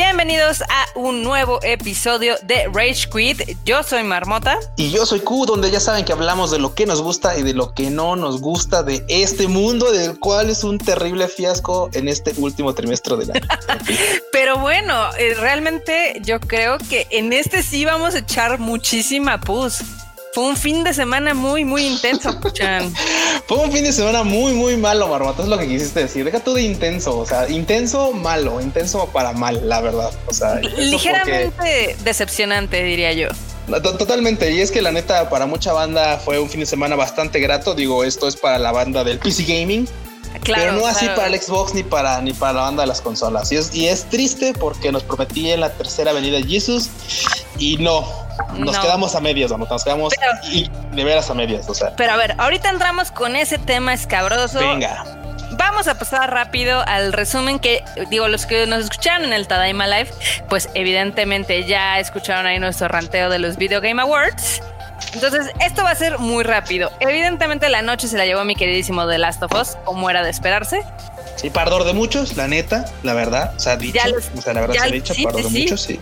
Bienvenidos 0.00 0.62
a 0.62 0.86
un 0.94 1.24
nuevo 1.24 1.58
episodio 1.64 2.36
de 2.44 2.68
Rage 2.72 3.08
Quit. 3.10 3.58
Yo 3.64 3.82
soy 3.82 4.04
Marmota. 4.04 4.56
Y 4.76 4.92
yo 4.92 5.04
soy 5.04 5.18
Q, 5.18 5.44
donde 5.44 5.72
ya 5.72 5.80
saben 5.80 6.04
que 6.04 6.12
hablamos 6.12 6.52
de 6.52 6.60
lo 6.60 6.72
que 6.72 6.86
nos 6.86 7.02
gusta 7.02 7.36
y 7.36 7.42
de 7.42 7.52
lo 7.52 7.74
que 7.74 7.90
no 7.90 8.14
nos 8.14 8.40
gusta 8.40 8.84
de 8.84 9.04
este 9.08 9.48
mundo, 9.48 9.90
del 9.90 10.16
cual 10.20 10.50
es 10.50 10.62
un 10.62 10.78
terrible 10.78 11.26
fiasco 11.26 11.90
en 11.94 12.06
este 12.06 12.32
último 12.36 12.72
trimestre 12.74 13.16
del 13.16 13.32
año. 13.32 13.48
Pero 14.32 14.58
bueno, 14.58 14.94
eh, 15.18 15.34
realmente 15.34 16.22
yo 16.24 16.38
creo 16.38 16.78
que 16.78 17.08
en 17.10 17.32
este 17.32 17.64
sí 17.64 17.84
vamos 17.84 18.14
a 18.14 18.18
echar 18.18 18.60
muchísima 18.60 19.40
pus. 19.40 19.80
Fue 20.38 20.46
un 20.46 20.56
fin 20.56 20.84
de 20.84 20.94
semana 20.94 21.34
muy, 21.34 21.64
muy 21.64 21.84
intenso, 21.84 22.32
Chan. 22.52 22.94
Fue 23.48 23.58
un 23.58 23.72
fin 23.72 23.82
de 23.82 23.92
semana 23.92 24.22
muy, 24.22 24.52
muy 24.52 24.76
malo, 24.76 25.08
Marmota. 25.08 25.42
Es 25.42 25.48
lo 25.48 25.58
que 25.58 25.66
quisiste 25.66 25.98
decir. 25.98 26.24
Deja 26.24 26.38
tú 26.38 26.54
de 26.54 26.62
intenso. 26.62 27.18
O 27.18 27.26
sea, 27.26 27.48
intenso, 27.48 28.12
malo. 28.12 28.60
Intenso 28.60 29.08
para 29.12 29.32
mal, 29.32 29.68
la 29.68 29.80
verdad. 29.80 30.12
O 30.26 30.32
sea, 30.32 30.60
ligeramente 30.60 31.96
decepcionante, 32.04 32.84
diría 32.84 33.12
yo. 33.14 33.30
Totalmente, 33.82 34.52
y 34.52 34.60
es 34.60 34.70
que 34.70 34.80
la 34.80 34.92
neta 34.92 35.28
para 35.28 35.46
mucha 35.46 35.72
banda 35.72 36.18
fue 36.18 36.38
un 36.38 36.48
fin 36.48 36.60
de 36.60 36.66
semana 36.66 36.94
bastante 36.94 37.40
grato. 37.40 37.74
Digo, 37.74 38.04
esto 38.04 38.28
es 38.28 38.36
para 38.36 38.60
la 38.60 38.70
banda 38.70 39.02
del 39.02 39.18
PC 39.18 39.42
Gaming, 39.42 39.88
Claro, 40.44 40.62
pero 40.66 40.72
no 40.74 40.86
así 40.86 41.06
para 41.16 41.26
el 41.26 41.40
Xbox 41.40 41.74
ni 41.74 41.82
para 41.82 42.20
ni 42.20 42.32
para 42.32 42.52
la 42.52 42.60
banda 42.60 42.84
de 42.84 42.86
las 42.86 43.00
consolas. 43.00 43.50
Y 43.50 43.56
es, 43.56 43.74
y 43.74 43.88
es 43.88 44.04
triste 44.08 44.52
porque 44.52 44.92
nos 44.92 45.02
prometí 45.02 45.50
en 45.50 45.58
la 45.58 45.72
tercera 45.72 46.12
avenida 46.12 46.40
Jesus 46.40 46.90
y 47.58 47.78
no, 47.78 48.27
nos 48.56 48.78
quedamos 48.78 49.14
a 49.14 49.20
medias, 49.20 49.50
vamos, 49.50 49.68
nos 49.70 49.84
quedamos 49.84 50.14
y 50.50 50.70
de 50.92 51.04
veras 51.04 51.30
a 51.30 51.34
medias, 51.34 51.68
o 51.68 51.74
sea. 51.74 51.94
Pero 51.96 52.12
a 52.12 52.16
ver, 52.16 52.34
ahorita 52.38 52.70
entramos 52.70 53.10
con 53.10 53.36
ese 53.36 53.58
tema 53.58 53.94
escabroso. 53.94 54.58
Venga. 54.58 55.04
Vamos 55.52 55.88
a 55.88 55.98
pasar 55.98 56.30
rápido 56.30 56.82
al 56.86 57.12
resumen 57.12 57.58
que, 57.58 57.82
digo, 58.10 58.28
los 58.28 58.46
que 58.46 58.66
nos 58.66 58.84
escucharon 58.84 59.24
en 59.24 59.32
el 59.32 59.48
Tadaima 59.48 59.86
Live, 59.86 60.10
pues 60.48 60.68
evidentemente 60.74 61.64
ya 61.64 61.98
escucharon 61.98 62.46
ahí 62.46 62.58
nuestro 62.58 62.86
ranteo 62.88 63.30
de 63.30 63.38
los 63.38 63.56
Video 63.56 63.80
Game 63.80 64.00
Awards. 64.00 64.62
Entonces, 65.14 65.50
esto 65.60 65.82
va 65.82 65.90
a 65.90 65.94
ser 65.94 66.18
muy 66.18 66.44
rápido. 66.44 66.92
Evidentemente 67.00 67.68
la 67.70 67.82
noche 67.82 68.08
se 68.08 68.18
la 68.18 68.26
llevó 68.26 68.44
mi 68.44 68.56
queridísimo 68.56 69.06
The 69.08 69.18
Last 69.18 69.42
of 69.42 69.52
Us, 69.52 69.76
como 69.84 70.10
era 70.10 70.22
de 70.22 70.30
esperarse. 70.30 70.82
Sí, 71.36 71.50
pardor 71.50 71.84
de 71.84 71.92
muchos, 71.92 72.36
la 72.36 72.46
neta, 72.46 72.84
la 73.02 73.14
verdad. 73.14 73.54
O 73.56 73.60
sea, 73.60 73.76
dicho, 73.76 74.00
o 74.36 74.42
sea, 74.42 74.52
la 74.52 74.60
verdad 74.60 74.74
se 74.74 74.80
ha 74.80 74.90
dicho, 74.90 75.14
pardor 75.22 75.42
de 75.44 75.60
muchos, 75.60 75.80
sí 75.80 76.00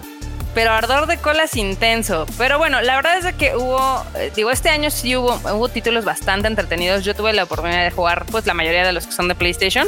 pero 0.56 0.72
ardor 0.72 1.06
de 1.06 1.18
colas 1.18 1.54
intenso. 1.54 2.24
Pero 2.38 2.56
bueno, 2.56 2.80
la 2.80 2.96
verdad 2.96 3.18
es 3.18 3.34
que 3.34 3.54
hubo, 3.54 4.02
eh, 4.14 4.32
digo, 4.34 4.50
este 4.50 4.70
año 4.70 4.90
sí 4.90 5.14
hubo, 5.14 5.38
hubo 5.52 5.68
títulos 5.68 6.06
bastante 6.06 6.48
entretenidos. 6.48 7.04
Yo 7.04 7.14
tuve 7.14 7.34
la 7.34 7.44
oportunidad 7.44 7.84
de 7.84 7.90
jugar, 7.90 8.24
pues, 8.30 8.46
la 8.46 8.54
mayoría 8.54 8.82
de 8.82 8.94
los 8.94 9.06
que 9.06 9.12
son 9.12 9.28
de 9.28 9.34
PlayStation. 9.34 9.86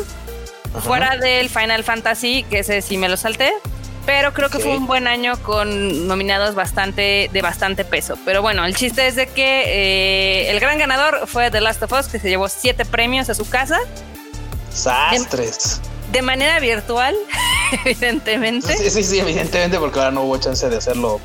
Fuera 0.84 1.16
del 1.16 1.48
Final 1.48 1.84
Fantasy, 1.84 2.44
que 2.50 2.58
ese 2.58 2.83
sí 2.83 2.98
me 2.98 3.08
lo 3.08 3.16
salté. 3.16 3.50
Pero 4.05 4.34
creo 4.34 4.50
que 4.50 4.58
fue 4.58 4.77
un 4.77 4.86
buen 4.86 5.06
año 5.06 5.42
con 5.42 6.06
nominados 6.06 6.55
bastante 6.55 7.30
de 7.33 7.41
bastante 7.41 7.86
peso. 7.86 8.19
Pero 8.27 8.42
bueno, 8.42 8.66
el 8.66 8.77
chiste 8.77 9.06
es 9.06 9.16
de 9.16 9.27
que 9.27 9.62
eh, 9.69 10.50
el 10.50 10.61
gran 10.61 10.77
ganador 10.77 11.27
fue 11.27 11.50
The 11.50 11.62
Last 11.62 11.83
of 11.83 11.92
Us, 11.92 12.08
que 12.08 12.19
se 12.19 12.28
llevó 12.28 12.46
siete 12.50 12.84
premios 12.84 13.30
a 13.30 13.34
su 13.34 13.48
casa. 13.48 13.78
Sastres 14.69 15.80
de 16.12 16.23
manera 16.23 16.59
virtual, 16.61 17.14
evidentemente. 17.84 18.77
Sí, 18.77 18.91
sí, 18.91 19.03
sí, 19.03 19.19
evidentemente, 19.19 19.78
porque 19.78 19.98
ahora 19.98 20.11
no 20.11 20.23
hubo 20.23 20.39
chance 20.39 20.69
de 20.69 20.77
hacerlo 20.77 21.20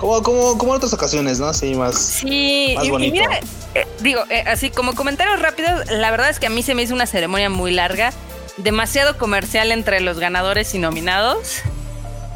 como, 0.00 0.22
como, 0.22 0.56
como 0.56 0.72
en 0.72 0.76
otras 0.78 0.94
ocasiones, 0.94 1.38
¿no? 1.38 1.52
Sí, 1.52 1.74
más, 1.74 1.94
sí, 1.98 2.72
más 2.74 2.88
bonito. 2.88 3.16
Y 3.16 3.20
mira, 3.20 3.40
eh, 3.74 3.86
digo, 4.00 4.22
eh, 4.30 4.44
así 4.46 4.70
como 4.70 4.94
comentarios 4.94 5.40
rápidos, 5.40 5.90
la 5.90 6.10
verdad 6.10 6.30
es 6.30 6.40
que 6.40 6.46
a 6.46 6.50
mí 6.50 6.62
se 6.62 6.74
me 6.74 6.82
hizo 6.82 6.94
una 6.94 7.06
ceremonia 7.06 7.50
muy 7.50 7.70
larga, 7.70 8.12
demasiado 8.56 9.18
comercial 9.18 9.72
entre 9.72 10.00
los 10.00 10.18
ganadores 10.18 10.74
y 10.74 10.78
nominados. 10.78 11.62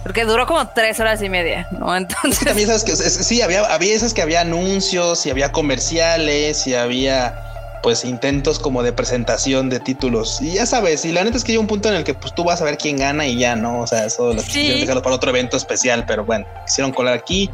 Porque 0.02 0.26
duró 0.26 0.46
como 0.46 0.68
tres 0.68 1.00
horas 1.00 1.22
y 1.22 1.30
media, 1.30 1.66
¿no? 1.70 1.96
Entonces. 1.96 2.44
también 2.44 2.68
sabes 2.68 2.84
que 2.84 2.94
sí, 2.94 3.40
había, 3.40 3.64
había 3.64 3.94
esas 3.94 4.12
que 4.12 4.20
había 4.20 4.42
anuncios 4.42 5.24
y 5.24 5.30
había 5.30 5.50
comerciales 5.50 6.66
y 6.66 6.74
había 6.74 7.53
pues 7.84 8.02
intentos 8.06 8.58
como 8.58 8.82
de 8.82 8.94
presentación 8.94 9.68
de 9.68 9.78
títulos. 9.78 10.40
Y 10.40 10.54
ya 10.54 10.64
sabes, 10.64 11.04
y 11.04 11.12
la 11.12 11.22
neta 11.22 11.36
es 11.36 11.44
que 11.44 11.52
hay 11.52 11.58
un 11.58 11.66
punto 11.66 11.90
en 11.90 11.96
el 11.96 12.02
que 12.02 12.14
pues 12.14 12.34
tú 12.34 12.42
vas 12.42 12.62
a 12.62 12.64
ver 12.64 12.78
quién 12.78 12.96
gana 12.96 13.26
y 13.26 13.36
ya, 13.36 13.56
¿no? 13.56 13.82
O 13.82 13.86
sea, 13.86 14.06
eso 14.06 14.32
lo 14.32 14.40
sí. 14.40 14.80
dejarlo 14.80 15.02
para 15.02 15.14
otro 15.14 15.28
evento 15.28 15.58
especial, 15.58 16.06
pero 16.06 16.24
bueno, 16.24 16.46
quisieron 16.64 16.92
colar 16.92 17.12
aquí 17.12 17.50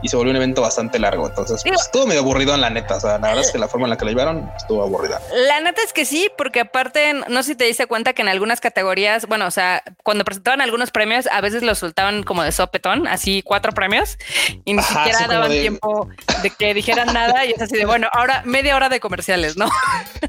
y 0.00 0.08
se 0.08 0.16
volvió 0.16 0.30
un 0.30 0.36
evento 0.36 0.62
bastante 0.62 0.98
largo. 0.98 1.28
Entonces, 1.28 1.62
pues, 1.62 1.82
estuvo 1.82 2.06
medio 2.06 2.22
aburrido 2.22 2.54
en 2.54 2.62
la 2.62 2.70
neta. 2.70 2.96
O 2.96 3.00
sea, 3.00 3.18
la 3.18 3.28
verdad 3.28 3.40
es 3.40 3.52
que 3.52 3.58
la 3.58 3.68
forma 3.68 3.84
en 3.84 3.90
la 3.90 3.98
que 3.98 4.06
lo 4.06 4.10
llevaron 4.12 4.50
estuvo 4.56 4.82
aburrida. 4.82 5.20
La 5.48 5.60
neta 5.60 5.82
es 5.82 5.92
que 5.92 6.06
sí, 6.06 6.30
porque 6.38 6.60
aparte, 6.60 7.12
no 7.28 7.42
sé 7.42 7.50
si 7.50 7.54
te 7.54 7.64
diste 7.64 7.86
cuenta 7.86 8.14
que 8.14 8.22
en 8.22 8.28
algunas 8.28 8.62
categorías, 8.62 9.26
bueno, 9.26 9.46
o 9.46 9.50
sea, 9.50 9.82
cuando 10.02 10.24
presentaban 10.24 10.62
algunos 10.62 10.92
premios, 10.92 11.26
a 11.30 11.42
veces 11.42 11.62
los 11.62 11.76
soltaban 11.76 12.22
como 12.22 12.42
de 12.42 12.52
sopetón, 12.52 13.06
así 13.06 13.42
cuatro 13.42 13.72
premios, 13.72 14.16
y 14.64 14.72
ni 14.72 14.82
siquiera 14.82 15.26
daban 15.28 15.50
tiempo 15.50 16.08
de 16.42 16.48
que 16.48 16.72
dijeran 16.72 17.12
nada. 17.12 17.44
Y 17.44 17.50
es 17.50 17.60
así 17.60 17.76
de 17.76 17.84
bueno, 17.84 18.08
ahora 18.14 18.40
media 18.46 18.76
hora 18.76 18.88
de 18.88 18.98
comerciales, 18.98 19.58
¿no? 19.58 19.68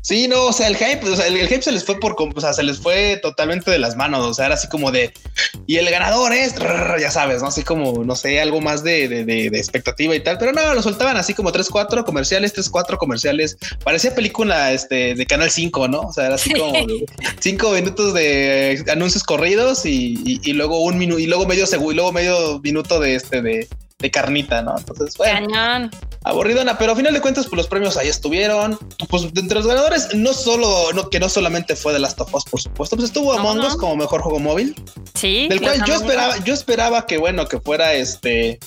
Sí, 0.02 0.28
no, 0.28 0.46
o 0.46 0.54
sea, 0.54 0.68
el 0.68 0.76
hype, 0.76 1.04
o 1.10 1.16
sea, 1.16 1.26
el, 1.28 1.48
hype 1.48 1.62
se 1.62 1.72
les 1.72 1.84
fue 1.84 2.00
por, 2.00 2.16
o 2.20 2.42
sea, 2.42 2.54
se 2.54 2.64
les 2.64 2.80
fue 2.80 3.18
totalmente 3.22 3.72
de 3.72 3.80
las 3.80 3.96
manos. 3.96 4.24
O 4.24 4.34
sea, 4.34 4.46
era 4.46 4.56
así 4.56 4.68
como 4.68 4.92
de, 4.92 5.12
y 5.68 5.78
el 5.78 5.90
ganador 5.90 6.34
es, 6.34 6.56
ya 7.00 7.10
sabes, 7.12 7.42
no 7.42 7.48
así 7.48 7.64
como, 7.64 8.04
no 8.04 8.16
sé, 8.16 8.40
algo 8.40 8.62
más 8.62 8.84
de, 8.84 9.08
de, 9.08 9.48
expectativa 9.48 10.16
y 10.16 10.20
tal, 10.20 10.38
pero 10.38 10.52
no, 10.52 10.74
lo 10.74 10.82
soltaban 10.82 11.18
así 11.18 11.34
como 11.34 11.52
tres, 11.52 11.70
cuatro 11.70 12.06
comerciales, 12.06 12.54
tres, 12.54 12.70
cuatro 12.70 12.98
comerciales. 12.98 13.58
Parecía 13.84 14.14
película 14.14 14.74
este, 14.74 15.16
de 15.16 15.26
Canal 15.26 15.50
5, 15.50 15.88
¿no? 15.88 16.02
O 16.02 16.14
sea, 16.14 16.28
era 16.28 16.36
así 16.36 16.54
como 16.54 16.74
cinco 17.40 17.72
minutos 17.72 18.14
de 18.14 18.84
anuncios 18.92 19.24
corridos 19.24 19.86
y, 19.86 20.40
y, 20.44 20.54
luego 20.54 20.84
un 20.84 20.98
minuto, 20.98 21.20
y 21.20 21.28
luego 21.28 21.46
medio 21.46 21.66
segundo, 21.66 21.92
y 21.92 21.96
luego 21.96 22.12
medio 22.12 22.60
minuto 22.60 23.00
de 23.00 23.16
este, 23.16 23.42
de, 23.42 23.68
de 24.06 24.12
carnita, 24.12 24.62
¿no? 24.62 24.78
Entonces, 24.78 25.18
bueno. 25.18 25.48
Cañón 25.48 25.92
aburridona, 26.26 26.78
pero 26.78 26.92
a 26.92 26.96
final 26.96 27.14
de 27.14 27.22
cuentas, 27.22 27.46
pues 27.46 27.58
los 27.58 27.68
premios 27.68 27.98
ahí 27.98 28.08
estuvieron. 28.08 28.78
Pues 29.10 29.24
entre 29.24 29.56
los 29.56 29.68
ganadores, 29.68 30.14
no 30.16 30.34
solo, 30.34 30.92
no, 30.94 31.10
que 31.10 31.20
no 31.20 31.30
solamente 31.30 31.76
fue 31.76 31.94
de 31.94 32.00
Last 32.00 32.20
of 32.20 32.34
Us, 32.34 32.44
por 32.46 32.60
supuesto, 32.60 32.96
pues 32.96 33.10
estuvo 33.10 33.32
Among 33.32 33.60
Us 33.60 33.76
como 33.76 33.96
mejor 33.96 34.22
juego 34.22 34.40
móvil. 34.40 34.76
Sí. 35.14 35.48
Del 35.48 35.62
cual 35.62 35.84
yo 35.86 35.94
esperaba, 35.94 36.44
yo 36.44 36.54
esperaba 36.54 37.06
que 37.06 37.18
bueno, 37.18 37.48
que 37.48 37.60
fuera 37.60 37.94
este. 37.94 38.60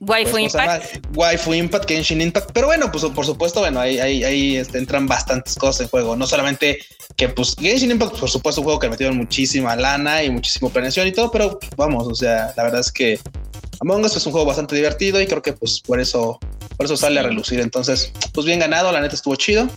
Waifu 0.00 0.32
pues, 0.32 0.54
Impact. 0.54 1.16
Waifu 1.16 1.54
Impact, 1.54 1.88
Genshin 1.88 2.20
Impact. 2.20 2.50
Pero 2.52 2.68
bueno, 2.68 2.92
pues 2.92 3.04
por 3.06 3.26
supuesto, 3.26 3.60
bueno, 3.60 3.80
ahí, 3.80 3.98
ahí, 3.98 4.22
ahí 4.22 4.56
este, 4.56 4.78
entran 4.78 5.08
bastantes 5.08 5.56
cosas 5.56 5.82
en 5.82 5.88
juego. 5.88 6.14
No 6.14 6.26
solamente 6.26 6.78
que 7.16 7.28
pues 7.28 7.56
Genshin 7.58 7.90
Impact, 7.90 8.18
por 8.18 8.30
supuesto, 8.30 8.60
un 8.60 8.66
juego 8.66 8.78
que 8.78 8.88
metieron 8.88 9.16
muchísima 9.16 9.74
lana 9.74 10.22
y 10.22 10.30
muchísima 10.30 10.68
planeación 10.70 11.08
y 11.08 11.12
todo, 11.12 11.30
pero 11.30 11.58
vamos, 11.76 12.06
o 12.06 12.14
sea, 12.14 12.52
la 12.56 12.62
verdad 12.62 12.80
es 12.80 12.92
que 12.92 13.18
Among 13.80 14.04
Us 14.04 14.16
es 14.16 14.26
un 14.26 14.32
juego 14.32 14.46
bastante 14.46 14.74
divertido 14.76 15.20
y 15.20 15.26
creo 15.26 15.42
que 15.42 15.52
pues 15.52 15.80
por 15.80 16.00
eso, 16.00 16.38
por 16.76 16.86
eso 16.86 16.96
sale 16.96 17.20
a 17.20 17.22
relucir. 17.22 17.60
Entonces, 17.60 18.12
pues 18.32 18.46
bien 18.46 18.58
ganado, 18.58 18.92
la 18.92 19.00
neta 19.00 19.14
estuvo 19.14 19.36
chido. 19.36 19.68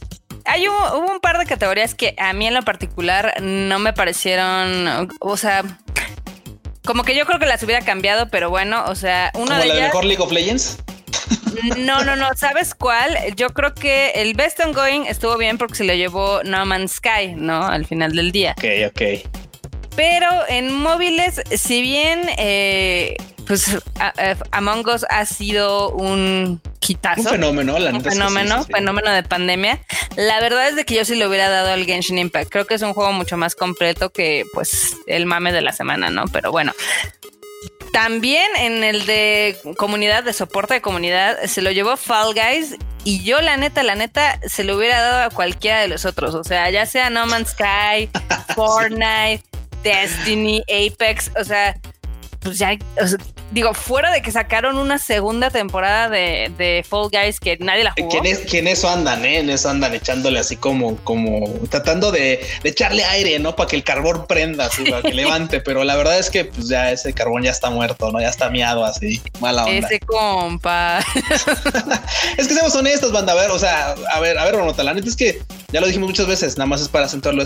Hay 0.46 0.68
un, 0.68 0.76
hubo 0.76 1.12
un 1.12 1.20
par 1.20 1.38
de 1.38 1.46
categorías 1.46 1.94
que 1.94 2.16
a 2.18 2.32
mí 2.34 2.48
en 2.48 2.54
lo 2.54 2.64
particular 2.64 3.34
no 3.42 3.80
me 3.80 3.92
parecieron, 3.94 5.10
o 5.20 5.38
sea, 5.38 5.64
como 6.86 7.04
que 7.04 7.16
yo 7.16 7.26
creo 7.26 7.38
que 7.38 7.46
las 7.46 7.62
hubiera 7.64 7.84
cambiado, 7.84 8.30
pero 8.30 8.50
bueno, 8.50 8.86
o 8.88 8.96
sea, 8.96 9.32
una 9.36 9.60
de 9.60 9.66
la 9.66 9.76
mejor 9.76 10.06
League 10.06 10.24
of 10.24 10.32
Legends. 10.32 10.78
No, 11.78 12.04
no, 12.04 12.16
no. 12.16 12.30
¿Sabes 12.36 12.76
cuál? 12.76 13.18
Yo 13.36 13.50
creo 13.50 13.74
que 13.74 14.12
el 14.16 14.34
Best 14.36 14.60
Ongoing 14.60 15.06
estuvo 15.08 15.38
bien 15.38 15.58
porque 15.58 15.76
se 15.76 15.84
lo 15.84 15.94
llevó 15.94 16.42
No 16.44 16.66
Man's 16.66 16.94
Sky, 16.94 17.34
¿no? 17.36 17.66
Al 17.66 17.86
final 17.86 18.16
del 18.16 18.32
día. 18.32 18.56
Ok, 18.58 18.92
ok. 18.92 19.02
Pero 19.96 20.30
en 20.48 20.74
móviles, 20.74 21.42
si 21.56 21.82
bien 21.82 22.22
eh, 22.38 23.18
pues 23.48 23.78
Among 24.52 24.88
Us 24.88 25.06
ha 25.10 25.26
sido 25.26 25.92
un 25.92 26.62
quitazo. 26.80 27.22
Un 27.22 27.28
fenómeno, 27.28 27.80
la 27.80 27.92
Un 27.92 28.04
fenómeno, 28.04 28.64
fenómeno 28.66 29.12
de 29.12 29.24
pandemia. 29.24 29.80
La 30.16 30.40
verdad 30.42 30.68
es 30.68 30.76
de 30.76 30.86
que 30.86 30.96
yo 30.96 31.06
sí 31.06 31.16
le 31.16 31.28
hubiera 31.28 31.50
dado 31.50 31.70
al 31.70 31.86
Genshin 31.86 32.18
Impact. 32.18 32.52
Creo 32.52 32.68
que 32.68 32.76
es 32.76 32.82
un 32.82 32.94
juego 32.94 33.14
mucho 33.14 33.38
más 33.38 33.56
completo 33.56 34.10
que 34.10 34.46
pues 34.54 34.98
el 35.08 35.26
mame 35.26 35.52
de 35.54 35.62
la 35.62 35.72
semana, 35.72 36.10
¿no? 36.10 36.26
Pero 36.32 36.52
bueno. 36.52 36.74
También 37.94 38.48
en 38.58 38.84
el 38.84 39.06
de 39.06 39.58
comunidad, 39.78 40.24
de 40.24 40.34
soporte 40.34 40.76
de 40.76 40.82
comunidad, 40.82 41.42
se 41.46 41.62
lo 41.62 41.72
llevó 41.72 41.96
Fall 41.96 42.34
Guys 42.34 42.76
y 43.06 43.24
yo 43.24 43.42
la 43.42 43.56
neta, 43.56 43.82
la 43.82 43.96
neta, 43.96 44.40
se 44.46 44.66
lo 44.66 44.78
hubiera 44.78 45.02
dado 45.02 45.24
a 45.24 45.30
cualquiera 45.30 45.80
de 45.80 45.88
los 45.88 46.06
otros. 46.06 46.36
O 46.36 46.44
sea, 46.44 46.70
ya 46.70 46.86
sea 46.86 47.10
No 47.10 47.26
Man's 47.26 47.52
Sky, 47.52 48.10
Fortnite, 48.56 49.42
Destiny, 49.82 50.62
Apex, 50.64 51.32
o 51.40 51.44
sea, 51.46 51.80
pues 52.42 52.60
ya, 52.60 52.78
digo, 53.52 53.74
fuera 53.74 54.12
de 54.12 54.22
que 54.22 54.32
sacaron 54.32 54.78
una 54.78 54.98
segunda 54.98 55.50
temporada 55.50 56.10
de, 56.10 56.52
de 56.58 56.86
Fall 56.88 57.10
Guys 57.12 57.40
que 57.40 57.58
nadie 57.60 57.84
la 57.84 57.94
jugó. 57.98 58.22
Que 58.22 58.60
en, 58.60 58.68
eso 58.68 58.90
andan, 58.90 59.26
¿eh? 59.26 59.40
En 59.40 59.50
eso 59.50 59.70
andan 59.70 59.94
echándole 59.94 60.40
así 60.40 60.56
como, 60.56 60.98
como 60.98 61.54
tratando 61.70 62.12
de, 62.12 62.46
echarle 62.64 63.04
aire, 63.06 63.40
¿no? 63.40 63.56
Para 63.56 63.70
que 63.70 63.76
el 63.76 63.84
carbón 63.84 64.26
prenda, 64.28 64.66
así, 64.66 64.84
para 64.90 65.02
que 65.02 65.14
levante. 65.14 65.60
Pero 65.62 65.84
la 65.84 65.96
verdad 65.96 66.20
es 66.20 66.30
que 66.30 66.46
pues 66.46 66.68
ya 66.68 66.92
ese 66.92 67.14
carbón 67.14 67.44
ya 67.44 67.52
está 67.52 67.70
muerto, 67.70 68.12
¿no? 68.12 68.20
Ya 68.20 68.30
está 68.30 68.50
miado 68.50 68.84
así. 68.84 69.22
Mala 69.40 69.66
onda. 69.66 69.88
Ese 69.88 70.00
compa. 70.00 71.00
es 72.38 72.48
que 72.48 72.54
seamos 72.54 72.76
honestos, 72.76 73.12
banda. 73.12 73.34
A 73.34 73.36
ver, 73.36 73.52
o 73.52 73.60
sea, 73.60 73.96
a 74.14 74.20
ver, 74.20 74.38
a 74.38 74.46
ver, 74.46 74.56
Ronota, 74.56 74.84
la 74.84 74.94
neta 74.94 75.08
es 75.08 75.16
que 75.16 75.42
ya 75.72 75.82
lo 75.82 75.88
dijimos 75.88 76.10
muchas 76.10 76.28
veces, 76.28 76.58
nada 76.58 76.68
más 76.68 76.82
es 76.82 76.90
para 76.90 77.06
acentuarlo. 77.06 77.44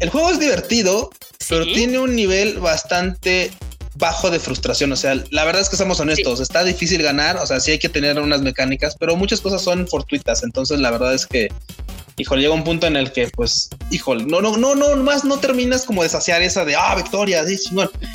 El 0.00 0.10
juego 0.10 0.30
es 0.30 0.40
divertido, 0.40 1.10
pero 1.48 1.64
tiene 1.64 1.98
un 1.98 2.16
nivel 2.16 2.58
bastante 2.58 3.52
bajo 3.96 4.30
de 4.30 4.40
frustración. 4.40 4.92
O 4.92 4.96
sea, 4.96 5.14
la 5.30 5.44
verdad 5.44 5.62
es 5.62 5.68
que 5.68 5.76
somos 5.76 6.00
honestos, 6.00 6.40
está 6.40 6.64
difícil 6.64 7.02
ganar, 7.02 7.36
o 7.36 7.46
sea, 7.46 7.60
sí 7.60 7.72
hay 7.72 7.78
que 7.78 7.88
tener 7.88 8.18
unas 8.18 8.42
mecánicas, 8.42 8.96
pero 8.98 9.16
muchas 9.16 9.40
cosas 9.40 9.62
son 9.62 9.86
fortuitas. 9.86 10.42
Entonces, 10.42 10.80
la 10.80 10.90
verdad 10.90 11.14
es 11.14 11.26
que, 11.26 11.48
híjole, 12.16 12.42
llega 12.42 12.54
un 12.54 12.64
punto 12.64 12.86
en 12.86 12.96
el 12.96 13.12
que, 13.12 13.28
pues, 13.28 13.70
híjole, 13.90 14.24
no, 14.24 14.40
no, 14.40 14.56
no, 14.56 14.74
no, 14.74 14.96
más 14.96 15.24
no 15.24 15.38
terminas 15.38 15.84
como 15.84 16.02
de 16.02 16.08
saciar 16.08 16.42
esa 16.42 16.64
de, 16.64 16.76
ah, 16.76 16.94
victoria, 16.94 17.44
sí, 17.46 17.58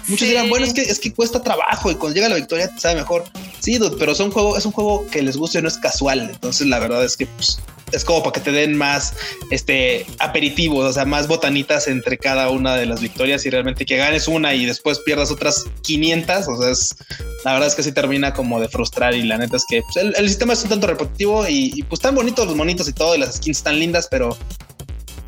Muchos 0.08 0.28
dirán, 0.28 0.50
bueno, 0.50 0.66
es 0.66 0.74
que, 0.74 0.82
es 0.82 1.00
que 1.00 1.14
cuesta 1.14 1.42
trabajo 1.42 1.92
y 1.92 1.96
cuando 1.96 2.16
llega 2.16 2.30
la 2.30 2.36
victoria 2.36 2.70
te 2.70 2.80
sabe 2.80 2.96
mejor. 2.96 3.26
Sí, 3.60 3.80
pero 3.98 4.16
son 4.16 4.32
juego, 4.32 4.58
es 4.58 4.66
un 4.66 4.72
juego 4.72 5.06
que 5.08 5.22
les 5.22 5.38
gusta 5.38 5.60
y 5.60 5.62
no 5.62 5.68
es 5.68 5.78
casual. 5.78 6.30
Entonces, 6.32 6.68
la 6.68 6.80
verdad 6.80 7.04
es 7.04 7.16
que, 7.16 7.26
pues, 7.26 7.60
es 7.92 8.06
como 8.06 8.24
para 8.24 8.34
que 8.34 8.40
te 8.40 8.52
den 8.52 8.78
más 8.78 9.14
este 9.50 10.06
aperitivos, 10.20 10.86
o 10.86 10.94
sea, 10.94 11.06
más 11.06 11.28
botanitas 11.28 11.88
entre 11.88 12.18
cada 12.18 12.50
una 12.50 12.76
de 12.76 12.86
las 12.86 13.02
victorias 13.02 13.46
y 13.46 13.50
realmente 13.50 13.86
que 13.86 13.98
ganes 13.98 14.28
una 14.28 14.54
y 14.54 14.66
después 14.66 15.00
pierdas 15.00 15.32
otras 15.32 15.66
500, 15.82 16.48
o 16.48 16.62
sea, 16.62 16.72
es, 16.72 16.96
la 17.44 17.54
verdad 17.54 17.68
es 17.68 17.76
que 17.76 17.84
sí 17.84 17.92
termina 17.92 18.34
como 18.34 18.60
de 18.60 18.68
frustrar 18.68 19.14
y 19.16 19.24
la 19.24 19.38
neta 19.38 19.58
es 19.58 19.66
que 19.68 19.82
pues, 19.82 20.06
el, 20.18 20.28
sistema 20.28 20.54
es 20.54 20.64
un 20.64 20.70
tanto 20.70 20.88
repetitivo 20.88 21.48
y, 21.48 21.84
pues 21.84 22.00
están 22.00 22.16
bonitos 22.16 22.48
los 22.48 22.56
monitos 22.56 22.88
y 22.88 22.94
todo 22.94 23.16
y 23.16 23.20
las 23.20 23.36
skins 23.36 23.58
están 23.58 23.80
lindas, 23.80 24.08
pero 24.10 24.38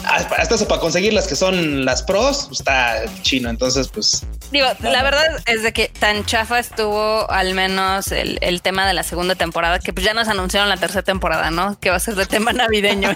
hasta 0.04 0.56
eso 0.56 0.68
para 0.68 0.82
conseguir 0.82 1.14
las 1.14 1.28
que 1.28 1.36
son 1.36 1.86
las 1.86 2.04
pros, 2.04 2.46
pues, 2.48 2.60
está 2.60 3.04
chino. 3.22 3.50
Entonces, 3.50 3.88
pues. 3.88 4.24
Digo, 4.52 4.68
la 4.82 5.04
verdad 5.04 5.26
es 5.46 5.64
de 5.64 5.72
que 5.72 5.88
tan 5.88 6.26
chafa 6.26 6.60
estuvo 6.60 7.30
al 7.32 7.54
menos 7.54 8.12
el, 8.12 8.62
tema 8.62 8.86
de 8.86 8.94
la 8.94 9.04
segunda 9.04 9.36
temporada, 9.36 9.80
que 9.80 9.94
pues 9.94 10.06
ya 10.06 10.14
nos 10.14 10.28
anunciaron 10.28 10.70
la 10.70 10.78
tercera 10.78 11.02
temporada, 11.02 11.50
¿no? 11.50 11.80
Que 11.80 11.90
va 11.90 11.96
a 11.96 12.00
ser 12.00 12.16
de 12.16 12.26
tema 12.26 12.54
navideño. 12.54 13.16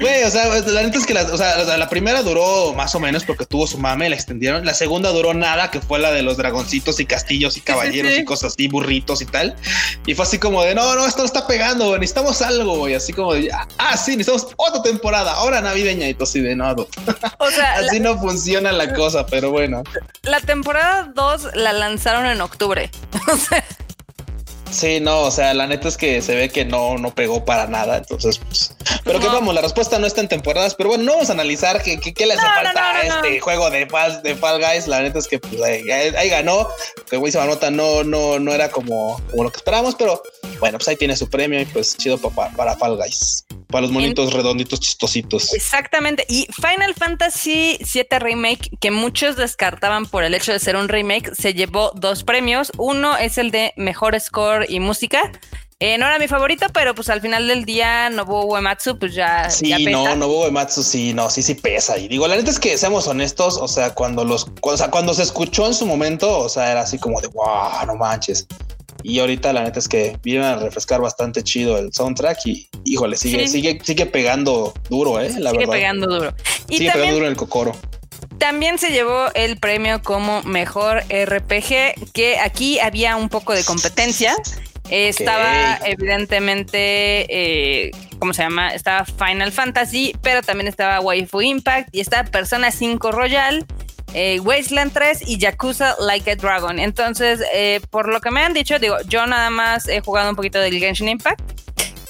Güey, 0.00 0.24
o 0.24 0.30
sea, 0.30 0.46
la 0.48 0.82
neta 0.82 0.98
es 0.98 1.06
que 1.06 1.14
la, 1.14 1.22
o 1.22 1.36
sea, 1.36 1.76
la 1.76 1.88
primera 1.88 2.22
duró 2.22 2.72
más 2.74 2.94
o 2.94 3.00
menos 3.00 3.24
porque 3.24 3.44
tuvo 3.44 3.66
su 3.66 3.78
mame, 3.78 4.08
la 4.08 4.16
extendieron. 4.16 4.64
La 4.64 4.74
segunda 4.74 5.10
duró 5.10 5.34
nada, 5.34 5.70
que 5.70 5.80
fue 5.80 5.98
la 5.98 6.10
de 6.10 6.22
los 6.22 6.36
dragoncitos 6.36 6.98
y 7.00 7.06
castillos 7.06 7.56
y 7.56 7.60
caballeros 7.60 8.18
y 8.18 8.24
cosas 8.24 8.54
así, 8.54 8.68
burritos 8.68 9.20
y 9.20 9.26
tal. 9.26 9.54
Y 10.06 10.14
fue 10.14 10.24
así 10.24 10.38
como 10.38 10.64
de 10.64 10.74
no, 10.74 10.96
no, 10.96 11.06
esto 11.06 11.20
no 11.20 11.26
está 11.26 11.46
pegando, 11.46 11.92
necesitamos 11.98 12.42
algo. 12.42 12.88
Y 12.88 12.94
así 12.94 13.12
como 13.12 13.34
de 13.34 13.50
ah, 13.78 13.96
sí, 13.96 14.16
necesitamos 14.16 14.54
otra 14.56 14.82
temporada, 14.82 15.32
ahora 15.32 15.60
navideña 15.60 16.08
y 16.08 16.14
de 16.40 16.56
nada. 16.56 16.76
O 17.38 17.50
sea, 17.50 17.74
así 17.78 18.00
no 18.00 18.18
funciona 18.18 18.72
la 18.72 18.92
cosa, 18.94 19.26
pero 19.26 19.50
bueno. 19.50 19.82
La 20.22 20.40
temporada 20.40 20.61
2 21.14 21.50
la 21.54 21.72
lanzaron 21.72 22.26
en 22.26 22.40
octubre. 22.40 22.90
O 23.32 23.36
sea, 23.36 23.64
Sí, 24.72 25.00
no, 25.00 25.20
o 25.20 25.30
sea, 25.30 25.52
la 25.52 25.66
neta 25.66 25.88
es 25.88 25.98
que 25.98 26.22
se 26.22 26.34
ve 26.34 26.48
que 26.48 26.64
no, 26.64 26.96
no 26.96 27.14
pegó 27.14 27.44
para 27.44 27.66
nada. 27.66 27.98
Entonces, 27.98 28.38
pues, 28.38 28.74
pero 29.04 29.20
que 29.20 29.26
vamos, 29.26 29.54
la 29.54 29.60
respuesta 29.60 29.98
no 29.98 30.06
está 30.06 30.22
en 30.22 30.28
temporadas, 30.28 30.74
pero 30.74 30.88
bueno, 30.88 31.04
no 31.04 31.12
vamos 31.12 31.28
a 31.28 31.34
analizar 31.34 31.82
qué, 31.82 32.00
qué, 32.00 32.26
le 32.26 32.32
hace 32.32 32.46
falta 32.46 32.96
a 32.96 33.02
este 33.02 33.40
juego 33.40 33.70
de 33.70 33.86
Fall, 33.86 34.22
de 34.22 34.34
Fall 34.34 34.60
Guys. 34.60 34.88
La 34.88 35.02
neta 35.02 35.18
es 35.18 35.28
que 35.28 35.38
pues, 35.38 35.60
ahí, 35.62 36.28
ganó, 36.30 36.68
que 37.10 37.18
güey 37.18 37.30
se 37.30 37.44
nota 37.44 37.70
no, 37.70 38.02
no, 38.02 38.38
no 38.38 38.52
era 38.52 38.70
como, 38.70 39.20
como 39.30 39.44
lo 39.44 39.52
que 39.52 39.58
esperábamos, 39.58 39.94
pero 39.94 40.22
bueno, 40.58 40.78
pues 40.78 40.88
ahí 40.88 40.96
tiene 40.96 41.16
su 41.16 41.28
premio 41.28 41.60
y 41.60 41.66
pues 41.66 41.96
chido 41.96 42.18
para, 42.18 42.50
para 42.52 42.76
Fall 42.76 42.96
Guys. 42.96 43.44
Para 43.72 43.82
los 43.82 43.90
monitos 43.90 44.34
redonditos 44.34 44.80
chistositos. 44.80 45.54
Exactamente. 45.54 46.26
Y 46.28 46.46
Final 46.52 46.94
Fantasy 46.94 47.78
VII 47.80 48.18
Remake, 48.18 48.70
que 48.78 48.90
muchos 48.90 49.36
descartaban 49.36 50.04
por 50.04 50.24
el 50.24 50.34
hecho 50.34 50.52
de 50.52 50.58
ser 50.58 50.76
un 50.76 50.88
remake, 50.88 51.34
se 51.34 51.54
llevó 51.54 51.90
dos 51.94 52.22
premios. 52.22 52.70
Uno 52.76 53.16
es 53.16 53.38
el 53.38 53.50
de 53.50 53.72
mejor 53.78 54.20
score 54.20 54.61
y 54.68 54.80
música. 54.80 55.30
Eh, 55.84 55.98
no 55.98 56.06
era 56.06 56.16
mi 56.20 56.28
favorito, 56.28 56.66
pero 56.72 56.94
pues 56.94 57.08
al 57.08 57.20
final 57.20 57.48
del 57.48 57.64
día 57.64 58.08
Nobuo 58.08 58.44
Uematsu, 58.44 59.00
pues 59.00 59.14
ya. 59.14 59.50
Sí, 59.50 59.84
no, 59.86 60.14
Nobuo 60.14 60.44
Uematsu 60.44 60.80
sí, 60.84 61.12
no, 61.12 61.28
sí, 61.28 61.42
sí 61.42 61.56
pesa. 61.56 61.98
Y 61.98 62.06
digo, 62.06 62.28
la 62.28 62.36
neta 62.36 62.52
es 62.52 62.60
que 62.60 62.78
seamos 62.78 63.08
honestos, 63.08 63.58
o 63.60 63.66
sea, 63.66 63.92
cuando 63.92 64.24
los, 64.24 64.46
o 64.60 64.76
sea, 64.76 64.92
cuando 64.92 65.12
se 65.12 65.24
escuchó 65.24 65.66
en 65.66 65.74
su 65.74 65.84
momento, 65.84 66.38
o 66.38 66.48
sea, 66.48 66.70
era 66.70 66.82
así 66.82 66.98
como 66.98 67.20
de 67.20 67.26
wow, 67.26 67.84
no 67.84 67.96
manches. 67.96 68.46
Y 69.02 69.18
ahorita 69.18 69.52
la 69.52 69.64
neta 69.64 69.80
es 69.80 69.88
que 69.88 70.16
vienen 70.22 70.44
a 70.44 70.54
refrescar 70.54 71.00
bastante 71.00 71.42
chido 71.42 71.76
el 71.76 71.92
soundtrack 71.92 72.46
y 72.46 72.68
híjole, 72.84 73.16
sigue, 73.16 73.48
sigue, 73.48 73.80
sigue 73.82 74.06
pegando 74.06 74.72
duro, 74.88 75.20
eh, 75.20 75.34
la 75.40 75.50
sigue 75.50 75.66
pegando 75.66 76.06
duro. 76.06 76.32
Y 76.68 76.78
sigue 76.78 76.92
pegando 76.92 77.14
duro 77.14 77.26
en 77.26 77.32
el 77.32 77.36
cocoro. 77.36 77.72
También 78.42 78.76
se 78.76 78.90
llevó 78.90 79.32
el 79.34 79.56
premio 79.56 80.02
como 80.02 80.42
mejor 80.42 81.04
RPG, 81.04 82.10
que 82.12 82.40
aquí 82.42 82.80
había 82.80 83.14
un 83.14 83.28
poco 83.28 83.54
de 83.54 83.62
competencia. 83.62 84.34
Estaba 84.90 85.78
evidentemente, 85.84 87.26
eh, 87.28 87.92
¿cómo 88.18 88.34
se 88.34 88.42
llama? 88.42 88.74
Estaba 88.74 89.04
Final 89.04 89.52
Fantasy, 89.52 90.16
pero 90.22 90.42
también 90.42 90.66
estaba 90.66 90.98
Waifu 90.98 91.40
Impact 91.40 91.90
y 91.92 92.00
estaba 92.00 92.28
Persona 92.28 92.72
5 92.72 93.12
Royal, 93.12 93.64
eh, 94.12 94.40
Wasteland 94.40 94.92
3 94.92 95.22
y 95.24 95.38
Yakuza 95.38 95.94
Like 96.00 96.32
a 96.32 96.34
Dragon. 96.34 96.80
Entonces, 96.80 97.44
eh, 97.54 97.80
por 97.90 98.08
lo 98.08 98.20
que 98.20 98.32
me 98.32 98.42
han 98.42 98.54
dicho, 98.54 98.80
digo, 98.80 98.96
yo 99.06 99.24
nada 99.24 99.50
más 99.50 99.86
he 99.86 100.00
jugado 100.00 100.28
un 100.28 100.34
poquito 100.34 100.58
del 100.58 100.80
Genshin 100.80 101.08
Impact. 101.08 101.62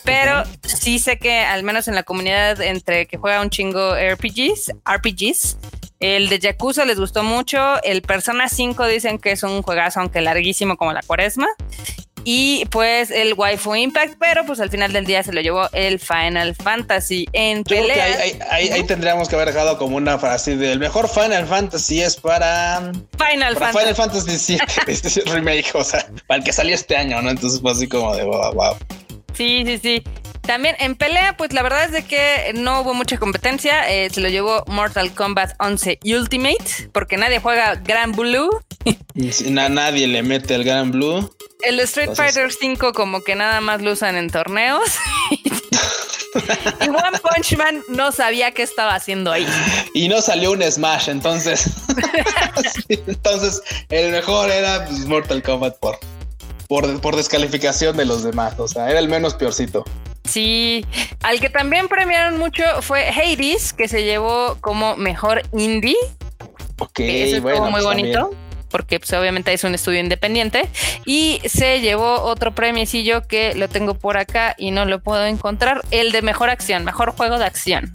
Pero 0.04 0.44
sí 0.64 0.98
sé 0.98 1.18
que 1.18 1.40
al 1.40 1.62
menos 1.62 1.86
en 1.88 1.94
la 1.94 2.02
comunidad 2.02 2.60
entre 2.60 3.06
que 3.06 3.18
juega 3.18 3.40
un 3.40 3.50
chingo 3.50 3.94
RPGs, 3.94 4.72
RPGs, 4.84 5.58
el 6.02 6.28
de 6.28 6.40
Yakuza 6.40 6.84
les 6.84 6.98
gustó 6.98 7.22
mucho. 7.22 7.80
El 7.84 8.02
Persona 8.02 8.48
5 8.48 8.86
dicen 8.88 9.18
que 9.18 9.30
es 9.30 9.44
un 9.44 9.62
juegazo, 9.62 10.00
aunque 10.00 10.20
larguísimo 10.20 10.76
como 10.76 10.92
la 10.92 11.00
cuaresma. 11.00 11.46
Y 12.24 12.66
pues 12.66 13.10
el 13.10 13.34
Waifu 13.34 13.74
Impact, 13.74 14.16
pero 14.18 14.44
pues 14.44 14.60
al 14.60 14.70
final 14.70 14.92
del 14.92 15.04
día 15.06 15.22
se 15.22 15.32
lo 15.32 15.40
llevó 15.40 15.68
el 15.72 15.98
Final 15.98 16.54
Fantasy 16.54 17.26
en 17.32 17.64
pelea. 17.64 18.16
Ahí, 18.50 18.82
tendríamos 18.84 19.28
que 19.28 19.36
haber 19.36 19.48
dejado 19.48 19.78
como 19.78 19.96
una 19.96 20.18
frase 20.18 20.56
del 20.56 20.78
mejor 20.78 21.08
Final 21.08 21.46
Fantasy 21.46 22.02
es 22.02 22.16
para 22.16 22.92
Final 23.18 23.56
Fantasy. 23.56 23.78
Final 23.78 23.94
Fantasy 23.94 24.58
este 24.86 25.30
remake, 25.30 25.70
o 25.74 25.84
sea, 25.84 26.06
para 26.26 26.38
el 26.38 26.44
que 26.44 26.52
salió 26.52 26.74
este 26.74 26.96
año, 26.96 27.22
¿no? 27.22 27.30
Entonces 27.30 27.60
fue 27.60 27.72
así 27.72 27.88
como 27.88 28.14
de 28.14 28.24
wow. 28.24 28.54
wow. 28.54 28.76
Sí, 29.34 29.64
sí, 29.66 29.78
sí. 29.78 30.04
También 30.42 30.74
en 30.80 30.96
pelea, 30.96 31.36
pues 31.36 31.52
la 31.52 31.62
verdad 31.62 31.84
es 31.84 31.92
de 31.92 32.04
que 32.04 32.52
no 32.54 32.80
hubo 32.80 32.94
mucha 32.94 33.16
competencia. 33.16 33.88
Eh, 33.88 34.10
se 34.10 34.20
lo 34.20 34.28
llevó 34.28 34.64
Mortal 34.66 35.14
Kombat 35.14 35.54
11 35.60 36.00
Ultimate, 36.04 36.90
porque 36.92 37.16
nadie 37.16 37.38
juega 37.38 37.76
Grand 37.76 38.14
Blue. 38.16 38.50
A 39.58 39.68
nadie 39.68 40.08
le 40.08 40.22
mete 40.22 40.54
el 40.54 40.64
Grand 40.64 40.92
Blue. 40.92 41.32
El 41.62 41.78
Street 41.80 42.10
Fighter 42.14 42.52
5 42.52 42.92
como 42.92 43.22
que 43.22 43.36
nada 43.36 43.60
más 43.60 43.82
lo 43.82 43.92
usan 43.92 44.16
en 44.16 44.30
torneos. 44.30 44.82
y 45.30 46.88
One 46.88 47.18
Punch 47.22 47.56
Man 47.56 47.82
no 47.88 48.10
sabía 48.10 48.50
qué 48.50 48.62
estaba 48.62 48.96
haciendo 48.96 49.30
ahí. 49.30 49.46
Y 49.94 50.08
no 50.08 50.20
salió 50.20 50.50
un 50.50 50.62
Smash, 50.62 51.08
entonces. 51.08 51.70
entonces, 52.88 53.62
el 53.90 54.10
mejor 54.10 54.50
era 54.50 54.86
pues, 54.86 55.06
Mortal 55.06 55.40
Kombat 55.40 55.78
por, 55.78 56.00
por, 56.66 57.00
por 57.00 57.14
descalificación 57.14 57.96
de 57.96 58.06
los 58.06 58.24
demás. 58.24 58.58
O 58.58 58.66
sea, 58.66 58.90
era 58.90 58.98
el 58.98 59.08
menos 59.08 59.34
peorcito. 59.34 59.84
Sí, 60.24 60.86
al 61.22 61.40
que 61.40 61.50
también 61.50 61.88
premiaron 61.88 62.38
mucho 62.38 62.62
fue 62.80 63.08
Hades, 63.08 63.72
que 63.72 63.88
se 63.88 64.04
llevó 64.04 64.56
como 64.60 64.96
mejor 64.96 65.42
indie. 65.52 65.96
Ok, 66.78 67.00
Eso 67.00 67.42
bueno, 67.42 67.62
muy 67.62 67.72
pues 67.72 67.84
bonito. 67.84 68.30
Porque 68.70 68.98
pues, 68.98 69.12
obviamente 69.12 69.52
es 69.52 69.64
un 69.64 69.74
estudio 69.74 70.00
independiente. 70.00 70.68
Y 71.04 71.40
se 71.44 71.80
llevó 71.80 72.22
otro 72.22 72.54
premiecillo 72.54 73.26
que 73.26 73.54
lo 73.54 73.68
tengo 73.68 73.94
por 73.94 74.16
acá 74.16 74.54
y 74.56 74.70
no 74.70 74.84
lo 74.84 75.02
puedo 75.02 75.26
encontrar. 75.26 75.82
El 75.90 76.12
de 76.12 76.22
mejor 76.22 76.50
acción, 76.50 76.84
mejor 76.84 77.12
juego 77.14 77.38
de 77.38 77.44
acción. 77.44 77.92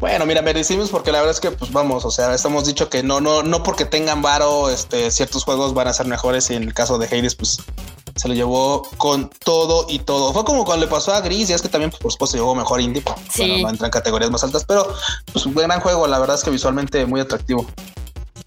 Bueno, 0.00 0.24
mira, 0.24 0.40
merecimos 0.40 0.88
porque 0.88 1.12
la 1.12 1.18
verdad 1.18 1.34
es 1.34 1.40
que, 1.40 1.50
pues 1.50 1.72
vamos, 1.72 2.06
o 2.06 2.10
sea, 2.10 2.34
estamos 2.34 2.64
dicho 2.66 2.88
que 2.88 3.02
no, 3.02 3.20
no, 3.20 3.42
no 3.42 3.62
porque 3.62 3.84
tengan 3.84 4.22
varo, 4.22 4.70
este, 4.70 5.10
ciertos 5.10 5.44
juegos 5.44 5.74
van 5.74 5.88
a 5.88 5.92
ser 5.92 6.06
mejores 6.06 6.50
y 6.50 6.54
en 6.54 6.62
el 6.62 6.72
caso 6.72 6.96
de 6.96 7.04
Hades, 7.06 7.34
pues 7.34 7.58
se 8.16 8.28
lo 8.28 8.34
llevó 8.34 8.82
con 8.96 9.30
todo 9.44 9.86
y 9.88 10.00
todo. 10.00 10.32
Fue 10.32 10.44
como 10.44 10.64
cuando 10.64 10.84
le 10.84 10.90
pasó 10.90 11.12
a 11.12 11.20
Gris, 11.20 11.50
y 11.50 11.52
es 11.52 11.62
que 11.62 11.68
también, 11.68 11.90
pues, 11.90 12.00
por 12.00 12.12
supuesto, 12.12 12.36
llevó 12.36 12.54
mejor 12.54 12.80
indie. 12.80 13.02
Pues, 13.02 13.16
bueno, 13.36 13.58
no 13.58 13.70
entra 13.70 13.86
en 13.86 13.92
categorías 13.92 14.30
más 14.30 14.44
altas, 14.44 14.64
pero 14.64 14.92
pues 15.32 15.46
un 15.46 15.54
gran 15.54 15.80
juego, 15.80 16.06
la 16.06 16.18
verdad 16.18 16.36
es 16.36 16.44
que 16.44 16.50
visualmente 16.50 17.06
muy 17.06 17.20
atractivo. 17.20 17.66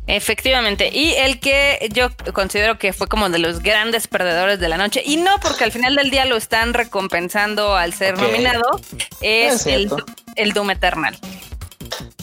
Efectivamente, 0.05 0.89
y 0.93 1.13
el 1.13 1.39
que 1.39 1.89
yo 1.93 2.10
considero 2.34 2.77
que 2.77 2.91
fue 2.91 3.08
como 3.08 3.29
de 3.29 3.39
los 3.39 3.62
grandes 3.62 4.08
perdedores 4.08 4.60
de 4.60 4.67
la 4.67 4.77
noche, 4.77 5.01
y 5.05 5.15
no 5.15 5.39
porque 5.41 5.63
al 5.63 5.72
final 5.72 5.96
del 5.96 6.10
día 6.10 6.25
lo 6.25 6.36
están 6.36 6.74
recompensando 6.74 7.75
al 7.75 7.93
ser 7.93 8.17
nominado, 8.17 8.82
es, 9.22 9.65
el, 9.65 9.89
el 10.36 10.51
Doom 10.51 10.72
Eternal. 10.72 11.17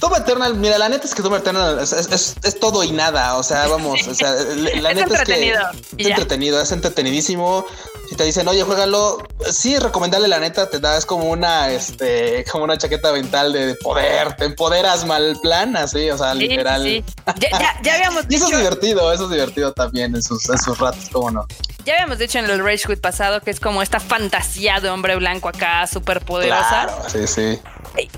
Doom 0.00 0.14
Eternal, 0.14 0.54
mira, 0.54 0.78
la 0.78 0.88
neta 0.88 1.06
es 1.06 1.14
que 1.14 1.20
Doom 1.20 1.34
Eternal 1.34 1.78
es, 1.78 2.36
todo 2.58 2.82
y 2.82 2.90
nada. 2.90 3.36
O 3.36 3.42
sea, 3.42 3.66
vamos, 3.68 4.06
o 4.08 4.14
sea, 4.14 4.32
la 4.80 4.94
neta 4.94 5.14
es 5.14 5.22
que 5.24 5.52
es 5.98 6.06
entretenido, 6.08 6.60
es 6.60 6.72
entretenidísimo. 6.72 7.66
Si 8.08 8.16
te 8.16 8.24
dicen, 8.24 8.48
oye, 8.48 8.64
juégalo, 8.64 9.18
sí, 9.52 9.78
recomendable 9.78 10.26
la 10.26 10.40
neta, 10.40 10.68
te 10.68 10.80
da, 10.80 10.96
es 10.96 11.06
como 11.06 11.30
una, 11.30 11.70
este, 11.70 12.44
como 12.50 12.64
una 12.64 12.76
chaqueta 12.76 13.12
mental 13.12 13.52
de, 13.52 13.76
poder, 13.76 14.34
te 14.34 14.46
empoderas 14.46 15.04
mal 15.04 15.38
plan, 15.40 15.76
así, 15.76 16.10
o 16.10 16.18
sea, 16.18 16.34
literal. 16.34 17.04
Ya, 17.38 17.78
ya, 17.82 17.94
habíamos 17.94 18.24
Y 18.28 18.34
eso 18.34 18.50
es 18.50 18.56
divertido, 18.56 19.12
eso 19.12 19.24
es 19.24 19.30
divertido 19.30 19.72
también 19.72 20.16
en 20.16 20.22
sus, 20.22 20.48
en 20.48 20.58
sus 20.58 20.76
ratos, 20.78 21.08
cómo 21.12 21.30
no. 21.30 21.46
Ya 21.84 21.94
habíamos 21.94 22.18
dicho 22.18 22.38
en 22.38 22.50
el 22.50 22.64
Rage 22.64 22.88
Quit 22.88 23.00
pasado 23.00 23.40
que 23.40 23.50
es 23.50 23.60
como 23.60 23.80
esta 23.80 24.00
fantasía 24.00 24.80
de 24.80 24.90
hombre 24.90 25.14
blanco 25.16 25.48
acá 25.48 25.86
súper 25.86 26.24
poderosa. 26.24 26.88
Claro, 26.88 27.04
sí, 27.08 27.26
sí. 27.26 27.60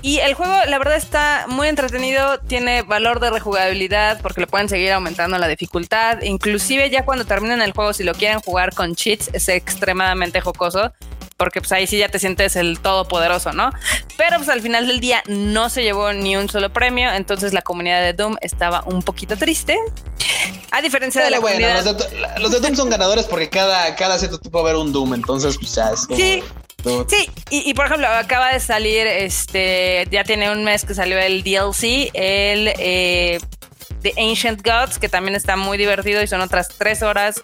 Y 0.01 0.19
el 0.19 0.33
juego, 0.33 0.53
la 0.67 0.77
verdad, 0.77 0.95
está 0.95 1.45
muy 1.47 1.67
entretenido, 1.67 2.39
tiene 2.39 2.83
valor 2.83 3.19
de 3.19 3.31
rejugabilidad 3.31 4.21
porque 4.21 4.41
le 4.41 4.47
pueden 4.47 4.69
seguir 4.69 4.91
aumentando 4.91 5.37
la 5.37 5.47
dificultad. 5.47 6.21
Inclusive 6.21 6.89
ya 6.89 7.05
cuando 7.05 7.25
terminen 7.25 7.61
el 7.61 7.71
juego, 7.71 7.93
si 7.93 8.03
lo 8.03 8.13
quieren 8.13 8.39
jugar 8.39 8.73
con 8.73 8.95
cheats, 8.95 9.29
es 9.33 9.49
extremadamente 9.49 10.41
jocoso 10.41 10.91
porque 11.35 11.59
pues 11.59 11.71
ahí 11.73 11.87
sí 11.87 11.97
ya 11.97 12.07
te 12.07 12.19
sientes 12.19 12.55
el 12.55 12.79
todopoderoso, 12.79 13.51
¿no? 13.51 13.71
Pero 14.17 14.37
pues 14.37 14.47
al 14.47 14.61
final 14.61 14.87
del 14.87 15.01
día 15.01 15.23
no 15.27 15.69
se 15.69 15.83
llevó 15.83 16.13
ni 16.13 16.37
un 16.37 16.47
solo 16.47 16.71
premio, 16.71 17.11
entonces 17.11 17.51
la 17.51 17.61
comunidad 17.61 18.01
de 18.01 18.13
Doom 18.13 18.37
estaba 18.39 18.83
un 18.85 19.01
poquito 19.03 19.35
triste. 19.35 19.77
A 20.71 20.81
diferencia 20.81 21.21
de 21.21 21.31
la 21.31 21.39
bueno, 21.39 21.57
comunidad... 21.57 21.83
los, 21.83 21.97
de, 21.97 22.39
los 22.39 22.51
de 22.51 22.59
Doom 22.61 22.75
son 22.75 22.89
ganadores 22.89 23.25
porque 23.25 23.49
cada, 23.49 23.93
cada 23.95 24.15
va 24.15 24.59
a 24.59 24.63
haber 24.63 24.75
un 24.75 24.93
Doom, 24.93 25.15
entonces 25.15 25.57
pues 25.57 25.75
ya 25.75 25.91
es 25.91 26.05
como... 26.07 26.17
Sí, 26.17 26.43
Sí, 27.07 27.29
y, 27.49 27.73
por 27.73 27.85
ejemplo, 27.85 28.07
acaba 28.07 28.51
de 28.51 28.59
salir, 28.59 29.07
este, 29.07 30.05
ya 30.11 30.23
tiene 30.23 30.51
un 30.51 30.63
mes 30.63 30.83
que 30.83 30.93
salió 30.93 31.17
el 31.17 31.43
DLC, 31.43 32.09
el 32.13 32.73
eh, 32.77 33.39
The 34.01 34.13
Ancient 34.17 34.61
Gods, 34.65 34.99
que 34.99 35.07
también 35.07 35.35
está 35.35 35.55
muy 35.55 35.77
divertido 35.77 36.21
y 36.21 36.27
son 36.27 36.41
otras 36.41 36.67
tres 36.77 37.01
horas 37.01 37.41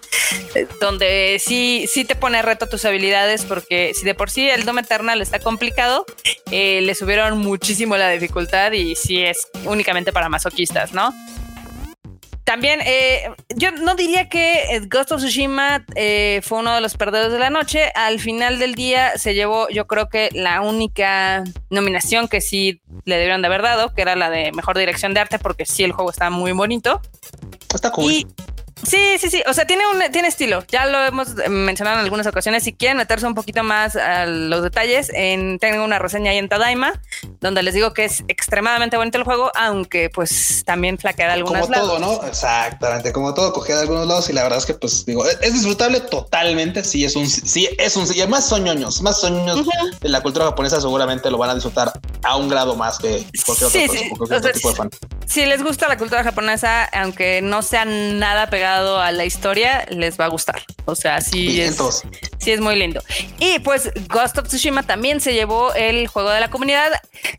eh, 0.56 0.68
donde 0.82 1.42
sí, 1.44 1.86
sí 1.92 2.04
te 2.04 2.16
pone 2.16 2.42
reto 2.42 2.68
tus 2.68 2.84
habilidades 2.86 3.46
porque 3.46 3.94
si 3.96 4.06
de 4.06 4.14
por 4.14 4.30
sí 4.30 4.50
el 4.50 4.66
Doom 4.66 4.80
Eternal 4.80 5.22
está 5.22 5.40
complicado, 5.40 6.06
eh, 6.52 6.82
le 6.82 6.94
subieron 6.94 7.38
muchísimo 7.38 7.96
la 7.96 8.10
dificultad 8.10 8.74
y 8.74 8.96
sí 8.96 9.24
es 9.24 9.48
únicamente 9.64 10.12
para 10.12 10.28
masoquistas, 10.28 10.92
¿no? 10.92 11.14
También, 12.44 12.80
eh, 12.84 13.30
yo 13.56 13.72
no 13.72 13.96
diría 13.96 14.28
que 14.28 14.82
Ghost 14.88 15.12
of 15.12 15.22
Tsushima 15.22 15.86
eh, 15.96 16.42
fue 16.44 16.60
uno 16.60 16.74
de 16.74 16.82
los 16.82 16.98
perdedores 16.98 17.32
de 17.32 17.40
la 17.40 17.50
noche. 17.50 17.92
Al 17.94 18.20
final 18.20 18.58
del 18.58 18.76
día 18.76 19.18
se 19.18 19.36
llevó, 19.36 19.70
yo 19.70 19.86
creo 19.86 20.10
que 20.10 20.30
la 20.34 20.62
única 20.62 21.44
nominación 21.70 22.28
que 22.28 22.42
sí 22.42 22.82
le 23.06 23.18
debieron 23.18 23.42
de 23.42 23.48
haber 23.48 23.62
dado, 23.62 23.94
que 23.94 24.02
era 24.02 24.16
la 24.16 24.30
de 24.30 24.52
mejor 24.52 24.78
dirección 24.78 25.14
de 25.14 25.20
arte, 25.20 25.38
porque 25.38 25.66
sí 25.66 25.84
el 25.84 25.92
juego 25.92 26.10
está 26.10 26.30
muy 26.30 26.52
bonito. 26.52 27.02
Está 27.74 27.92
cool. 27.92 28.12
Y, 28.12 28.28
Sí, 28.84 29.18
sí, 29.20 29.30
sí. 29.30 29.44
O 29.48 29.54
sea, 29.54 29.66
tiene 29.66 29.84
un 29.88 30.12
tiene 30.12 30.28
estilo. 30.28 30.64
Ya 30.68 30.86
lo 30.86 31.04
hemos 31.04 31.36
mencionado 31.50 31.98
en 32.00 32.04
algunas 32.04 32.28
ocasiones. 32.28 32.64
Si 32.64 32.74
quieren 32.74 32.98
meterse 32.98 33.26
un 33.26 33.36
poquito 33.36 33.64
más 33.64 33.96
a 33.96 34.26
los 34.26 34.64
detalles, 34.64 35.10
en, 35.14 35.60
tengo 35.60 35.84
una 35.84 36.00
reseña 36.00 36.32
ahí 36.32 36.38
en 36.38 36.50
Tadaima, 36.50 37.02
donde 37.42 37.64
les 37.64 37.74
digo 37.74 37.94
que 37.94 38.06
es 38.06 38.24
extremadamente 38.28 38.98
bonito 38.98 39.18
el 39.18 39.24
juego, 39.24 39.52
aunque 39.56 40.10
pues 40.10 40.64
también 40.66 40.98
flaquea 40.98 41.28
de 41.28 41.34
algunos 41.34 41.62
como 41.62 41.74
lados. 41.74 41.90
todo, 41.90 42.00
¿no? 42.00 42.28
Exactamente, 42.28 43.12
como 43.12 43.34
todo 43.34 43.54
cogía 43.54 43.76
de 43.76 43.82
algunos 43.82 44.08
lados 44.08 44.30
y 44.30 44.34
la 44.34 44.44
verdad 44.44 44.60
es 44.60 44.66
que 44.66 44.74
pues 44.74 45.06
digo, 45.06 45.26
es, 45.26 45.38
es 45.42 45.54
disfrutable 45.54 46.00
totalmente. 46.02 46.84
Sí, 46.84 47.06
es 47.06 47.16
un, 47.16 47.30
sí, 47.30 47.70
es 47.78 47.96
un, 47.96 48.06
y 48.14 48.20
además 48.22 48.46
son 48.46 48.64
ñoños, 48.64 49.02
más 49.02 49.20
son 49.20 49.46
ñoños 49.46 49.68
uh 49.68 49.70
-huh. 49.70 50.00
de 50.00 50.10
la 50.10 50.22
cultura 50.22 50.46
japonesa 50.46 50.80
seguramente 50.82 51.30
lo 51.30 51.38
van 51.38 51.50
a 51.50 51.56
disfrutar 51.56 51.92
a 52.24 52.36
un 52.38 52.50
grado 52.50 52.76
más 52.76 52.98
que 52.98 53.26
cualquier 53.46 53.70
sí, 53.72 53.84
otro, 53.86 53.94
sí. 53.98 54.10
cualquier 54.10 54.40
otro 54.40 54.52
tipo 54.52 54.70
de 54.70 54.76
fan. 54.76 54.90
Si 55.26 55.46
les 55.46 55.64
gusta 55.64 55.88
la 55.88 55.98
cultura 55.98 56.24
japonesa, 56.24 56.86
aunque 56.86 57.42
no 57.42 57.62
sea 57.62 57.86
nada 57.86 58.50
pegado 58.70 59.00
a 59.00 59.12
la 59.12 59.26
historia, 59.26 59.86
les 59.90 60.20
va 60.20 60.26
a 60.26 60.28
gustar. 60.28 60.64
O 60.86 60.96
sea, 60.96 61.22
sí 61.22 61.60
es, 61.60 61.78
sí 62.38 62.52
es 62.52 62.60
muy 62.60 62.76
lindo. 62.76 63.02
Y 63.40 63.60
pues 63.60 63.92
Ghost 64.08 64.38
of 64.38 64.48
Tsushima 64.48 64.84
también 64.84 65.22
se 65.22 65.34
llevó 65.34 65.74
el 65.74 66.08
juego 66.08 66.30
de 66.30 66.40
la 66.40 66.52
comunidad. 66.52 66.92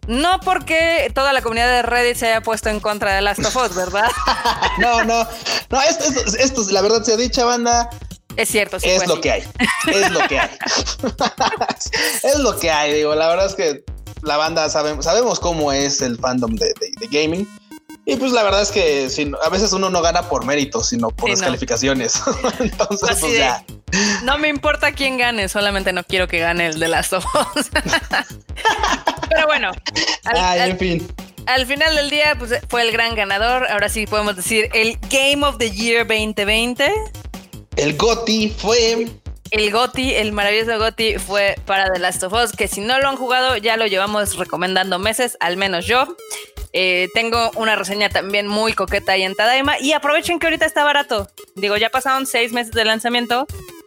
No 0.08 0.40
porque 0.40 1.10
toda 1.14 1.32
la 1.32 1.40
comunidad 1.40 1.68
de 1.68 1.82
Reddit 1.82 2.16
se 2.16 2.26
haya 2.26 2.40
puesto 2.40 2.68
en 2.68 2.80
contra 2.80 3.14
de 3.14 3.20
Last 3.20 3.44
of 3.44 3.56
Us, 3.56 3.76
¿verdad? 3.76 4.10
no, 4.78 5.04
no, 5.04 5.26
no, 5.70 5.82
esto, 5.82 6.04
esto, 6.04 6.36
esto, 6.36 6.62
la 6.72 6.82
verdad 6.82 7.02
se 7.04 7.12
ha 7.12 7.16
dicha 7.16 7.44
banda. 7.44 7.88
Es 8.36 8.48
cierto, 8.48 8.80
sí 8.80 8.88
es 8.88 9.06
lo 9.06 9.20
que 9.20 9.30
hay. 9.30 9.42
Es 9.86 10.10
lo 10.10 10.26
que 10.26 10.38
hay. 10.38 10.50
es 12.22 12.38
lo 12.38 12.58
que 12.58 12.70
hay. 12.70 12.94
Digo, 12.94 13.14
la 13.14 13.28
verdad 13.28 13.46
es 13.46 13.54
que 13.54 13.84
la 14.22 14.36
banda 14.36 14.68
sabemos, 14.68 15.04
sabemos 15.04 15.38
cómo 15.38 15.70
es 15.72 16.02
el 16.02 16.18
fandom 16.18 16.54
de, 16.56 16.66
de, 16.80 16.92
de 16.98 17.06
gaming. 17.06 17.59
Y 18.06 18.16
pues 18.16 18.32
la 18.32 18.42
verdad 18.42 18.62
es 18.62 18.70
que 18.70 19.08
si, 19.10 19.30
a 19.44 19.48
veces 19.50 19.72
uno 19.72 19.90
no 19.90 20.02
gana 20.02 20.28
por 20.28 20.44
mérito, 20.44 20.82
sino 20.82 21.10
por 21.10 21.28
sí, 21.28 21.32
las 21.32 21.40
no. 21.40 21.46
calificaciones. 21.46 22.20
Entonces, 22.58 23.08
Así 23.08 23.20
pues 23.20 23.38
ya. 23.38 23.64
No 24.24 24.38
me 24.38 24.48
importa 24.48 24.92
quién 24.92 25.18
gane, 25.18 25.48
solamente 25.48 25.92
no 25.92 26.04
quiero 26.04 26.26
que 26.28 26.38
gane 26.38 26.66
el 26.66 26.78
de 26.78 26.88
las 26.88 27.12
Us. 27.12 27.24
Pero 29.28 29.46
bueno. 29.46 29.70
Al, 30.24 30.36
Ay, 30.36 30.60
al, 30.60 30.70
en 30.70 30.78
fin. 30.78 31.08
Al 31.46 31.66
final 31.66 31.94
del 31.96 32.10
día, 32.10 32.36
pues 32.38 32.52
fue 32.68 32.82
el 32.82 32.92
gran 32.92 33.14
ganador. 33.14 33.66
Ahora 33.70 33.88
sí 33.88 34.06
podemos 34.06 34.36
decir 34.36 34.68
el 34.72 34.98
Game 35.10 35.44
of 35.44 35.58
the 35.58 35.70
Year 35.70 36.06
2020. 36.06 36.92
El 37.76 37.96
GOTI 37.96 38.54
fue 38.56 39.08
el 39.50 39.70
GOTI, 39.70 40.14
el 40.14 40.32
maravilloso 40.32 40.78
GOTI 40.78 41.18
fue 41.18 41.56
para 41.66 41.92
The 41.92 41.98
Last 41.98 42.22
of 42.22 42.32
Us, 42.32 42.52
que 42.52 42.68
si 42.68 42.80
no 42.80 42.98
lo 43.00 43.08
han 43.08 43.16
jugado 43.16 43.56
ya 43.56 43.76
lo 43.76 43.86
llevamos 43.86 44.36
recomendando 44.36 44.98
meses, 44.98 45.36
al 45.40 45.56
menos 45.56 45.86
yo. 45.86 46.16
Eh, 46.72 47.08
tengo 47.14 47.50
una 47.56 47.74
reseña 47.74 48.10
también 48.10 48.46
muy 48.46 48.74
coqueta 48.74 49.12
ahí 49.12 49.22
en 49.24 49.34
Tadaima 49.34 49.80
y 49.80 49.92
aprovechen 49.92 50.38
que 50.38 50.46
ahorita 50.46 50.66
está 50.66 50.84
barato. 50.84 51.28
Digo, 51.56 51.76
ya 51.76 51.90
pasaron 51.90 52.26
seis 52.26 52.52
meses 52.52 52.72
de 52.72 52.84
lanzamiento. 52.84 53.46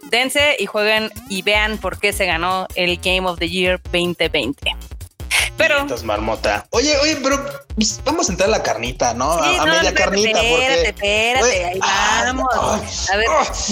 Dense 0.10 0.58
y 0.60 0.65
jueguen 0.65 1.10
y 1.29 1.41
vean 1.43 1.77
por 1.77 1.98
qué 1.98 2.12
se 2.12 2.25
ganó 2.25 2.67
el 2.75 2.98
Game 2.98 3.27
of 3.27 3.39
the 3.39 3.50
Year 3.50 3.82
2020. 3.91 4.75
Pero. 5.57 5.86
Marmota. 6.03 6.65
Oye, 6.72 6.98
oye, 6.98 7.17
pero 7.24 7.45
pues, 7.75 8.01
vamos 8.03 8.27
a 8.27 8.31
entrar 8.31 8.50
a 8.50 8.51
la 8.51 8.63
carnita, 8.63 9.13
¿no? 9.13 9.33
Sí, 9.43 9.55
a, 9.57 9.62
a 9.62 9.65
no, 9.65 9.74
media 9.74 9.93
carnita. 9.93 10.41
Espérate, 10.41 10.89
espérate, 10.89 11.43
wey, 11.43 11.62
ahí 11.63 11.79
vamos. 12.25 12.48
ay, 12.60 12.81
a 13.13 13.17
ver, 13.17 13.27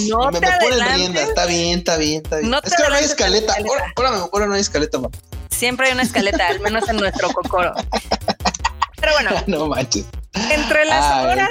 no 0.10 0.32
me, 0.32 0.40
te 0.40 0.46
me 0.46 0.52
ponen 0.58 0.64
adelantes. 0.82 0.96
rienda. 0.98 1.22
Está 1.24 1.46
bien, 1.46 1.80
está 1.80 1.98
bien, 1.98 2.22
está 2.24 2.38
bien. 2.38 2.50
No 2.52 2.58
es 2.64 2.74
que 2.76 2.84
ahora 2.84 2.90
no 2.90 2.96
hay 2.98 3.04
escaleta. 3.06 3.54
Ahora, 3.68 3.94
ahora, 3.96 4.10
ahora 4.32 4.46
no 4.48 4.54
hay 4.54 4.62
escaleta, 4.62 5.00
man. 5.00 5.12
Siempre 5.50 5.88
hay 5.88 5.94
una 5.94 6.04
escaleta, 6.04 6.48
al 6.48 6.60
menos 6.60 6.88
en 6.88 6.98
nuestro 6.98 7.30
cocoro. 7.34 7.74
Pero 9.02 9.14
bueno, 9.14 9.32
no 9.48 9.68
manches. 9.68 10.06
entre 10.52 10.86
las 10.86 11.04
Ay, 11.04 11.26
horas. 11.26 11.50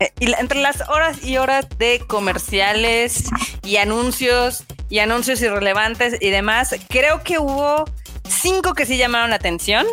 Eh, 0.00 0.12
y 0.20 0.32
entre 0.32 0.60
las 0.60 0.80
horas 0.88 1.22
y 1.22 1.36
horas 1.36 1.66
de 1.78 2.00
comerciales 2.06 3.24
y 3.62 3.76
anuncios 3.76 4.64
y 4.88 4.98
anuncios 4.98 5.40
irrelevantes 5.40 6.16
y 6.20 6.30
demás, 6.30 6.74
creo 6.88 7.22
que 7.22 7.38
hubo 7.38 7.84
cinco 8.28 8.74
que 8.74 8.86
sí 8.86 8.96
llamaron 8.96 9.30
la 9.30 9.36
atención. 9.36 9.86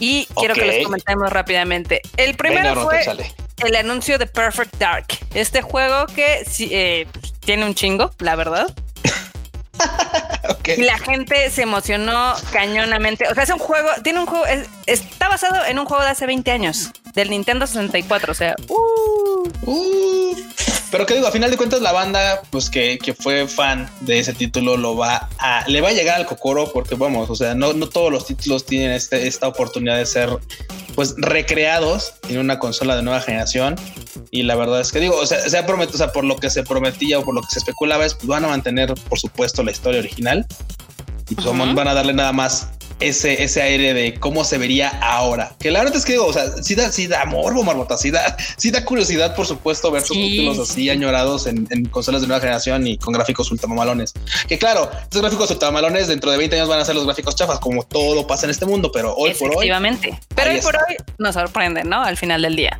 Y 0.00 0.26
quiero 0.36 0.54
que 0.54 0.64
los 0.66 0.84
comentemos 0.84 1.30
rápidamente. 1.30 2.00
El 2.16 2.36
primero 2.36 2.86
Venga, 2.88 3.04
fue 3.04 3.68
el 3.68 3.76
anuncio 3.76 4.18
de 4.18 4.26
Perfect 4.26 4.76
Dark. 4.76 5.06
Este 5.34 5.62
juego 5.62 6.06
que 6.06 6.44
eh, 6.58 7.06
tiene 7.40 7.64
un 7.64 7.74
chingo, 7.74 8.10
la 8.18 8.36
verdad. 8.36 8.74
Ok. 10.48 10.68
Y 10.76 10.82
la 10.82 10.98
gente 10.98 11.50
se 11.50 11.62
emocionó 11.62 12.34
cañonamente. 12.52 13.26
O 13.28 13.34
sea, 13.34 13.44
es 13.44 13.50
un 13.50 13.58
juego, 13.58 13.88
tiene 14.02 14.20
un 14.20 14.26
juego, 14.26 14.44
es- 14.46 14.68
está 14.86 15.28
basado 15.28 15.64
en 15.64 15.78
un 15.78 15.86
juego 15.86 16.02
de 16.02 16.10
hace 16.10 16.26
20 16.26 16.50
años, 16.50 16.90
del 17.14 17.30
Nintendo 17.30 17.66
64. 17.66 18.32
O 18.32 18.34
sea, 18.34 18.54
uh, 18.68 19.24
Uh, 19.66 20.34
pero 20.90 21.06
que 21.06 21.14
digo, 21.14 21.26
a 21.26 21.32
final 21.32 21.50
de 21.50 21.56
cuentas 21.56 21.80
la 21.80 21.92
banda, 21.92 22.42
pues 22.50 22.70
que, 22.70 22.98
que 22.98 23.14
fue 23.14 23.48
fan 23.48 23.90
de 24.00 24.18
ese 24.18 24.32
título, 24.32 24.76
lo 24.76 24.96
va 24.96 25.28
a, 25.38 25.68
le 25.68 25.80
va 25.80 25.88
a 25.88 25.92
llegar 25.92 26.16
al 26.16 26.26
cocoro 26.26 26.70
porque 26.72 26.94
vamos, 26.94 27.28
o 27.30 27.34
sea, 27.34 27.54
no, 27.54 27.72
no 27.72 27.88
todos 27.88 28.12
los 28.12 28.26
títulos 28.26 28.64
tienen 28.64 28.92
este, 28.92 29.26
esta 29.26 29.48
oportunidad 29.48 29.96
de 29.96 30.06
ser 30.06 30.30
pues 30.94 31.14
recreados 31.18 32.14
en 32.28 32.38
una 32.38 32.58
consola 32.58 32.94
de 32.94 33.02
nueva 33.02 33.20
generación. 33.20 33.74
Y 34.30 34.44
la 34.44 34.54
verdad 34.54 34.80
es 34.80 34.92
que 34.92 35.00
digo, 35.00 35.16
o 35.16 35.26
sea, 35.26 35.40
se 35.40 35.58
ha 35.58 35.66
prometido, 35.66 35.96
o 35.96 35.98
sea, 35.98 36.12
por 36.12 36.24
lo 36.24 36.36
que 36.36 36.50
se 36.50 36.62
prometía 36.62 37.18
o 37.18 37.24
por 37.24 37.34
lo 37.34 37.40
que 37.40 37.48
se 37.50 37.58
especulaba 37.58 38.04
es 38.04 38.14
pues, 38.14 38.26
van 38.26 38.44
a 38.44 38.48
mantener, 38.48 38.94
por 39.08 39.18
supuesto, 39.18 39.62
la 39.62 39.72
historia 39.72 40.00
original 40.00 40.46
y 41.28 41.34
pues, 41.34 41.46
van 41.74 41.88
a 41.88 41.94
darle 41.94 42.12
nada 42.12 42.32
más 42.32 42.68
ese, 43.00 43.42
ese 43.42 43.60
aire 43.60 43.92
de 43.92 44.14
cómo 44.20 44.44
se 44.44 44.56
vería 44.56 44.88
ahora. 45.02 45.54
Que 45.58 45.70
la 45.70 45.80
verdad 45.80 45.96
es 45.96 46.04
que 46.04 46.12
digo, 46.12 46.26
o 46.26 46.32
sea, 46.32 46.62
sí 46.62 46.74
da, 46.76 46.92
sí 46.92 47.06
da 47.08 47.24
morbo, 47.24 47.64
Marmota, 47.64 47.96
sí 47.96 48.10
da, 48.10 48.36
sí 48.56 48.70
da 48.70 48.84
curiosidad, 48.84 49.34
por 49.34 49.46
supuesto, 49.46 49.90
ver 49.90 50.02
sus 50.02 50.16
Sí. 50.16 50.30
títulos 50.30 50.58
así 50.70 50.88
añorados 50.90 51.46
en, 51.46 51.66
en 51.70 51.86
consolas 51.86 52.20
de 52.20 52.28
nueva 52.28 52.40
generación 52.40 52.86
y 52.86 52.96
con 52.96 53.12
gráficos 53.12 53.50
ultramamalones. 53.50 54.12
Que 54.48 54.58
claro, 54.58 54.90
estos 55.02 55.20
gráficos 55.22 55.50
ultramamalones 55.50 56.06
dentro 56.06 56.30
de 56.30 56.36
20 56.38 56.56
años 56.56 56.68
van 56.68 56.80
a 56.80 56.84
ser 56.84 56.94
los 56.94 57.04
gráficos 57.04 57.34
chafas, 57.34 57.58
como 57.58 57.82
todo 57.82 58.26
pasa 58.26 58.46
en 58.46 58.50
este 58.50 58.64
mundo, 58.64 58.92
pero 58.92 59.14
hoy 59.16 59.32
por 59.34 59.48
hoy. 59.48 59.54
efectivamente. 59.56 60.18
Pero 60.36 60.52
hoy 60.52 60.60
por 60.60 60.76
hoy 60.76 60.96
nos 61.18 61.34
sorprende, 61.34 61.82
¿no? 61.84 62.00
Al 62.02 62.16
final 62.16 62.42
del 62.42 62.54
día. 62.54 62.78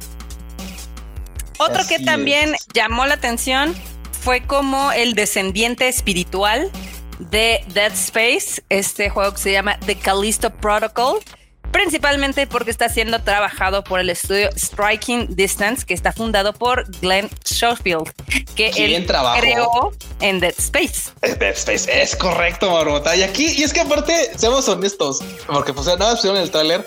Otro 1.58 1.80
Así 1.82 1.96
que 1.96 2.04
también 2.04 2.54
es. 2.54 2.66
llamó 2.72 3.06
la 3.06 3.14
atención 3.14 3.74
fue 4.12 4.42
como 4.42 4.90
el 4.92 5.14
descendiente 5.14 5.88
espiritual 5.88 6.70
de 7.18 7.64
Dead 7.68 7.92
Space, 7.92 8.62
este 8.68 9.10
juego 9.10 9.32
que 9.32 9.38
se 9.38 9.52
llama 9.52 9.78
The 9.86 9.96
Callisto 9.96 10.50
Protocol, 10.50 11.20
principalmente 11.70 12.46
porque 12.46 12.70
está 12.70 12.88
siendo 12.88 13.20
trabajado 13.22 13.82
por 13.82 14.00
el 14.00 14.10
estudio 14.10 14.48
Striking 14.56 15.34
Distance, 15.34 15.84
que 15.84 15.94
está 15.94 16.12
fundado 16.12 16.52
por 16.52 16.88
Glenn 17.00 17.28
Schofield, 17.44 18.12
que 18.54 18.70
¿Quién 18.70 18.92
él 18.92 19.06
trabajó? 19.06 19.40
creó 19.40 19.92
en 20.20 20.40
Dead 20.40 20.54
Space. 20.56 21.10
Es 21.22 21.38
Dead 21.38 21.52
Space, 21.54 22.02
es 22.02 22.14
correcto, 22.16 22.70
Marmota. 22.70 23.16
Y 23.16 23.22
aquí, 23.22 23.46
y 23.56 23.62
es 23.64 23.72
que 23.72 23.80
aparte, 23.80 24.30
seamos 24.36 24.68
honestos, 24.68 25.20
porque 25.46 25.72
pues 25.72 25.86
nada 25.86 25.98
más 25.98 26.16
pusieron 26.16 26.38
el 26.40 26.50
tráiler 26.50 26.86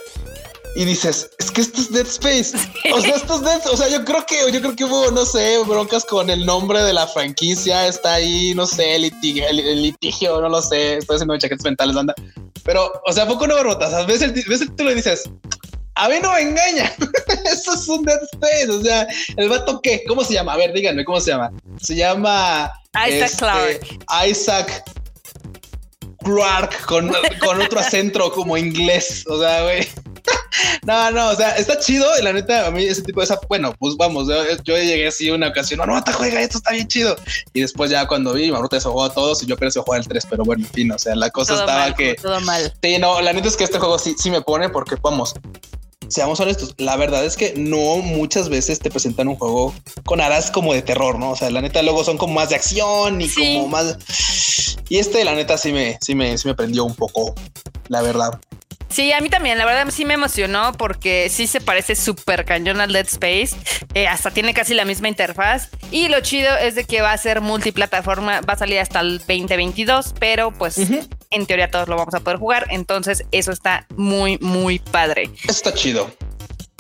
y 0.78 0.86
dices, 0.86 1.28
es 1.40 1.50
que 1.50 1.62
esto 1.62 1.82
es 1.82 1.92
Dead 1.92 2.06
Space. 2.06 2.56
O 2.94 3.02
sea, 3.02 3.16
esto 3.16 3.36
es 3.36 3.42
Dead, 3.42 3.62
o 3.72 3.76
sea, 3.76 3.90
yo 3.90 4.06
creo 4.06 4.24
que, 4.28 4.52
yo 4.52 4.62
creo 4.62 4.76
que 4.76 4.84
hubo, 4.86 5.10
no 5.10 5.26
sé, 5.26 5.58
broncas 5.66 6.06
con 6.06 6.30
el 6.30 6.46
nombre 6.46 6.84
de 6.84 6.94
la 6.94 7.08
franquicia, 7.08 7.88
está 7.88 8.14
ahí, 8.14 8.54
no 8.54 8.68
sé, 8.68 8.96
el 8.96 9.02
litigio, 9.02 9.48
el, 9.50 9.82
litigio 9.82 10.40
no 10.40 10.50
lo 10.50 10.62
sé, 10.62 10.98
estoy 10.98 11.16
haciendo 11.16 11.36
chaquetas 11.38 11.66
mentales, 11.66 11.98
anda. 11.98 12.14
Pero, 12.64 12.92
o 13.08 13.12
sea, 13.12 13.26
poco 13.26 13.48
no 13.48 13.56
barbotas. 13.56 13.92
O 13.92 13.98
sea, 13.98 14.06
ves 14.06 14.22
el, 14.22 14.32
ves 14.34 14.62
el 14.62 14.70
título 14.70 14.92
y 14.92 14.96
dices, 14.96 15.24
a 15.96 16.10
mí 16.10 16.16
no 16.22 16.32
me 16.32 16.42
engaña. 16.42 16.94
Eso 17.52 17.74
es 17.74 17.88
un 17.88 18.04
Dead 18.04 18.20
Space. 18.34 18.70
O 18.70 18.84
sea, 18.84 19.08
el 19.36 19.50
vato 19.50 19.82
qué? 19.82 20.04
¿Cómo 20.08 20.24
se 20.24 20.36
llama? 20.36 20.54
A 20.54 20.58
ver, 20.58 20.74
díganme, 20.74 21.04
¿cómo 21.06 21.20
se 21.20 21.32
llama? 21.32 21.52
Se 21.82 21.96
llama 21.96 22.72
Isaac 22.94 23.32
este, 23.32 23.38
Clarke. 23.38 24.00
Isaac 24.30 24.84
Clark 26.24 26.86
con, 26.86 27.12
con 27.44 27.62
otro 27.62 27.80
acento 27.80 28.32
como 28.32 28.58
inglés. 28.58 29.26
O 29.28 29.40
sea, 29.40 29.64
güey. 29.64 29.88
No, 30.86 31.12
no, 31.12 31.30
o 31.30 31.36
sea, 31.36 31.52
está 31.58 31.78
chido. 31.80 32.08
Y 32.20 32.24
la 32.24 32.34
neta, 32.34 32.68
a 32.68 32.72
mí 32.72 32.84
ese 32.84 33.02
tipo 33.02 33.20
de 33.20 33.26
esa, 33.26 33.40
bueno, 33.48 33.74
pues 33.78 33.96
vamos, 33.98 34.28
yo, 34.28 34.36
yo 34.64 34.78
llegué 34.78 35.08
así 35.08 35.30
una 35.30 35.50
ocasión, 35.50 35.80
no, 35.80 35.86
no, 35.86 36.04
te 36.04 36.12
juega, 36.14 36.42
esto 36.42 36.58
está 36.58 36.72
bien 36.72 36.88
chido. 36.88 37.16
Y 37.54 37.62
después 37.62 37.92
ya 37.92 38.08
cuando 38.08 38.34
vi, 38.34 38.52
Maruta 38.52 38.80
se 38.80 38.88
jugó 38.88 39.04
a 39.04 39.14
todos 39.14 39.44
y 39.44 39.46
yo 39.46 39.58
pensé 39.58 39.80
jugar 39.82 40.02
el 40.02 40.08
3, 40.08 40.26
pero 40.30 40.44
bueno, 40.44 40.66
en 40.66 40.72
fin, 40.72 40.92
o 40.92 40.98
sea, 40.98 41.16
la 41.16 41.30
cosa 41.30 41.54
Todo 41.54 41.62
estaba 41.62 41.80
mal, 41.80 41.96
que... 41.96 42.16
Todo 42.16 42.40
mal. 42.42 42.74
Sí, 42.82 42.98
no, 43.00 43.22
la 43.22 43.34
neta 43.34 43.48
es 43.48 43.58
que 43.58 43.66
este 43.66 43.80
juego 43.80 44.00
sí, 44.00 44.16
sí 44.18 44.32
me 44.32 44.42
pone 44.42 44.70
porque, 44.70 44.96
vamos, 45.02 45.34
seamos 46.08 46.40
honestos, 46.40 46.74
la 46.78 46.96
verdad 46.96 47.26
es 47.26 47.36
que 47.36 47.54
no 47.58 47.98
muchas 47.98 48.50
veces 48.50 48.80
te 48.80 48.90
presentan 48.90 49.28
un 49.28 49.36
juego 49.36 49.74
con 50.06 50.22
aras 50.22 50.52
como 50.52 50.74
de 50.74 50.82
terror, 50.82 51.20
¿no? 51.20 51.32
O 51.32 51.36
sea, 51.36 51.50
la 51.50 51.62
neta 51.62 51.82
luego 51.82 52.04
son 52.04 52.18
como 52.18 52.34
más 52.34 52.50
de 52.50 52.56
acción 52.56 53.22
y 53.22 53.28
Sí. 53.30 53.56
como 53.58 53.68
más... 53.68 53.98
Y 54.90 55.00
este, 55.00 55.26
la 55.26 55.36
neta, 55.36 55.58
sí 55.58 55.74
me, 55.74 55.98
sí 56.02 56.16
me, 56.16 56.38
sí 56.38 56.48
me 56.48 56.56
prendió 56.56 56.86
un 56.86 56.96
poco, 56.96 57.36
la 57.90 58.02
verdad. 58.02 58.40
Sí, 58.90 59.12
a 59.12 59.20
mí 59.22 59.30
también, 59.30 59.58
la 59.58 59.66
verdad 59.66 59.92
sí 59.92 60.06
me 60.06 60.14
emocionó 60.14 60.72
porque 60.74 61.30
sí 61.30 61.48
se 61.48 61.62
parece 61.62 61.96
súper 61.96 62.46
cañón 62.46 62.82
al 62.82 62.94
Dead 62.94 63.06
Space, 63.06 63.50
eh, 63.94 64.08
hasta 64.08 64.32
tiene 64.32 64.54
casi 64.54 64.74
la 64.74 64.86
misma 64.86 65.10
interfaz 65.10 65.70
y 65.92 66.08
lo 66.08 66.22
chido 66.22 66.56
es 66.58 66.76
de 66.76 66.86
que 66.86 67.02
va 67.02 67.12
a 67.12 67.18
ser 67.18 67.42
multiplataforma, 67.42 68.42
va 68.42 68.54
a 68.54 68.58
salir 68.58 68.80
hasta 68.80 69.02
el 69.02 69.20
2022, 69.20 70.16
pero 70.20 70.52
pues 70.52 70.80
en 71.30 71.46
teoría 71.46 71.70
todos 71.70 71.88
lo 71.88 71.98
vamos 71.98 72.14
a 72.14 72.22
poder 72.22 72.40
jugar, 72.40 72.68
entonces 72.70 73.26
eso 73.32 73.52
está 73.52 73.86
muy, 73.96 74.38
muy 74.40 74.80
padre. 74.80 75.30
Está 75.48 75.74
chido. 75.74 76.12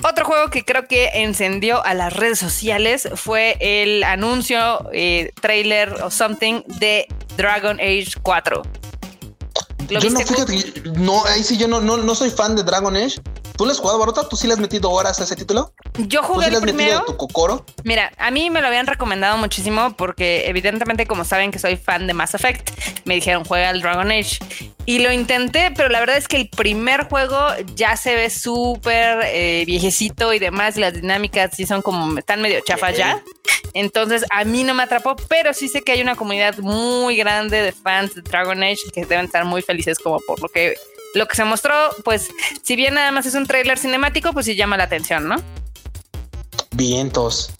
Otro 0.03 0.25
juego 0.25 0.49
que 0.51 0.63
creo 0.63 0.87
que 0.87 1.09
encendió 1.23 1.83
a 1.83 1.95
las 1.95 2.13
redes 2.13 2.37
sociales 2.37 3.09
fue 3.15 3.57
el 3.59 4.03
anuncio, 4.03 4.87
eh, 4.93 5.31
trailer 5.41 5.91
o 6.03 6.11
something 6.11 6.61
de 6.67 7.07
Dragon 7.35 7.79
Age 7.79 8.11
4. 8.21 8.61
¿Lo 9.89 9.99
Yo 9.99 10.09
no, 10.09 10.19
fíjate, 10.19 10.55
que- 10.73 10.81
no, 10.97 11.23
ahí 11.25 11.43
sí, 11.43 11.57
yo 11.57 11.67
no, 11.67 11.79
no, 11.81 11.97
no 11.97 12.15
soy 12.15 12.29
fan 12.29 12.55
de 12.55 12.63
Dragon 12.63 12.95
Age. 12.95 13.21
¿Tú 13.55 13.65
le 13.65 13.71
has 13.71 13.79
jugado, 13.79 13.97
Barota? 13.97 14.27
¿Tú 14.29 14.35
sí 14.35 14.45
le 14.45 14.53
has 14.53 14.59
metido 14.59 14.91
horas 14.91 15.19
a 15.19 15.23
ese 15.23 15.35
título? 15.35 15.73
Yo 15.97 16.21
¿Tú 16.21 16.27
jugué 16.27 16.45
sí 16.45 16.51
le 16.51 16.57
el 16.57 16.61
primero. 16.63 17.03
tu 17.05 17.17
cocoro? 17.17 17.65
Mira, 17.83 18.11
a 18.19 18.29
mí 18.29 18.51
me 18.51 18.61
lo 18.61 18.67
habían 18.67 18.85
recomendado 18.85 19.35
muchísimo 19.37 19.95
porque 19.97 20.47
evidentemente 20.47 21.07
como 21.07 21.25
saben 21.25 21.49
que 21.51 21.57
soy 21.57 21.75
fan 21.75 22.05
de 22.05 22.13
Mass 22.13 22.35
Effect, 22.35 22.69
me 23.05 23.15
dijeron 23.15 23.45
juega 23.45 23.69
al 23.69 23.81
Dragon 23.81 24.11
Age. 24.11 24.37
Y 24.85 24.99
lo 24.99 25.11
intenté, 25.11 25.71
pero 25.75 25.89
la 25.89 25.99
verdad 25.99 26.17
es 26.17 26.27
que 26.27 26.37
el 26.37 26.49
primer 26.49 27.09
juego 27.09 27.39
ya 27.75 27.97
se 27.97 28.13
ve 28.15 28.29
súper 28.29 29.21
eh, 29.25 29.63
viejecito 29.65 30.33
y 30.33 30.39
demás, 30.39 30.77
y 30.77 30.81
las 30.81 30.93
dinámicas 30.93 31.51
sí 31.55 31.65
son 31.65 31.81
como, 31.81 32.17
están 32.17 32.41
medio 32.41 32.59
chafas 32.65 32.95
ya. 32.95 33.21
Entonces 33.73 34.23
a 34.31 34.43
mí 34.45 34.63
no 34.63 34.73
me 34.73 34.83
atrapó, 34.83 35.15
pero 35.27 35.53
sí 35.53 35.67
sé 35.67 35.81
que 35.81 35.91
hay 35.91 36.01
una 36.01 36.15
comunidad 36.15 36.57
muy 36.59 37.15
grande 37.15 37.61
de 37.61 37.71
fans 37.71 38.15
de 38.15 38.21
Dragon 38.21 38.61
Age 38.63 38.77
que 38.93 39.05
deben 39.05 39.25
estar 39.25 39.45
muy 39.45 39.61
felices 39.61 39.99
como 39.99 40.19
por 40.21 40.41
lo 40.41 40.49
que... 40.49 40.75
Lo 41.13 41.25
que 41.27 41.35
se 41.35 41.45
mostró, 41.45 41.73
pues, 42.03 42.27
si 42.63 42.75
bien 42.75 42.93
nada 42.95 43.11
más 43.11 43.25
es 43.25 43.33
un 43.33 43.47
tráiler 43.47 43.79
cinemático, 43.79 44.33
pues 44.33 44.45
sí 44.45 44.55
llama 44.55 44.77
la 44.77 44.83
atención, 44.83 45.27
¿no? 45.27 45.37
Vientos. 46.71 47.51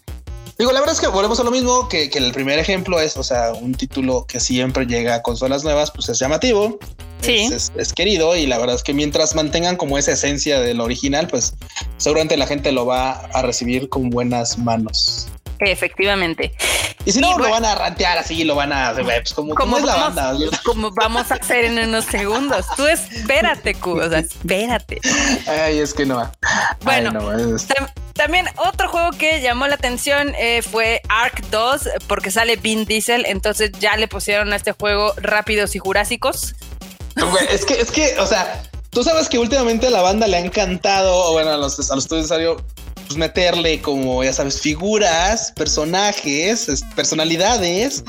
Digo, 0.60 0.72
la 0.72 0.79
verdad 0.79 0.96
es 0.96 1.01
que 1.01 1.08
volvemos 1.08 1.39
a 1.39 1.44
lo 1.44 1.51
mismo 1.51 1.88
que, 1.88 2.10
que 2.10 2.17
el 2.17 2.32
primer 2.34 2.58
ejemplo 2.60 3.00
es, 3.00 3.15
o 3.15 3.24
sea, 3.24 3.53
un 3.53 3.75
título 3.75 4.25
que 4.27 4.39
siempre 4.39 4.86
llega 4.86 5.15
a 5.15 5.22
consolas 5.22 5.63
nuevas, 5.63 5.91
pues 5.91 6.10
es 6.10 6.20
llamativo, 6.20 6.79
Sí. 7.22 7.38
es, 7.46 7.51
es- 7.51 7.72
es 7.75 7.94
querido 7.94 8.36
y 8.36 8.46
la 8.46 8.58
verdad 8.60 8.75
es 8.75 8.84
que 8.84 8.94
mientras 8.94 9.34
mantengan 9.34 9.75
como 9.75 9.98
esa 9.98 10.12
esencia 10.12 10.60
del 10.60 10.79
original, 10.82 11.27
pues 11.27 11.53
seguramente 11.98 12.38
la 12.38 12.46
gente 12.48 12.72
lo 12.72 12.86
va 12.86 13.12
a 13.12 13.41
recibir 13.41 13.89
con 13.89 14.10
buenas 14.12 14.57
manos. 14.59 15.27
Efectivamente. 15.59 16.53
Y 17.05 17.11
si 17.11 17.20
no, 17.22 17.35
Y 17.35 17.37
lo 17.43 17.50
van 17.50 17.63
a 17.65 17.75
rantear 17.75 18.17
así, 18.17 18.43
lo 18.43 18.55
van 18.55 18.74
a, 18.74 18.93
pues 18.93 19.33
como, 19.33 19.77
es 19.77 19.83
la 19.85 19.96
vamos, 19.96 20.15
banda. 20.15 20.59
como 20.65 20.91
vamos 20.91 21.31
a 21.31 21.35
hacer 21.35 21.65
en 21.65 21.79
unos 21.79 22.05
segundos. 22.05 22.65
Tú 22.75 22.85
espérate, 22.85 23.75
Q, 23.75 23.91
o 24.01 24.09
sea, 24.09 24.20
espérate. 24.20 25.00
Ay, 25.48 25.79
es 25.79 25.93
que 25.93 26.05
no. 26.05 26.29
Bueno. 26.81 27.11
Ay, 27.13 27.43
no, 27.46 27.55
es- 27.55 27.67
Tam- 27.70 27.89
También 28.13 28.48
otro 28.57 28.89
juego 28.89 29.11
que 29.11 29.41
llamó 29.41 29.67
la 29.67 29.75
atención 29.75 30.33
eh, 30.37 30.61
fue 30.63 31.01
Ark 31.07 31.43
2, 31.50 31.81
porque 32.07 32.29
sale 32.31 32.55
Vin 32.57 32.85
Diesel, 32.85 33.25
entonces 33.25 33.72
ya 33.79 33.96
le 33.96 34.07
pusieron 34.07 34.51
a 34.51 34.55
este 34.55 34.72
juego 34.74 35.13
Rápidos 35.17 35.75
y 35.75 35.79
Jurásicos. 35.79 36.55
Es 37.50 37.65
que, 37.65 37.79
es 37.79 37.89
que, 37.91 38.20
o 38.20 38.25
sea, 38.27 38.61
tú 38.89 39.03
sabes 39.03 39.29
que 39.29 39.39
últimamente 39.39 39.87
a 39.87 39.91
la 39.91 40.01
banda 40.01 40.27
le 40.27 40.37
ha 40.37 40.39
encantado, 40.39 41.15
o 41.15 41.31
bueno, 41.33 41.51
a 41.51 41.57
los, 41.57 41.89
a 41.89 41.96
los 41.96 42.03
estudios 42.03 42.27
de 42.29 42.35
pues 43.07 43.17
meterle 43.17 43.81
como, 43.81 44.24
ya 44.24 44.33
sabes, 44.33 44.59
figuras, 44.61 45.51
personajes, 45.55 46.67
es- 46.70 46.83
personalidades, 46.96 48.03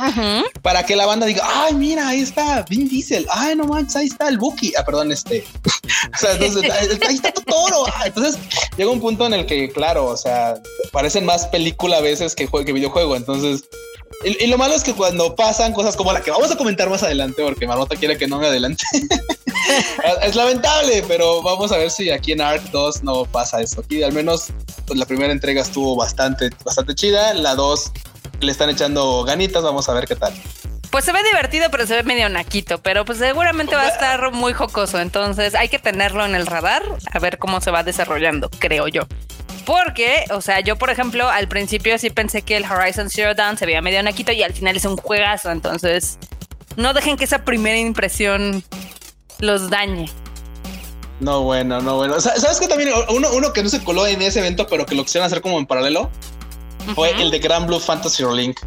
para 0.62 0.84
que 0.84 0.96
la 0.96 1.06
banda 1.06 1.26
diga, 1.26 1.42
ay, 1.44 1.74
mira, 1.74 2.08
ahí 2.08 2.20
está 2.20 2.64
Vin 2.68 2.88
Diesel, 2.88 3.26
ay, 3.30 3.54
no 3.56 3.64
manches, 3.64 3.96
ahí 3.96 4.06
está 4.08 4.28
el 4.28 4.38
Buki, 4.38 4.72
ah, 4.78 4.84
perdón, 4.84 5.12
este, 5.12 5.44
o 6.14 6.18
sea, 6.18 6.32
entonces, 6.32 6.70
ahí 7.06 7.14
está 7.14 7.32
Totoro, 7.32 7.84
Ah, 7.94 8.06
entonces 8.06 8.36
llega 8.76 8.90
un 8.90 9.00
punto 9.00 9.26
en 9.26 9.34
el 9.34 9.46
que, 9.46 9.70
claro, 9.70 10.06
o 10.06 10.16
sea, 10.16 10.54
parecen 10.92 11.24
más 11.24 11.46
película 11.46 11.98
a 11.98 12.00
veces 12.00 12.34
que, 12.34 12.48
jue- 12.48 12.64
que 12.64 12.72
videojuego, 12.72 13.16
entonces... 13.16 13.64
Y, 14.24 14.44
y 14.44 14.46
lo 14.48 14.58
malo 14.58 14.74
es 14.74 14.82
que 14.82 14.94
cuando 14.94 15.36
pasan 15.36 15.72
cosas 15.72 15.94
como 15.94 16.12
la 16.12 16.20
que 16.22 16.32
vamos 16.32 16.50
a 16.50 16.56
comentar 16.56 16.90
más 16.90 17.04
adelante, 17.04 17.40
porque 17.44 17.68
Marmota 17.68 17.94
quiere 17.94 18.18
que 18.18 18.26
no 18.26 18.38
me 18.40 18.48
adelante, 18.48 18.82
es 20.22 20.34
lamentable, 20.34 21.04
pero 21.06 21.42
vamos 21.42 21.72
a 21.72 21.78
ver 21.78 21.90
si 21.90 22.10
aquí 22.10 22.32
en 22.32 22.40
Ark 22.40 22.62
2 22.70 23.02
no 23.02 23.24
pasa 23.24 23.60
eso. 23.60 23.80
Aquí 23.80 24.02
al 24.02 24.12
menos 24.12 24.48
pues, 24.86 24.98
la 24.98 25.06
primera 25.06 25.32
entrega 25.32 25.62
estuvo 25.62 25.96
bastante, 25.96 26.50
bastante 26.64 26.94
chida. 26.94 27.34
La 27.34 27.54
2 27.54 27.92
le 28.40 28.52
están 28.52 28.70
echando 28.70 29.24
ganitas. 29.24 29.62
Vamos 29.62 29.88
a 29.88 29.94
ver 29.94 30.06
qué 30.06 30.16
tal. 30.16 30.34
Pues 30.90 31.04
se 31.04 31.12
ve 31.12 31.22
divertido, 31.22 31.70
pero 31.70 31.86
se 31.86 31.96
ve 31.96 32.02
medio 32.02 32.28
naquito, 32.28 32.78
pero 32.78 33.04
pues 33.04 33.18
seguramente 33.18 33.74
va 33.74 33.82
a 33.82 33.88
estar 33.88 34.32
muy 34.32 34.54
jocoso, 34.54 34.98
entonces 34.98 35.54
hay 35.54 35.68
que 35.68 35.78
tenerlo 35.78 36.24
en 36.24 36.34
el 36.34 36.46
radar, 36.46 36.82
a 37.12 37.18
ver 37.18 37.36
cómo 37.36 37.60
se 37.60 37.70
va 37.70 37.82
desarrollando, 37.82 38.48
creo 38.58 38.88
yo. 38.88 39.02
Porque, 39.66 40.24
o 40.30 40.40
sea, 40.40 40.60
yo 40.60 40.76
por 40.76 40.88
ejemplo 40.88 41.28
al 41.28 41.46
principio 41.46 41.98
sí 41.98 42.08
pensé 42.08 42.40
que 42.40 42.56
el 42.56 42.64
Horizon 42.64 43.10
Zero 43.10 43.34
Dawn 43.34 43.58
se 43.58 43.66
veía 43.66 43.82
medio 43.82 44.02
naquito 44.02 44.32
y 44.32 44.42
al 44.42 44.54
final 44.54 44.78
es 44.78 44.86
un 44.86 44.96
juegazo, 44.96 45.50
entonces 45.50 46.18
no 46.76 46.94
dejen 46.94 47.18
que 47.18 47.24
esa 47.24 47.44
primera 47.44 47.76
impresión 47.76 48.64
los 49.40 49.70
dañe. 49.70 50.10
No, 51.20 51.42
bueno, 51.42 51.80
no, 51.80 51.96
bueno. 51.96 52.20
Sa- 52.20 52.38
¿Sabes 52.38 52.60
que 52.60 52.68
también 52.68 52.90
uno, 53.08 53.28
uno 53.32 53.52
que 53.52 53.62
no 53.62 53.68
se 53.68 53.82
coló 53.82 54.06
en 54.06 54.22
ese 54.22 54.38
evento, 54.38 54.66
pero 54.68 54.86
que 54.86 54.94
lo 54.94 55.04
quisieron 55.04 55.26
hacer 55.26 55.40
como 55.40 55.58
en 55.58 55.66
paralelo? 55.66 56.10
Fue 56.94 57.10
Ujú. 57.12 57.20
el 57.22 57.30
de 57.30 57.38
Grand 57.40 57.66
Blue 57.66 57.80
Fantasy 57.80 58.22
Relink. 58.24 58.60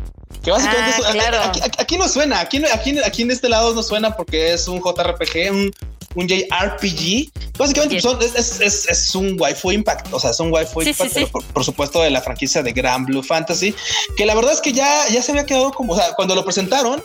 Que 0.43 0.51
básicamente 0.51 0.91
Ah, 1.05 1.10
es- 1.10 1.13
claro. 1.13 1.39
aquí, 1.43 1.60
aquí- 1.63 1.77
aquí 1.79 1.97
no 1.97 2.07
suena, 2.10 2.39
aquí, 2.39 2.62
aquí, 2.73 2.97
aquí 2.99 3.21
en 3.21 3.31
este 3.31 3.47
lado 3.47 3.73
no 3.73 3.84
suena 3.84 4.15
porque 4.17 4.53
es 4.53 4.67
un 4.67 4.81
JRPG, 4.81 5.51
un, 5.51 5.71
un 6.15 6.27
JRPG. 6.27 7.31
Básicamente 7.57 7.95
Yes. 7.95 8.03
son- 8.03 8.21
es, 8.21 8.36
es- 8.36 8.60
es- 8.60 8.88
es 8.89 9.15
un 9.15 9.39
waifu 9.39 9.71
impact, 9.71 10.12
o 10.12 10.19
sea, 10.19 10.31
es 10.31 10.39
un 10.39 10.51
waifu 10.51 10.81
Sí, 10.81 10.89
impact, 10.89 11.10
sí, 11.12 11.19
sí. 11.19 11.25
pero 11.25 11.31
Por, 11.31 11.43
por 11.45 11.63
supuesto 11.63 12.01
de 12.01 12.10
la 12.10 12.21
franquicia 12.21 12.62
de 12.63 12.73
Grand 12.73 13.05
Blue 13.05 13.23
Fantasy, 13.23 13.73
que 14.17 14.25
la 14.25 14.34
verdad 14.36 14.51
es 14.53 14.62
que 14.62 14.73
ya, 14.73 15.07
ya 15.10 15.21
se 15.21 15.31
había 15.31 15.45
quedado 15.45 15.71
como, 15.71 15.93
o 15.93 15.95
sea, 15.95 16.13
cuando 16.15 16.34
lo 16.36 16.43
presentaron, 16.43 17.01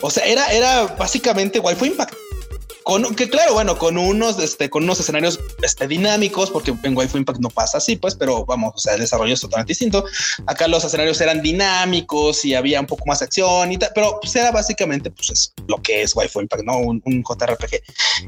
o 0.00 0.10
sea, 0.10 0.24
era, 0.24 0.50
era 0.52 0.82
básicamente 0.98 1.60
waifu 1.60 1.84
impact. 1.84 2.14
Con, 2.88 3.14
que 3.14 3.28
claro, 3.28 3.52
bueno, 3.52 3.76
con 3.76 3.98
unos, 3.98 4.38
este, 4.38 4.70
con 4.70 4.84
unos 4.84 4.98
escenarios 4.98 5.38
este, 5.62 5.86
dinámicos, 5.86 6.50
porque 6.50 6.74
en 6.82 6.96
Waifu 6.96 7.18
Impact 7.18 7.38
no 7.38 7.50
pasa 7.50 7.76
así, 7.76 7.96
pues, 7.96 8.14
pero 8.14 8.46
vamos, 8.46 8.72
o 8.76 8.78
sea, 8.78 8.94
el 8.94 9.00
desarrollo 9.00 9.34
es 9.34 9.42
totalmente 9.42 9.72
distinto. 9.72 10.06
Acá 10.46 10.66
los 10.68 10.82
escenarios 10.84 11.20
eran 11.20 11.42
dinámicos 11.42 12.46
y 12.46 12.54
había 12.54 12.80
un 12.80 12.86
poco 12.86 13.04
más 13.04 13.20
acción 13.20 13.70
y 13.72 13.76
tal, 13.76 13.90
pero 13.94 14.18
pues 14.22 14.34
era 14.36 14.52
básicamente 14.52 15.10
pues 15.10 15.28
es 15.28 15.52
lo 15.66 15.82
que 15.82 16.00
es 16.00 16.16
Waifu 16.16 16.40
Impact, 16.40 16.64
no 16.64 16.78
un, 16.78 17.02
un 17.04 17.22
JRPG. 17.22 17.74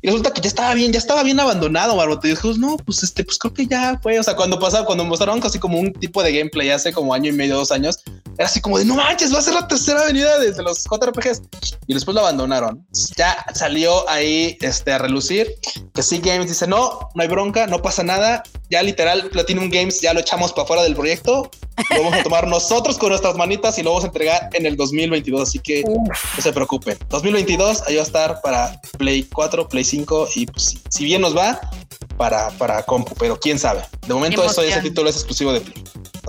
Y 0.03 0.07
resulta 0.07 0.31
que 0.31 0.43
ya 0.43 0.49
estaba 0.49 0.75
bien, 0.75 0.93
ya 0.93 0.99
estaba 0.99 1.23
bien 1.23 1.41
abandonado, 1.41 1.97
Barbote. 1.97 2.29
Y 2.29 2.33
dijimos, 2.33 2.59
no, 2.59 2.77
pues 2.77 3.03
este, 3.03 3.25
pues 3.25 3.39
creo 3.39 3.55
que 3.55 3.67
ya 3.67 3.99
fue. 4.03 4.21
O 4.21 4.23
sea, 4.23 4.37
cuando 4.37 4.61
pasaba, 4.61 4.85
cuando 4.85 5.07
mostraron 5.07 5.41
casi 5.41 5.59
como 5.59 5.81
un 5.81 5.91
tipo 5.95 6.23
de 6.23 6.37
gameplay 6.37 6.69
hace 6.69 6.93
como 6.93 7.15
año 7.15 7.31
y 7.31 7.33
medio, 7.33 7.57
dos 7.57 7.73
años, 7.73 8.01
era 8.41 8.49
así 8.49 8.63
como 8.63 8.79
de 8.79 8.87
no 8.87 8.95
manches, 8.95 9.35
va 9.35 9.39
a 9.39 9.43
ser 9.43 9.53
la 9.53 9.69
tercera 9.69 10.01
avenida 10.01 10.39
desde 10.39 10.63
los 10.63 10.85
JRPGs. 10.85 11.43
Y 11.87 11.93
después 11.93 12.15
lo 12.15 12.23
abandonaron. 12.23 12.87
Ya 13.15 13.45
salió 13.53 14.09
ahí 14.09 14.57
este, 14.63 14.95
a 14.95 14.99
relucir 14.99 15.47
que 15.93 16.03
sí 16.03 16.21
Games 16.25 16.49
dice 16.49 16.67
no, 16.67 17.11
no 17.15 17.23
hay 17.23 17.29
bronca, 17.29 17.67
no 17.67 17.83
pasa 17.83 18.03
nada. 18.03 18.43
Ya 18.71 18.83
literal 18.83 19.29
Platinum 19.29 19.69
Games 19.69 20.01
ya 20.01 20.15
lo 20.15 20.21
echamos 20.21 20.55
para 20.55 20.67
fuera 20.67 20.83
del 20.85 20.95
proyecto. 20.97 21.51
Lo 21.91 22.03
vamos 22.05 22.21
a 22.21 22.23
tomar 22.23 22.47
nosotros 22.47 22.99
con 22.99 23.11
nuestras 23.11 23.37
manitas 23.37 23.79
y 23.79 23.83
lo 23.83 23.91
vamos 23.91 24.05
a 24.05 24.07
entregar 24.09 24.49
en 24.53 24.67
el 24.67 24.77
2022. 24.77 25.43
Así 25.43 25.59
que 25.59 25.83
no 25.85 26.43
se 26.43 26.53
preocupen. 26.53 26.99
2022 27.09 27.83
ahí 27.87 27.97
va 27.97 28.01
a 28.01 28.05
estar 28.05 28.41
para 28.43 28.81
Play 28.99 29.25
4, 29.25 29.69
Play 29.69 29.85
5 29.85 30.29
y 30.35 30.47
pues, 30.47 30.65
si, 30.65 30.81
si 30.89 31.05
bien 31.05 31.21
nos 31.21 31.37
va 31.37 31.61
para, 32.17 32.51
para 32.51 32.83
compu, 32.83 33.15
pero 33.15 33.39
quién 33.39 33.59
sabe. 33.59 33.83
De 34.07 34.15
momento 34.15 34.45
eso, 34.45 34.63
ese 34.63 34.81
título 34.83 35.09
es 35.09 35.17
exclusivo 35.17 35.53
de 35.53 35.61
Play. 35.61 35.85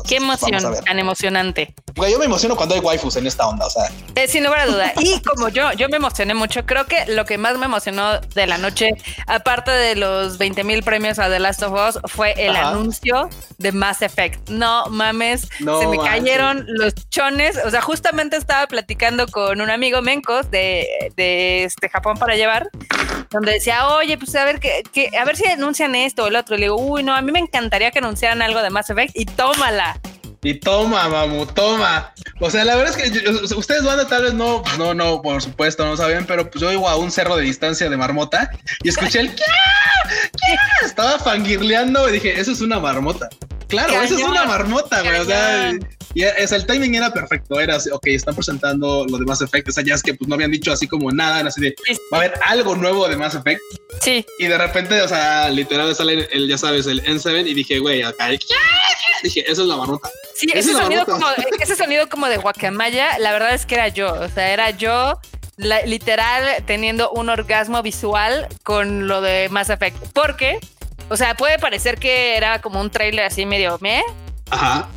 Qué 0.08 0.18
emoción, 0.18 0.62
tan 0.86 1.00
emocionante. 1.00 1.74
yo 1.96 2.20
me 2.20 2.26
emociono 2.26 2.56
cuando 2.56 2.76
hay 2.76 2.82
waifus 2.82 3.16
en 3.18 3.28
esta 3.28 3.48
onda, 3.48 3.66
o 3.66 3.70
sea. 3.70 3.92
Eh, 4.16 4.28
sin 4.28 4.44
lugar 4.44 4.62
a 4.62 4.66
duda. 4.66 4.94
Y 5.00 5.22
como 5.22 5.50
yo, 5.50 5.72
yo 5.74 5.90
me 5.90 5.98
emocioné 5.98 6.34
mucho. 6.34 6.66
Creo 6.66 6.86
que 6.86 7.06
lo 7.08 7.26
que 7.26 7.38
más 7.38 7.58
me 7.58 7.66
emocionó 7.66 8.20
de 8.20 8.48
la 8.48 8.58
noche, 8.58 8.92
aparte 9.28 9.72
de 9.72 9.96
los 9.96 10.38
20 10.38 10.64
mil 10.64 10.84
premios 10.84 11.20
a 11.20 11.30
The 11.30 11.40
Last 11.40 11.64
of 11.64 11.74
Us, 11.74 12.00
fue 12.12 12.34
el 12.38 12.56
anuncio 12.56 13.30
de 13.58 13.72
Mass 13.72 14.02
Effect. 14.02 14.50
No 14.50 14.86
mames, 14.88 15.41
se 15.42 15.88
me 15.88 15.98
cayeron 15.98 16.66
los 16.68 16.94
chones. 17.10 17.60
O 17.66 17.70
sea, 17.70 17.82
justamente 17.82 18.38
estaba 18.38 18.68
platicando 18.68 19.28
con 19.28 19.62
un 19.62 19.70
amigo 19.70 20.02
Mencos 20.02 20.50
de, 20.52 21.12
de 21.16 21.64
este 21.64 21.90
Japón 21.90 22.18
para 22.18 22.36
llevar, 22.36 22.70
donde 23.30 23.54
decía, 23.54 23.88
oye, 23.88 24.18
pues 24.18 24.36
a 24.36 24.46
ver 24.46 24.60
que, 24.60 25.12
a 25.20 25.26
ver 25.26 25.36
si 25.36 25.46
anuncian 25.46 25.96
esto 25.96 26.24
o 26.24 26.28
el 26.28 26.36
otro. 26.36 26.56
le 26.56 26.64
digo, 26.64 26.76
uy, 26.76 27.04
no, 27.04 27.16
a 27.16 27.22
mí 27.22 27.32
me 27.32 27.40
encantaría 27.40 27.92
que 27.92 28.00
anunciaran 28.00 28.42
algo 28.42 28.62
de 28.62 28.70
Mass 28.70 28.90
Effect 28.90 29.16
y 29.16 29.26
tómala. 29.26 30.00
Y 30.44 30.56
toma, 30.56 31.08
mamu, 31.08 31.46
toma. 31.46 32.14
O 32.40 32.50
sea, 32.50 32.66
la 32.66 32.76
verdad 32.76 33.00
es 33.00 33.12
que 33.12 33.56
ustedes 33.56 33.84
van 33.84 34.08
tal 34.08 34.24
vez 34.24 34.34
no, 34.34 34.64
no, 34.80 34.96
no, 34.96 35.22
por 35.22 35.40
supuesto, 35.40 35.86
no 35.86 35.96
saben, 35.96 36.26
pero 36.26 36.50
pues 36.50 36.60
yo 36.62 36.72
iba 36.72 36.92
a 36.92 36.96
un 36.96 37.12
cerro 37.12 37.36
de 37.36 37.44
distancia 37.44 37.88
de 37.88 37.96
marmota 37.96 38.50
y 38.82 38.90
escuché 38.90 39.20
el 39.20 39.30
¿qué? 39.36 39.44
¿Qué? 40.14 40.56
Estaba 40.86 41.20
fangirleando 41.20 42.10
y 42.10 42.14
dije, 42.14 42.40
eso 42.40 42.52
es 42.54 42.62
una 42.62 42.80
marmota. 42.80 43.30
Claro, 43.72 44.02
eso 44.02 44.16
es 44.16 44.24
una 44.24 44.46
marmota, 44.46 45.02
güey. 45.02 45.20
O 45.20 45.26
sea, 45.26 45.74
y 46.14 46.24
es, 46.24 46.52
el 46.52 46.66
timing 46.66 46.96
era 46.96 47.12
perfecto. 47.14 47.60
Era 47.60 47.78
así, 47.78 47.90
ok, 47.90 48.08
están 48.08 48.36
presentando 48.36 49.06
lo 49.08 49.18
de 49.18 49.26
Mass 49.26 49.42
Effect. 49.42 49.70
O 49.70 49.72
sea, 49.72 49.84
ya 49.84 49.96
es 49.96 50.04
que 50.04 50.14
pues 50.14 50.28
no 50.28 50.36
habían 50.36 50.52
dicho 50.52 50.72
así 50.72 50.88
como 50.88 51.12
nada, 51.12 51.48
así 51.48 51.62
de 51.62 51.76
va 52.14 52.18
a 52.18 52.22
haber 52.22 52.34
algo 52.46 52.76
nuevo 52.76 53.08
de 53.08 53.16
Mass 53.16 53.36
Effect. 53.36 53.62
Sí. 54.02 54.26
Y 54.40 54.48
de 54.48 54.58
repente, 54.58 55.02
o 55.02 55.08
sea, 55.08 55.50
literal 55.50 55.96
sale 55.96 56.28
el, 56.32 56.48
ya 56.48 56.58
sabes, 56.58 56.86
el 56.88 57.04
N7 57.04 57.48
y 57.48 57.54
dije, 57.54 57.80
güey, 57.80 58.04
acá, 58.04 58.28
dije, 59.24 59.50
eso 59.50 59.62
es 59.62 59.68
la 59.68 59.78
marmota. 59.78 60.10
Sí, 60.36 60.48
ese 60.54 60.74
sonido, 60.74 61.06
como, 61.06 61.28
ese 61.60 61.76
sonido 61.76 62.10
como 62.10 62.28
de 62.28 62.38
guacamaya, 62.38 63.18
la 63.20 63.32
verdad 63.32 63.54
es 63.54 63.66
que 63.66 63.76
era 63.76 63.88
yo. 63.88 64.14
O 64.14 64.30
sea, 64.30 64.52
era 64.52 64.72
yo 64.72 65.20
literal 65.86 66.64
teniendo 66.66 67.12
un 67.12 67.30
orgasmo 67.30 67.82
visual 67.84 68.48
con 68.64 69.08
lo 69.08 69.22
de 69.22 69.48
Mass 69.50 69.70
Effect. 69.70 69.98
Porque, 70.14 70.60
o 71.12 71.18
sea, 71.18 71.36
puede 71.36 71.60
parecer 71.60 72.00
que 72.00 72.36
era 72.38 72.60
como 72.60 72.82
un 72.82 72.90
trailer 72.90 73.26
así 73.26 73.46
medio 73.46 73.78
me. 73.82 74.02
Ajá 74.50 74.90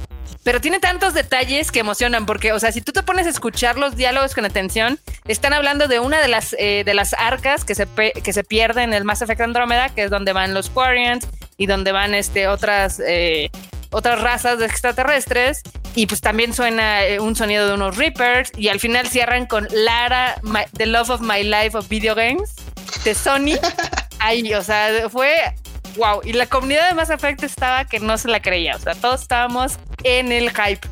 pero 0.44 0.60
tiene 0.60 0.78
tantos 0.78 1.14
detalles 1.14 1.72
que 1.72 1.80
emocionan 1.80 2.26
porque, 2.26 2.52
o 2.52 2.60
sea, 2.60 2.70
si 2.70 2.82
tú 2.82 2.92
te 2.92 3.02
pones 3.02 3.26
a 3.26 3.30
escuchar 3.30 3.78
los 3.78 3.96
diálogos 3.96 4.34
con 4.34 4.44
atención, 4.44 5.00
están 5.26 5.54
hablando 5.54 5.88
de 5.88 6.00
una 6.00 6.20
de 6.20 6.28
las, 6.28 6.54
eh, 6.58 6.82
de 6.84 6.92
las 6.92 7.14
arcas 7.14 7.64
que 7.64 7.74
se, 7.74 7.88
que 8.22 8.32
se 8.32 8.44
pierde 8.44 8.82
en 8.82 8.92
el 8.92 9.04
Mass 9.04 9.22
Effect 9.22 9.40
Andromeda, 9.40 9.88
que 9.88 10.04
es 10.04 10.10
donde 10.10 10.34
van 10.34 10.52
los 10.52 10.68
Quarians 10.68 11.26
y 11.56 11.64
donde 11.64 11.92
van 11.92 12.12
este, 12.14 12.46
otras, 12.46 13.00
eh, 13.00 13.50
otras 13.90 14.20
razas 14.20 14.58
de 14.58 14.66
extraterrestres. 14.66 15.62
Y 15.94 16.06
pues 16.06 16.20
también 16.20 16.52
suena 16.52 17.06
eh, 17.06 17.20
un 17.20 17.34
sonido 17.36 17.66
de 17.66 17.74
unos 17.74 17.96
Reapers 17.96 18.52
y 18.54 18.68
al 18.68 18.80
final 18.80 19.06
cierran 19.06 19.46
con 19.46 19.66
Lara, 19.70 20.34
The 20.76 20.86
Love 20.86 21.08
of 21.08 21.20
My 21.22 21.42
Life 21.42 21.78
of 21.78 21.88
Video 21.88 22.14
Games 22.14 22.54
de 23.02 23.14
Sony. 23.14 23.58
Ahí, 24.18 24.52
o 24.52 24.62
sea, 24.62 25.08
fue 25.08 25.54
wow. 25.96 26.20
Y 26.24 26.32
la 26.32 26.46
comunidad 26.46 26.88
de 26.88 26.94
Mass 26.94 27.10
Effect 27.10 27.42
estaba 27.42 27.84
que 27.84 28.00
no 28.00 28.18
se 28.18 28.28
la 28.28 28.40
creía. 28.40 28.76
O 28.76 28.78
sea, 28.78 28.94
todos 28.94 29.22
estábamos 29.22 29.78
en 30.02 30.32
el 30.32 30.50
hype. 30.50 30.88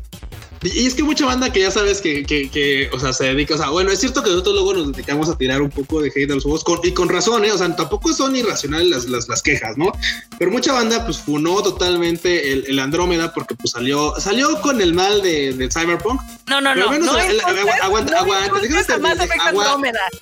Y 0.63 0.85
es 0.85 0.93
que 0.93 1.03
mucha 1.03 1.25
banda 1.25 1.51
que 1.51 1.59
ya 1.61 1.71
sabes 1.71 1.99
que, 1.99 2.23
que, 2.23 2.49
que, 2.49 2.89
o 2.93 2.99
sea, 2.99 3.11
se 3.11 3.25
dedica, 3.25 3.55
o 3.55 3.57
sea, 3.57 3.69
bueno, 3.69 3.91
es 3.91 3.99
cierto 3.99 4.23
que 4.23 4.29
nosotros 4.29 4.55
luego 4.55 4.73
nos 4.73 4.91
dedicamos 4.91 5.29
a 5.29 5.37
tirar 5.37 5.61
un 5.61 5.69
poco 5.69 6.01
de 6.01 6.09
hate 6.09 6.31
a 6.31 6.35
los 6.35 6.43
juegos, 6.43 6.63
y 6.83 6.91
con 6.91 7.09
razón, 7.09 7.43
¿eh? 7.43 7.51
O 7.51 7.57
sea, 7.57 7.75
tampoco 7.75 8.13
son 8.13 8.35
irracionales 8.35 8.87
las, 8.87 9.05
las, 9.05 9.27
las 9.27 9.41
quejas, 9.41 9.77
¿no? 9.77 9.91
Pero 10.39 10.51
mucha 10.51 10.71
banda, 10.73 11.03
pues, 11.05 11.17
funó 11.17 11.61
totalmente 11.61 12.53
el, 12.53 12.65
el, 12.67 12.79
Andrómeda 12.79 13.33
porque, 13.33 13.55
pues, 13.55 13.71
salió, 13.71 14.13
salió 14.19 14.61
con 14.61 14.79
el 14.81 14.93
mal 14.93 15.21
de, 15.21 15.53
del 15.53 15.71
Cyberpunk. 15.71 16.21
No, 16.47 16.61
no, 16.61 16.75
no. 16.75 16.97
no 16.99 17.11
aguanta, 17.11 17.47
aguanta, 17.83 18.19
aguanta. 18.19 18.57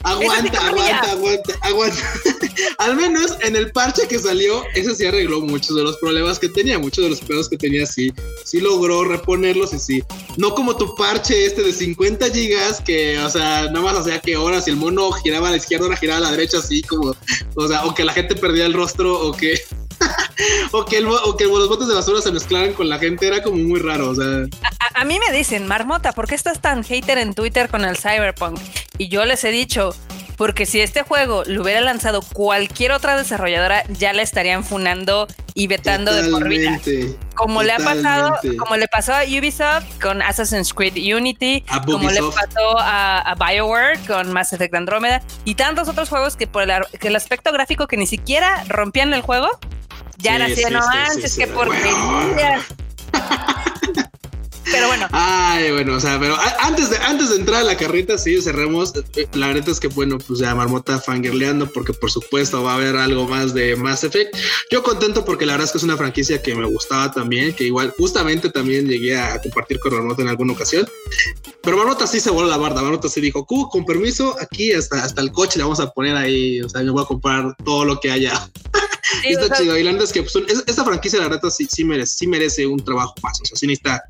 Aguanta, 0.03 0.67
aguanta, 0.67 1.11
aguanta, 1.11 1.53
aguanta. 1.61 1.97
Al 2.77 2.95
menos 2.95 3.37
en 3.41 3.55
el 3.55 3.71
parche 3.71 4.07
que 4.07 4.19
salió, 4.19 4.63
ese 4.75 4.95
sí 4.95 5.05
arregló 5.05 5.41
muchos 5.41 5.75
de 5.75 5.83
los 5.83 5.97
problemas 5.97 6.39
que 6.39 6.49
tenía, 6.49 6.79
muchos 6.79 7.03
de 7.03 7.09
los 7.09 7.21
pedos 7.21 7.49
que 7.49 7.57
tenía, 7.57 7.85
sí, 7.85 8.13
sí 8.43 8.59
logró 8.59 9.03
reponerlos 9.03 9.73
y 9.73 9.79
sí 9.79 10.03
no 10.37 10.53
como 10.53 10.75
tu 10.75 10.95
parche 10.95 11.45
este 11.45 11.63
de 11.63 11.73
50 11.73 12.29
gigas 12.29 12.81
que, 12.81 13.17
o 13.19 13.29
sea, 13.29 13.63
nada 13.65 13.81
más 13.81 13.95
hacía 13.97 14.19
que 14.19 14.37
horas 14.37 14.67
y 14.67 14.71
el 14.71 14.77
mono 14.77 15.11
giraba 15.11 15.47
a 15.47 15.51
la 15.51 15.57
izquierda, 15.57 15.85
ahora 15.85 15.97
giraba 15.97 16.17
a 16.17 16.21
la 16.21 16.31
derecha, 16.31 16.59
así 16.59 16.81
como, 16.81 17.15
o 17.55 17.67
sea, 17.67 17.85
o 17.85 17.93
que 17.93 18.03
la 18.03 18.13
gente 18.13 18.35
perdía 18.35 18.65
el 18.65 18.73
rostro 18.73 19.19
o 19.19 19.31
que, 19.33 19.59
o 20.71 20.85
que, 20.85 21.03
o 21.05 21.37
que 21.37 21.45
los 21.45 21.69
botes 21.69 21.87
de 21.87 21.95
basura 21.95 22.21
se 22.21 22.31
mezclaran 22.31 22.73
con 22.73 22.89
la 22.89 22.99
gente, 22.99 23.27
era 23.27 23.43
como 23.43 23.57
muy 23.57 23.79
raro, 23.79 24.09
o 24.09 24.15
sea. 24.15 24.45
A, 24.95 25.01
a 25.01 25.05
mí 25.05 25.19
me 25.19 25.35
dicen, 25.35 25.67
Marmota, 25.67 26.11
¿por 26.13 26.27
qué 26.27 26.35
estás 26.35 26.61
tan 26.61 26.83
hater 26.83 27.17
en 27.17 27.33
Twitter 27.33 27.69
con 27.69 27.85
el 27.85 27.97
Cyberpunk? 27.97 28.59
Y 28.97 29.09
yo 29.09 29.25
les 29.25 29.43
he 29.43 29.51
dicho, 29.51 29.93
porque 30.37 30.65
si 30.65 30.81
este 30.81 31.03
juego 31.03 31.43
lo 31.45 31.61
hubiera 31.61 31.81
lanzado 31.81 32.21
cualquier 32.21 32.91
otra 32.91 33.17
desarrolladora, 33.17 33.83
ya 33.87 34.13
la 34.13 34.21
estarían 34.21 34.63
funando 34.63 35.27
y 35.53 35.67
vetando 35.67 36.13
de 36.13 36.29
por 36.29 36.47
vida. 36.47 36.79
Como 37.35 37.63
le 37.63 37.73
ha 37.73 37.77
pasado, 37.77 38.37
como 38.57 38.75
le 38.77 38.87
pasó 38.87 39.13
a 39.13 39.23
Ubisoft 39.23 39.99
con 40.01 40.21
Assassin's 40.21 40.73
Creed 40.73 40.95
Unity, 41.15 41.63
como 41.85 42.09
le 42.09 42.21
pasó 42.21 42.77
a, 42.77 43.35
BioWare 43.35 43.99
con 44.07 44.31
Mass 44.31 44.53
Effect 44.53 44.75
Andromeda 44.75 45.21
y 45.45 45.55
tantos 45.55 45.87
otros 45.87 46.09
juegos 46.09 46.35
que 46.35 46.47
por 46.47 46.63
el, 46.63 47.15
aspecto 47.15 47.51
gráfico 47.51 47.87
que 47.87 47.97
ni 47.97 48.07
siquiera 48.07 48.63
rompían 48.67 49.13
el 49.13 49.21
juego, 49.21 49.49
ya 50.17 50.45
sí, 50.47 50.61
era 50.61 50.79
no 50.79 50.87
antes 50.87 51.35
que 51.35 51.47
porquería. 51.47 52.61
Pero 54.65 54.87
bueno. 54.87 55.07
Ay, 55.11 55.71
bueno, 55.71 55.95
o 55.95 55.99
sea, 55.99 56.19
pero 56.19 56.37
antes 56.59 56.89
de, 56.89 56.97
antes 56.97 57.29
de 57.29 57.37
entrar 57.37 57.61
a 57.61 57.63
la 57.63 57.77
carrita, 57.77 58.17
sí, 58.17 58.41
cerremos. 58.41 58.93
Eh, 59.15 59.27
la 59.33 59.47
verdad 59.47 59.69
es 59.69 59.79
que, 59.79 59.87
bueno, 59.87 60.17
pues 60.19 60.39
ya 60.39 60.53
Marmota 60.53 60.99
fangirleando, 60.99 61.67
porque 61.71 61.93
por 61.93 62.11
supuesto 62.11 62.63
va 62.63 62.73
a 62.73 62.75
haber 62.75 62.95
algo 62.95 63.27
más 63.27 63.53
de 63.53 63.75
Mass 63.75 64.03
Effect. 64.03 64.35
Yo 64.69 64.83
contento 64.83 65.25
porque 65.25 65.45
la 65.45 65.53
verdad 65.53 65.65
es 65.65 65.71
que 65.71 65.77
es 65.79 65.83
una 65.83 65.97
franquicia 65.97 66.41
que 66.41 66.55
me 66.55 66.65
gustaba 66.65 67.11
también, 67.11 67.53
que 67.53 67.63
igual 67.63 67.93
justamente 67.97 68.49
también 68.49 68.87
llegué 68.87 69.17
a 69.17 69.41
compartir 69.41 69.79
con 69.79 69.93
Marmota 69.93 70.21
en 70.21 70.27
alguna 70.27 70.53
ocasión. 70.53 70.87
Pero 71.61 71.77
Marmota 71.77 72.07
sí 72.07 72.19
se 72.19 72.29
voló 72.29 72.47
la 72.47 72.57
barda. 72.57 72.81
Marmota 72.81 73.09
sí 73.09 73.21
dijo, 73.21 73.45
con 73.45 73.85
permiso, 73.85 74.35
aquí 74.39 74.71
hasta, 74.73 75.03
hasta 75.03 75.21
el 75.21 75.31
coche 75.31 75.57
le 75.57 75.63
vamos 75.63 75.79
a 75.79 75.91
poner 75.91 76.15
ahí. 76.15 76.61
O 76.61 76.69
sea, 76.69 76.81
yo 76.83 76.93
voy 76.93 77.03
a 77.03 77.07
comprar 77.07 77.55
todo 77.63 77.85
lo 77.85 77.99
que 77.99 78.11
haya. 78.11 78.49
está 79.25 79.57
chido. 79.57 79.77
Y 79.77 79.83
la 79.83 79.91
verdad 79.91 80.05
es 80.05 80.13
que 80.13 80.23
pues, 80.23 80.35
esta 80.67 80.83
franquicia, 80.83 81.19
la 81.19 81.29
verdad, 81.29 81.49
sí, 81.49 81.67
sí, 81.69 81.83
merece, 81.83 82.17
sí 82.17 82.27
merece 82.27 82.65
un 82.65 82.83
trabajo 82.83 83.13
más. 83.21 83.39
O 83.41 83.45
sea, 83.45 83.57
sí 83.57 83.67
necesita 83.67 84.03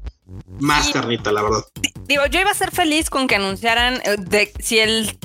más 0.59 0.89
carnita, 0.91 1.31
la 1.31 1.41
verdad. 1.41 1.63
Digo, 2.03 2.25
yo 2.27 2.39
iba 2.39 2.51
a 2.51 2.55
ser 2.55 2.71
feliz 2.71 3.09
con 3.09 3.27
que 3.27 3.35
anunciaran 3.35 4.01
eh, 4.03 4.15
de 4.17 4.51
si 4.59 4.79
el 4.79 5.17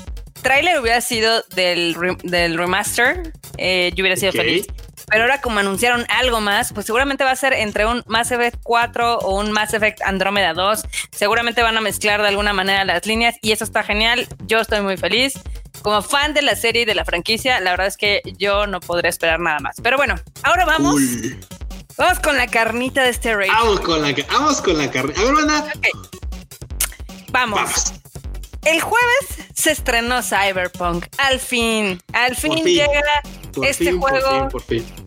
tráiler 0.42 0.79
hubiera 0.81 1.01
sido 1.01 1.42
del, 1.55 1.97
del 2.23 2.57
remaster, 2.57 3.33
eh, 3.59 3.92
yo 3.95 4.03
hubiera 4.03 4.16
sido 4.16 4.33
feliz. 4.33 4.66
Pero 5.09 5.23
ahora 5.23 5.40
como 5.40 5.61
anunciaron 5.61 6.05
algo 6.09 6.40
más, 6.40 6.73
pues 6.73 6.87
seguramente 6.87 7.23
va 7.23 7.31
a 7.31 7.37
ser 7.37 7.53
entre 7.53 7.87
un 7.87 8.03
Mass 8.07 8.33
Effect 8.33 8.59
4 8.64 9.19
o 9.19 9.40
un 9.40 9.53
Mass 9.53 9.73
Effect 9.73 10.03
Andromeda 10.03 10.53
2. 10.53 10.85
Seguramente 11.12 11.62
van 11.62 11.77
a 11.77 11.81
mezclar 11.81 12.23
de 12.23 12.29
alguna 12.29 12.53
manera 12.53 12.85
las 12.85 13.07
líneas 13.07 13.37
y 13.40 13.53
eso 13.53 13.62
está 13.62 13.85
genial. 13.85 14.27
Yo 14.47 14.61
estoy 14.61 14.81
muy 14.81 14.97
feliz. 14.97 15.35
Como 15.83 16.03
fan 16.03 16.35
de 16.35 16.42
la 16.42 16.57
serie 16.57 16.83
y 16.83 16.85
de 16.85 16.97
la 16.97 17.05
franquicia, 17.05 17.61
la 17.61 17.71
verdad 17.71 17.87
es 17.87 17.97
que 17.97 18.23
yo 18.38 18.66
no 18.66 18.81
podré 18.81 19.09
esperar 19.09 19.38
nada 19.38 19.61
más. 19.61 19.77
Pero 19.81 19.97
bueno, 19.97 20.16
ahora 20.42 20.64
vamos 20.64 21.01
Vamos 21.99 22.21
con 22.21 22.37
la 22.37 22.47
carnita 22.47 23.05
de 23.05 23.11
este 23.11 23.35
rey. 23.35 23.49
Vamos 23.49 23.81
con 23.81 24.03
la, 24.03 24.15
vamos 24.31 24.61
con 24.61 24.77
la 24.77 24.91
carnita. 24.91 25.21
A 25.21 25.25
ver, 25.25 25.35
banda. 25.35 25.73
Vamos. 27.31 27.93
El 28.65 28.81
jueves 28.81 29.49
se 29.55 29.71
estrenó 29.71 30.23
Cyberpunk. 30.23 31.07
Al 31.19 31.41
fin, 31.41 32.03
al 32.13 32.37
fin, 32.37 32.65
llega 32.65 33.23
este 33.63 33.93
juego 33.93 34.49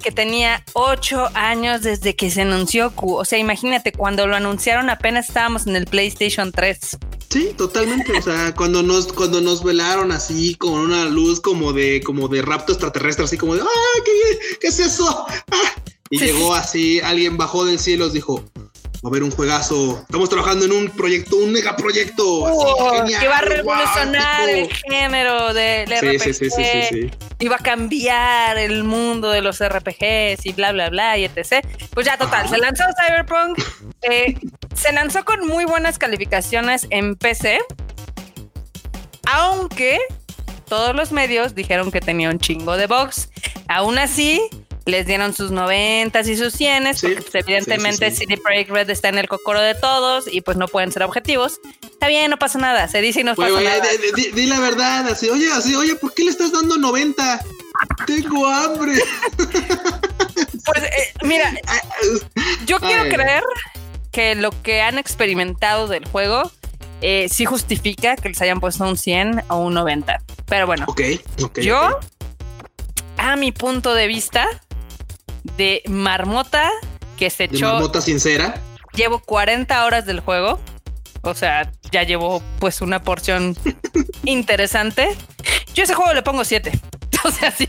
que 0.01 0.11
tenía 0.11 0.63
ocho 0.73 1.29
años 1.35 1.81
desde 1.81 2.15
que 2.15 2.31
se 2.31 2.41
anunció 2.41 2.91
Q. 2.95 3.17
O 3.17 3.25
sea, 3.25 3.37
imagínate, 3.37 3.91
cuando 3.91 4.25
lo 4.25 4.35
anunciaron 4.35 4.89
apenas 4.89 5.27
estábamos 5.27 5.67
en 5.67 5.75
el 5.75 5.85
PlayStation 5.85 6.51
3. 6.51 6.97
Sí, 7.29 7.53
totalmente. 7.55 8.17
O 8.17 8.21
sea, 8.21 8.55
cuando 8.55 8.81
nos, 8.81 9.13
cuando 9.13 9.41
nos 9.41 9.63
velaron 9.63 10.11
así 10.11 10.55
con 10.55 10.73
una 10.73 11.05
luz 11.05 11.39
como 11.39 11.73
de, 11.73 12.01
como 12.03 12.27
de 12.27 12.41
rapto 12.41 12.71
extraterrestre, 12.71 13.25
así 13.25 13.37
como 13.37 13.55
de, 13.55 13.61
¡ah, 13.61 14.01
qué, 14.03 14.57
qué 14.61 14.67
es 14.67 14.79
eso! 14.79 15.27
¡Ah! 15.51 15.75
Y 16.09 16.19
llegó 16.19 16.53
así, 16.55 16.99
alguien 17.01 17.37
bajó 17.37 17.65
del 17.65 17.79
cielo 17.79 18.07
y 18.07 18.11
dijo, 18.11 18.43
va 18.55 19.07
a 19.07 19.07
haber 19.09 19.23
un 19.23 19.31
juegazo. 19.31 19.99
Estamos 20.01 20.29
trabajando 20.29 20.65
en 20.65 20.71
un 20.71 20.89
proyecto, 20.89 21.37
un 21.37 21.51
megaproyecto. 21.51 22.45
que 23.19 23.27
va 23.27 23.37
a 23.37 23.41
revolucionar 23.41 24.49
el 24.49 24.69
género 24.73 25.53
del 25.53 25.89
RPG. 25.89 26.21
Sí, 26.21 26.33
sí, 26.33 26.49
sí, 26.49 26.63
sí, 26.89 27.11
Y 27.39 27.47
va 27.47 27.57
a 27.57 27.63
cambiar 27.63 28.57
el 28.57 28.83
mundo 28.83 29.29
de 29.29 29.41
los 29.41 29.59
RPGs 29.59 30.45
y 30.45 30.53
bla, 30.53 30.71
bla, 30.71 30.89
bla, 30.89 31.17
y 31.17 31.25
etc. 31.25 31.65
Pues 31.93 32.05
ya, 32.05 32.17
total, 32.17 32.49
se 32.49 32.57
lanzó 32.57 32.83
Cyberpunk. 32.97 33.59
Eh, 34.01 34.35
se 34.75 34.91
lanzó 34.93 35.25
con 35.25 35.45
muy 35.45 35.65
buenas 35.65 35.97
calificaciones 35.97 36.87
en 36.89 37.15
PC. 37.15 37.59
Aunque 39.25 39.99
todos 40.67 40.95
los 40.95 41.11
medios 41.11 41.55
dijeron 41.55 41.91
que 41.91 42.01
tenía 42.01 42.29
un 42.29 42.39
chingo 42.39 42.77
de 42.77 42.87
bugs. 42.87 43.29
Aún 43.67 43.97
así, 43.97 44.41
les 44.89 45.05
dieron 45.05 45.33
sus 45.33 45.51
90 45.51 46.19
y 46.21 46.37
sus 46.37 46.53
100, 46.53 46.83
porque 47.01 47.21
pues, 47.21 47.35
evidentemente 47.35 48.11
City 48.11 48.37
Project 48.37 48.69
Red 48.69 48.89
está 48.89 49.09
en 49.09 49.17
el 49.17 49.27
cocoro 49.27 49.61
de 49.61 49.75
todos 49.75 50.25
y 50.31 50.41
pues 50.41 50.57
no 50.57 50.67
pueden 50.67 50.91
ser 50.91 51.03
objetivos. 51.03 51.59
Está 51.83 52.07
bien, 52.07 52.29
no 52.29 52.37
pasa 52.37 52.59
nada, 52.59 52.87
se 52.87 53.01
dice 53.01 53.21
y 53.21 53.23
no 53.23 53.35
pasa 53.35 53.61
nada. 53.61 53.83
Di, 54.15 54.45
la 54.45 54.59
verdad, 54.59 55.07
así, 55.07 55.29
oye, 55.29 55.51
así, 55.51 55.75
oye, 55.75 55.95
¿por 55.95 56.13
qué 56.13 56.23
le 56.23 56.31
estás 56.31 56.51
dando 56.51 56.77
90? 56.77 57.39
Tengo 58.05 58.47
hambre. 58.47 58.93
Pues 60.65 60.83
eh, 60.83 61.13
mira, 61.23 61.51
yo 62.67 62.79
quiero 62.79 63.03
creer 63.09 63.43
que 64.11 64.35
lo 64.35 64.51
que 64.61 64.81
han 64.81 64.99
experimentado 64.99 65.87
del 65.87 66.05
juego 66.05 66.51
eh, 67.01 67.27
sí 67.29 67.45
justifica 67.45 68.15
que 68.15 68.29
les 68.29 68.41
hayan 68.41 68.59
puesto 68.59 68.83
un 68.83 68.97
100 68.97 69.43
o 69.49 69.57
un 69.57 69.73
90. 69.73 70.21
Pero 70.45 70.67
bueno, 70.67 70.85
yo, 71.55 71.99
a 73.17 73.35
mi 73.35 73.51
punto 73.51 73.93
de 73.93 74.07
vista, 74.07 74.47
de 75.57 75.83
marmota 75.87 76.69
que 77.17 77.29
se 77.29 77.45
echó. 77.45 77.73
Marmota 77.73 78.01
sincera. 78.01 78.61
Llevo 78.93 79.19
40 79.19 79.85
horas 79.85 80.05
del 80.05 80.19
juego. 80.19 80.59
O 81.21 81.35
sea, 81.35 81.71
ya 81.91 82.03
llevo 82.03 82.41
pues 82.59 82.81
una 82.81 83.03
porción 83.03 83.55
interesante. 84.23 85.15
Yo 85.73 85.83
a 85.83 85.85
ese 85.85 85.93
juego 85.93 86.13
le 86.13 86.21
pongo 86.21 86.43
7. 86.43 86.71
O 87.25 87.31
sea, 87.31 87.51
sí. 87.57 87.67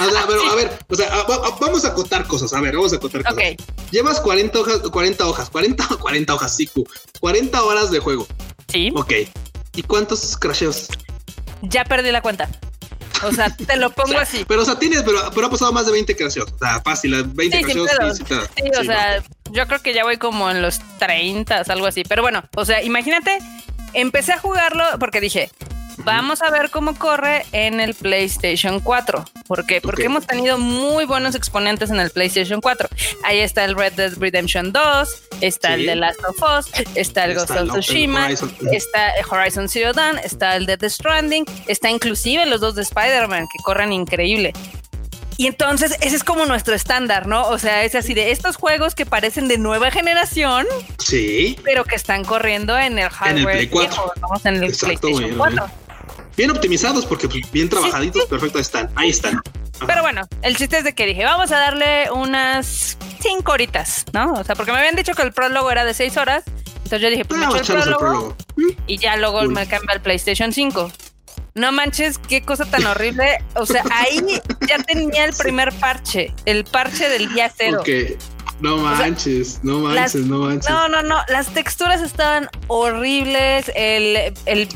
a 0.00 0.56
ver, 0.56 0.76
o 0.88 0.94
sea, 0.96 1.24
vamos 1.60 1.84
a 1.84 1.88
acotar 1.90 2.26
cosas. 2.26 2.52
A 2.52 2.60
ver, 2.60 2.74
vamos 2.74 2.92
a 2.92 2.96
acotar 2.96 3.22
cosas. 3.22 3.54
Llevas 3.92 4.20
40 4.20 4.58
hojas, 4.58 4.78
40 4.80 5.24
hojas, 5.24 5.50
40, 5.50 5.86
40 6.00 6.34
hojas, 6.34 6.56
sí, 6.56 6.68
40 7.20 7.62
horas 7.62 7.92
de 7.92 8.00
juego. 8.00 8.26
Sí. 8.66 8.90
Ok. 8.96 9.12
¿Y 9.76 9.82
cuántos 9.84 10.36
crasheos? 10.36 10.88
Ya 11.62 11.84
perdí 11.84 12.10
la 12.10 12.22
cuenta. 12.22 12.48
O 13.22 13.32
sea, 13.32 13.54
te 13.54 13.76
lo 13.76 13.90
pongo 13.90 14.18
así. 14.18 14.44
Pero, 14.46 14.62
o 14.62 14.64
sea, 14.64 14.78
tienes, 14.78 15.02
pero, 15.02 15.30
pero 15.34 15.46
ha 15.46 15.50
pasado 15.50 15.72
más 15.72 15.86
de 15.86 15.92
20 15.92 16.16
crasheos. 16.16 16.52
O 16.52 16.58
sea, 16.58 16.80
fácil, 16.80 17.22
20 17.24 17.62
crasheos. 17.62 17.90
Sí, 18.16 18.24
sí, 18.26 18.70
o 18.78 18.84
sea, 18.84 19.22
yo 19.50 19.66
creo 19.66 19.80
que 19.80 19.94
ya 19.94 20.04
voy 20.04 20.18
como 20.18 20.50
en 20.50 20.62
los 20.62 20.80
30, 20.98 21.62
algo 21.68 21.86
así. 21.86 22.02
Pero 22.04 22.22
bueno, 22.22 22.42
o 22.56 22.64
sea, 22.64 22.82
imagínate, 22.82 23.38
empecé 23.92 24.32
a 24.32 24.38
jugarlo 24.38 24.84
porque 24.98 25.20
dije, 25.20 25.50
Vamos 26.04 26.42
a 26.42 26.50
ver 26.50 26.70
cómo 26.70 26.94
corre 26.96 27.44
en 27.52 27.80
el 27.80 27.94
PlayStation 27.94 28.80
4. 28.80 29.24
¿Por 29.46 29.66
qué? 29.66 29.80
Porque 29.80 30.04
hemos 30.04 30.26
tenido 30.26 30.58
muy 30.58 31.04
buenos 31.04 31.34
exponentes 31.34 31.90
en 31.90 31.98
el 31.98 32.10
PlayStation 32.10 32.60
4. 32.60 32.88
Ahí 33.24 33.40
está 33.40 33.64
el 33.64 33.76
Red 33.76 33.94
Dead 33.94 34.12
Redemption 34.18 34.72
2, 34.72 35.22
está 35.40 35.74
el 35.74 35.86
de 35.86 35.96
Last 35.96 36.20
of 36.24 36.36
Us, 36.40 36.70
está 36.94 37.24
el 37.24 37.34
Ghost 37.34 37.50
of 37.50 37.70
Tsushima, 37.70 38.28
está 38.72 39.12
Horizon 39.30 39.68
Zero 39.68 39.92
Dawn, 39.92 40.18
está 40.18 40.56
el 40.56 40.66
de 40.66 40.76
The 40.76 40.88
Stranding, 40.88 41.44
está 41.66 41.90
inclusive 41.90 42.46
los 42.46 42.60
dos 42.60 42.74
de 42.74 42.82
Spider-Man 42.82 43.46
que 43.52 43.62
corren 43.64 43.92
increíble. 43.92 44.52
Y 45.36 45.46
entonces 45.46 45.96
ese 46.00 46.16
es 46.16 46.24
como 46.24 46.46
nuestro 46.46 46.74
estándar, 46.74 47.28
¿no? 47.28 47.48
O 47.48 47.58
sea, 47.58 47.84
es 47.84 47.94
así 47.94 48.12
de 48.12 48.32
estos 48.32 48.56
juegos 48.56 48.96
que 48.96 49.06
parecen 49.06 49.46
de 49.46 49.56
nueva 49.56 49.92
generación. 49.92 50.66
Sí. 50.98 51.56
Pero 51.62 51.84
que 51.84 51.94
están 51.94 52.24
corriendo 52.24 52.76
en 52.76 52.98
el 52.98 53.08
hardware. 53.08 53.56
En 53.56 53.60
el 53.60 53.68
Play 53.68 53.68
4. 53.68 54.12
en 54.44 54.54
el 54.64 54.76
PlayStation 54.76 55.36
4 55.36 55.70
bien 56.38 56.50
optimizados 56.52 57.04
porque 57.04 57.28
pues, 57.28 57.50
bien 57.50 57.68
trabajaditos, 57.68 58.24
perfecto 58.26 58.58
están. 58.60 58.88
Ahí 58.94 59.10
están. 59.10 59.42
Pero 59.86 60.02
bueno, 60.02 60.22
el 60.42 60.56
chiste 60.56 60.78
es 60.78 60.84
de 60.84 60.94
que 60.94 61.04
dije, 61.04 61.24
vamos 61.24 61.52
a 61.52 61.58
darle 61.58 62.10
unas 62.10 62.96
cinco 63.20 63.52
horitas, 63.52 64.04
¿no? 64.12 64.32
O 64.32 64.44
sea, 64.44 64.54
porque 64.54 64.72
me 64.72 64.78
habían 64.78 64.96
dicho 64.96 65.12
que 65.14 65.22
el 65.22 65.32
prólogo 65.32 65.70
era 65.70 65.84
de 65.84 65.94
seis 65.94 66.16
horas. 66.16 66.44
Entonces 66.76 67.00
yo 67.00 67.10
dije, 67.10 67.24
pues 67.24 67.40
ah, 67.42 67.50
me 67.50 67.58
echo 67.58 67.76
el 67.76 67.82
prólogo, 67.82 68.36
y 68.86 68.96
ya 68.96 69.16
luego 69.16 69.42
me 69.42 69.66
cambia 69.66 69.94
al 69.94 70.00
PlayStation 70.00 70.52
5. 70.52 70.90
No 71.54 71.72
manches, 71.72 72.18
qué 72.18 72.42
cosa 72.42 72.64
tan 72.64 72.86
horrible. 72.86 73.38
O 73.54 73.66
sea, 73.66 73.82
ahí 73.90 74.40
ya 74.66 74.78
tenía 74.78 75.24
el 75.24 75.34
primer 75.34 75.72
parche, 75.74 76.32
el 76.44 76.64
parche 76.64 77.08
del 77.08 77.32
día 77.34 77.52
cero. 77.54 77.82
No 78.60 78.76
manches, 78.78 79.60
no 79.62 79.80
manches, 79.80 80.24
no 80.26 80.38
manches. 80.38 80.70
No, 80.70 80.88
no, 80.88 81.02
no. 81.02 81.20
Las 81.28 81.48
texturas 81.48 82.00
estaban 82.00 82.48
horribles. 82.68 83.70
El, 83.74 84.34
el 84.46 84.68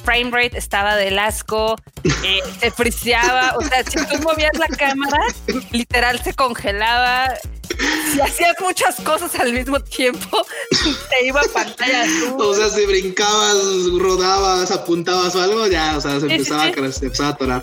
frame 0.00 0.30
rate 0.30 0.58
estaba 0.58 0.96
del 0.96 1.18
asco, 1.18 1.76
eh, 2.04 2.40
se 2.58 2.70
friseaba, 2.70 3.54
o 3.56 3.62
sea, 3.62 3.84
si 3.84 3.96
tú 4.06 4.22
movías 4.22 4.56
la 4.58 4.68
cámara, 4.76 5.18
literal 5.70 6.22
se 6.22 6.34
congelaba. 6.34 7.34
Si 8.12 8.20
hacías 8.20 8.56
muchas 8.60 8.96
cosas 8.96 9.34
al 9.36 9.52
mismo 9.52 9.80
tiempo, 9.80 10.44
te 11.10 11.26
iba 11.26 11.40
a 11.40 11.44
pantalla 11.52 12.04
O 12.36 12.52
sea, 12.52 12.68
si 12.68 12.84
brincabas, 12.84 13.56
rodabas, 13.98 14.70
apuntabas 14.70 15.34
o 15.36 15.40
algo, 15.40 15.66
ya, 15.66 15.96
o 15.96 16.00
sea, 16.00 16.20
se 16.20 16.26
empezaba, 16.26 16.64
A, 16.64 16.92
se 16.92 17.04
empezaba 17.06 17.30
a 17.30 17.32
atorar. 17.32 17.62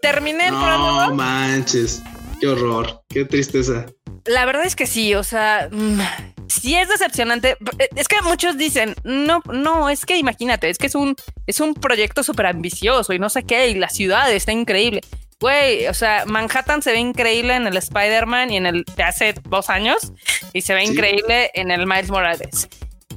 Terminé 0.00 0.48
el 0.48 0.52
No 0.52 1.14
manches, 1.14 2.02
qué 2.40 2.48
horror, 2.48 3.02
qué 3.08 3.24
tristeza. 3.24 3.86
La 4.24 4.44
verdad 4.44 4.64
es 4.64 4.76
que 4.76 4.86
sí, 4.86 5.14
o 5.14 5.24
sea, 5.24 5.68
mm, 5.70 6.00
sí 6.48 6.74
es 6.76 6.88
decepcionante. 6.88 7.56
Es 7.96 8.08
que 8.08 8.20
muchos 8.22 8.56
dicen, 8.56 8.94
no, 9.04 9.42
no, 9.52 9.88
es 9.88 10.06
que 10.06 10.16
imagínate, 10.16 10.70
es 10.70 10.78
que 10.78 10.86
es 10.86 10.94
un, 10.94 11.16
es 11.46 11.60
un 11.60 11.74
proyecto 11.74 12.22
súper 12.22 12.46
ambicioso 12.46 13.12
y 13.12 13.18
no 13.18 13.30
sé 13.30 13.42
qué, 13.44 13.68
y 13.68 13.74
la 13.74 13.88
ciudad 13.88 14.30
está 14.32 14.52
increíble. 14.52 15.00
Güey, 15.40 15.88
o 15.88 15.94
sea, 15.94 16.24
Manhattan 16.26 16.82
se 16.82 16.92
ve 16.92 16.98
increíble 16.98 17.54
en 17.56 17.66
el 17.66 17.76
Spider-Man 17.76 18.52
y 18.52 18.58
en 18.58 18.66
el 18.66 18.84
de 18.96 19.02
hace 19.02 19.34
dos 19.48 19.70
años, 19.70 20.12
y 20.52 20.60
se 20.60 20.74
ve 20.74 20.84
increíble 20.84 21.50
en 21.54 21.72
el 21.72 21.86
Miles 21.86 22.10
Morales. 22.10 22.68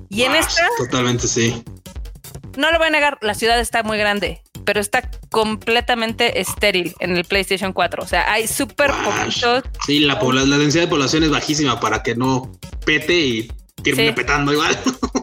Y 0.10 0.24
en 0.24 0.36
esta. 0.36 0.68
Totalmente 0.78 1.28
sí. 1.28 1.64
No 2.58 2.72
lo 2.72 2.80
voy 2.80 2.88
a 2.88 2.90
negar, 2.90 3.20
la 3.22 3.36
ciudad 3.36 3.60
está 3.60 3.84
muy 3.84 4.00
grande 4.00 4.42
pero 4.66 4.80
está 4.80 5.10
completamente 5.30 6.40
estéril 6.40 6.96
en 7.00 7.16
el 7.16 7.24
PlayStation 7.26 7.72
4. 7.72 8.04
O 8.04 8.08
sea, 8.08 8.32
hay 8.32 8.48
súper 8.48 8.92
poquitos. 8.92 9.64
Sí, 9.86 10.00
la, 10.00 10.20
la 10.22 10.58
densidad 10.58 10.84
de 10.84 10.90
población 10.90 11.24
es 11.24 11.30
bajísima 11.30 11.80
para 11.80 12.04
que 12.04 12.16
no 12.16 12.52
pete 12.86 13.14
y 13.14 13.52
termine 13.84 14.14
petando 14.14 14.52
igual. 14.52 14.78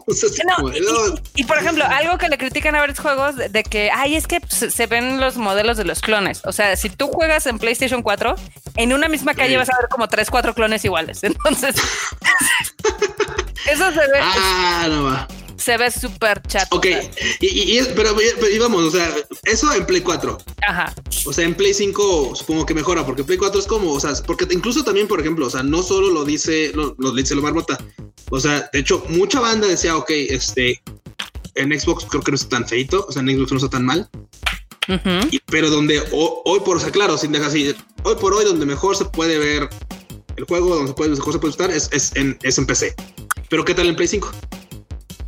y, 1.35 1.43
por 1.43 1.57
ejemplo, 1.57 1.85
algo 1.85 2.17
que 2.17 2.29
le 2.29 2.37
critican 2.37 2.75
a 2.75 2.79
varios 2.79 2.99
juegos 2.99 3.35
de, 3.35 3.63
que, 3.63 3.91
ay, 3.91 4.15
es 4.15 4.27
que 4.27 4.39
se 4.47 4.87
ven 4.87 5.19
los 5.19 5.37
modelos 5.37 5.77
de 5.77 5.85
los 5.85 6.01
clones. 6.01 6.41
O 6.45 6.51
sea, 6.51 6.75
si 6.75 6.89
tú 6.89 7.07
juegas 7.07 7.45
en 7.45 7.59
PlayStation 7.59 8.01
4, 8.01 8.35
en 8.77 8.93
una 8.93 9.09
misma 9.09 9.33
calle 9.33 9.57
vas 9.57 9.69
a 9.69 9.77
ver 9.77 9.89
como 9.89 10.07
3, 10.07 10.29
4 10.29 10.53
clones 10.53 10.85
iguales. 10.85 11.23
Entonces, 11.23 11.75
eso 13.69 13.91
se 13.91 13.99
ve. 13.99 14.19
Ah, 14.21 14.87
no 14.89 15.03
va 15.03 15.27
se 15.63 15.77
ve 15.77 15.89
súper 15.89 16.41
chato. 16.41 16.75
Ok, 16.75 16.87
y, 17.39 17.79
pero, 17.95 18.15
íbamos, 18.53 18.83
o 18.83 18.91
sea, 18.91 19.15
eso 19.43 19.73
en 19.73 19.85
Play 19.85 20.01
4. 20.01 20.37
Ajá. 20.67 20.93
O 21.25 21.31
sea, 21.31 21.45
en 21.45 21.55
Play 21.55 21.73
5 21.73 22.35
supongo 22.35 22.65
que 22.65 22.73
mejora, 22.73 23.05
porque 23.05 23.23
Play 23.23 23.37
4 23.37 23.61
es 23.61 23.67
como, 23.67 23.91
o 23.93 23.99
sea, 23.99 24.11
porque 24.25 24.45
incluso 24.51 24.83
también, 24.83 25.07
por 25.07 25.21
ejemplo, 25.21 25.47
o 25.47 25.49
sea, 25.49 25.63
no 25.63 25.81
solo 25.81 26.09
lo 26.09 26.25
dice, 26.25 26.73
lo, 26.73 27.11
dice 27.13 27.35
lo 27.35 27.41
marmota. 27.41 27.77
O 28.29 28.39
sea, 28.39 28.69
de 28.73 28.79
hecho, 28.79 29.05
mucha 29.09 29.39
banda 29.39 29.67
decía, 29.67 29.95
ok, 29.95 30.09
este, 30.09 30.81
en 31.55 31.79
Xbox 31.79 32.05
creo 32.09 32.21
que 32.21 32.31
no 32.31 32.35
está 32.35 32.49
tan 32.49 32.67
feito, 32.67 33.05
o 33.07 33.11
sea, 33.11 33.21
en 33.21 33.29
Xbox 33.29 33.51
no 33.51 33.57
está 33.57 33.69
tan 33.69 33.85
mal. 33.85 34.09
pero 35.47 35.69
donde 35.69 36.03
hoy, 36.11 36.59
por, 36.65 36.77
o 36.77 36.79
sea, 36.79 36.91
claro, 36.91 37.17
sin 37.17 37.31
dejar 37.31 37.47
así, 37.47 37.73
hoy 38.03 38.15
por 38.19 38.33
hoy, 38.33 38.43
donde 38.43 38.65
mejor 38.65 38.97
se 38.97 39.05
puede 39.05 39.37
ver 39.37 39.69
el 40.35 40.43
juego, 40.43 40.75
donde 40.75 40.93
puede, 40.93 41.11
mejor 41.11 41.31
se 41.31 41.39
puede 41.39 41.51
estar, 41.51 41.71
es, 41.71 41.89
es, 41.93 42.13
en, 42.15 42.37
es 42.43 42.57
en 42.57 42.65
PC. 42.65 42.95
Pero 43.49 43.63
¿qué 43.63 43.73
tal 43.73 43.87
en 43.87 43.95
Play 43.95 44.07
5? 44.07 44.31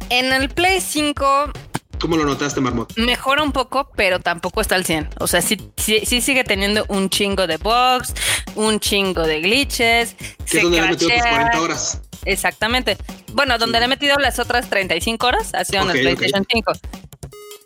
En 0.09 0.31
el 0.33 0.49
Play 0.49 0.81
5 0.81 1.51
¿Cómo 1.99 2.17
lo 2.17 2.25
notaste, 2.25 2.61
Marmot? 2.61 2.95
Mejora 2.97 3.41
un 3.41 3.51
poco, 3.51 3.89
pero 3.95 4.19
tampoco 4.19 4.61
está 4.61 4.75
al 4.75 4.85
100. 4.85 5.09
O 5.19 5.27
sea, 5.27 5.41
sí, 5.41 5.71
sí, 5.77 6.21
sigue 6.21 6.43
teniendo 6.43 6.85
un 6.89 7.09
chingo 7.09 7.47
de 7.47 7.57
bugs, 7.57 8.13
un 8.55 8.79
chingo 8.79 9.23
de 9.23 9.41
glitches. 9.41 10.15
Que 10.49 10.57
es 10.57 10.63
donde 10.63 10.81
le 10.81 10.87
he 10.87 10.89
metido 10.89 11.09
tus 11.09 11.21
40 11.21 11.61
horas. 11.61 12.01
Exactamente. 12.25 12.97
Bueno, 13.33 13.57
donde 13.57 13.79
le 13.79 13.85
he 13.85 13.87
metido 13.87 14.17
las 14.17 14.39
otras 14.39 14.69
35 14.69 15.25
horas 15.25 15.53
ha 15.53 15.63
sido 15.63 15.83
en 15.83 15.91
el 15.91 16.01
PlayStation 16.01 16.45
5. 16.49 16.73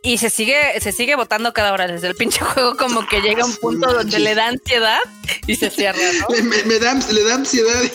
Y 0.01 0.17
se 0.17 0.29
sigue, 0.29 0.79
se 0.79 0.93
sigue 0.93 1.15
votando 1.15 1.51
cada 1.51 1.73
hora 1.73 1.85
desde 1.85 2.07
el 2.07 2.15
pinche 2.15 2.39
juego, 2.39 2.77
como 2.77 3.05
que 3.05 3.21
llega 3.21 3.43
un 3.43 3.55
punto 3.57 3.91
donde 3.91 4.19
le 4.19 4.33
da 4.33 4.47
ansiedad 4.47 4.99
y 5.45 5.55
se 5.55 5.69
cierra, 5.69 5.99
me, 6.65 6.79
da, 6.79 6.93
le 7.11 7.23
da 7.23 7.35
ansiedad. 7.35 7.81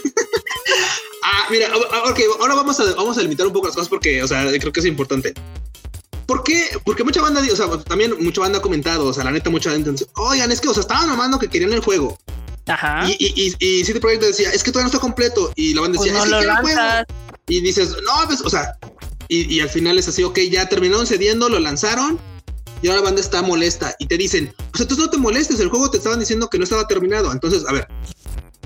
Ah, 1.26 1.46
mira, 1.50 1.68
ok, 1.74 2.20
ahora 2.38 2.54
vamos 2.54 2.78
a, 2.80 2.84
vamos 2.96 3.16
a 3.16 3.22
limitar 3.22 3.46
un 3.46 3.52
poco 3.54 3.66
las 3.66 3.74
cosas 3.74 3.88
porque, 3.88 4.22
o 4.22 4.28
sea, 4.28 4.46
creo 4.58 4.70
que 4.70 4.80
es 4.80 4.86
importante. 4.86 5.32
¿Por 6.26 6.44
qué? 6.44 6.68
Porque 6.84 7.02
mucha 7.02 7.22
banda, 7.22 7.40
o 7.50 7.56
sea, 7.56 7.66
también 7.84 8.14
mucha 8.22 8.42
banda 8.42 8.58
ha 8.58 8.62
comentado, 8.62 9.06
o 9.06 9.12
sea, 9.12 9.24
la 9.24 9.30
neta, 9.30 9.48
mucha 9.48 9.70
gente, 9.70 9.90
oigan, 10.16 10.52
es 10.52 10.60
que, 10.60 10.68
o 10.68 10.74
sea, 10.74 10.82
estaban 10.82 11.08
amando 11.08 11.38
que 11.38 11.48
querían 11.48 11.72
el 11.72 11.80
juego. 11.80 12.18
Ajá. 12.66 13.06
Y, 13.08 13.16
y, 13.18 13.56
y, 13.58 13.80
y 13.80 13.84
City 13.86 14.00
Project 14.00 14.22
decía, 14.22 14.50
es 14.50 14.62
que 14.62 14.70
todavía 14.70 14.84
no 14.84 14.94
está 14.94 15.00
completo. 15.00 15.50
Y 15.56 15.72
la 15.72 15.80
banda 15.80 15.98
decía, 15.98 16.12
pues 16.18 16.30
no 16.30 16.38
es 16.38 16.44
que 16.44 16.50
el 16.50 16.56
juego. 16.58 16.80
Y 17.46 17.60
dices, 17.60 17.90
no, 18.04 18.26
pues, 18.26 18.40
o 18.40 18.50
sea, 18.50 18.78
y, 19.28 19.54
y, 19.54 19.60
al 19.60 19.68
final 19.68 19.98
es 19.98 20.08
así, 20.08 20.22
ok, 20.22 20.38
ya 20.50 20.68
terminaron 20.68 21.06
cediendo, 21.06 21.48
lo 21.48 21.58
lanzaron. 21.58 22.20
Y 22.82 22.88
ahora 22.88 23.00
la 23.00 23.06
banda 23.06 23.20
está 23.22 23.40
molesta 23.40 23.96
y 23.98 24.06
te 24.06 24.18
dicen, 24.18 24.52
pues 24.70 24.82
entonces 24.82 25.06
no 25.06 25.10
te 25.10 25.16
molestes, 25.16 25.58
el 25.58 25.70
juego 25.70 25.90
te 25.90 25.96
estaban 25.96 26.20
diciendo 26.20 26.50
que 26.50 26.58
no 26.58 26.64
estaba 26.64 26.86
terminado. 26.86 27.32
Entonces, 27.32 27.64
a 27.66 27.72
ver, 27.72 27.88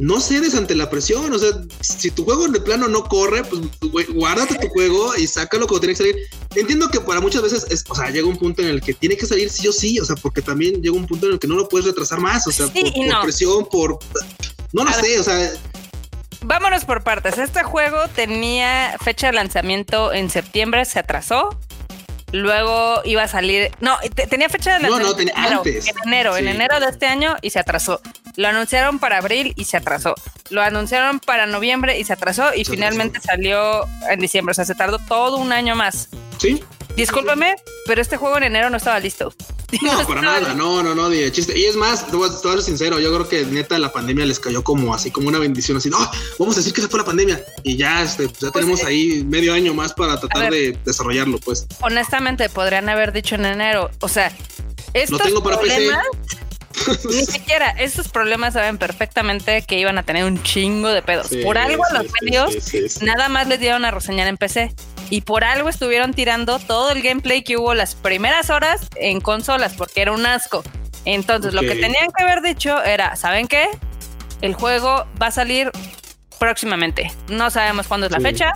no 0.01 0.21
cedes 0.21 0.55
ante 0.55 0.75
la 0.75 0.91
presión. 0.91 1.33
O 1.33 1.39
sea, 1.39 1.51
si 1.81 2.11
tu 2.11 2.25
juego 2.25 2.49
de 2.49 2.61
plano 2.61 2.89
no 2.89 3.05
corre, 3.05 3.43
pues 3.45 4.09
guárdate 4.09 4.57
tu 4.57 4.69
juego 4.69 5.15
y 5.17 5.27
sácalo 5.27 5.67
cuando 5.67 5.81
tiene 5.81 5.95
que 5.95 5.99
salir. 5.99 6.17
Entiendo 6.55 6.89
que 6.89 7.01
para 7.01 7.21
muchas 7.21 7.43
veces, 7.43 7.67
es, 7.71 7.85
o 7.89 7.95
sea, 7.95 8.11
llega 8.11 8.27
un 8.27 8.37
punto 8.37 8.63
en 8.63 8.69
el 8.69 8.81
que 8.81 8.95
tiene 8.95 9.17
que 9.17 9.27
salir 9.27 9.51
sí 9.51 9.69
o 9.69 9.73
sí, 9.73 9.99
o 10.01 10.05
sea, 10.05 10.17
porque 10.17 10.43
también 10.43 10.83
llega 10.83 10.97
un 10.97 11.07
punto 11.07 11.27
en 11.27 11.35
el 11.35 11.39
que 11.39 11.49
no 11.49 11.55
lo 11.55 11.69
puedes 11.69 11.87
retrasar 11.87 12.21
más, 12.21 12.47
o 12.47 12.53
sea, 12.53 12.67
por, 12.69 13.23
presión, 13.23 13.69
por... 13.71 13.99
No 14.73 14.85
lo 14.85 14.93
sé, 14.93 15.19
o 15.19 15.23
sea. 15.23 15.51
Vámonos 16.43 16.85
por 16.85 17.03
partes. 17.03 17.39
Este 17.39 17.63
juego 17.63 18.09
tenía 18.15 18.97
fecha 19.03 19.29
de 19.29 19.33
lanzamiento 19.35 20.13
en 20.13 20.31
septiembre, 20.31 20.85
se 20.85 20.99
atrasó. 20.99 21.59
Luego 22.31 23.01
iba 23.05 23.23
a 23.23 23.29
salir. 23.29 23.71
No, 23.81 23.97
tenía 24.29 24.49
fecha 24.49 24.75
de 24.75 24.81
lanzamiento. 24.81 24.99
No, 24.99 25.11
no, 25.11 25.17
tenía 25.17 25.59
antes. 25.59 25.89
En 25.89 25.95
enero, 26.05 26.37
en 26.37 26.49
enero 26.49 26.79
de 26.79 26.87
este 26.87 27.07
año 27.07 27.37
y 27.43 27.51
se 27.51 27.59
atrasó. 27.59 28.01
Lo 28.37 28.49
anunciaron 28.49 28.99
para 28.99 29.19
abril 29.19 29.55
y 29.57 29.65
se 29.65 29.79
atrasó. 29.79 30.15
Lo 30.51 30.63
anunciaron 30.63 31.21
para 31.21 31.47
noviembre 31.47 31.99
y 31.99 32.05
se 32.05 32.17
para 32.17 32.55
y 32.55 32.65
finalmente 32.65 33.21
salió 33.21 33.87
en 34.09 34.21
diciembre. 34.21 34.53
O 34.53 34.55
sea, 34.55 34.65
se 34.65 34.75
tardó 34.75 34.99
todo 34.99 35.39
un 35.39 35.53
año 35.53 35.75
más. 35.75 36.09
Sí. 36.39 36.63
Discúlpame, 36.99 37.55
pero 37.87 38.03
este 38.03 38.17
juego 38.17 38.39
en 38.39 38.43
enero 38.43 38.71
no 38.71 38.77
estaba 38.77 38.99
listo. 38.99 39.33
No, 39.83 40.07
para 40.07 40.23
nada, 40.23 40.55
no, 40.55 40.83
no, 40.83 40.95
no, 40.95 41.11
de 41.11 41.31
chiste. 41.31 41.57
Y 41.57 41.67
es 41.67 41.77
más, 41.77 42.07
te 42.07 42.17
voy 42.17 42.27
a 42.27 42.33
ser 42.33 42.63
sincero, 42.63 42.99
yo 43.01 43.13
creo 43.13 43.29
que 43.29 43.45
neta 43.45 43.79
la 43.79 43.93
pandemia 43.93 44.25
les 44.25 44.41
cayó 44.41 44.65
como 44.65 44.95
así, 44.95 45.11
como 45.11 45.29
una 45.29 45.39
bendición, 45.39 45.77
así, 45.77 45.91
no, 45.91 45.99
vamos 46.39 46.57
a 46.57 46.61
decir 46.61 46.73
que 46.73 46.81
se 46.81 46.89
fue 46.89 46.99
la 47.01 47.05
pandemia. 47.05 47.45
Y 47.65 47.77
ya, 47.77 48.03
este, 48.03 48.29
pues 48.29 48.41
ya 48.41 48.51
pues, 48.51 48.65
tenemos 48.65 48.81
eh, 48.81 48.87
ahí 48.87 49.25
medio 49.25 49.53
año 49.53 49.75
más 49.75 49.93
para 49.93 50.19
tratar 50.19 50.51
de 50.51 50.79
desarrollarlo, 50.87 51.39
pues. 51.39 51.67
Honestamente, 51.83 52.49
podrían 52.49 52.89
haber 52.89 53.13
dicho 53.13 53.35
en 53.35 53.45
enero, 53.45 53.91
o 54.01 54.09
sea, 54.09 54.35
estos 54.95 55.19
Lo 55.19 55.25
tengo 55.27 55.43
para 55.43 55.59
problemas, 55.59 56.07
Ni 57.11 57.27
siquiera, 57.27 57.71
estos 57.71 58.09
problemas 58.09 58.55
saben 58.55 58.79
perfectamente 58.79 59.63
que 59.63 59.79
iban 59.79 59.99
a 59.99 60.03
tener 60.03 60.25
un 60.25 60.43
chingo 60.43 60.89
de 60.89 61.03
pedos. 61.03 61.29
por 61.45 61.59
algo 61.59 61.83
los 61.93 62.07
medios 62.23 62.73
nada 63.03 63.29
más 63.29 63.49
les 63.49 63.61
dieron 63.61 63.85
a 63.85 63.91
reseñar 63.91 64.29
en 64.29 64.37
PC. 64.37 64.75
Y 65.11 65.23
por 65.23 65.45
algo 65.45 65.69
estuvieron 65.69 66.13
tirando 66.13 66.59
todo 66.59 66.91
el 66.91 67.03
gameplay 67.03 67.43
que 67.43 67.57
hubo 67.57 67.75
las 67.75 67.95
primeras 67.95 68.51
horas 68.51 68.89
en 68.97 69.21
consolas, 69.21 69.75
porque 69.75 70.03
era 70.03 70.13
un 70.13 70.27
asco. 70.27 70.63
Entonces, 71.05 71.55
lo 71.55 71.63
que 71.63 71.75
tenían 71.75 72.09
que 72.17 72.23
haber 72.23 72.43
dicho 72.43 72.83
era, 72.83 73.17
¿saben 73.17 73.49
qué? 73.49 73.69
El 74.43 74.55
juego 74.55 75.07
va 75.21 75.29
a 75.29 75.31
salir 75.31 75.71
próximamente. 76.39 77.11
No 77.29 77.51
sabemos 77.51 77.89
cuándo 77.89 78.07
es 78.07 78.13
la 78.13 78.21
fecha. 78.21 78.53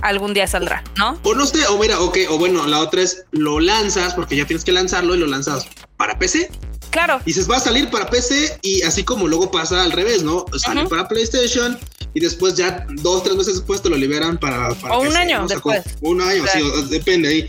Algún 0.00 0.32
día 0.32 0.46
saldrá, 0.46 0.84
¿no? 0.96 1.18
O 1.24 1.34
no 1.34 1.44
sé, 1.44 1.66
o 1.66 1.76
mira, 1.76 1.98
ok, 1.98 2.18
o 2.28 2.38
bueno, 2.38 2.64
la 2.68 2.78
otra 2.78 3.02
es 3.02 3.24
lo 3.32 3.58
lanzas 3.58 4.14
porque 4.14 4.36
ya 4.36 4.46
tienes 4.46 4.64
que 4.64 4.70
lanzarlo 4.70 5.16
y 5.16 5.18
lo 5.18 5.26
lanzas 5.26 5.66
para 5.96 6.16
PC 6.16 6.48
Claro. 6.90 7.20
Y 7.24 7.32
se 7.32 7.44
va 7.44 7.56
a 7.56 7.60
salir 7.60 7.90
para 7.90 8.08
PC 8.08 8.58
y 8.62 8.82
así 8.82 9.04
como 9.04 9.28
luego 9.28 9.50
pasa 9.50 9.82
al 9.82 9.92
revés, 9.92 10.22
¿no? 10.22 10.46
Sale 10.56 10.86
para 10.86 11.08
PlayStation 11.08 11.78
y 12.14 12.20
después 12.20 12.54
ya 12.54 12.86
dos, 13.02 13.22
tres 13.22 13.36
meses 13.36 13.54
después 13.54 13.82
te 13.82 13.88
lo 13.88 13.96
liberan 13.96 14.38
para, 14.38 14.70
o 14.90 15.00
un 15.00 15.16
año 15.16 15.46
después. 15.46 15.84
Un 16.00 16.20
año, 16.20 16.44
sí, 16.52 16.60
depende 16.90 17.28
ahí. 17.28 17.48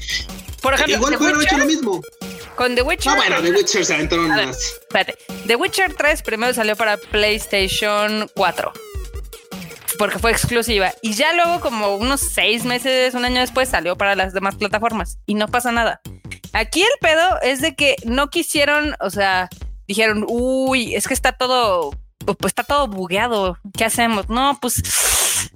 Por 0.62 0.74
ejemplo, 0.74 0.96
igual 0.96 1.18
pudieron 1.18 1.42
hecho 1.42 1.58
lo 1.58 1.66
mismo. 1.66 2.02
Con 2.56 2.76
The 2.76 2.82
Witcher. 2.82 3.14
Ah, 3.14 3.16
bueno, 3.16 3.42
The 3.42 3.52
Witcher 3.52 3.86
se 3.86 3.94
aventaron 3.94 4.28
más. 4.28 4.58
Espérate. 4.82 5.16
The 5.48 5.56
Witcher 5.56 5.94
3 5.94 6.22
primero 6.24 6.54
salió 6.54 6.76
para 6.76 6.98
PlayStation 6.98 8.30
4 8.36 8.74
porque 10.00 10.18
fue 10.18 10.32
exclusiva. 10.32 10.94
Y 11.02 11.14
ya 11.14 11.34
luego, 11.34 11.60
como 11.60 11.96
unos 11.96 12.22
seis 12.22 12.64
meses, 12.64 13.14
un 13.14 13.26
año 13.26 13.42
después, 13.42 13.70
salió 13.70 13.98
para 13.98 14.16
las 14.16 14.34
demás 14.34 14.56
plataformas. 14.56 15.20
Y 15.26 15.36
no 15.36 15.50
pasa 15.50 15.72
nada. 15.74 16.02
Aquí 16.54 16.82
el 16.82 16.88
pedo 17.02 17.40
es 17.42 17.62
de 17.62 17.76
que 17.76 17.98
no 18.06 18.30
quisieron, 18.30 18.96
o 19.02 19.10
sea, 19.10 19.50
dijeron, 19.88 20.26
uy, 20.28 20.96
es 20.96 21.08
que 21.08 21.14
está 21.14 21.34
todo, 21.34 21.92
pues 22.36 22.52
está 22.52 22.64
todo 22.64 22.88
bugueado. 22.88 23.58
¿Qué 23.78 23.86
hacemos? 23.86 24.30
No, 24.30 24.58
pues, 24.62 24.82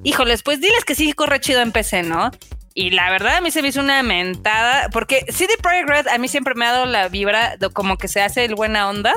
híjoles, 0.04 0.44
pues 0.44 0.62
diles 0.62 0.86
que 0.86 0.96
sí 0.96 1.14
corre 1.14 1.40
chido 1.40 1.62
en 1.62 1.72
PC, 1.72 2.04
¿no? 2.04 2.32
Y 2.74 2.90
la 2.90 3.12
verdad 3.12 3.38
a 3.38 3.42
mí 3.42 3.52
se 3.52 3.62
me 3.62 3.68
hizo 3.68 3.82
una 3.82 4.02
mentada, 4.02 4.90
porque 4.90 5.26
CD 5.30 5.54
Projekt 5.62 5.90
Red 5.90 6.08
a 6.08 6.18
mí 6.18 6.28
siempre 6.28 6.56
me 6.56 6.66
ha 6.66 6.72
dado 6.72 6.86
la 6.86 7.08
vibra 7.08 7.56
de 7.58 7.70
como 7.70 7.98
que 7.98 8.08
se 8.08 8.22
hace 8.22 8.46
el 8.46 8.56
buena 8.56 8.90
onda, 8.90 9.14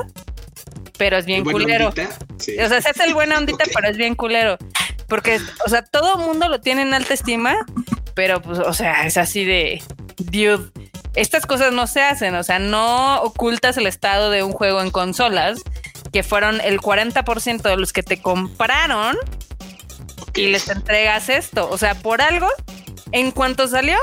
pero 0.97 1.17
es 1.17 1.25
bien 1.25 1.43
culero. 1.43 1.89
O 1.89 1.91
sea, 1.93 2.81
se 2.81 2.89
hace 2.89 3.03
el 3.05 3.13
buena 3.13 3.37
ondita, 3.37 3.65
pero 3.73 3.87
es 3.87 3.97
bien 3.97 4.13
culero. 4.15 4.57
Porque, 5.07 5.39
o 5.65 5.69
sea, 5.69 5.83
todo 5.83 6.19
el 6.19 6.25
mundo 6.25 6.49
lo 6.49 6.61
tiene 6.61 6.83
en 6.83 6.93
alta 6.93 7.13
estima, 7.13 7.55
pero 8.13 8.41
pues, 8.41 8.59
o 8.59 8.73
sea, 8.73 9.07
es 9.07 9.17
así 9.17 9.45
de, 9.45 9.81
dude, 10.17 10.69
estas 11.15 11.45
cosas 11.45 11.71
no 11.73 11.87
se 11.87 12.01
hacen, 12.01 12.35
o 12.35 12.43
sea, 12.43 12.59
no 12.59 13.21
ocultas 13.21 13.77
el 13.77 13.87
estado 13.87 14.29
de 14.29 14.43
un 14.43 14.51
juego 14.51 14.81
en 14.81 14.91
consolas, 14.91 15.61
que 16.11 16.23
fueron 16.23 16.61
el 16.61 16.79
40% 16.79 17.61
de 17.61 17.77
los 17.77 17.93
que 17.93 18.03
te 18.03 18.21
compraron 18.21 19.17
y 20.35 20.47
les 20.47 20.69
entregas 20.69 21.29
esto. 21.29 21.69
O 21.69 21.77
sea, 21.77 21.95
por 21.95 22.21
algo, 22.21 22.47
en 23.11 23.31
cuanto 23.31 23.67
salió, 23.67 23.97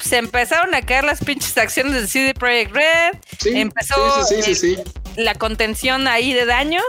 se 0.00 0.18
empezaron 0.18 0.74
a 0.74 0.82
caer 0.82 1.04
las 1.04 1.24
pinches 1.24 1.56
acciones 1.58 1.94
de 1.94 2.06
CD 2.06 2.34
Projekt 2.34 2.72
Red, 2.72 3.18
empezó 3.44 3.96
la 5.16 5.34
contención 5.34 6.08
ahí 6.08 6.32
de 6.32 6.46
daños 6.46 6.84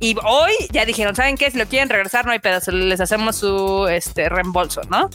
y 0.00 0.16
hoy 0.24 0.52
ya 0.70 0.84
dijeron, 0.84 1.14
¿saben 1.14 1.36
qué? 1.36 1.50
Si 1.50 1.58
lo 1.58 1.66
quieren 1.66 1.88
regresar, 1.88 2.26
no 2.26 2.32
hay 2.32 2.38
pedazo, 2.38 2.70
les 2.70 3.00
hacemos 3.00 3.36
su 3.36 3.86
este 3.88 4.28
reembolso, 4.28 4.82
¿no? 4.90 5.10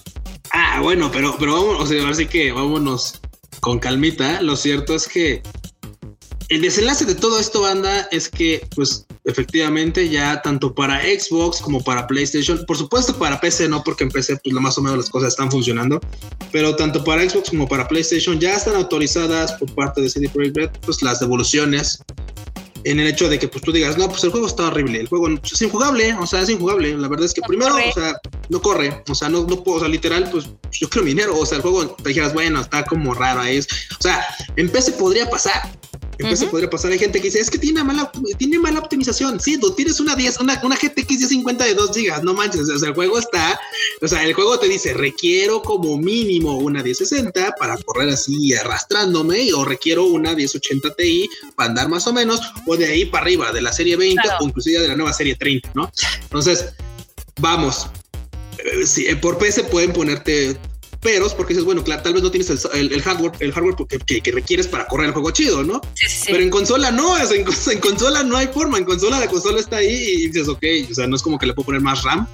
Ah, 0.52 0.80
bueno, 0.82 1.10
pero, 1.12 1.36
pero 1.40 1.54
vamos, 1.54 1.84
o 1.84 1.86
sea, 1.88 2.08
así 2.10 2.26
que 2.26 2.52
vámonos 2.52 3.22
con 3.60 3.80
calmita. 3.80 4.42
Lo 4.42 4.56
cierto 4.56 4.96
es 4.96 5.08
que 5.08 5.42
el 6.50 6.62
desenlace 6.62 7.06
de 7.06 7.16
todo 7.16 7.40
esto, 7.40 7.62
banda, 7.62 8.08
es 8.12 8.30
que, 8.30 8.68
pues, 8.76 9.06
efectivamente, 9.26 10.10
ya 10.10 10.42
tanto 10.42 10.74
para 10.74 11.02
Xbox 11.02 11.62
como 11.62 11.84
para 11.84 12.08
PlayStation, 12.08 12.64
por 12.66 12.78
supuesto 12.78 13.18
para 13.18 13.40
PC, 13.40 13.70
no, 13.70 13.84
porque 13.84 14.04
en 14.04 14.12
PC, 14.12 14.38
pues, 14.44 14.54
más 14.56 14.78
o 14.78 14.82
menos 14.82 14.98
las 14.98 15.10
cosas 15.10 15.30
están 15.30 15.50
funcionando, 15.50 16.00
pero 16.52 16.76
tanto 16.76 17.04
para 17.04 17.28
Xbox 17.28 17.50
como 17.50 17.68
para 17.68 17.88
PlayStation 17.88 18.40
ya 18.40 18.56
están 18.56 18.76
autorizadas 18.76 19.54
por 19.54 19.74
parte 19.74 20.02
de 20.02 20.10
CD 20.10 20.30
Projekt 20.30 20.58
Red, 20.58 20.70
pues, 20.86 21.02
las 21.02 21.20
devoluciones 21.20 22.00
en 22.86 23.00
el 23.00 23.08
hecho 23.08 23.30
de 23.30 23.40
que 23.40 23.48
pues 23.48 23.64
tú 23.64 23.72
digas, 23.72 23.98
no, 23.98 24.10
pues 24.10 24.24
el 24.24 24.32
juego 24.32 24.48
está 24.48 24.68
horrible, 24.68 25.00
el 25.00 25.08
juego 25.08 25.30
es 25.30 25.62
injugable, 25.62 26.14
o 26.16 26.28
sea, 26.28 26.42
es 26.42 26.50
injugable. 26.50 26.98
La 26.98 27.08
verdad 27.08 27.26
es 27.26 27.34
que 27.34 27.42
primero, 27.48 27.76
o 27.76 27.94
sea, 27.94 28.18
no 28.50 28.62
corre, 28.62 29.04
o 29.08 29.16
sea, 29.16 29.30
no, 29.30 29.46
no 29.46 29.64
puedo, 29.64 29.78
o 29.78 29.80
sea, 29.80 29.90
literal, 29.90 30.30
pues 30.32 30.50
yo 30.72 30.90
quiero 30.90 31.06
dinero, 31.06 31.38
o 31.38 31.46
sea, 31.46 31.58
el 31.58 31.62
juego 31.62 31.92
te 31.92 32.10
dijeras, 32.10 32.34
bueno, 32.34 32.62
está 32.62 32.84
como 32.84 33.14
raro 33.14 33.42
ahí. 33.42 33.60
O 33.60 34.02
sea, 34.02 34.26
en 34.56 34.70
PC 34.70 34.94
podría 34.94 35.30
pasar, 35.30 35.72
en 36.18 36.50
podría 36.50 36.70
pasar. 36.70 36.92
Hay 36.92 37.00
gente 37.00 37.20
que 37.20 37.28
dice, 37.28 37.40
es 37.40 37.50
que 37.50 37.58
tiene 37.58 37.84
mala, 37.84 38.12
tiene 38.38 38.60
mala 38.60 38.80
optimización. 38.80 39.40
Sí, 39.40 39.58
tú 39.60 39.72
tienes 39.72 40.00
una 40.00 40.16
10, 40.16 40.40
una, 40.40 40.60
una 40.64 40.76
GTX 40.76 41.10
1050 41.10 41.66
de 41.66 41.74
2 41.74 41.92
GB, 41.92 42.24
no 42.24 42.34
manches. 42.34 42.70
O 42.70 42.80
sea, 42.80 42.90
el 42.90 42.96
juego 42.96 43.18
está, 43.18 43.60
o 44.02 44.08
sea, 44.08 44.24
el 44.24 44.34
juego 44.34 44.60
te 44.60 44.68
dice, 44.68 44.94
requiero 44.94 45.62
como 45.62 45.98
mínimo 45.98 46.58
una 46.58 46.84
1060 46.84 47.56
para 47.58 47.78
correr 47.78 48.10
así 48.10 48.54
arrastrándome, 48.54 49.54
o 49.54 49.66
requiero 49.66 50.06
una 50.06 50.36
1080 50.36 50.94
Ti 50.96 51.30
para 51.56 51.70
andar 51.70 51.90
más 51.90 52.08
o 52.08 52.14
menos, 52.14 52.42
o 52.66 52.78
de 52.78 52.86
ahí 52.86 53.06
para 53.06 53.24
arriba, 53.24 53.52
de 53.52 53.62
la 53.62 53.74
serie 53.74 53.96
20 53.96 54.22
o 54.40 54.46
inclusive 54.46 54.80
de 54.80 54.88
la 54.88 54.96
nueva 54.96 55.14
serie 55.14 55.36
30, 55.36 55.72
¿no? 55.74 55.92
Entonces, 56.22 56.74
vamos. 57.40 57.88
Eh, 58.60 58.86
si, 58.86 59.08
eh, 59.08 59.16
por 59.16 59.38
PC 59.38 59.64
pueden 59.66 59.94
ponerte 59.94 60.58
peros 61.04 61.34
porque 61.34 61.54
dices, 61.54 61.66
bueno, 61.66 61.84
claro, 61.84 62.02
tal 62.02 62.14
vez 62.14 62.24
no 62.24 62.32
tienes 62.32 62.50
el, 62.74 63.02
hardware, 63.02 63.34
el 63.40 63.52
hardware 63.52 63.76
que, 63.76 64.32
requieres 64.32 64.68
para 64.68 64.88
correr 64.88 65.08
el 65.08 65.14
juego 65.14 65.32
chido, 65.32 65.64
¿no? 65.64 65.82
Pero 66.26 66.40
en 66.40 66.50
consola 66.50 66.90
no, 66.92 67.16
en, 67.32 67.80
consola 67.80 68.24
no 68.24 68.38
hay 68.38 68.48
forma, 68.48 68.78
en 68.78 68.86
consola 68.86 69.20
la 69.20 69.28
consola 69.28 69.60
está 69.60 69.78
ahí 69.78 69.94
y 69.94 70.28
dices, 70.30 70.48
ok, 70.48 70.64
o 70.90 70.94
sea, 70.94 71.08
no 71.08 71.16
es 71.16 71.22
como 71.22 71.38
que 71.38 71.46
le 71.46 71.54
puedo 71.54 71.68
poner 71.68 71.82
más 71.82 72.04
RAM 72.04 72.28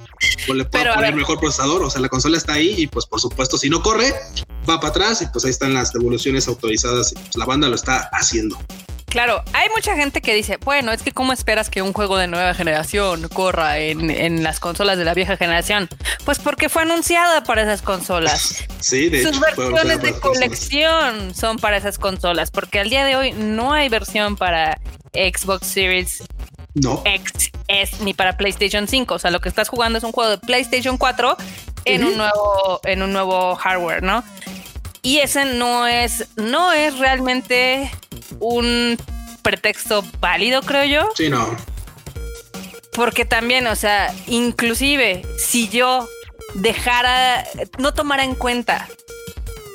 o 0.48 0.54
le 0.54 0.64
puedo 0.64 0.94
poner 0.94 1.14
mejor 1.14 1.38
procesador, 1.40 1.82
o 1.82 1.90
sea, 1.90 2.00
la 2.00 2.08
consola 2.08 2.38
está 2.38 2.54
ahí 2.54 2.74
y 2.78 2.86
pues 2.86 3.06
por 3.06 3.20
supuesto, 3.20 3.58
si 3.58 3.68
no 3.68 3.82
corre, 3.82 4.14
va 4.68 4.80
para 4.80 4.90
atrás 4.90 5.22
y 5.22 5.26
pues 5.26 5.44
ahí 5.44 5.50
están 5.50 5.74
las 5.74 5.92
devoluciones 5.92 6.48
autorizadas 6.48 7.12
y 7.12 7.14
pues 7.16 7.36
la 7.36 7.44
banda 7.44 7.68
lo 7.68 7.74
está 7.74 8.08
haciendo. 8.12 8.56
Claro, 9.10 9.42
hay 9.52 9.68
mucha 9.74 9.96
gente 9.96 10.22
que 10.22 10.32
dice, 10.34 10.56
bueno, 10.64 10.92
es 10.92 11.02
que 11.02 11.10
¿cómo 11.10 11.32
esperas 11.32 11.68
que 11.68 11.82
un 11.82 11.92
juego 11.92 12.16
de 12.16 12.28
nueva 12.28 12.54
generación 12.54 13.28
corra 13.28 13.78
en, 13.78 14.44
las 14.44 14.60
consolas 14.60 14.98
de 14.98 15.04
la 15.04 15.14
vieja 15.14 15.36
generación? 15.36 15.88
Pues 16.24 16.38
porque 16.38 16.68
fue 16.68 16.82
anunciada 16.82 17.42
para 17.42 17.62
esas 17.62 17.82
consolas. 17.82 18.64
Sí, 18.80 19.10
de 19.10 19.22
Sus 19.22 19.38
versiones 19.38 20.00
de 20.00 20.18
colección 20.18 21.34
son 21.34 21.58
para 21.58 21.76
esas 21.76 21.98
consolas, 21.98 22.50
porque 22.50 22.80
al 22.80 22.88
día 22.88 23.04
de 23.04 23.14
hoy 23.14 23.32
no 23.32 23.74
hay 23.74 23.90
versión 23.90 24.36
para 24.36 24.80
Xbox 25.12 25.66
Series 25.66 26.22
no. 26.72 27.02
X, 27.04 27.50
ni 28.00 28.14
para 28.14 28.38
PlayStation 28.38 28.88
5. 28.88 29.14
O 29.14 29.18
sea, 29.18 29.30
lo 29.30 29.40
que 29.40 29.50
estás 29.50 29.68
jugando 29.68 29.98
es 29.98 30.04
un 30.04 30.12
juego 30.12 30.30
de 30.30 30.38
PlayStation 30.38 30.96
4 30.96 31.36
en 31.84 32.04
un 32.04 32.16
nuevo, 32.16 32.80
en 32.84 33.02
un 33.02 33.12
nuevo 33.12 33.54
hardware, 33.56 34.02
¿no? 34.02 34.24
Y 35.02 35.18
ese 35.18 35.44
no 35.44 35.86
es, 35.86 36.28
no 36.36 36.72
es 36.72 36.98
realmente 36.98 37.90
un 38.38 38.98
pretexto 39.42 40.04
válido, 40.20 40.62
creo 40.62 40.84
yo. 40.84 41.10
Sí, 41.14 41.28
no. 41.28 41.56
Porque 42.92 43.24
también, 43.24 43.66
o 43.66 43.76
sea, 43.76 44.14
inclusive 44.26 45.22
si 45.38 45.68
yo 45.68 46.06
dejara, 46.54 47.44
no 47.78 47.94
tomara 47.94 48.24
en 48.24 48.34
cuenta 48.34 48.88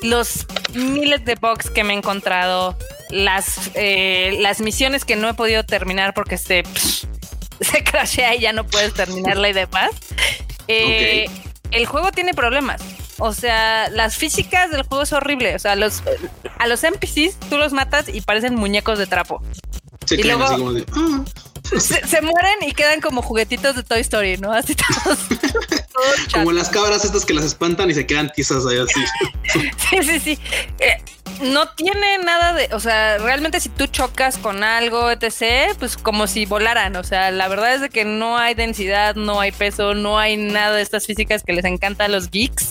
los 0.02 0.46
miles 0.74 1.24
de 1.24 1.34
bugs 1.34 1.70
que 1.70 1.82
me 1.82 1.94
he 1.94 1.96
encontrado, 1.96 2.76
las, 3.10 3.70
eh, 3.74 4.36
las 4.40 4.60
misiones 4.60 5.04
que 5.04 5.16
no 5.16 5.28
he 5.28 5.34
podido 5.34 5.64
terminar 5.64 6.14
porque 6.14 6.38
se, 6.38 6.62
se 7.60 7.84
crashea 7.84 8.34
y 8.34 8.40
ya 8.40 8.52
no 8.52 8.66
puedes 8.66 8.94
terminarla 8.94 9.48
y 9.48 9.52
demás. 9.52 9.90
Eh, 10.68 11.28
el 11.70 11.86
juego 11.86 12.12
tiene 12.12 12.34
problemas. 12.34 12.82
O 13.18 13.32
sea, 13.32 13.88
las 13.90 14.16
físicas 14.16 14.70
del 14.70 14.82
juego 14.82 15.02
es 15.02 15.12
horrible. 15.12 15.54
O 15.54 15.58
sea, 15.58 15.76
los, 15.76 16.02
a 16.58 16.66
los 16.66 16.82
NPCs 16.84 17.38
tú 17.48 17.56
los 17.56 17.72
matas 17.72 18.08
y 18.08 18.20
parecen 18.20 18.54
muñecos 18.54 18.98
de 18.98 19.06
trapo. 19.06 19.42
y 20.10 20.22
luego, 20.22 20.44
ah". 20.44 21.24
Se, 21.78 22.22
mueren 22.22 22.62
y 22.62 22.72
quedan 22.72 23.00
como 23.00 23.22
juguetitos 23.22 23.76
de 23.76 23.82
Toy 23.82 24.00
Story, 24.00 24.36
¿no? 24.38 24.52
Así 24.52 24.74
todos. 24.74 25.18
como 26.32 26.52
las 26.52 26.68
cabras 26.68 27.04
estas 27.04 27.24
que 27.24 27.34
las 27.34 27.44
espantan 27.44 27.90
y 27.90 27.94
se 27.94 28.06
quedan 28.06 28.30
tizas 28.32 28.66
ahí 28.66 28.78
así. 28.78 29.00
sí, 29.90 30.02
sí, 30.02 30.20
sí. 30.20 30.38
Eh, 30.78 30.96
no 31.42 31.68
tiene 31.70 32.18
nada 32.18 32.54
de, 32.54 32.68
o 32.72 32.80
sea, 32.80 33.18
realmente 33.18 33.60
si 33.60 33.68
tú 33.68 33.86
chocas 33.86 34.38
con 34.38 34.64
algo, 34.64 35.10
etc., 35.10 35.76
pues 35.78 35.96
como 35.96 36.26
si 36.26 36.46
volaran, 36.46 36.96
o 36.96 37.04
sea, 37.04 37.30
la 37.30 37.48
verdad 37.48 37.74
es 37.74 37.80
de 37.80 37.90
que 37.90 38.04
no 38.04 38.38
hay 38.38 38.54
densidad, 38.54 39.16
no 39.16 39.40
hay 39.40 39.52
peso, 39.52 39.94
no 39.94 40.18
hay 40.18 40.36
nada 40.36 40.76
de 40.76 40.82
estas 40.82 41.06
físicas 41.06 41.42
que 41.42 41.52
les 41.52 41.64
encanta 41.64 42.04
a 42.04 42.08
los 42.08 42.30
geeks. 42.30 42.68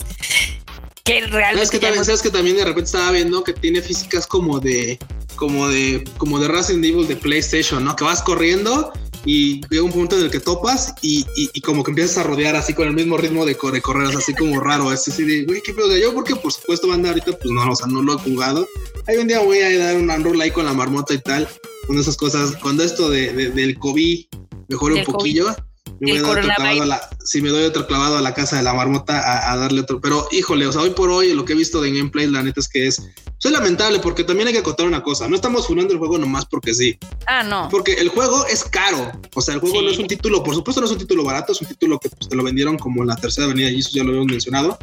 Que 1.06 1.20
realmente... 1.20 1.54
¿Sabes 1.54 1.70
que, 1.70 1.78
también, 1.78 2.04
¿Sabes 2.04 2.22
que 2.22 2.30
también 2.30 2.56
de 2.56 2.64
repente 2.64 2.86
estaba 2.86 3.12
viendo 3.12 3.44
que 3.44 3.52
tiene 3.52 3.80
físicas 3.80 4.26
como 4.26 4.58
de, 4.58 4.98
como 5.36 5.68
de, 5.68 6.02
como 6.18 6.40
de 6.40 6.48
Resident 6.48 6.84
Evil 6.84 7.06
de 7.06 7.14
PlayStation, 7.14 7.84
¿no? 7.84 7.94
Que 7.94 8.02
vas 8.02 8.22
corriendo 8.22 8.92
y 9.24 9.60
llega 9.70 9.84
un 9.84 9.92
punto 9.92 10.16
en 10.16 10.24
el 10.24 10.30
que 10.30 10.40
topas 10.40 10.94
y, 11.02 11.24
y, 11.36 11.60
como 11.60 11.84
que 11.84 11.92
empiezas 11.92 12.18
a 12.18 12.22
rodear 12.24 12.56
así 12.56 12.74
con 12.74 12.88
el 12.88 12.94
mismo 12.94 13.16
ritmo 13.16 13.46
de, 13.46 13.56
correr, 13.56 13.82
correr, 13.82 14.16
así 14.16 14.34
como 14.34 14.60
raro, 14.60 14.90
así, 14.90 15.12
así 15.12 15.24
de, 15.24 15.44
güey, 15.44 15.60
qué 15.62 15.72
pedo 15.72 15.88
de 15.88 16.00
yo, 16.00 16.12
porque 16.12 16.34
por 16.34 16.52
supuesto 16.52 16.88
banda 16.88 17.10
ahorita, 17.10 17.32
pues 17.38 17.50
no, 17.50 17.70
o 17.70 17.76
sea, 17.76 17.86
no 17.86 18.02
lo 18.02 18.14
he 18.14 18.18
jugado. 18.18 18.66
Hay 19.06 19.18
un 19.18 19.28
día 19.28 19.40
voy 19.40 19.58
a 19.58 19.78
dar 19.78 19.96
un 19.96 20.24
rol 20.24 20.40
ahí 20.40 20.50
con 20.50 20.64
la 20.64 20.72
marmota 20.72 21.14
y 21.14 21.18
tal, 21.18 21.48
con 21.86 21.98
esas 21.98 22.16
cosas, 22.16 22.56
cuando 22.56 22.82
esto 22.82 23.10
de, 23.10 23.32
del 23.50 23.78
COVID 23.78 24.26
mejore 24.68 24.94
un 24.94 25.04
poquillo. 25.04 25.54
Me 26.00 26.86
la, 26.86 27.08
si 27.24 27.40
me 27.40 27.50
doy 27.50 27.64
otro 27.64 27.86
clavado 27.86 28.18
a 28.18 28.20
la 28.20 28.34
casa 28.34 28.56
de 28.56 28.62
la 28.62 28.74
marmota 28.74 29.50
a, 29.50 29.56
darle 29.56 29.80
otro. 29.80 30.00
Pero 30.00 30.28
híjole, 30.30 30.66
o 30.66 30.72
sea, 30.72 30.82
hoy 30.82 30.90
por 30.90 31.10
hoy 31.10 31.32
lo 31.32 31.44
que 31.44 31.54
he 31.54 31.56
visto 31.56 31.80
de 31.80 31.90
gameplay, 31.90 32.26
la 32.26 32.42
neta 32.42 32.60
es 32.60 32.68
que 32.68 32.86
es, 32.86 33.02
soy 33.38 33.52
lamentable 33.52 33.98
porque 34.00 34.24
también 34.24 34.48
hay 34.48 34.52
que 34.52 34.60
acotar 34.60 34.86
una 34.86 35.02
cosa. 35.02 35.28
No 35.28 35.36
estamos 35.36 35.66
funando 35.66 35.92
el 35.92 35.98
juego 35.98 36.18
nomás 36.18 36.46
porque 36.46 36.74
sí. 36.74 36.98
Ah, 37.26 37.42
no. 37.42 37.68
Porque 37.70 37.94
el 37.94 38.08
juego 38.08 38.46
es 38.46 38.64
caro. 38.64 39.10
O 39.34 39.40
sea, 39.40 39.54
el 39.54 39.60
juego 39.60 39.82
no 39.82 39.90
es 39.90 39.98
un 39.98 40.06
título, 40.06 40.42
por 40.42 40.54
supuesto 40.54 40.80
no 40.80 40.86
es 40.86 40.92
un 40.92 40.98
título 40.98 41.24
barato, 41.24 41.52
es 41.52 41.60
un 41.60 41.68
título 41.68 41.98
que 41.98 42.10
pues, 42.10 42.28
te 42.28 42.36
lo 42.36 42.42
vendieron 42.42 42.78
como 42.78 43.04
la 43.04 43.16
tercera 43.16 43.46
avenida 43.46 43.70
y 43.70 43.80
eso 43.80 43.90
ya 43.92 44.02
lo 44.02 44.10
habíamos 44.10 44.30
mencionado. 44.30 44.78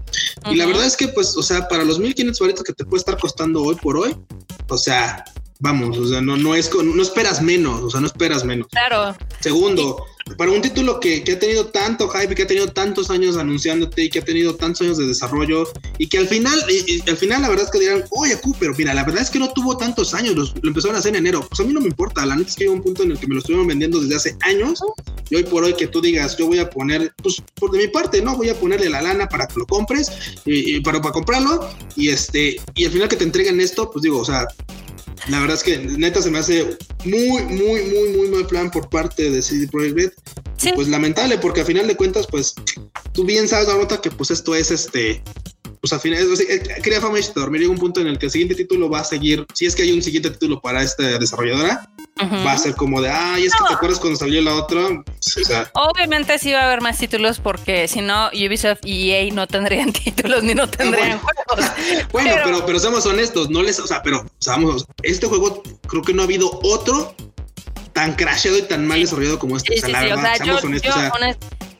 Y 0.49 0.55
la 0.55 0.65
verdad 0.65 0.85
es 0.85 0.97
que, 0.97 1.07
pues, 1.07 1.37
o 1.37 1.43
sea, 1.43 1.67
para 1.67 1.83
los 1.83 1.99
1500 1.99 2.39
varitos 2.39 2.63
que 2.63 2.73
te 2.73 2.85
puede 2.85 2.99
estar 2.99 3.17
costando 3.17 3.63
hoy 3.63 3.75
por 3.75 3.97
hoy, 3.97 4.15
o 4.67 4.77
sea, 4.77 5.23
vamos, 5.63 5.97
o 5.97 6.05
sea, 6.05 6.19
no, 6.19 6.35
no 6.35 6.55
es, 6.55 6.69
no 6.73 7.01
esperas 7.01 7.41
menos, 7.41 7.81
o 7.83 7.89
sea, 7.89 8.01
no 8.01 8.07
esperas 8.07 8.43
menos. 8.43 8.67
Claro. 8.67 9.15
Segundo, 9.39 10.05
para 10.37 10.51
un 10.51 10.61
título 10.61 10.99
que, 10.99 11.23
que, 11.23 11.31
ha 11.31 11.39
tenido 11.39 11.67
tanto 11.67 12.09
hype, 12.09 12.35
que 12.35 12.43
ha 12.43 12.47
tenido 12.47 12.67
tantos 12.67 13.09
años 13.09 13.37
anunciándote 13.37 14.03
y 14.03 14.09
que 14.09 14.19
ha 14.19 14.25
tenido 14.25 14.55
tantos 14.55 14.81
años 14.81 14.97
de 14.97 15.07
desarrollo 15.07 15.65
y 15.99 16.07
que 16.07 16.17
al 16.17 16.27
final, 16.27 16.59
y, 16.69 17.09
al 17.09 17.15
final 17.15 17.41
la 17.41 17.47
verdad 17.47 17.65
es 17.65 17.71
que 17.71 17.79
dirán, 17.79 18.03
oye, 18.11 18.37
pero 18.59 18.73
mira, 18.77 18.93
la 18.93 19.05
verdad 19.05 19.21
es 19.21 19.29
que 19.29 19.39
no 19.39 19.53
tuvo 19.53 19.77
tantos 19.77 20.13
años, 20.13 20.35
lo 20.35 20.67
empezaron 20.67 20.97
a 20.97 20.99
hacer 20.99 21.15
en 21.15 21.19
enero. 21.19 21.47
Pues 21.47 21.61
a 21.61 21.63
mí 21.63 21.71
no 21.71 21.79
me 21.79 21.87
importa, 21.87 22.25
la 22.25 22.35
neta 22.35 22.49
es 22.49 22.55
que 22.57 22.65
hay 22.65 22.69
un 22.69 22.81
punto 22.81 23.03
en 23.03 23.11
el 23.11 23.17
que 23.17 23.27
me 23.27 23.35
lo 23.35 23.39
estuvieron 23.39 23.65
vendiendo 23.65 24.01
desde 24.01 24.15
hace 24.17 24.37
años 24.41 24.81
y 25.29 25.35
hoy 25.35 25.43
por 25.43 25.63
hoy 25.63 25.75
que 25.75 25.87
tú 25.87 26.01
digas, 26.01 26.35
yo 26.35 26.47
voy 26.47 26.59
a 26.59 26.69
poner, 26.69 27.13
pues 27.23 27.41
por 27.55 27.71
de 27.71 27.77
mi 27.77 27.87
parte, 27.87 28.21
¿no? 28.21 28.35
Voy 28.35 28.49
a 28.49 28.59
ponerle 28.59 28.89
la 28.89 29.01
lana 29.01 29.29
para 29.29 29.47
que 29.47 29.59
lo 29.59 29.65
compres 29.65 30.11
y, 30.45 30.81
para, 30.81 31.01
para 31.01 31.13
comprarlo 31.13 31.69
y 31.95 32.09
este, 32.09 32.59
y 32.75 32.83
al 32.83 32.91
final 32.91 33.07
que 33.07 33.15
te 33.15 33.23
entreguen 33.23 33.61
esto, 33.61 33.89
pues 33.89 34.03
digo, 34.03 34.19
o 34.19 34.25
sea, 34.25 34.45
la 35.29 35.39
verdad 35.39 35.57
es 35.57 35.63
que 35.63 35.77
neta 35.77 36.21
se 36.21 36.29
me 36.29 36.39
hace 36.39 36.77
muy, 37.05 37.43
muy, 37.43 37.81
muy, 37.83 38.17
muy 38.17 38.27
mal 38.29 38.47
plan 38.47 38.69
por 38.69 38.89
parte 38.89 39.29
de 39.29 39.41
CD 39.41 39.67
Projekt 39.67 39.97
Red. 39.97 40.11
Pues 40.75 40.87
lamentable, 40.87 41.37
porque 41.37 41.61
a 41.61 41.65
final 41.65 41.87
de 41.87 41.97
cuentas, 41.97 42.25
pues 42.27 42.55
tú 43.11 43.25
bien 43.25 43.47
sabes, 43.49 43.67
nota 43.67 43.99
que 43.99 44.09
pues 44.09 44.31
esto 44.31 44.55
es 44.55 44.71
este, 44.71 45.21
pues 45.81 45.91
al 45.91 45.99
final, 45.99 46.19
es, 46.31 46.39
eh, 46.39 46.63
crea 46.81 47.01
fama 47.01 47.19
y 47.19 47.23
dormir 47.35 47.59
llega 47.59 47.73
un 47.73 47.77
punto 47.77 47.99
en 47.99 48.07
el 48.07 48.17
que 48.17 48.27
el 48.27 48.31
siguiente 48.31 48.55
título 48.55 48.89
va 48.89 49.01
a 49.01 49.03
seguir, 49.03 49.45
si 49.53 49.65
es 49.65 49.75
que 49.75 49.81
hay 49.81 49.91
un 49.91 50.01
siguiente 50.01 50.29
título 50.29 50.61
para 50.61 50.81
esta 50.81 51.19
desarrolladora, 51.19 51.89
va 52.19 52.51
a 52.53 52.57
ser 52.57 52.75
como 52.75 53.01
de, 53.01 53.09
ay, 53.09 53.45
es 53.45 53.53
que 53.53 53.63
te 53.67 53.73
acuerdas 53.73 53.99
cuando 53.99 54.17
salió 54.17 54.41
la 54.41 54.55
otra. 54.55 55.03
Obviamente 55.73 56.37
sí 56.39 56.51
va 56.51 56.61
a 56.61 56.65
haber 56.65 56.81
más 56.81 56.97
títulos 56.97 57.39
porque 57.39 57.87
si 57.87 58.01
no, 58.01 58.27
Ubisoft 58.27 58.85
y 58.85 59.11
EA 59.11 59.33
no 59.33 59.47
tendrían 59.47 59.91
títulos 59.93 60.43
ni 60.43 60.53
no 60.53 60.69
tendrían 60.69 61.19
juegos. 61.19 61.71
bueno, 62.11 62.31
pero... 62.43 62.65
pero, 62.65 62.79
seamos 62.79 63.05
honestos, 63.05 63.49
no 63.49 63.61
les, 63.61 63.79
o 63.79 63.87
sea, 63.87 64.01
pero, 64.03 64.19
o 64.21 64.77
este 65.03 65.27
juego 65.27 65.63
creo 65.87 66.01
que 66.03 66.13
no 66.13 66.21
ha 66.21 66.25
habido 66.25 66.59
otro 66.63 67.15
tan 67.93 68.13
crasheado 68.13 68.57
y 68.57 68.63
tan 68.63 68.87
mal 68.87 68.99
desarrollado 68.99 69.39
como 69.39 69.57
este. 69.57 69.73
o 69.75 69.77
sea, 69.77 69.89
la 69.89 70.01
verdad, 70.01 70.35
seamos 70.37 70.63
honestos. 70.63 70.93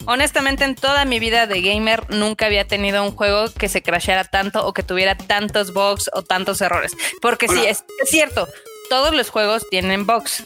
Honestamente, 0.06 0.66
en 0.66 0.76
toda 0.76 1.06
mi 1.06 1.20
vida 1.20 1.48
de 1.48 1.62
gamer 1.62 2.10
nunca 2.10 2.46
había 2.46 2.68
tenido 2.68 3.04
un 3.04 3.12
juego 3.12 3.46
que 3.58 3.70
se 3.70 3.82
crasheara 3.82 4.26
tanto 4.26 4.66
o 4.66 4.74
que 4.74 4.84
tuviera 4.84 5.18
tantos 5.18 5.74
bugs 5.74 6.10
o 6.14 6.24
tantos 6.24 6.60
errores. 6.62 6.94
Porque 7.22 7.48
sí, 7.48 7.64
es, 7.66 7.86
cierto, 8.06 8.48
todos 8.90 9.14
los 9.14 9.30
juegos 9.30 9.64
tienen 9.70 10.06
bugs. 10.06 10.46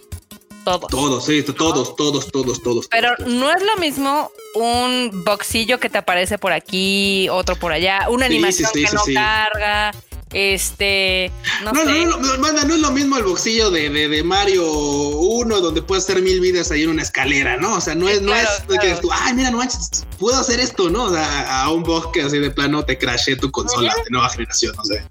Todos. 0.64 0.90
Todos, 0.90 1.26
sí, 1.26 1.44
todos, 1.44 1.96
todos, 1.96 2.30
todos, 2.30 2.62
todos. 2.62 2.88
Pero 2.90 3.16
no 3.26 3.50
es 3.50 3.64
lo 3.64 3.78
mismo 3.78 4.30
un 4.54 5.24
boxillo 5.24 5.80
que 5.80 5.90
te 5.90 5.98
aparece 5.98 6.38
por 6.38 6.52
aquí, 6.52 7.30
otro 7.30 7.56
por 7.56 7.72
allá, 7.72 8.08
una 8.10 8.26
animación 8.26 8.70
que 8.74 8.82
no 8.92 9.02
carga, 9.14 9.94
este, 10.34 11.32
no, 11.64 11.72
no, 11.72 11.86
sé. 11.86 12.06
no, 12.06 12.18
no, 12.18 12.38
no, 12.38 12.48
es 12.50 12.80
lo 12.80 12.92
mismo 12.92 13.18
el 13.18 13.24
boxillo 13.24 13.72
de, 13.72 13.90
de, 13.90 14.24
Mario 14.24 14.70
1, 14.70 15.62
donde 15.62 15.82
puedes 15.82 16.04
hacer 16.04 16.22
mil 16.22 16.42
vidas 16.42 16.70
ahí 16.70 16.84
en 16.84 16.90
una 16.90 17.02
escalera, 17.02 17.56
¿no? 17.56 17.76
O 17.76 17.82
sea, 17.82 17.96
no 17.96 18.10
es, 18.10 18.22
no 18.22 18.36
es 18.36 18.48
que 18.82 18.96
tú, 18.96 19.10
ay, 19.12 19.34
mira, 19.34 19.52
no 19.52 19.58
manches, 19.58 20.06
puedo 20.20 20.38
hacer 20.38 20.60
esto, 20.60 20.90
¿no? 20.90 21.06
O 21.06 21.14
sea, 21.14 21.64
a 21.64 21.72
un 21.72 21.84
bosque 21.84 22.24
así 22.24 22.40
de 22.40 22.52
plano 22.52 22.84
te 22.84 22.98
crashe 22.98 23.38
tu 23.38 23.50
consola 23.52 23.94
de 24.04 24.10
nueva 24.10 24.30
generación, 24.30 24.76
no 24.76 24.84
sé. 24.84 25.06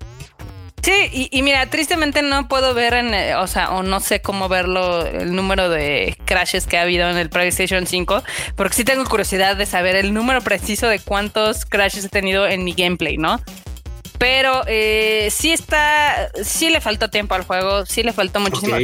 Sí, 0.87 1.29
y, 1.33 1.43
mira, 1.43 1.67
tristemente 1.67 2.23
no 2.23 2.47
puedo 2.47 2.73
ver 2.73 2.95
en, 2.95 3.13
eh, 3.13 3.35
o 3.35 3.49
sea, 3.49 3.71
o 3.71 3.83
no 3.83 3.99
sé 3.99 4.23
cómo 4.23 4.49
verlo, 4.49 5.05
el 5.05 5.35
número 5.35 5.69
de 5.69 6.17
crashes 6.27 6.69
que 6.69 6.79
ha 6.79 6.83
habido 6.83 7.11
en 7.11 7.17
el 7.17 7.29
PlayStation 7.29 7.89
5, 7.89 8.23
porque 8.55 8.77
sí 8.77 8.85
tengo 8.85 9.05
curiosidad 9.05 9.57
de 9.57 9.67
saber 9.67 9.97
el 9.97 10.15
número 10.15 10.43
preciso 10.43 10.87
de 10.87 11.01
cuántos 11.01 11.65
crashes 11.65 12.05
he 12.05 12.09
tenido 12.09 12.47
en 12.47 12.63
mi 12.63 12.73
gameplay, 12.73 13.17
¿no? 13.19 13.41
Pero 14.19 14.63
eh, 14.69 15.27
sí 15.33 15.53
está, 15.53 16.31
sí 16.45 16.71
le 16.71 16.81
faltó 16.81 17.11
tiempo 17.11 17.35
al 17.35 17.43
juego, 17.43 17.85
sí 17.85 18.05
le 18.05 18.13
faltó 18.13 18.39
muchísimo. 18.39 18.77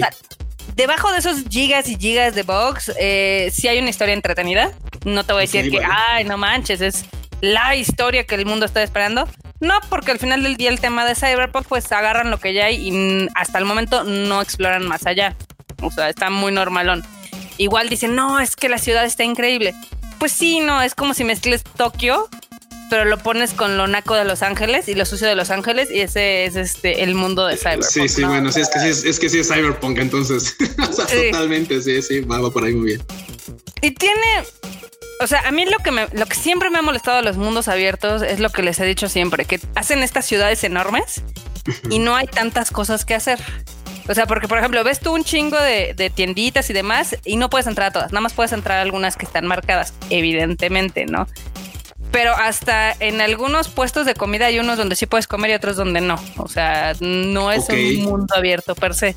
debajo 0.75 1.13
de 1.13 1.21
esos 1.21 1.45
gigas 1.49 1.89
y 1.89 1.95
gigas 1.95 2.35
de 2.35 2.43
bugs, 2.43 2.91
eh, 2.99 3.49
sí 3.53 3.69
hay 3.69 3.79
una 3.79 3.91
historia 3.91 4.15
entretenida. 4.15 4.73
No 5.05 5.23
te 5.23 5.35
voy 5.35 5.43
a 5.43 5.47
decir 5.47 5.71
que, 5.71 5.79
ay, 5.85 6.25
no 6.25 6.37
manches, 6.37 6.81
es 6.81 7.05
la 7.43 7.77
historia 7.77 8.25
que 8.25 8.37
el 8.37 8.47
mundo 8.47 8.65
está 8.65 8.83
esperando. 8.83 9.29
No, 9.61 9.75
porque 9.91 10.13
al 10.13 10.19
final 10.19 10.43
del 10.43 10.57
día 10.57 10.71
el 10.71 10.81
tema 10.81 11.05
de 11.05 11.15
Cyberpunk, 11.15 11.67
pues 11.69 11.93
agarran 11.93 12.31
lo 12.31 12.39
que 12.39 12.55
ya 12.55 12.65
hay 12.65 12.89
y 12.89 13.29
hasta 13.35 13.59
el 13.59 13.67
momento 13.67 14.05
no 14.05 14.41
exploran 14.41 14.89
más 14.89 15.07
allá. 15.07 15.37
O 15.83 15.91
sea, 15.91 16.09
está 16.09 16.31
muy 16.31 16.53
normalón. 16.53 17.05
Igual 17.59 17.91
dicen, 17.91 18.17
no, 18.17 18.41
es 18.41 18.57
que 18.57 18.71
la 18.71 18.79
ciudad 18.79 19.05
está 19.05 19.25
increíble. 19.25 19.75
Pues 20.19 20.33
sí, 20.33 20.61
no, 20.61 20.81
es 20.81 20.95
como 20.95 21.13
si 21.13 21.25
mezcles 21.25 21.63
Tokio 21.63 22.31
pero 22.93 23.07
lo 23.07 23.17
pones 23.17 23.55
con 23.55 23.79
lo 23.79 23.87
naco 23.87 24.15
de 24.15 24.27
Los 24.27 24.43
Ángeles 24.43 24.87
y 24.87 24.95
lo 24.95 25.07
sucio 25.07 25.27
de 25.27 25.35
Los 25.35 25.49
Ángeles 25.49 25.91
y 25.91 26.01
ese 26.01 26.45
es 26.45 26.57
este 26.57 27.03
el 27.03 27.15
mundo 27.15 27.47
de 27.47 27.57
Cyberpunk. 27.57 27.89
Sí, 27.89 28.07
sí, 28.07 28.23
bueno, 28.23 28.53
sí, 28.53 28.61
es 28.61 28.69
que 28.69 28.81
sí 28.81 29.09
es, 29.09 29.19
que 29.19 29.31
sí 29.31 29.39
es 29.39 29.49
Cyberpunk, 29.49 29.97
entonces. 29.97 30.55
totalmente, 31.33 31.81
sí, 31.81 32.03
sí, 32.03 32.21
va, 32.21 32.51
por 32.51 32.65
ahí 32.65 32.75
muy 32.75 32.89
bien. 32.89 33.03
Y 33.81 33.93
tiene. 33.93 34.45
O 35.21 35.27
sea, 35.27 35.41
a 35.47 35.53
mí 35.53 35.65
lo 35.65 35.79
que 35.79 35.91
me, 35.91 36.09
lo 36.13 36.27
que 36.27 36.35
siempre 36.35 36.71
me 36.71 36.79
ha 36.79 36.83
molestado 36.83 37.19
de 37.19 37.23
los 37.23 37.37
mundos 37.37 37.69
abiertos 37.69 38.23
es 38.23 38.41
lo 38.41 38.51
que 38.51 38.63
les 38.63 38.81
he 38.81 38.85
dicho 38.85 39.09
siempre, 39.09 39.45
que 39.45 39.61
hacen 39.75 40.03
estas 40.03 40.25
ciudades 40.25 40.65
enormes 40.65 41.23
y 41.91 41.99
no 42.01 42.17
hay 42.17 42.27
tantas 42.27 42.71
cosas 42.71 43.05
que 43.05 43.15
hacer. 43.15 43.39
O 44.09 44.15
sea, 44.15 44.27
porque 44.27 44.49
por 44.49 44.59
ejemplo, 44.59 44.83
ves 44.83 44.99
tú 44.99 45.15
un 45.15 45.23
chingo 45.23 45.61
de, 45.61 45.95
de, 45.95 46.11
tienditas 46.11 46.69
y 46.71 46.73
demás 46.73 47.17
y 47.25 47.37
no 47.37 47.51
puedes 47.51 47.69
entrar 47.69 47.89
a 47.89 47.93
todas, 47.93 48.13
nada 48.13 48.21
más 48.21 48.33
puedes 48.33 48.53
entrar 48.53 48.79
a 48.79 48.83
algunas 48.83 49.17
que 49.17 49.25
están 49.25 49.47
marcadas, 49.47 49.95
evidentemente, 50.11 51.07
¿no? 51.07 51.29
pero 52.13 52.33
hasta 52.35 52.95
en 53.01 53.21
algunos 53.21 53.69
puestos 53.69 54.07
de 54.07 54.15
comida 54.15 54.47
hay 54.47 54.59
unos 54.59 54.77
donde 54.77 54.95
sí 54.95 55.07
puedes 55.07 55.27
comer 55.27 55.51
y 55.51 55.55
otros 55.55 55.77
donde 55.77 56.03
no. 56.03 56.17
O 56.37 56.47
sea, 56.47 56.93
no 57.01 57.51
es 57.51 57.69
un 57.71 58.05
mundo 58.05 58.35
abierto 58.37 58.75
per 58.75 58.95
se. 58.95 59.17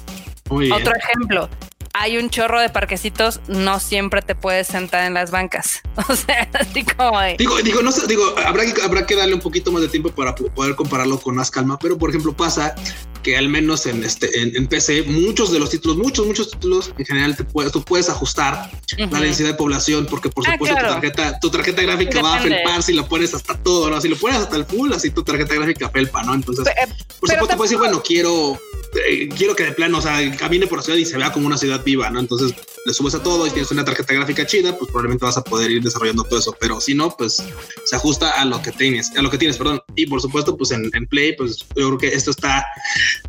Otro 0.50 0.94
ejemplo, 0.96 1.50
hay 1.98 2.18
un 2.18 2.30
chorro 2.30 2.60
de 2.60 2.70
parquecitos, 2.70 3.40
no 3.48 3.80
siempre 3.80 4.22
te 4.22 4.36
puedes 4.36 4.68
sentar 4.68 5.06
en 5.06 5.14
las 5.14 5.32
bancas. 5.32 5.82
O 6.08 6.16
sea, 6.16 6.48
así 6.54 6.84
como 6.84 7.20
Digo, 7.40 7.58
digo, 7.62 7.82
no 7.82 7.92
sé, 7.92 8.06
digo, 8.06 8.36
habrá 8.46 8.72
que, 8.72 8.82
habrá 8.82 9.06
que 9.06 9.16
darle 9.16 9.34
un 9.34 9.40
poquito 9.40 9.72
más 9.72 9.82
de 9.82 9.88
tiempo 9.88 10.12
para 10.12 10.36
poder 10.36 10.76
compararlo 10.76 11.20
con 11.20 11.36
más 11.36 11.50
calma, 11.50 11.80
pero 11.80 11.98
por 11.98 12.10
ejemplo 12.10 12.34
pasa 12.34 12.76
que 13.24 13.38
al 13.38 13.50
menos 13.50 13.88
en 13.88 14.04
este 14.04 14.30
en, 14.40 14.68
PC 14.68 15.04
muchos 15.04 15.52
de 15.52 15.58
los 15.58 15.72
títulos, 15.72 15.98
muchos 15.98 16.28
muchos 16.28 16.52
títulos 16.52 16.92
en 16.98 17.06
general 17.06 17.36
te 17.36 17.44
puedes, 17.44 17.72
tú 17.72 17.82
puedes 17.82 18.08
ajustar 18.08 18.70
la 18.98 19.20
densidad 19.20 19.50
de 19.50 19.56
población 19.56 20.06
porque 20.08 20.30
por 20.30 20.48
ah, 20.48 20.52
supuesto 20.52 20.78
tu 20.78 20.84
tarjeta 20.84 21.40
tu 21.40 21.50
tarjeta 21.50 21.82
gráfica 21.82 22.22
va 22.22 22.36
a 22.36 22.42
felpar 22.42 22.84
si 22.84 22.94
lo 22.94 23.08
pones 23.08 23.34
hasta 23.34 23.58
todo, 23.58 23.90
¿no? 23.90 24.00
Si 24.00 24.10
lo 24.10 24.18
pones 24.18 24.38
hasta 24.38 24.58
el 24.58 24.66
full, 24.66 24.94
así 24.94 25.10
tu 25.10 25.24
tarjeta 25.24 25.56
gráfica 25.56 25.90
felpa, 25.90 26.22
¿no? 26.24 26.36
Entonces, 26.36 26.68
eh, 26.68 26.88
por 27.20 27.30
supuesto 27.30 27.58
puedes 27.58 27.72
decir, 27.72 27.78
bueno, 27.80 28.04
quiero 28.04 28.60
eh, 29.08 29.30
quiero 29.30 29.56
que 29.56 29.64
de 29.64 29.72
plano, 29.72 29.98
o 29.98 30.02
sea, 30.02 30.36
camine 30.38 30.68
por 30.68 30.80
la 30.80 30.84
ciudad 30.84 30.98
y 30.98 31.06
se 31.06 31.18
vea 31.18 31.32
como 31.32 31.48
una 31.48 31.58
ciudad 31.58 31.84
viva, 31.84 32.10
¿no? 32.10 32.20
Entonces 32.20 32.54
le 32.86 32.94
subes 32.94 33.16
a 33.16 33.24
todo 33.24 33.48
y 33.48 33.50
tienes 33.50 33.72
una 33.72 33.84
tarjeta 33.84 34.14
gráfica 34.14 34.46
chida, 34.46 34.78
pues 34.78 34.90
probablemente 34.90 35.26
vas 35.26 35.38
a 35.38 35.44
poder 35.44 35.72
ir 35.72 35.82
desarrollando 35.82 36.24
todo 36.24 36.40
eso, 36.40 36.56
pero 36.60 36.80
si 36.80 36.94
no, 36.94 37.16
pues 37.16 37.44
se 37.86 37.96
ajusta 37.96 38.32
a 38.32 38.46
lo 38.46 38.62
que 38.62 38.72
tienes, 38.72 39.12
a 39.18 39.22
lo 39.22 39.30
que 39.32 39.38
tienes, 39.38 39.58
perdón. 39.58 39.82
Y 39.96 40.06
por 40.06 40.22
supuesto, 40.22 40.56
pues 40.56 40.72
en, 40.72 40.92
Play, 41.08 41.36
pues 41.36 41.66
yo 41.76 41.88
creo 41.88 41.98
que 41.98 42.08
esto 42.08 42.32
está 42.32 42.66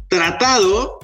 tratado 0.09 1.01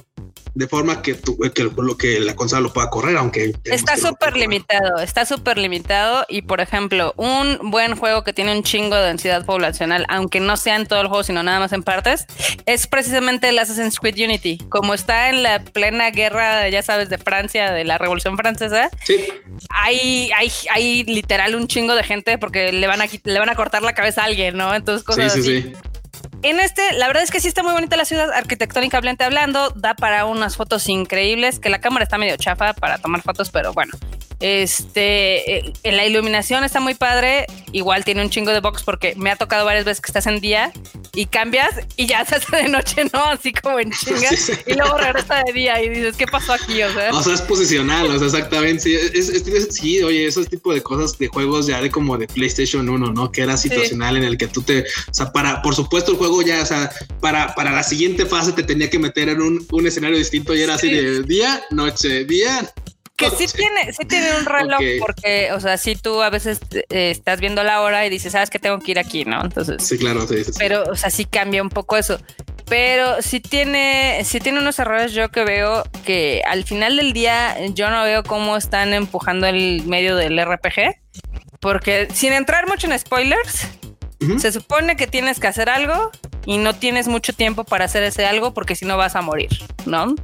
de 0.55 0.67
forma 0.67 1.01
que, 1.01 1.15
tu, 1.15 1.37
que, 1.37 1.63
lo 1.63 1.97
que 1.97 2.19
la 2.19 2.35
consola 2.35 2.61
lo 2.61 2.73
pueda 2.73 2.89
correr, 2.89 3.17
aunque 3.17 3.53
está 3.63 3.97
súper 3.97 4.37
limitado, 4.37 4.99
está 4.99 5.25
súper 5.25 5.57
limitado 5.57 6.25
y 6.29 6.43
por 6.43 6.61
ejemplo, 6.61 7.13
un 7.17 7.71
buen 7.71 7.95
juego 7.95 8.23
que 8.23 8.33
tiene 8.33 8.55
un 8.55 8.63
chingo 8.63 8.95
de 8.95 9.07
densidad 9.07 9.45
poblacional, 9.45 10.05
aunque 10.09 10.39
no 10.39 10.55
sea 10.57 10.75
en 10.75 10.85
todo 10.85 11.01
el 11.01 11.07
juego, 11.07 11.23
sino 11.23 11.41
nada 11.41 11.59
más 11.59 11.73
en 11.73 11.81
partes, 11.81 12.25
es 12.65 12.85
precisamente 12.87 13.49
el 13.49 13.57
Assassin's 13.57 13.99
Creed 13.99 14.15
Unity. 14.23 14.59
Como 14.69 14.93
está 14.93 15.29
en 15.29 15.41
la 15.41 15.63
plena 15.63 16.11
guerra, 16.11 16.69
ya 16.69 16.83
sabes, 16.83 17.09
de 17.09 17.17
Francia, 17.17 17.71
de 17.71 17.83
la 17.83 17.97
Revolución 17.97 18.37
Francesa, 18.37 18.89
sí. 19.03 19.25
hay, 19.69 20.29
hay, 20.37 20.51
hay 20.71 21.03
literal 21.05 21.55
un 21.55 21.67
chingo 21.67 21.95
de 21.95 22.03
gente 22.03 22.37
porque 22.37 22.71
le 22.71 22.87
van 22.87 23.01
a, 23.01 23.05
le 23.23 23.39
van 23.39 23.49
a 23.49 23.55
cortar 23.55 23.81
la 23.81 23.93
cabeza 23.93 24.21
a 24.21 24.25
alguien, 24.25 24.55
¿no? 24.55 24.73
Entonces, 24.75 25.03
cosas 25.03 25.33
sí, 25.33 25.41
sí, 25.41 25.61
Sí 25.61 25.73
en 26.43 26.59
este, 26.59 26.81
la 26.93 27.07
verdad 27.07 27.23
es 27.23 27.31
que 27.31 27.39
sí 27.39 27.47
está 27.47 27.63
muy 27.63 27.73
bonita 27.73 27.97
la 27.97 28.05
ciudad, 28.05 28.31
arquitectónicamente 28.31 29.23
hablando, 29.23 29.69
da 29.71 29.95
para 29.95 30.25
unas 30.25 30.57
fotos 30.57 30.87
increíbles, 30.89 31.59
que 31.59 31.69
la 31.69 31.79
cámara 31.79 32.03
está 32.03 32.17
medio 32.17 32.37
chafa 32.37 32.73
para 32.73 32.97
tomar 32.97 33.21
fotos, 33.21 33.49
pero 33.49 33.73
bueno. 33.73 33.93
Este, 34.43 35.59
eh, 35.59 35.73
en 35.83 35.95
la 35.95 36.05
iluminación 36.05 36.65
está 36.65 36.81
muy 36.81 36.95
padre, 36.95 37.47
igual 37.71 38.03
tiene 38.03 38.21
un 38.21 38.29
chingo 38.29 38.51
de 38.51 38.59
box 38.59 38.83
porque 38.83 39.15
me 39.15 39.31
ha 39.31 39.37
tocado 39.37 39.63
varias 39.63 39.85
veces 39.85 40.01
que 40.01 40.09
estás 40.09 40.27
en 40.27 40.41
día 40.41 40.73
y 41.13 41.27
cambias 41.27 41.75
y 41.95 42.07
ya 42.07 42.25
se 42.25 42.35
hace 42.35 42.57
de 42.57 42.67
noche, 42.67 43.05
¿no? 43.13 43.23
Así 43.23 43.53
como 43.53 43.79
en 43.79 43.91
chinga. 43.91 44.29
Y 44.67 44.73
luego 44.73 44.97
regresa 44.97 45.43
de 45.45 45.53
día 45.53 45.81
y 45.81 45.87
dices, 45.87 46.17
¿qué 46.17 46.25
pasó 46.25 46.51
aquí? 46.51 46.83
O 46.83 46.91
sea, 46.91 47.11
o 47.13 47.23
sea 47.23 47.33
es 47.35 47.41
posicional, 47.41 48.07
o 48.07 48.17
sea, 48.17 48.27
exactamente. 48.27 48.81
Sí, 48.81 48.95
es, 48.95 49.67
sí, 49.71 50.03
oye, 50.03 50.25
esos 50.25 50.49
tipo 50.49 50.73
de 50.73 50.83
cosas 50.83 51.17
de 51.17 51.27
juegos 51.27 51.67
ya 51.67 51.81
de 51.81 51.89
como 51.89 52.17
de 52.17 52.27
PlayStation 52.27 52.89
1, 52.89 53.13
¿no? 53.13 53.31
Que 53.31 53.43
era 53.43 53.55
situacional 53.55 54.17
en 54.17 54.23
el 54.23 54.37
que 54.37 54.47
tú 54.47 54.61
te, 54.61 54.81
o 54.81 55.13
sea, 55.13 55.31
para, 55.31 55.61
por 55.61 55.73
supuesto, 55.73 56.11
el 56.11 56.17
juego 56.17 56.32
ya, 56.41 56.61
o 56.61 56.65
sea, 56.65 56.91
para, 57.19 57.53
para 57.55 57.71
la 57.71 57.83
siguiente 57.83 58.25
fase 58.25 58.51
te 58.51 58.63
tenía 58.63 58.89
que 58.89 58.99
meter 58.99 59.29
en 59.29 59.41
un, 59.41 59.65
un 59.71 59.87
escenario 59.87 60.17
distinto 60.17 60.55
y 60.55 60.61
era 60.61 60.75
así 60.75 60.89
de 60.89 61.23
día, 61.23 61.61
noche, 61.71 62.25
día, 62.25 62.73
que 63.15 63.29
sí 63.29 63.45
tiene, 63.55 63.93
sí 63.93 64.05
tiene 64.05 64.35
un 64.35 64.45
reloj, 64.45 64.81
porque, 64.99 65.51
o 65.53 65.59
sea, 65.59 65.77
si 65.77 65.95
tú 65.95 66.23
a 66.23 66.31
veces 66.31 66.59
eh, 66.89 67.11
estás 67.11 67.39
viendo 67.39 67.63
la 67.63 67.81
hora 67.81 68.05
y 68.05 68.09
dices, 68.09 68.31
sabes 68.31 68.49
que 68.49 68.57
tengo 68.57 68.79
que 68.79 68.91
ir 68.91 68.99
aquí, 68.99 69.23
¿no? 69.23 69.43
Entonces. 69.43 69.83
Sí, 69.83 69.99
claro, 69.99 70.27
sí, 70.27 70.37
Pero, 70.57 70.83
o 70.89 70.95
sea, 70.95 71.11
sí 71.11 71.25
cambia 71.25 71.61
un 71.61 71.69
poco 71.69 71.95
eso. 71.95 72.19
Pero 72.67 73.21
sí 73.21 73.39
tiene, 73.39 74.23
sí 74.25 74.39
tiene 74.39 74.59
unos 74.59 74.79
errores 74.79 75.13
yo 75.13 75.29
que 75.29 75.43
veo 75.43 75.83
que 76.05 76.41
al 76.47 76.63
final 76.63 76.97
del 76.97 77.13
día 77.13 77.55
yo 77.73 77.89
no 77.91 78.03
veo 78.03 78.23
cómo 78.23 78.57
están 78.57 78.93
empujando 78.93 79.45
el 79.45 79.83
medio 79.85 80.15
del 80.15 80.43
RPG. 80.43 80.95
Porque 81.59 82.07
sin 82.13 82.33
entrar 82.33 82.67
mucho 82.67 82.87
en 82.87 82.97
spoilers, 82.97 83.67
se 84.37 84.51
supone 84.51 84.95
que 84.95 85.07
tienes 85.07 85.39
que 85.39 85.47
hacer 85.47 85.69
algo 85.69 86.11
y 86.45 86.57
no 86.57 86.75
tienes 86.75 87.07
mucho 87.07 87.33
tiempo 87.33 87.63
para 87.63 87.85
hacer 87.85 88.03
ese 88.03 88.25
algo 88.25 88.53
porque 88.53 88.75
si 88.75 88.85
no 88.85 88.97
vas 88.97 89.15
a 89.15 89.21
morir, 89.21 89.49
¿no? 89.85 90.15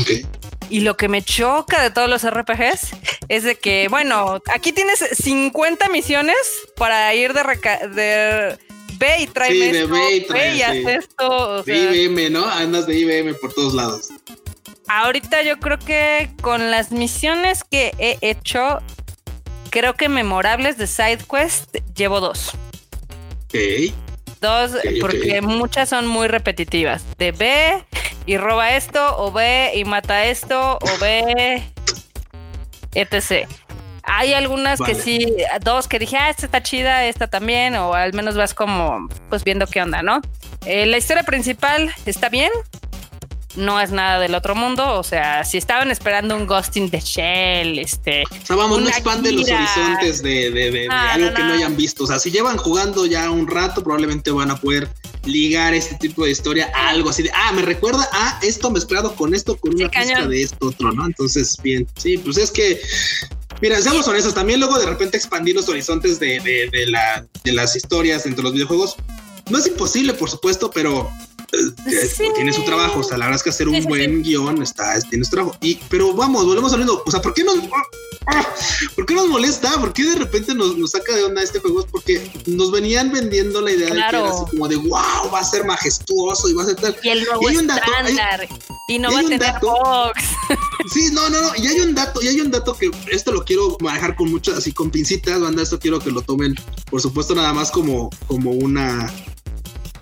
Okay. 0.00 0.26
Y 0.70 0.80
lo 0.80 0.96
que 0.96 1.08
me 1.08 1.22
choca 1.22 1.82
de 1.82 1.90
todos 1.90 2.08
los 2.08 2.28
RPGs 2.28 2.96
es 3.28 3.44
de 3.44 3.56
que, 3.56 3.88
bueno, 3.88 4.40
aquí 4.54 4.72
tienes 4.72 4.98
50 5.00 5.88
misiones 5.90 6.36
para 6.76 7.14
ir 7.14 7.34
de, 7.34 7.42
de 7.88 8.58
ve 8.98 9.20
y 9.20 9.26
tráeme 9.26 9.70
sí, 9.70 9.76
esto, 9.76 9.92
ve 9.92 10.16
y, 10.16 10.20
trae, 10.22 10.56
y 10.56 10.62
haz 10.62 10.76
esto. 10.76 11.62
de 11.64 12.04
IBM, 12.04 12.32
¿no? 12.32 12.46
Andas 12.46 12.86
de 12.86 12.98
IBM 12.98 13.34
por 13.34 13.52
todos 13.52 13.74
lados. 13.74 14.08
Ahorita 14.88 15.42
yo 15.42 15.58
creo 15.58 15.78
que 15.78 16.30
con 16.40 16.70
las 16.70 16.92
misiones 16.92 17.64
que 17.64 17.92
he 17.98 18.18
hecho, 18.20 18.80
creo 19.70 19.94
que 19.94 20.08
memorables 20.08 20.76
de 20.78 20.86
SideQuest 20.86 21.76
llevo 21.94 22.20
dos. 22.20 22.52
Dos, 24.40 24.72
porque 25.00 25.40
muchas 25.40 25.88
son 25.88 26.06
muy 26.06 26.26
repetitivas. 26.26 27.04
De 27.16 27.32
ve 27.32 27.84
y 28.26 28.36
roba 28.36 28.74
esto, 28.74 29.16
o 29.18 29.30
ve 29.30 29.72
y 29.74 29.84
mata 29.84 30.24
esto, 30.24 30.78
o 30.80 30.98
ve, 31.00 31.62
etc. 32.94 33.48
Hay 34.04 34.34
algunas 34.34 34.80
que 34.80 34.96
sí, 34.96 35.36
dos 35.62 35.86
que 35.86 36.00
dije, 36.00 36.16
ah, 36.16 36.28
esta 36.30 36.46
está 36.46 36.62
chida, 36.62 37.04
esta 37.06 37.28
también, 37.28 37.76
o 37.76 37.94
al 37.94 38.12
menos 38.14 38.36
vas 38.36 38.52
como, 38.52 39.08
pues 39.28 39.44
viendo 39.44 39.66
qué 39.66 39.80
onda, 39.80 40.02
¿no? 40.02 40.20
Eh, 40.66 40.86
la 40.86 40.98
historia 40.98 41.22
principal 41.22 41.92
está 42.04 42.28
bien, 42.28 42.50
no 43.56 43.80
es 43.80 43.90
nada 43.90 44.18
del 44.18 44.34
otro 44.34 44.54
mundo. 44.54 44.98
O 44.98 45.02
sea, 45.02 45.44
si 45.44 45.58
estaban 45.58 45.90
esperando 45.90 46.36
un 46.36 46.46
Ghosting 46.46 46.90
de 46.90 47.00
Shell, 47.00 47.78
este. 47.78 48.24
O 48.24 48.46
sea, 48.46 48.56
vamos, 48.56 48.80
no 48.80 48.88
expande 48.88 49.32
los 49.32 49.48
horizontes 49.48 50.22
de, 50.22 50.86
ah, 50.90 51.12
algo 51.12 51.34
que 51.34 51.42
no 51.42 51.52
hayan 51.52 51.76
visto. 51.76 52.04
O 52.04 52.06
sea, 52.06 52.18
si 52.18 52.30
llevan 52.30 52.56
jugando 52.56 53.06
ya 53.06 53.30
un 53.30 53.46
rato, 53.46 53.82
probablemente 53.82 54.30
van 54.30 54.50
a 54.50 54.56
poder 54.56 54.88
ligar 55.24 55.74
este 55.74 55.94
tipo 55.96 56.24
de 56.24 56.30
historia 56.30 56.70
a 56.74 56.88
algo 56.90 57.10
así 57.10 57.22
de, 57.22 57.30
ah, 57.34 57.52
me 57.52 57.62
recuerda 57.62 58.08
a 58.12 58.38
esto 58.42 58.70
mezclado 58.70 59.14
con 59.14 59.34
esto, 59.34 59.56
con 59.56 59.74
una 59.74 59.88
pista 59.88 60.26
de 60.26 60.42
esto 60.42 60.66
otro, 60.66 60.92
¿no? 60.92 61.06
Entonces, 61.06 61.56
bien, 61.62 61.86
sí, 61.96 62.18
pues 62.18 62.36
es 62.38 62.50
que 62.50 62.80
Mira, 63.60 63.80
seamos 63.80 64.08
honestos, 64.08 64.34
también 64.34 64.58
luego 64.58 64.76
de 64.76 64.86
repente 64.86 65.16
expandir 65.16 65.54
los 65.54 65.68
horizontes 65.68 66.18
de, 66.18 66.40
de, 66.40 66.86
la, 66.88 67.24
de 67.44 67.52
las 67.52 67.76
historias 67.76 68.26
entre 68.26 68.42
los 68.42 68.52
videojuegos 68.54 68.96
no 69.50 69.58
es 69.58 69.68
imposible, 69.68 70.14
por 70.14 70.28
supuesto, 70.28 70.70
pero 70.70 71.08
tiene 72.34 72.52
su 72.52 72.64
trabajo. 72.64 73.00
O 73.00 73.02
sea, 73.02 73.18
la 73.18 73.26
verdad 73.26 73.36
es 73.36 73.42
que 73.42 73.50
hacer 73.50 73.68
un 73.68 73.84
buen 73.84 74.22
guion 74.22 74.62
está, 74.62 74.98
tiene 75.00 75.24
su 75.24 75.30
trabajo. 75.30 75.56
Y, 75.60 75.76
pero 75.88 76.14
vamos, 76.14 76.46
volvemos 76.46 76.72
hablando. 76.72 77.02
O 77.04 77.10
sea, 77.10 77.20
¿por 77.20 77.34
qué 77.34 77.44
nos, 77.44 77.56
¿por 78.94 79.06
qué 79.06 79.14
nos 79.14 79.28
molesta? 79.28 79.78
¿Por 79.80 79.92
qué 79.92 80.04
de 80.04 80.16
repente 80.16 80.54
nos, 80.54 80.76
nos 80.76 80.92
saca 80.92 81.14
de 81.14 81.24
onda 81.24 81.42
este 81.42 81.58
juego? 81.58 81.80
Es 81.80 81.86
porque 81.90 82.30
nos 82.46 82.70
venían 82.70 83.12
vendiendo 83.12 83.60
la 83.60 83.70
idea 83.70 83.88
de 83.88 84.00
que 84.00 84.16
era 84.16 84.30
así 84.30 84.44
como 84.50 84.68
de 84.68 84.76
wow, 84.76 85.30
va 85.32 85.40
a 85.40 85.44
ser 85.44 85.64
majestuoso 85.64 86.48
y 86.48 86.54
va 86.54 86.62
a 86.62 86.66
ser 86.66 86.76
tal. 86.76 86.96
Y 87.02 87.08
el 87.10 87.24
nuevo 87.24 87.42
y 87.42 87.46
hay 87.48 87.56
un 87.58 87.66
dato, 87.66 87.90
y 88.88 88.98
no 88.98 89.12
va 89.12 89.20
a 89.20 89.22
tener 89.22 89.40
dato, 89.40 90.12
Sí, 90.92 91.10
no, 91.12 91.30
no, 91.30 91.40
no. 91.40 91.50
Y 91.56 91.66
hay 91.66 91.80
un 91.80 91.94
dato, 91.94 92.20
y 92.22 92.28
hay 92.28 92.40
un 92.40 92.50
dato 92.50 92.76
que 92.76 92.90
esto 93.10 93.32
lo 93.32 93.44
quiero 93.44 93.76
manejar 93.80 94.16
con 94.16 94.30
muchas, 94.30 94.58
así 94.58 94.72
con 94.72 94.90
pincitas, 94.90 95.40
banda. 95.40 95.62
Esto 95.62 95.78
quiero 95.78 96.00
que 96.00 96.10
lo 96.10 96.22
tomen, 96.22 96.54
por 96.90 97.00
supuesto, 97.00 97.34
nada 97.34 97.52
más 97.52 97.70
como, 97.70 98.10
como 98.26 98.50
una 98.50 99.12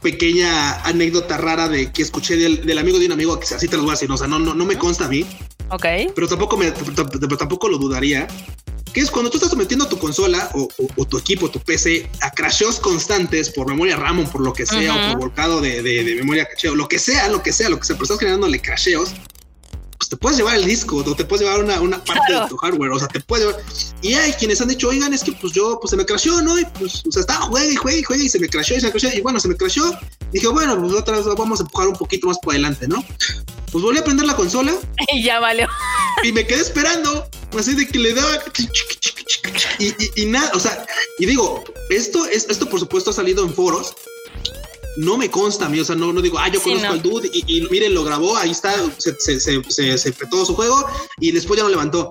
pequeña 0.01 0.81
anécdota 0.83 1.37
rara 1.37 1.69
de 1.69 1.93
que 1.93 2.03
escuché 2.03 2.37
del, 2.37 2.79
amigo 2.79 2.99
de 2.99 3.07
un 3.07 3.13
amigo, 3.13 3.39
que 3.39 3.55
así 3.55 3.69
te 3.69 3.77
lo 3.77 3.83
voy 3.83 3.91
a 3.91 3.95
decir, 3.95 4.11
o 4.11 4.17
sea, 4.17 4.27
no, 4.27 4.39
no, 4.39 4.55
no 4.55 4.65
me 4.65 4.79
consta 4.79 5.07
a 5.07 5.09
mí. 5.09 5.27
Ok. 5.69 5.85
Pero 6.15 6.29
tampoco, 6.29 6.57
me, 6.57 6.71
tampoco 6.71 7.69
lo 7.69 7.79
dudaría. 7.79 8.27
Que 8.93 9.01
es 9.01 9.11
cuando 9.11 9.31
tú 9.31 9.37
estás 9.37 9.51
sometiendo 9.51 9.87
tu 9.87 9.99
consola 9.99 10.51
o, 10.53 11.05
tu 11.05 11.17
equipo, 11.17 11.49
tu 11.49 11.61
PC, 11.61 12.11
a 12.23 12.33
crasheos 12.33 12.81
constantes 12.81 13.49
por 13.51 13.69
memoria 13.69 13.95
RAM 13.95 14.19
o 14.19 14.25
por 14.29 14.41
lo 14.41 14.53
que 14.53 14.67
sea, 14.67 14.93
o 14.93 15.13
por 15.13 15.21
volcado 15.21 15.61
de, 15.61 15.81
de, 15.81 16.17
memoria 16.17 16.45
caché, 16.45 16.71
o 16.71 16.75
lo 16.75 16.89
que 16.89 16.99
sea, 16.99 17.29
lo 17.29 17.41
que 17.41 17.53
sea, 17.53 17.69
lo 17.69 17.79
que 17.79 17.87
sea, 17.87 17.95
pero 17.95 18.05
estás 18.07 18.19
generándole 18.19 18.61
crasheos 18.61 19.13
pues 20.01 20.09
te 20.09 20.17
puedes 20.17 20.39
llevar 20.39 20.57
el 20.57 20.65
disco 20.65 20.97
o 20.97 21.15
te 21.15 21.27
puedes 21.27 21.47
llevar 21.47 21.63
una, 21.63 21.79
una 21.79 22.03
parte 22.03 22.33
de 22.33 22.49
tu 22.49 22.57
hardware, 22.57 22.91
o 22.91 22.99
sea, 22.99 23.07
te 23.07 23.21
puedes 23.21 23.47
llevar. 23.47 23.63
Y 24.01 24.15
hay 24.15 24.33
quienes 24.33 24.59
han 24.63 24.69
dicho, 24.69 24.89
oigan, 24.89 25.13
es 25.13 25.23
que 25.23 25.33
pues 25.33 25.53
yo, 25.53 25.79
pues 25.79 25.91
se 25.91 25.97
me 25.99 26.07
crashó, 26.07 26.41
¿no? 26.41 26.59
Y 26.59 26.65
pues, 26.65 27.03
o 27.07 27.13
sea, 27.13 27.21
estaba, 27.21 27.43
juegue 27.43 27.75
y 27.75 27.77
juegue 27.77 27.99
y 27.99 28.03
juegue 28.03 28.25
y 28.25 28.29
se 28.31 28.39
me 28.39 28.49
crashó 28.49 28.75
y 28.75 28.81
se 28.81 28.87
me 28.87 28.93
crashó. 28.93 29.15
Y 29.15 29.21
bueno, 29.21 29.39
se 29.39 29.49
me 29.49 29.57
crashó. 29.59 29.95
Dije, 30.33 30.49
bueno, 30.49 30.81
pues 30.81 30.95
otra 30.95 31.19
vez 31.19 31.27
vamos 31.37 31.61
a 31.61 31.65
empujar 31.65 31.89
un 31.89 31.97
poquito 31.97 32.29
más 32.29 32.39
por 32.39 32.55
adelante, 32.55 32.89
¿no? 32.89 33.05
Pues 33.71 33.85
volví 33.85 33.99
a 33.99 34.05
prender 34.05 34.25
la 34.25 34.35
consola. 34.35 34.73
Y 35.13 35.23
ya 35.23 35.39
valió. 35.39 35.69
Y 36.23 36.33
me 36.33 36.47
quedé 36.47 36.61
esperando, 36.61 37.29
así 37.59 37.75
de 37.75 37.87
que 37.87 37.99
le 37.99 38.15
daba. 38.15 38.39
Y, 39.79 39.89
y, 39.89 40.23
y 40.23 40.25
nada, 40.25 40.51
o 40.55 40.61
sea, 40.61 40.87
y 41.19 41.27
digo, 41.27 41.63
esto, 41.91 42.25
es, 42.25 42.47
esto 42.49 42.71
por 42.71 42.81
supuesto 42.81 43.11
ha 43.11 43.13
salido 43.13 43.45
en 43.45 43.53
foros 43.53 43.95
no 44.97 45.17
me 45.17 45.31
consta 45.31 45.67
a 45.67 45.69
mí, 45.69 45.81
o 45.81 45.85
sea, 45.85 45.97
no, 45.97 46.13
no 46.13 46.21
digo, 46.21 46.39
ah, 46.39 46.49
yo 46.49 46.61
conozco 46.63 46.89
al 46.89 47.03
dude 47.03 47.31
y, 47.33 47.45
y, 47.47 47.69
miren, 47.71 47.95
lo 47.95 48.05
grabó, 48.05 48.37
ahí 48.37 48.51
está, 48.51 48.75
se, 48.99 49.15
se, 49.19 49.41
se, 49.41 49.99
se, 49.99 50.13
petó 50.13 50.45
su 50.45 50.55
juego 50.55 50.85
y 51.19 51.33
después 51.33 51.59
ya 51.59 51.65
lo 51.65 51.71
levantó. 51.71 52.11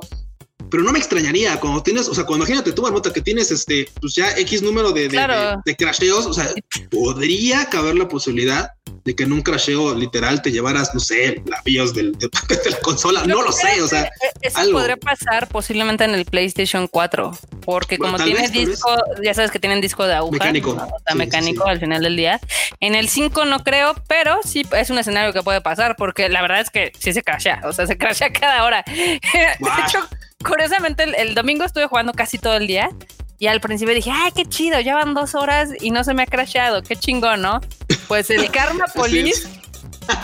Pero 0.69 0.83
no 0.83 0.91
me 0.91 0.99
extrañaría 0.99 1.59
cuando 1.59 1.81
tienes, 1.81 2.07
o 2.07 2.13
sea, 2.13 2.25
cuando 2.25 2.45
imagínate 2.45 2.71
tú, 2.71 2.81
Marmota, 2.81 3.11
que 3.11 3.21
tienes 3.21 3.51
este, 3.51 3.89
pues 3.99 4.15
ya 4.15 4.31
X 4.37 4.61
número 4.61 4.91
de, 4.91 5.09
de, 5.09 5.57
de 5.65 5.75
crasheos, 5.75 6.25
o 6.25 6.33
sea, 6.33 6.49
podría 6.89 7.65
caber 7.69 7.95
la 7.95 8.07
posibilidad 8.07 8.69
de 9.03 9.15
que 9.15 9.23
en 9.23 9.33
un 9.33 9.41
crasheo 9.41 9.95
literal 9.95 10.41
te 10.41 10.51
llevaras, 10.51 10.93
no 10.93 10.99
sé, 10.99 11.41
la 11.45 11.61
BIOS 11.63 11.93
del, 11.93 12.11
de, 12.19 12.29
la 12.69 12.77
consola, 12.77 13.23
no 13.25 13.41
lo 13.41 13.51
sé, 13.51 13.81
o 13.81 13.87
sea, 13.87 14.03
e-, 14.03 14.47
eso 14.47 14.71
podría 14.71 14.97
pasar 14.97 15.47
posiblemente 15.47 16.03
en 16.03 16.11
el 16.11 16.25
PlayStation 16.25 16.87
4, 16.87 17.31
porque 17.65 17.97
como 17.97 18.17
tiene 18.17 18.47
disco, 18.49 18.95
ya 19.23 19.33
sabes 19.33 19.51
que 19.51 19.59
tienen 19.59 19.81
disco 19.81 20.05
de 20.05 20.13
aguja, 20.13 20.33
mecánico, 20.33 20.87
mecánico 21.15 21.67
al 21.67 21.79
final 21.79 22.03
del 22.03 22.15
día. 22.15 22.39
En 22.79 22.95
el 22.95 23.09
5 23.09 23.45
no 23.45 23.63
creo, 23.63 23.95
pero 24.07 24.39
sí 24.43 24.65
es 24.71 24.89
un 24.89 24.99
escenario 24.99 25.33
que 25.33 25.43
puede 25.43 25.61
pasar, 25.61 25.95
porque 25.97 26.29
la 26.29 26.41
verdad 26.41 26.61
es 26.61 26.69
que 26.69 26.91
sí 26.97 27.13
se 27.13 27.23
crashea, 27.23 27.61
o 27.65 27.73
sea, 27.73 27.87
se 27.87 27.97
crashea 27.97 28.31
cada 28.33 28.63
hora. 28.63 28.83
de 28.85 29.83
hecho, 29.85 30.07
curiosamente 30.43 31.03
el 31.03 31.35
domingo 31.35 31.65
estuve 31.65 31.87
jugando 31.87 32.13
casi 32.13 32.37
todo 32.37 32.55
el 32.55 32.67
día 32.67 32.89
y 33.37 33.47
al 33.47 33.61
principio 33.61 33.93
dije, 33.93 34.11
ay, 34.11 34.31
qué 34.35 34.45
chido, 34.45 34.79
ya 34.81 34.95
van 34.95 35.13
dos 35.13 35.33
horas 35.35 35.69
y 35.79 35.91
no 35.91 36.03
se 36.03 36.13
me 36.13 36.23
ha 36.23 36.25
crashado, 36.25 36.83
qué 36.83 36.95
chingón, 36.95 37.41
¿no? 37.41 37.61
Pues 38.07 38.29
el 38.29 38.49
Karma 38.51 38.85
Police 38.93 39.47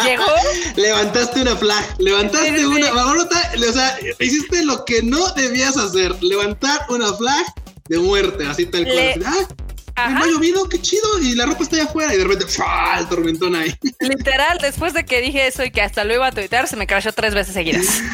llegó. 0.04 0.24
Levantaste 0.76 1.42
una 1.42 1.56
flag, 1.56 1.96
levantaste 2.00 2.68
una, 2.68 2.92
o 2.92 3.74
sea, 3.74 3.98
hiciste 4.20 4.64
lo 4.66 4.84
que 4.84 5.02
no 5.02 5.32
debías 5.34 5.78
hacer, 5.78 6.22
levantar 6.22 6.86
una 6.90 7.14
flag 7.14 7.46
de 7.88 8.00
muerte, 8.00 8.46
así 8.48 8.66
tal 8.66 8.84
cual. 8.84 9.24
Ah, 9.26 9.48
no 9.96 10.24
ha 10.24 10.28
llovido, 10.28 10.68
qué 10.70 10.82
chido, 10.82 11.20
y 11.22 11.36
la 11.36 11.46
ropa 11.46 11.64
está 11.64 11.78
allá 11.78 11.86
afuera, 11.86 12.14
y 12.14 12.18
de 12.18 12.24
repente, 12.24 12.48
¡fua! 12.48 12.98
el 13.00 13.08
tormentón 13.08 13.56
ahí. 13.56 13.74
Literal, 14.00 14.58
después 14.62 14.94
de 14.94 15.06
que 15.06 15.22
dije 15.22 15.48
eso 15.48 15.64
y 15.64 15.72
que 15.72 15.82
hasta 15.82 16.04
lo 16.04 16.14
iba 16.14 16.28
a 16.28 16.32
tuitear, 16.32 16.68
se 16.68 16.76
me 16.76 16.88
crashó 16.88 17.12
tres 17.12 17.34
veces 17.34 17.54
seguidas. 17.54 18.02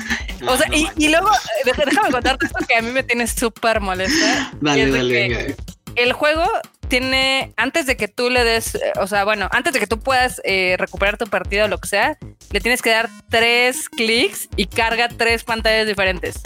O 0.47 0.57
sea, 0.57 0.65
y, 0.73 0.87
y, 0.97 1.09
luego, 1.09 1.29
déjame 1.63 2.09
contarte 2.09 2.47
esto 2.47 2.65
que 2.67 2.73
a 2.75 2.81
mí 2.81 2.89
me 2.89 3.03
tiene 3.03 3.27
súper 3.27 3.79
molesta. 3.79 4.51
Dale, 4.59 4.89
dale, 4.89 5.55
El 5.95 6.13
juego 6.13 6.43
tiene, 6.87 7.53
antes 7.57 7.85
de 7.85 7.95
que 7.95 8.07
tú 8.07 8.29
le 8.31 8.43
des, 8.43 8.77
o 8.99 9.05
sea, 9.05 9.23
bueno, 9.23 9.47
antes 9.51 9.71
de 9.71 9.79
que 9.79 9.85
tú 9.85 9.99
puedas 9.99 10.41
eh, 10.43 10.77
recuperar 10.79 11.17
tu 11.17 11.25
partido 11.27 11.65
o 11.65 11.67
lo 11.67 11.77
que 11.77 11.87
sea, 11.87 12.17
le 12.49 12.59
tienes 12.59 12.81
que 12.81 12.89
dar 12.89 13.09
tres 13.29 13.87
clics 13.87 14.49
y 14.55 14.65
carga 14.65 15.09
tres 15.09 15.43
pantallas 15.43 15.85
diferentes. 15.85 16.41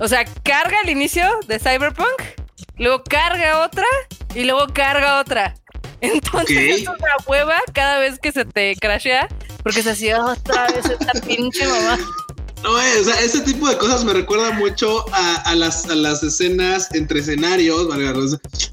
O 0.00 0.08
sea, 0.08 0.24
carga 0.42 0.78
el 0.82 0.90
inicio 0.90 1.24
de 1.46 1.58
Cyberpunk, 1.58 2.22
luego 2.78 3.02
carga 3.04 3.64
otra 3.64 3.86
y 4.34 4.44
luego 4.44 4.66
carga 4.72 5.20
otra. 5.20 5.54
Entonces 6.00 6.82
es 6.82 6.82
una 6.82 6.98
hueva 7.26 7.60
cada 7.72 7.98
vez 7.98 8.18
que 8.20 8.32
se 8.32 8.44
te 8.44 8.76
crashea, 8.76 9.28
porque 9.62 9.82
se 9.82 9.90
hacía 9.90 10.24
otra 10.24 10.68
vez 10.68 10.84
esta 10.86 11.12
pinche 11.26 11.66
mamá. 11.66 11.98
No, 12.62 12.80
eh, 12.80 13.00
o 13.00 13.04
sea, 13.04 13.20
ese 13.20 13.40
tipo 13.40 13.68
de 13.68 13.78
cosas 13.78 14.04
me 14.04 14.12
recuerda 14.12 14.50
mucho 14.52 15.04
a, 15.12 15.54
las, 15.54 15.86
las 15.86 16.22
escenas 16.24 16.88
entre 16.92 17.20
escenarios, 17.20 17.88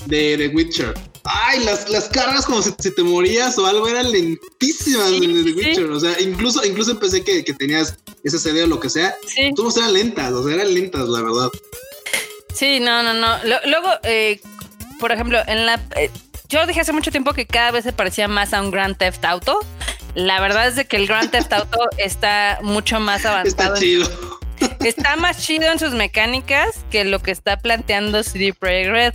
de 0.08 0.38
The 0.38 0.48
Witcher. 0.56 0.94
Ay, 1.24 1.64
las, 1.64 1.90
las 1.90 2.06
cargas 2.10 2.46
como 2.46 2.62
si, 2.64 2.72
te 2.72 3.04
morías 3.04 3.58
o 3.58 3.66
algo 3.66 3.88
eran 3.88 4.12
lentísimas 4.12 5.12
en 5.12 5.46
The 5.46 5.52
Witcher. 5.52 5.92
O 5.92 6.00
sea, 6.00 6.20
incluso, 6.20 6.66
incluso 6.66 6.92
empecé 6.92 7.24
que, 7.24 7.44
que 7.44 7.54
tenías 7.54 7.96
ese 8.24 8.40
CD 8.40 8.64
o 8.64 8.68
lo 8.68 8.80
que 8.80 8.90
sea. 8.90 9.16
Sí. 9.28 9.52
Todos 9.56 9.78
eran 9.78 9.94
lentas, 9.94 10.34
o 10.34 10.44
sea, 10.44 10.56
eran 10.56 10.74
lentas, 10.74 11.08
la 11.08 11.22
verdad. 11.22 11.50
Sí, 12.56 12.80
no, 12.80 13.04
no, 13.04 13.14
no. 13.14 13.38
luego, 13.66 13.90
eh, 14.04 14.40
por 15.00 15.12
ejemplo, 15.12 15.40
en 15.46 15.66
la. 15.66 15.80
Eh, 15.96 16.10
yo 16.48 16.66
dije 16.66 16.82
hace 16.82 16.94
mucho 16.94 17.12
tiempo 17.12 17.34
que 17.34 17.46
cada 17.46 17.72
vez 17.72 17.84
se 17.84 17.92
parecía 17.92 18.28
más 18.28 18.54
a 18.54 18.62
un 18.62 18.72
Grand 18.72 18.98
Theft 18.98 19.26
Auto. 19.26 19.60
La 20.14 20.40
verdad 20.40 20.68
es 20.68 20.78
de 20.78 20.86
que 20.86 20.96
el 20.96 21.06
Grand 21.08 21.30
Theft 21.30 21.52
Auto 21.52 21.80
está 21.98 22.60
mucho 22.62 23.00
más 23.00 23.26
avanzado. 23.26 23.74
Está 23.74 23.80
chido. 23.80 24.10
está 24.86 25.18
más 25.18 25.44
chido 25.44 25.70
en 25.70 25.80
sus 25.80 25.92
mecánicas 25.92 26.86
que 26.90 27.04
lo 27.04 27.20
que 27.20 27.32
está 27.32 27.58
planteando 27.58 28.24
CD 28.24 28.54
Projekt 28.54 28.90
Red. 28.90 29.14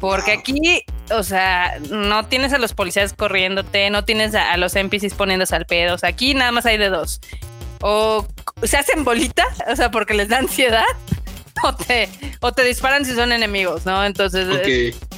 Porque 0.00 0.32
aquí, 0.32 0.84
o 1.10 1.22
sea, 1.22 1.78
no 1.90 2.26
tienes 2.26 2.52
a 2.52 2.58
los 2.58 2.74
policías 2.74 3.14
corriéndote, 3.14 3.88
no 3.90 4.04
tienes 4.04 4.34
a, 4.34 4.56
los 4.58 4.76
NPCs 4.76 5.14
poniéndose 5.14 5.56
al 5.56 5.66
pedo. 5.66 5.94
O 5.94 5.98
sea, 5.98 6.10
aquí 6.10 6.34
nada 6.34 6.52
más 6.52 6.66
hay 6.66 6.76
de 6.76 6.90
dos. 6.90 7.20
O 7.80 8.26
se 8.62 8.76
hacen 8.76 9.02
bolita, 9.04 9.46
o 9.66 9.74
sea, 9.74 9.90
porque 9.90 10.14
les 10.14 10.28
da 10.28 10.38
ansiedad. 10.38 10.84
O 11.62 11.74
te, 11.74 12.08
o 12.40 12.52
te 12.52 12.64
disparan 12.64 13.04
si 13.04 13.14
son 13.14 13.32
enemigos, 13.32 13.86
¿no? 13.86 14.04
Entonces, 14.04 14.46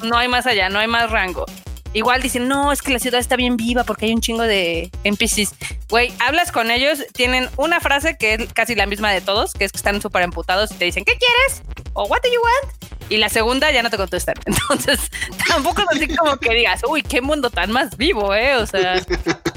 no 0.03 0.16
hay 0.16 0.28
más 0.28 0.47
allá, 0.47 0.68
no 0.68 0.78
hay 0.78 0.86
más 0.86 1.11
rango. 1.11 1.47
Igual 1.95 2.22
dicen, 2.22 2.49
no, 2.49 2.70
es 2.70 2.82
que 2.82 2.93
la 2.93 2.99
ciudad 2.99 3.18
está 3.18 3.36
bien 3.36 3.57
viva 3.57 3.82
porque 3.84 4.07
hay 4.07 4.12
un 4.12 4.20
chingo 4.20 4.43
de 4.43 4.91
NPCs. 5.05 5.55
Güey, 5.89 6.12
hablas 6.20 6.53
con 6.53 6.70
ellos, 6.70 7.05
tienen 7.12 7.49
una 7.57 7.80
frase 7.80 8.16
que 8.16 8.34
es 8.34 8.53
casi 8.53 8.74
la 8.74 8.86
misma 8.86 9.11
de 9.11 9.20
todos, 9.20 9.55
que 9.55 9.64
es 9.64 9.72
que 9.72 9.78
están 9.78 10.01
súper 10.03 10.22
emputados 10.22 10.70
y 10.70 10.74
te 10.74 10.84
dicen, 10.84 11.05
¿qué 11.05 11.16
quieres? 11.16 11.62
O 11.95 12.05
what 12.05 12.20
do 12.22 12.28
you 12.28 12.41
want? 12.41 12.93
Y 13.09 13.16
la 13.16 13.30
segunda 13.30 13.70
ya 13.72 13.82
no 13.82 13.89
te 13.89 13.97
contestan. 13.97 14.34
Entonces, 14.45 15.01
tampoco 15.49 15.82
es 15.82 15.89
así 15.97 16.14
como 16.14 16.36
que 16.36 16.55
digas, 16.55 16.82
uy, 16.89 17.03
qué 17.03 17.22
mundo 17.22 17.49
tan 17.49 17.72
más 17.72 17.97
vivo, 17.97 18.34
¿eh? 18.34 18.57
O 18.57 18.66
sea. 18.66 19.03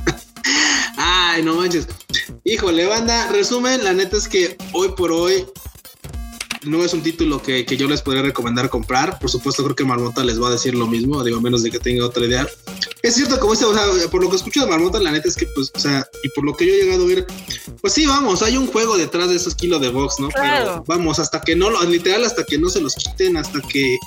Ay, 0.98 1.44
no 1.44 1.56
manches. 1.56 1.88
Híjole, 2.46 2.86
banda, 2.86 3.28
resumen, 3.28 3.84
la 3.84 3.94
neta 3.94 4.18
es 4.18 4.28
que 4.28 4.58
hoy 4.72 4.90
por 4.96 5.12
hoy 5.12 5.46
no 6.66 6.84
es 6.84 6.94
un 6.94 7.02
título 7.02 7.42
que, 7.42 7.66
yo 7.66 7.88
les 7.88 8.02
podría 8.02 8.22
recomendar 8.22 8.70
comprar. 8.70 9.20
Por 9.20 9.30
supuesto, 9.30 9.64
creo 9.64 9.76
que 9.76 9.84
Marmota 9.84 10.24
les 10.24 10.42
va 10.42 10.50
a 10.50 10.52
decir 10.52 10.76
lo 10.76 10.88
mismo, 10.88 11.24
digo, 11.24 11.38
a 11.38 11.42
menos 11.42 11.64
de 11.64 11.72
que 11.72 11.80
tenga 11.80 12.06
otra 12.06 12.26
idea. 12.26 12.48
Es 13.02 13.16
cierto, 13.16 13.40
como 13.40 13.54
dice, 13.54 13.66
o 13.66 13.74
sea, 13.74 13.86
por 14.10 14.24
lo 14.24 14.30
que 14.30 14.36
escucho 14.36 14.62
de 14.62 14.68
Marmota, 14.68 15.00
la 15.00 15.12
neta 15.12 15.28
es 15.28 15.36
que, 15.36 15.48
pues, 15.48 15.72
o 15.74 15.80
sea, 15.80 16.06
y 16.24 16.30
por 16.30 16.46
lo 16.46 16.56
que 16.56 16.68
yo 16.68 16.74
he 16.74 16.78
llegado 16.78 17.04
a 17.04 17.08
ver, 17.08 17.26
pues 17.82 17.94
sí, 17.94 18.06
vamos, 18.06 18.44
hay 18.44 18.58
un 18.58 18.68
juego 18.68 18.98
detrás 18.98 19.30
de 19.30 19.36
esos 19.36 19.56
kilos 19.56 19.82
de 19.82 19.90
box, 19.90 20.20
¿no? 20.20 20.30
Pero 20.30 20.84
vamos, 20.88 21.20
hasta 21.20 21.42
que 21.42 21.56
no, 21.56 21.70
literal, 21.84 22.24
hasta 22.24 22.44
que 22.44 22.58
no 22.58 22.70
se 22.70 22.82
los 22.82 22.96
quiten, 22.96 23.38
hasta 23.38 23.60
que 23.62 23.98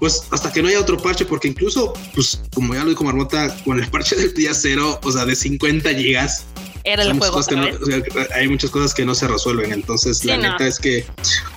pues 0.00 0.22
hasta 0.32 0.52
que 0.52 0.60
no 0.60 0.68
haya 0.68 0.80
otro 0.80 0.98
parche, 0.98 1.24
porque 1.24 1.48
incluso, 1.48 1.94
pues 2.14 2.40
como 2.52 2.74
ya 2.74 2.82
lo 2.82 2.90
dijo 2.90 3.04
Marmota, 3.04 3.56
con 3.64 3.80
el 3.80 3.88
parche 3.88 4.16
del 4.16 4.34
día 4.34 4.52
cero, 4.52 5.00
o 5.02 5.12
sea, 5.12 5.24
de 5.24 5.36
50 5.36 5.94
gigas, 5.94 6.44
era 6.84 7.02
el 7.02 7.18
juego. 7.18 7.40
hay 8.34 8.48
muchas 8.48 8.70
cosas 8.70 8.94
que 8.94 9.04
no 9.04 9.14
se 9.14 9.26
resuelven. 9.26 9.72
Entonces, 9.72 10.24
la 10.24 10.36
neta 10.36 10.66
es 10.66 10.78
que 10.78 11.06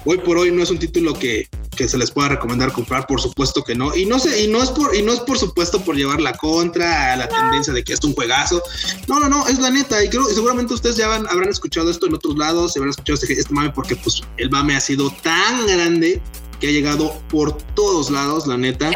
hoy 0.05 0.17
por 0.19 0.38
hoy 0.38 0.51
no 0.51 0.63
es 0.63 0.71
un 0.71 0.80
título 0.80 1.13
que, 1.13 1.47
que, 1.75 1.88
se 1.88 1.97
les 1.97 2.11
pueda 2.11 2.30
recomendar 2.30 2.71
comprar, 2.71 3.05
por 3.05 3.19
supuesto 3.19 3.63
que 3.63 3.75
no. 3.75 3.93
Y 3.93 4.05
no 4.05 4.19
sé, 4.19 4.41
y 4.41 4.47
no 4.47 4.63
es 4.63 4.69
por, 4.69 4.95
y 4.95 5.01
no 5.01 5.11
es 5.11 5.19
por 5.19 5.38
supuesto 5.38 5.84
por 5.84 5.95
llevar 5.95 6.21
la 6.21 6.34
contra 6.34 7.13
a 7.13 7.17
la 7.17 7.28
tendencia 7.28 7.73
de 7.73 7.84
que 7.84 7.93
es 7.93 8.03
un 8.05 8.13
juegazo. 8.13 8.63
No, 9.07 9.19
no, 9.19 9.28
no, 9.28 9.47
es 9.47 9.59
la 9.59 9.69
neta. 9.69 10.01
Y 10.03 10.09
creo 10.09 10.23
seguramente 10.25 10.73
ustedes 10.73 10.95
ya 10.95 11.13
habrán 11.13 11.49
escuchado 11.49 11.91
esto 11.91 12.07
en 12.07 12.15
otros 12.15 12.38
lados, 12.38 12.73
se 12.73 12.80
habrán 12.80 12.91
escuchado 12.91 13.19
este, 13.21 13.34
este, 13.34 13.53
mame, 13.53 13.71
porque 13.71 13.97
pues 13.97 14.21
el 14.38 14.49
mame 14.49 14.78
ha 14.78 14.82
sido 14.82 15.11
tan 15.21 15.67
grande 15.67 16.21
que 16.61 16.69
ha 16.69 16.71
llegado 16.71 17.19
por 17.30 17.57
todos 17.75 18.09
lados, 18.09 18.47
la 18.47 18.57
neta. 18.57 18.91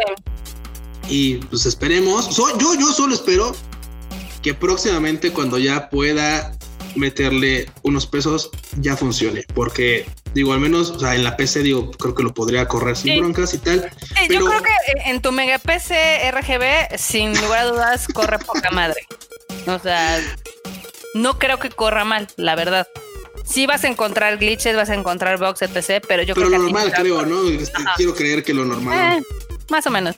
Y 1.09 1.35
pues 1.35 1.65
esperemos. 1.65 2.37
yo, 2.37 2.73
yo 2.79 2.93
solo 2.93 3.13
espero 3.13 3.53
que 4.41 4.53
próximamente 4.53 5.31
cuando 5.31 5.57
ya 5.59 5.89
pueda 5.89 6.51
meterle 6.95 7.69
unos 7.83 8.05
pesos 8.05 8.49
ya 8.79 8.97
funcione, 8.97 9.45
porque 9.53 10.05
digo, 10.33 10.53
al 10.53 10.59
menos, 10.59 10.89
o 10.91 10.99
sea, 10.99 11.15
en 11.15 11.23
la 11.23 11.37
PC 11.37 11.61
digo, 11.61 11.91
creo 11.91 12.15
que 12.15 12.23
lo 12.23 12.33
podría 12.33 12.67
correr 12.67 12.97
sin 12.97 13.19
broncas 13.19 13.53
y 13.53 13.59
tal. 13.59 13.89
Yo 14.29 14.45
creo 14.45 14.61
que 14.61 15.09
en 15.09 15.21
tu 15.21 15.31
mega 15.31 15.57
PC 15.57 16.31
RGB, 16.31 16.97
sin 16.97 17.39
lugar 17.41 17.59
a 17.59 17.65
dudas, 17.65 18.07
corre 18.13 18.39
poca 18.39 18.71
madre. 18.71 19.01
O 19.67 19.79
sea, 19.79 20.19
no 21.13 21.37
creo 21.37 21.59
que 21.59 21.69
corra 21.69 22.03
mal, 22.03 22.27
la 22.35 22.55
verdad. 22.55 22.87
Sí 23.45 23.65
vas 23.65 23.83
a 23.83 23.87
encontrar 23.87 24.37
glitches, 24.37 24.75
vas 24.75 24.89
a 24.89 24.95
encontrar 24.95 25.37
bugs, 25.37 25.61
etc., 25.61 26.03
pero 26.07 26.23
yo 26.23 26.35
creo 26.35 26.49
que... 26.49 26.57
lo 26.57 26.63
normal, 26.63 26.91
creo, 26.93 27.25
¿no? 27.25 27.47
Este, 27.49 27.81
quiero 27.97 28.13
creer 28.15 28.43
que 28.43 28.53
lo 28.53 28.65
normal. 28.65 29.19
Eh, 29.19 29.23
más 29.69 29.85
o 29.87 29.91
menos 29.91 30.15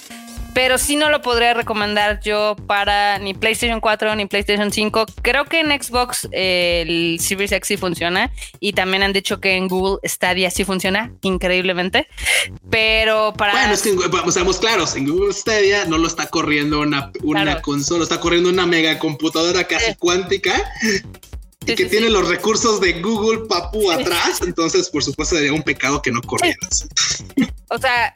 pero 0.54 0.78
sí 0.78 0.96
no 0.96 1.10
lo 1.10 1.22
podría 1.22 1.54
recomendar 1.54 2.20
yo 2.22 2.56
para 2.68 3.18
ni 3.20 3.34
PlayStation 3.34 3.80
4 3.80 4.16
ni 4.16 4.26
PlayStation 4.26 4.72
5. 4.72 5.06
Creo 5.22 5.46
que 5.46 5.60
en 5.60 5.70
Xbox 5.82 6.28
eh, 6.32 6.84
el 6.88 7.20
Series 7.20 7.52
X 7.52 7.68
sí 7.68 7.78
funciona 7.78 8.32
y 8.60 8.74
también 8.74 9.04
han 9.04 9.14
dicho 9.14 9.40
que 9.40 9.56
en 9.56 9.68
Google 9.68 10.00
Stadia 10.08 10.52
sí 10.52 10.64
funciona 10.64 11.12
increíblemente, 11.22 12.08
pero 12.70 13.34
para... 13.34 13.54
Bueno, 13.54 13.74
es 13.74 13.82
que 13.82 13.96
seamos 14.32 14.60
claros, 14.60 14.96
en 14.96 15.08
Google 15.08 15.34
Stadia 15.34 15.86
no 15.86 15.98
lo 15.98 16.08
está 16.08 16.28
corriendo 16.28 16.82
una, 16.82 17.12
una 17.24 17.62
consola, 17.62 18.04
está 18.04 18.20
corriendo 18.20 18.50
una 18.50 18.66
mega 18.66 19.00
computadora 19.00 19.66
casi 19.66 19.96
cuántica. 19.96 20.54
y 21.66 21.76
que 21.76 21.86
tiene 21.86 22.10
los 22.10 22.28
recursos 22.28 22.82
de 22.82 23.02
Google 23.02 23.48
Papu 23.48 23.90
atrás, 23.90 24.42
entonces 24.42 24.90
por 24.90 25.04
supuesto 25.04 25.36
sería 25.36 25.54
un 25.54 25.64
pecado 25.64 26.02
que 26.02 26.12
no 26.12 26.22
corrieras. 26.22 26.88
O 27.70 27.78
sea, 27.78 28.14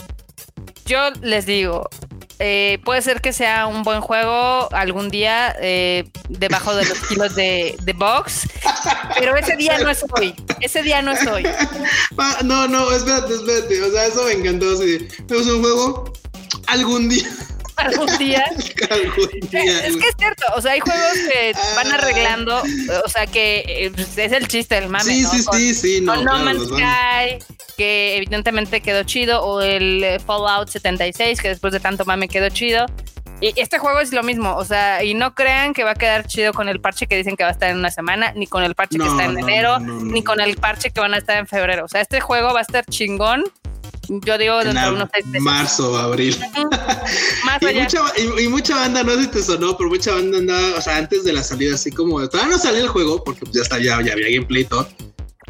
yo 0.85 1.09
les 1.21 1.45
digo, 1.45 1.89
eh, 2.39 2.79
puede 2.85 3.01
ser 3.01 3.21
que 3.21 3.33
sea 3.33 3.67
un 3.67 3.83
buen 3.83 4.01
juego 4.01 4.71
algún 4.71 5.09
día 5.09 5.55
eh, 5.59 6.07
debajo 6.29 6.75
de 6.75 6.85
los 6.85 6.99
kilos 7.07 7.35
de, 7.35 7.75
box, 7.95 8.47
pero 9.17 9.35
ese 9.35 9.55
día 9.55 9.79
no 9.79 9.89
es 9.89 10.05
hoy. 10.15 10.35
Ese 10.61 10.83
día 10.83 11.01
no 11.01 11.11
es 11.11 11.25
hoy. 11.25 11.43
Ah, 12.19 12.39
no, 12.43 12.67
no, 12.67 12.91
espérate, 12.91 13.33
espérate. 13.33 13.81
O 13.83 13.91
sea, 13.91 14.07
eso 14.07 14.23
me 14.23 14.33
encantó. 14.33 14.73
es 14.73 15.47
un 15.47 15.61
juego 15.61 16.11
algún 16.67 17.09
día. 17.09 17.29
Algún 17.77 18.17
día. 18.17 18.45
algún 18.89 19.49
día. 19.49 19.87
Es, 19.87 19.97
que 19.97 20.07
es 20.07 20.15
cierto, 20.17 20.43
o 20.55 20.61
sea, 20.61 20.73
hay 20.73 20.79
juegos 20.79 21.17
que 21.31 21.53
van 21.75 21.91
arreglando, 21.91 22.61
o 23.05 23.09
sea, 23.09 23.25
que 23.27 23.63
eh, 23.67 23.91
pues, 23.93 24.17
es 24.17 24.31
el 24.31 24.47
chiste 24.47 24.75
del 24.75 24.89
mame. 24.89 25.05
Sí, 25.05 25.25
sí, 25.25 25.43
sí, 25.51 25.73
sí, 25.73 26.01
no. 26.01 26.21
No 26.23 26.39
Man's 26.39 26.67
Sky, 26.67 27.37
que 27.77 28.17
evidentemente 28.17 28.81
quedó 28.81 29.03
chido, 29.03 29.43
o 29.43 29.61
el 29.61 30.03
eh, 30.03 30.19
Fallout 30.19 30.69
76, 30.69 31.41
que 31.41 31.49
después 31.49 31.73
de 31.73 31.79
tanto 31.79 32.05
mame 32.05 32.27
quedó 32.27 32.49
chido. 32.49 32.85
Y 33.39 33.53
este 33.55 33.77
juego 33.77 33.99
es 33.99 34.11
lo 34.13 34.23
mismo, 34.23 34.55
o 34.55 34.65
sea, 34.65 35.03
y 35.03 35.13
no 35.13 35.35
crean 35.35 35.73
que 35.73 35.83
va 35.83 35.91
a 35.91 35.95
quedar 35.95 36.25
chido 36.25 36.53
con 36.53 36.69
el 36.69 36.81
parche 36.81 37.05
que 37.05 37.15
dicen 37.15 37.35
que 37.35 37.43
va 37.43 37.49
a 37.49 37.51
estar 37.51 37.69
en 37.69 37.77
una 37.77 37.91
semana, 37.91 38.31
ni 38.35 38.47
con 38.47 38.63
el 38.63 38.73
parche 38.73 38.97
que 38.97 39.05
está 39.05 39.25
en 39.25 39.37
enero, 39.37 39.79
ni 39.79 40.23
con 40.23 40.41
el 40.41 40.57
parche 40.57 40.89
que 40.89 40.99
van 40.99 41.13
a 41.13 41.17
estar 41.17 41.37
en 41.37 41.45
febrero. 41.45 41.85
O 41.85 41.87
sea, 41.87 42.01
este 42.01 42.19
juego 42.19 42.51
va 42.53 42.59
a 42.59 42.63
estar 42.63 42.83
chingón. 42.85 43.43
Yo 44.09 44.37
digo 44.37 44.57
dentro 44.63 44.81
de 44.81 44.91
unos 44.91 45.09
seis 45.13 45.25
meses. 45.25 45.41
Marzo, 45.41 45.97
abril. 45.97 46.37
y, 47.61 47.65
mucha, 47.65 47.99
y, 48.41 48.47
mucha, 48.47 48.75
banda, 48.75 49.03
no 49.03 49.15
sé 49.15 49.23
si 49.23 49.27
te 49.27 49.43
sonó, 49.43 49.77
pero 49.77 49.89
mucha 49.89 50.13
banda 50.13 50.37
andaba, 50.37 50.77
o 50.77 50.81
sea, 50.81 50.97
antes 50.97 51.23
de 51.23 51.33
la 51.33 51.43
salida, 51.43 51.75
así 51.75 51.91
como, 51.91 52.27
todavía 52.29 52.55
no 52.55 52.59
salió 52.59 52.81
el 52.81 52.89
juego, 52.89 53.23
porque 53.23 53.41
ya 53.51 53.61
está, 53.61 53.77
ya, 53.77 54.01
ya 54.01 54.13
había 54.13 54.29
gameplay 54.29 54.61
y 54.61 54.65
todo 54.65 54.87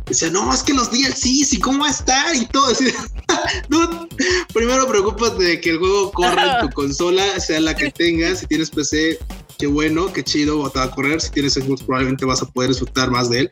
Decía, 0.08 0.30
no, 0.30 0.54
es 0.54 0.64
que 0.64 0.74
los 0.74 0.90
DLCs 0.90 1.54
y 1.54 1.60
cómo 1.60 1.82
va 1.82 1.88
a 1.88 1.92
estar 1.92 2.34
y 2.34 2.46
todo. 2.46 2.72
Así, 2.72 2.94
no, 3.70 4.08
primero 4.54 4.88
preocúpate 4.88 5.44
de 5.44 5.62
que 5.62 5.72
el 5.72 5.80
juego 5.80 6.12
corra 6.14 6.60
en 6.60 6.68
tu 6.68 6.74
consola, 6.74 7.40
sea 7.40 7.60
la 7.60 7.76
que 7.76 7.92
tengas. 7.92 8.40
Si 8.40 8.48
tienes 8.48 8.70
PC, 8.70 9.20
qué 9.58 9.68
bueno, 9.68 10.12
qué 10.14 10.24
chido, 10.24 10.70
te 10.70 10.80
va 10.80 10.86
a 10.86 10.92
correr. 10.92 11.22
Si 11.22 11.32
tienes 11.32 11.54
Xbox, 11.54 11.84
probablemente 11.84 12.26
vas 12.26 12.42
a 12.42 12.46
poder 12.46 12.70
disfrutar 12.70 13.10
más 13.12 13.30
de 13.30 13.42
él. 13.42 13.52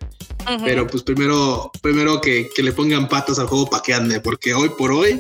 Pero 0.64 0.86
pues 0.88 1.04
primero, 1.04 1.72
primero 1.82 2.22
que, 2.22 2.50
que, 2.56 2.64
le 2.64 2.72
pongan 2.72 3.10
patas 3.10 3.40
al 3.40 3.48
juego 3.48 3.68
para 3.68 3.82
que 3.82 3.94
ande, 3.94 4.20
porque 4.20 4.54
hoy 4.54 4.70
por 4.70 4.92
hoy, 4.92 5.20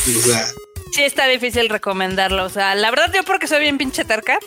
o 0.00 0.20
sea, 0.20 0.44
Sí, 0.92 1.02
está 1.02 1.26
difícil 1.26 1.68
recomendarlo. 1.68 2.44
O 2.44 2.48
sea, 2.48 2.74
la 2.74 2.90
verdad, 2.90 3.12
yo 3.14 3.22
porque 3.24 3.46
soy 3.46 3.60
bien 3.60 3.78
pinche 3.78 4.04
terca. 4.04 4.38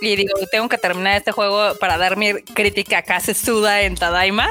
Y 0.00 0.16
digo, 0.16 0.32
tengo 0.50 0.68
que 0.68 0.78
terminar 0.78 1.16
este 1.16 1.30
juego 1.30 1.76
para 1.78 1.98
dar 1.98 2.16
mi 2.16 2.34
crítica 2.42 2.98
acá 2.98 3.20
se 3.20 3.34
suda 3.34 3.82
en 3.82 3.94
Tadaima. 3.94 4.48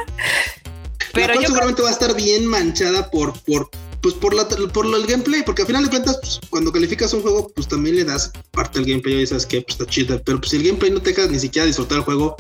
Pero 1.12 1.34
yo 1.36 1.42
seguramente 1.42 1.82
va 1.82 1.90
a 1.90 1.92
estar 1.92 2.16
bien 2.16 2.46
manchada 2.46 3.10
por, 3.12 3.34
por, 3.44 3.70
pues 4.04 4.14
por 4.16 4.34
la 4.34 4.46
por 4.48 4.86
el 4.86 5.08
gameplay, 5.08 5.42
porque 5.44 5.62
al 5.62 5.68
final 5.68 5.86
de 5.86 5.90
cuentas, 5.90 6.20
pues, 6.22 6.40
cuando 6.50 6.72
calificas 6.74 7.14
un 7.14 7.22
juego, 7.22 7.50
pues 7.56 7.70
también 7.70 7.96
le 7.96 8.04
das 8.04 8.32
parte 8.52 8.80
del 8.80 8.90
gameplay 8.90 9.22
y 9.22 9.28
sabes 9.28 9.46
que 9.46 9.62
pues, 9.62 9.80
está 9.80 9.90
chida, 9.90 10.22
pero 10.24 10.40
pues 10.40 10.52
si 10.52 10.58
el 10.58 10.64
gameplay 10.64 10.92
no 10.92 11.02
te 11.02 11.14
deja 11.14 11.26
ni 11.28 11.40
siquiera 11.40 11.66
disfrutar 11.66 12.00
el 12.00 12.04
juego, 12.04 12.36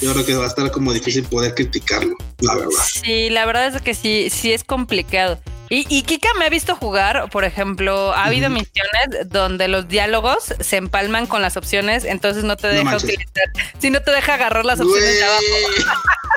yo 0.00 0.12
creo 0.12 0.24
que 0.24 0.34
va 0.34 0.44
a 0.44 0.48
estar 0.48 0.70
como 0.70 0.94
difícil 0.94 1.24
poder 1.24 1.54
criticarlo, 1.54 2.16
la 2.40 2.54
verdad. 2.54 2.82
Sí, 3.04 3.28
la 3.28 3.44
verdad 3.44 3.76
es 3.76 3.82
que 3.82 3.94
sí, 3.94 4.28
sí 4.30 4.52
es 4.52 4.64
complicado. 4.64 5.38
Y, 5.68 6.02
Kika 6.02 6.28
me 6.38 6.44
ha 6.44 6.48
visto 6.48 6.76
jugar, 6.76 7.28
por 7.30 7.44
ejemplo, 7.44 8.12
ha 8.12 8.26
habido 8.26 8.48
misiones 8.48 9.28
donde 9.28 9.66
los 9.66 9.88
diálogos 9.88 10.54
se 10.60 10.76
empalman 10.76 11.26
con 11.26 11.42
las 11.42 11.56
opciones, 11.56 12.04
entonces 12.04 12.44
no 12.44 12.56
te 12.56 12.68
deja 12.68 12.96
utilizar, 12.96 13.50
si 13.80 13.90
no 13.90 14.00
te 14.00 14.12
deja 14.12 14.34
agarrar 14.34 14.64
las 14.64 14.80
opciones 14.80 15.16
de 15.16 15.24
abajo. 15.24 15.42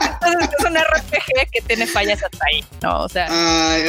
entonces 0.00 0.50
es 0.58 0.64
un 0.64 0.76
RPG 0.76 1.50
que 1.52 1.60
tiene 1.62 1.86
fallas 1.86 2.22
hasta 2.22 2.44
ahí, 2.52 2.64
¿no? 2.82 3.04
O 3.04 3.08
sea, 3.08 3.26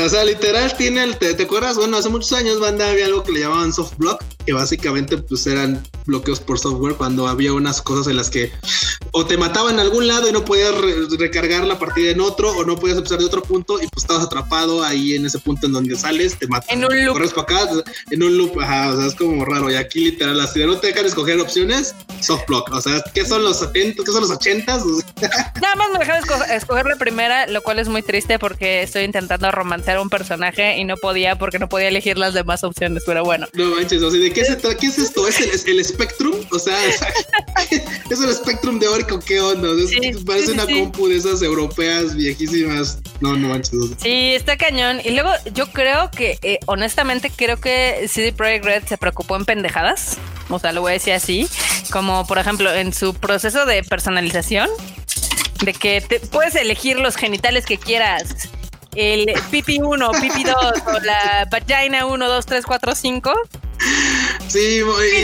o 0.04 0.10
sea, 0.10 0.24
literal 0.24 0.76
tiene 0.76 1.04
el, 1.04 1.18
te, 1.18 1.42
acuerdas? 1.42 1.78
Bueno, 1.78 1.98
hace 1.98 2.10
muchos 2.10 2.32
años, 2.34 2.60
banda, 2.60 2.90
había 2.90 3.06
algo 3.06 3.24
que 3.24 3.32
le 3.32 3.42
llamaban 3.42 3.74
soft 3.74 3.98
block, 3.98 4.24
que 4.50 4.54
básicamente 4.54 5.16
pues 5.16 5.46
eran 5.46 5.80
bloqueos 6.08 6.40
por 6.40 6.58
software 6.58 6.96
cuando 6.96 7.28
había 7.28 7.54
unas 7.54 7.84
cosas 7.84 8.08
en 8.08 8.16
las 8.16 8.32
que 8.32 8.52
o 9.12 9.24
te 9.24 9.38
mataban 9.38 9.76
en 9.76 9.80
algún 9.80 10.08
lado 10.08 10.28
y 10.28 10.32
no 10.32 10.44
podías 10.44 10.74
recargar 11.20 11.66
la 11.66 11.78
partida 11.78 12.12
en 12.12 12.22
otro, 12.22 12.52
o 12.52 12.66
no 12.66 12.76
podías 12.76 12.98
empezar 12.98 13.20
de 13.20 13.26
otro 13.26 13.44
punto 13.44 13.76
y 13.82 13.88
pues 13.88 14.04
estabas 14.04 14.26
atrapado 14.26 14.84
ahí 14.84 15.16
en 15.16 15.26
ese 15.26 15.40
punto 15.40 15.68
en 15.68 15.74
donde 15.74 15.96
sales, 15.96 16.38
te 16.38 16.48
matan. 16.48 16.78
En 16.78 16.86
un 16.86 17.06
loop. 17.06 17.14
Corres 17.14 17.34
para 17.34 17.44
acá, 17.44 17.84
en 18.12 18.24
un 18.24 18.38
loop, 18.38 18.60
ajá, 18.60 18.94
o 18.94 18.98
sea, 18.98 19.08
es 19.08 19.16
como 19.16 19.46
raro. 19.46 19.70
Y 19.72 19.76
aquí 19.76 20.06
literal, 20.06 20.48
si 20.48 20.66
no 20.66 20.78
te 20.80 20.88
dejan 20.88 21.06
escoger 21.06 21.40
opciones, 21.40 21.96
soft 22.22 22.48
block. 22.48 22.72
O 22.72 22.82
sea, 22.82 23.04
¿qué 23.14 23.26
son 23.26 23.44
los 23.44 23.60
70? 23.60 24.04
¿Qué 24.04 24.12
son 24.12 24.22
los 24.22 24.32
80? 24.32 24.78
Nada 25.62 25.76
más 25.76 25.90
me 25.92 26.00
dejaron 26.00 26.24
escoger, 26.52 26.86
la 26.86 26.96
primera, 26.96 27.48
lo 27.48 27.62
cual 27.62 27.80
es 27.80 27.88
muy 27.88 28.02
triste 28.02 28.40
porque 28.40 28.84
estoy 28.84 29.04
intentando 29.04 29.52
romancear 29.52 29.98
a 29.98 30.02
un 30.02 30.10
personaje 30.10 30.78
y 30.78 30.86
no 30.86 30.98
podía 30.98 31.38
porque 31.38 31.60
no 31.60 31.70
podía 31.70 31.88
elegir 31.88 32.18
las 32.18 32.34
demás 32.34 32.64
opciones, 32.64 33.04
pero 33.06 33.24
bueno. 33.24 33.48
No 33.54 33.76
manches, 33.76 34.00
sea, 34.00 34.10
¿de 34.10 34.32
qué, 34.40 34.46
se 34.46 34.78
¿qué 34.78 34.88
es 34.88 34.98
esto? 34.98 35.28
¿Es 35.28 35.66
el, 35.66 35.84
Spectrum? 35.84 36.36
O 36.52 36.60
sea, 36.60 36.78
es 38.10 38.22
el 38.22 38.34
Spectrum 38.34 38.80
de 38.80 38.88
Orico, 38.88 39.20
¿qué 39.20 39.40
onda? 39.40 39.70
parece 40.26 40.52
una 40.52 40.66
compu 40.66 41.08
de 41.08 41.18
esas 41.18 41.42
europeas 41.42 42.16
viejísimas. 42.16 43.00
No, 43.20 43.36
no 43.36 43.50
manches. 43.50 43.72
Sí, 43.98 44.34
está 44.34 44.58
cañón. 44.58 45.02
Y 45.04 45.12
luego 45.12 45.32
yo 45.54 45.68
creo 45.72 46.10
que, 46.12 46.40
eh, 46.42 46.60
honestamente, 46.66 47.32
creo 47.36 47.58
que 47.58 48.08
CD 48.10 48.32
Projekt 48.32 48.66
Red 48.66 48.84
se 48.88 48.98
preocupó 48.98 49.36
en 49.36 49.46
pendejadas. 49.46 50.18
O 50.50 50.60
sea, 50.60 50.72
lo 50.72 50.82
voy 50.82 50.92
a 50.92 50.94
decir 50.94 51.14
así. 51.14 51.48
Como 51.92 52.26
por 52.26 52.38
ejemplo, 52.38 52.74
en 52.74 52.94
su 52.94 53.14
proceso 53.14 53.66
de 53.66 53.84
personalización, 53.84 54.70
de 55.64 55.74
que 55.74 56.02
te 56.02 56.20
puedes 56.20 56.56
elegir 56.56 57.00
los 57.00 57.16
genitales 57.16 57.66
que 57.66 57.78
quieras. 57.78 58.50
El 58.96 59.32
pipi 59.52 59.80
1, 59.80 60.12
pipi 60.20 60.44
2 60.44 60.56
o 60.56 61.00
la 61.02 61.48
vagina 61.52 62.06
1, 62.06 62.28
2, 62.28 62.46
3, 62.46 62.66
4, 62.66 62.96
5 62.96 63.34
Sí, 64.48 64.60
y, 64.60 64.80
luego, 64.80 64.98
y, 65.04 65.24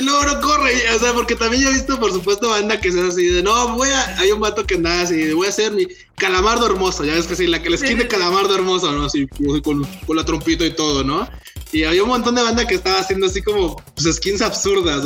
luego, 0.00 0.24
no 0.24 0.40
corre, 0.40 0.72
o 0.94 0.98
sea, 0.98 1.12
porque 1.12 1.36
también 1.36 1.64
ya 1.64 1.68
he 1.68 1.74
visto, 1.74 2.00
por 2.00 2.12
supuesto, 2.12 2.48
banda 2.48 2.80
que 2.80 2.90
se 2.90 3.00
así 3.00 3.26
de 3.26 3.42
no, 3.42 3.76
voy 3.76 3.90
a, 3.90 4.18
hay 4.18 4.32
un 4.32 4.40
vato 4.40 4.66
que 4.66 4.76
anda 4.76 5.02
así, 5.02 5.32
voy 5.32 5.46
a 5.46 5.50
hacer 5.50 5.72
mi 5.72 5.86
calamardo 6.16 6.66
hermoso, 6.66 7.04
ya 7.04 7.14
ves 7.14 7.26
que 7.26 7.36
sí, 7.36 7.46
la 7.46 7.62
que 7.62 7.68
les 7.70 7.82
quite 7.82 8.08
calamardo 8.08 8.54
hermoso, 8.54 8.90
¿no? 8.92 9.04
Así, 9.04 9.26
con, 9.62 9.84
con 10.06 10.16
la 10.16 10.24
trompita 10.24 10.64
y 10.64 10.74
todo, 10.74 11.04
¿no? 11.04 11.28
Y 11.72 11.84
había 11.84 12.02
un 12.02 12.08
montón 12.08 12.34
de 12.34 12.42
banda 12.42 12.66
que 12.66 12.74
estaba 12.74 12.98
haciendo 12.98 13.26
así 13.26 13.42
como 13.42 13.76
pues, 13.94 14.16
skins 14.16 14.42
absurdas. 14.42 15.04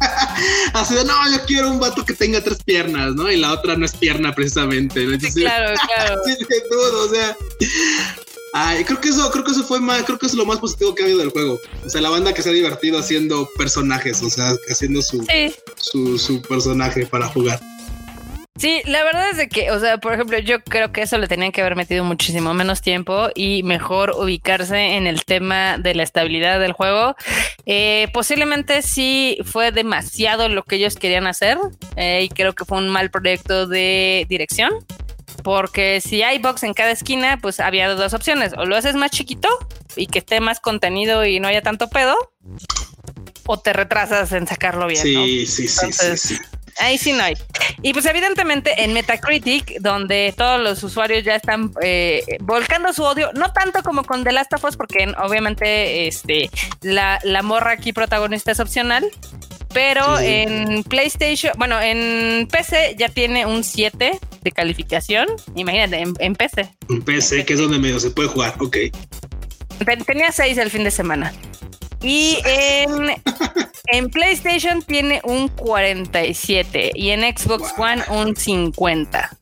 así 0.72 0.94
de, 0.94 1.04
no, 1.04 1.14
yo 1.30 1.44
quiero 1.46 1.70
un 1.70 1.78
vato 1.78 2.04
que 2.04 2.14
tenga 2.14 2.40
tres 2.42 2.62
piernas, 2.64 3.14
¿no? 3.14 3.30
Y 3.30 3.36
la 3.36 3.52
otra 3.52 3.76
no 3.76 3.84
es 3.84 3.94
pierna 3.96 4.34
precisamente. 4.34 5.04
¿no? 5.04 5.18
claro, 5.18 5.74
claro. 5.86 6.20
sí, 6.24 6.36
todo, 6.70 7.06
o 7.06 7.08
sea, 7.10 7.36
Ay, 8.52 8.84
creo 8.84 9.00
que 9.00 9.08
eso, 9.08 9.30
creo 9.30 9.44
que 9.44 9.52
eso 9.52 9.64
fue 9.64 9.80
más, 9.80 10.02
creo 10.02 10.18
que 10.18 10.26
es 10.26 10.34
lo 10.34 10.44
más 10.44 10.58
positivo 10.58 10.94
que 10.94 11.02
ha 11.02 11.06
habido 11.06 11.20
del 11.20 11.30
juego. 11.30 11.58
O 11.84 11.88
sea, 11.88 12.00
la 12.00 12.10
banda 12.10 12.32
que 12.32 12.42
se 12.42 12.50
ha 12.50 12.52
divertido 12.52 12.98
haciendo 12.98 13.48
personajes, 13.56 14.22
o 14.22 14.30
sea, 14.30 14.52
haciendo 14.68 15.02
su, 15.02 15.24
su, 15.76 16.18
su 16.18 16.42
personaje 16.42 17.06
para 17.06 17.26
jugar. 17.28 17.60
Sí, 18.60 18.82
la 18.84 19.02
verdad 19.04 19.30
es 19.30 19.38
de 19.38 19.48
que, 19.48 19.70
o 19.70 19.80
sea, 19.80 19.96
por 19.96 20.12
ejemplo, 20.12 20.38
yo 20.38 20.60
creo 20.62 20.92
que 20.92 21.00
eso 21.00 21.16
le 21.16 21.28
tenían 21.28 21.50
que 21.50 21.62
haber 21.62 21.76
metido 21.76 22.04
muchísimo 22.04 22.52
menos 22.52 22.82
tiempo 22.82 23.30
y 23.34 23.62
mejor 23.62 24.10
ubicarse 24.10 24.96
en 24.96 25.06
el 25.06 25.24
tema 25.24 25.78
de 25.78 25.94
la 25.94 26.02
estabilidad 26.02 26.60
del 26.60 26.72
juego. 26.72 27.16
Eh, 27.64 28.08
posiblemente 28.12 28.82
sí 28.82 29.38
fue 29.44 29.72
demasiado 29.72 30.50
lo 30.50 30.62
que 30.64 30.76
ellos 30.76 30.96
querían 30.96 31.26
hacer 31.26 31.56
eh, 31.96 32.24
y 32.24 32.28
creo 32.28 32.52
que 32.52 32.66
fue 32.66 32.76
un 32.76 32.90
mal 32.90 33.10
proyecto 33.10 33.66
de 33.66 34.26
dirección. 34.28 34.72
Porque 35.42 36.00
si 36.00 36.22
hay 36.22 36.38
box 36.38 36.62
en 36.62 36.74
cada 36.74 36.90
esquina, 36.90 37.38
pues 37.40 37.60
había 37.60 37.88
dos 37.88 38.14
opciones. 38.14 38.52
O 38.56 38.64
lo 38.64 38.76
haces 38.76 38.94
más 38.94 39.10
chiquito 39.10 39.48
y 39.96 40.06
que 40.06 40.20
esté 40.20 40.40
más 40.40 40.60
contenido 40.60 41.24
y 41.24 41.40
no 41.40 41.48
haya 41.48 41.62
tanto 41.62 41.88
pedo. 41.88 42.16
O 43.46 43.58
te 43.58 43.72
retrasas 43.72 44.32
en 44.32 44.46
sacarlo 44.46 44.86
bien. 44.86 45.02
Sí, 45.02 45.46
sí, 45.46 45.68
sí, 45.68 45.92
sí, 46.16 46.38
Ahí 46.78 46.98
sí 46.98 47.12
no 47.12 47.22
hay. 47.22 47.34
Y 47.82 47.92
pues 47.92 48.06
evidentemente 48.06 48.84
en 48.84 48.92
Metacritic, 48.92 49.80
donde 49.80 50.32
todos 50.36 50.60
los 50.60 50.82
usuarios 50.82 51.24
ya 51.24 51.34
están 51.34 51.72
eh, 51.82 52.22
volcando 52.40 52.92
su 52.92 53.02
odio, 53.02 53.30
no 53.34 53.52
tanto 53.52 53.82
como 53.82 54.02
con 54.04 54.24
The 54.24 54.32
Last 54.32 54.52
of 54.54 54.64
Us, 54.64 54.76
porque 54.76 55.12
obviamente 55.22 56.06
este, 56.06 56.50
la, 56.80 57.18
la 57.22 57.42
morra 57.42 57.72
aquí 57.72 57.92
protagonista 57.92 58.52
es 58.52 58.60
opcional, 58.60 59.10
pero 59.72 60.18
en 60.18 60.82
PlayStation, 60.84 61.52
bueno, 61.56 61.80
en 61.80 62.48
PC 62.48 62.96
ya 62.98 63.08
tiene 63.08 63.46
un 63.46 63.62
7 63.62 64.18
de 64.42 64.52
calificación. 64.52 65.26
Imagínate, 65.54 66.04
en, 66.18 66.34
PC. 66.34 66.68
En 66.88 67.02
PC, 67.02 67.44
que 67.44 67.52
es 67.54 67.58
donde 67.58 67.78
medio 67.78 68.00
se 68.00 68.10
puede 68.10 68.28
jugar, 68.28 68.54
ok. 68.58 68.76
Tenía 70.06 70.32
6 70.32 70.58
el 70.58 70.70
fin 70.70 70.84
de 70.84 70.90
semana. 70.90 71.32
Y 72.02 72.38
en, 72.44 73.22
en 73.92 74.10
PlayStation 74.10 74.82
tiene 74.82 75.20
un 75.24 75.48
47 75.48 76.92
y 76.94 77.10
en 77.10 77.20
Xbox 77.20 77.72
One 77.78 78.02
un 78.10 78.34
50. 78.34 79.36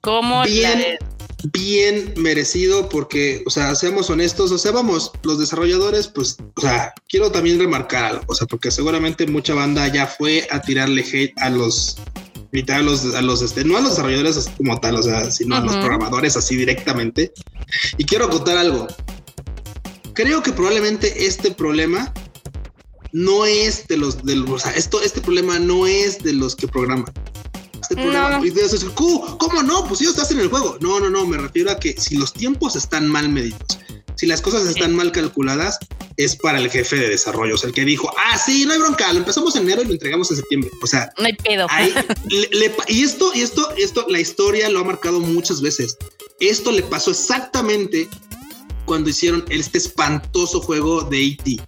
¿Cómo 0.00 0.42
Bien 0.44 0.98
bien 1.44 2.14
merecido 2.16 2.88
porque, 2.88 3.42
o 3.46 3.50
sea, 3.50 3.74
seamos 3.74 4.10
honestos, 4.10 4.50
o 4.50 4.58
sea, 4.58 4.72
vamos, 4.72 5.12
los 5.22 5.38
desarrolladores, 5.38 6.08
pues, 6.08 6.36
o 6.56 6.60
sea, 6.60 6.92
quiero 7.08 7.30
también 7.30 7.58
remarcar 7.58 8.04
algo, 8.04 8.24
o 8.26 8.34
sea, 8.34 8.46
porque 8.46 8.70
seguramente 8.70 9.26
mucha 9.26 9.54
banda 9.54 9.86
ya 9.88 10.06
fue 10.06 10.46
a 10.50 10.60
tirarle 10.60 11.02
hate 11.02 11.34
a 11.38 11.50
los, 11.50 11.96
a 12.68 12.82
los, 12.82 13.14
a 13.14 13.22
los, 13.22 13.42
este, 13.42 13.64
no 13.64 13.76
a 13.76 13.80
los 13.80 13.90
desarrolladores 13.90 14.50
como 14.56 14.80
tal, 14.80 14.96
o 14.96 15.02
sea, 15.02 15.30
sino 15.30 15.56
a 15.56 15.60
los 15.60 15.76
programadores 15.76 16.36
así 16.36 16.56
directamente. 16.56 17.32
Y 17.98 18.04
quiero 18.04 18.28
contar 18.28 18.56
algo. 18.58 18.88
Creo 20.14 20.42
que 20.42 20.52
probablemente 20.52 21.26
este 21.26 21.52
problema 21.52 22.12
no 23.12 23.46
es 23.46 23.86
de 23.86 23.96
los, 23.96 24.24
de 24.24 24.40
o 24.40 24.58
sea, 24.58 24.72
esto, 24.72 25.00
este 25.02 25.20
problema 25.20 25.58
no 25.58 25.86
es 25.86 26.18
de 26.18 26.32
los 26.32 26.56
que 26.56 26.66
programan 26.66 27.12
este 27.88 28.02
programa. 28.02 28.40
¿Cómo 29.38 29.62
no? 29.62 29.84
Pues 29.86 30.00
ellos 30.00 30.14
estás 30.14 30.30
en 30.30 30.40
el 30.40 30.48
juego. 30.48 30.76
No, 30.80 31.00
no, 31.00 31.08
no, 31.08 31.26
me 31.26 31.38
refiero 31.38 31.70
a 31.70 31.78
que 31.78 31.94
si 31.98 32.16
los 32.16 32.32
tiempos 32.32 32.76
están 32.76 33.08
mal 33.08 33.28
medidos, 33.28 33.78
si 34.16 34.26
las 34.26 34.42
cosas 34.42 34.66
están 34.66 34.94
mal 34.94 35.12
calculadas, 35.12 35.78
es 36.16 36.34
para 36.36 36.58
el 36.58 36.68
jefe 36.68 36.96
de 36.96 37.08
desarrollo, 37.08 37.54
o 37.54 37.58
sea, 37.58 37.68
el 37.68 37.74
que 37.74 37.84
dijo, 37.84 38.12
ah, 38.18 38.36
sí, 38.36 38.66
no 38.66 38.72
hay 38.72 38.80
bronca, 38.80 39.12
lo 39.12 39.20
empezamos 39.20 39.54
en 39.54 39.62
enero 39.62 39.82
y 39.82 39.86
lo 39.86 39.92
entregamos 39.92 40.30
en 40.30 40.38
septiembre. 40.38 40.70
O 40.82 40.86
sea, 40.86 41.12
no 41.16 41.26
hay 41.26 41.34
pedo. 41.34 41.66
y 42.88 43.02
esto, 43.04 43.30
y 43.34 43.42
esto, 43.42 43.70
esto, 43.76 44.04
la 44.08 44.18
historia 44.18 44.68
lo 44.68 44.80
ha 44.80 44.84
marcado 44.84 45.20
muchas 45.20 45.62
veces. 45.62 45.96
Esto 46.40 46.72
le 46.72 46.82
pasó 46.82 47.12
exactamente 47.12 48.08
cuando 48.84 49.10
hicieron 49.10 49.44
este 49.48 49.78
espantoso 49.78 50.60
juego 50.60 51.02
de 51.02 51.24
E.T. 51.24 51.60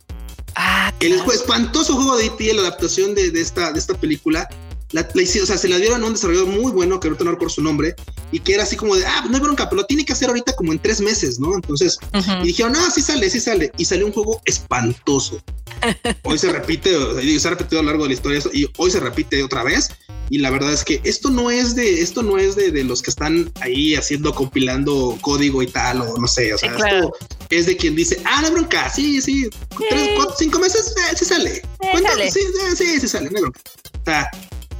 Ah, 0.56 0.92
el 0.98 1.12
espantoso 1.12 1.94
juego 1.94 2.16
de 2.16 2.26
E.T., 2.26 2.52
la 2.54 2.62
adaptación 2.62 3.14
de, 3.14 3.30
de, 3.30 3.40
esta, 3.40 3.72
de 3.72 3.78
esta 3.78 3.94
película, 3.94 4.48
la, 4.92 5.02
o 5.02 5.46
sea, 5.46 5.56
se 5.56 5.68
la 5.68 5.78
dieron 5.78 6.02
a 6.02 6.06
un 6.06 6.14
desarrollador 6.14 6.48
muy 6.48 6.72
bueno, 6.72 6.98
que 6.98 7.08
ahorita 7.08 7.24
no 7.24 7.38
por 7.38 7.50
su 7.50 7.62
nombre, 7.62 7.94
y 8.32 8.40
que 8.40 8.54
era 8.54 8.64
así 8.64 8.76
como 8.76 8.96
de, 8.96 9.06
ah, 9.06 9.26
no 9.28 9.36
hay 9.36 9.42
bronca, 9.42 9.68
pero 9.68 9.82
lo 9.82 9.86
tiene 9.86 10.04
que 10.04 10.12
hacer 10.12 10.28
ahorita 10.28 10.54
como 10.54 10.72
en 10.72 10.78
tres 10.78 11.00
meses, 11.00 11.38
¿no? 11.38 11.54
Entonces, 11.54 11.98
y 12.42 12.46
dijeron, 12.46 12.72
no, 12.72 12.90
sí 12.90 13.02
sale, 13.02 13.30
sí 13.30 13.40
sale, 13.40 13.70
y 13.76 13.84
salió 13.84 14.06
un 14.06 14.12
juego 14.12 14.40
espantoso. 14.44 15.42
hoy 16.24 16.38
se 16.38 16.52
repite, 16.52 16.90
se 17.38 17.48
ha 17.48 17.50
repetido 17.50 17.80
a 17.80 17.82
lo 17.82 17.90
largo 17.90 18.04
de 18.04 18.10
la 18.10 18.14
historia 18.14 18.40
y 18.52 18.66
hoy 18.76 18.90
se 18.90 19.00
repite 19.00 19.42
otra 19.42 19.62
vez. 19.62 19.90
Y 20.28 20.38
la 20.38 20.50
verdad 20.50 20.72
es 20.72 20.84
que 20.84 21.00
esto 21.02 21.28
no 21.30 21.50
es 21.50 21.74
de, 21.74 22.02
esto 22.02 22.22
no 22.22 22.38
es 22.38 22.54
de, 22.54 22.70
de 22.70 22.84
los 22.84 23.02
que 23.02 23.10
están 23.10 23.52
ahí 23.60 23.96
haciendo, 23.96 24.32
compilando 24.32 25.18
código 25.20 25.60
y 25.60 25.66
tal, 25.66 26.02
o 26.02 26.16
no 26.18 26.28
sé, 26.28 26.54
o 26.54 26.58
sea, 26.58 26.70
esto 26.70 27.12
es 27.48 27.66
de 27.66 27.76
quien 27.76 27.96
dice, 27.96 28.20
ah, 28.24 28.40
no 28.42 28.52
bronca, 28.52 28.88
sí, 28.90 29.20
sí, 29.20 29.48
tres, 29.88 30.10
cuatro, 30.14 30.36
cinco 30.38 30.60
meses, 30.60 30.94
eh, 30.96 31.16
sí 31.16 31.24
sale. 31.24 31.62
Eh, 31.80 32.30
sí, 32.30 32.40
sí, 32.76 33.00
sí, 33.00 33.08
sale, 33.08 33.28
no 33.28 33.40
bronca. 33.40 33.60
O 34.00 34.04
sea, 34.04 34.30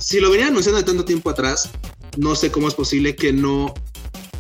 si 0.01 0.19
lo 0.21 0.31
venían 0.31 0.49
anunciando 0.49 0.79
de 0.79 0.85
tanto 0.85 1.05
tiempo 1.05 1.31
atrás, 1.31 1.71
no 2.17 2.35
sé 2.35 2.51
cómo 2.51 2.67
es 2.69 2.75
posible 2.75 3.15
que 3.15 3.33
no 3.33 3.73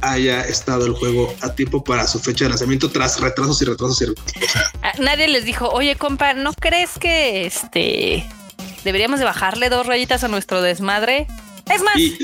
haya 0.03 0.43
estado 0.47 0.87
el 0.87 0.93
juego 0.95 1.33
a 1.43 1.55
tiempo 1.55 1.85
para 1.85 2.07
su 2.07 2.19
fecha 2.19 2.45
de 2.47 2.51
lanzamiento 2.51 2.91
tras 2.91 3.21
retrasos 3.21 3.61
y 3.61 3.67
retrasos 3.67 4.01
y 4.03 4.07
retrasos. 4.07 4.33
Ah, 4.83 4.93
Nadie 4.99 5.29
les 5.29 5.45
dijo, 5.45 5.69
oye, 5.69 5.95
compa, 5.97 6.33
¿no 6.33 6.53
crees 6.55 6.99
que 6.99 7.45
este 7.45 8.27
deberíamos 8.83 9.19
de 9.19 9.27
bajarle 9.27 9.69
dos 9.69 9.87
rayitas 9.87 10.25
a 10.25 10.29
nuestro 10.29 10.63
desmadre? 10.63 11.27
Es 11.73 11.83
más, 11.83 11.97
Y- 11.97 12.17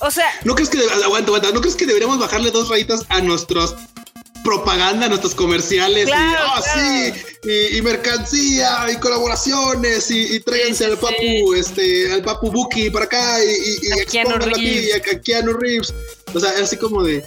o 0.00 0.10
sea, 0.10 0.26
¿No 0.44 0.54
crees 0.56 0.68
que 0.70 0.78
aguanta, 1.04 1.28
aguanta, 1.28 1.52
¿no 1.52 1.60
crees 1.60 1.76
que 1.76 1.86
deberíamos 1.86 2.18
bajarle 2.18 2.50
dos 2.50 2.68
rayitas 2.68 3.06
a 3.08 3.20
nuestros 3.20 3.76
propaganda, 4.44 5.08
nuestros 5.08 5.34
comerciales 5.34 6.06
Claro, 6.06 6.30
y 6.58 6.62
claro. 6.62 7.12
sí, 7.12 7.12
y, 7.44 7.76
y 7.78 7.82
mercancía 7.82 8.86
y 8.92 8.96
colaboraciones 8.96 10.10
y, 10.10 10.36
y 10.36 10.40
tráiganse 10.40 10.84
Sí, 10.84 10.90
al 10.90 10.96
sí, 10.96 10.96
papu, 11.00 11.54
este, 11.54 12.12
al 12.12 12.22
papu 12.22 12.50
Buki 12.50 12.90
para 12.90 13.04
acá 13.06 13.44
y, 13.44 13.48
y, 13.48 13.88
y 13.88 14.00
A 14.00 14.04
Keanu 14.04 14.34
aquí, 14.36 14.50
Reeves. 14.52 14.86
y 14.86 14.92
a, 14.92 14.96
a 14.96 15.20
Keanu 15.20 15.52
Reeves. 15.54 15.94
O 16.34 16.40
sea, 16.40 16.50
así 16.62 16.76
como 16.76 17.02
de 17.02 17.24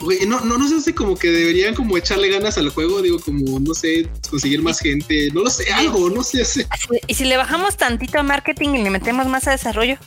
Güey, 0.00 0.26
no, 0.26 0.40
no, 0.40 0.56
no 0.56 0.66
sé 0.66 0.80
si 0.80 0.94
como 0.94 1.14
que 1.14 1.30
deberían 1.30 1.74
como 1.74 1.96
echarle 1.96 2.28
ganas 2.28 2.56
al 2.56 2.70
juego, 2.70 3.02
digo, 3.02 3.20
como, 3.20 3.60
no 3.60 3.74
sé, 3.74 4.08
conseguir 4.30 4.62
más 4.62 4.80
gente, 4.80 5.30
no 5.34 5.42
lo 5.42 5.50
sé, 5.50 5.70
algo, 5.72 6.08
no 6.08 6.22
sé, 6.22 6.42
sé. 6.44 6.66
y 7.06 7.14
si 7.14 7.24
le 7.24 7.36
bajamos 7.36 7.76
tantito 7.76 8.18
a 8.18 8.22
marketing 8.22 8.70
y 8.70 8.82
le 8.82 8.90
metemos 8.90 9.26
más 9.26 9.46
a 9.46 9.50
desarrollo. 9.50 9.98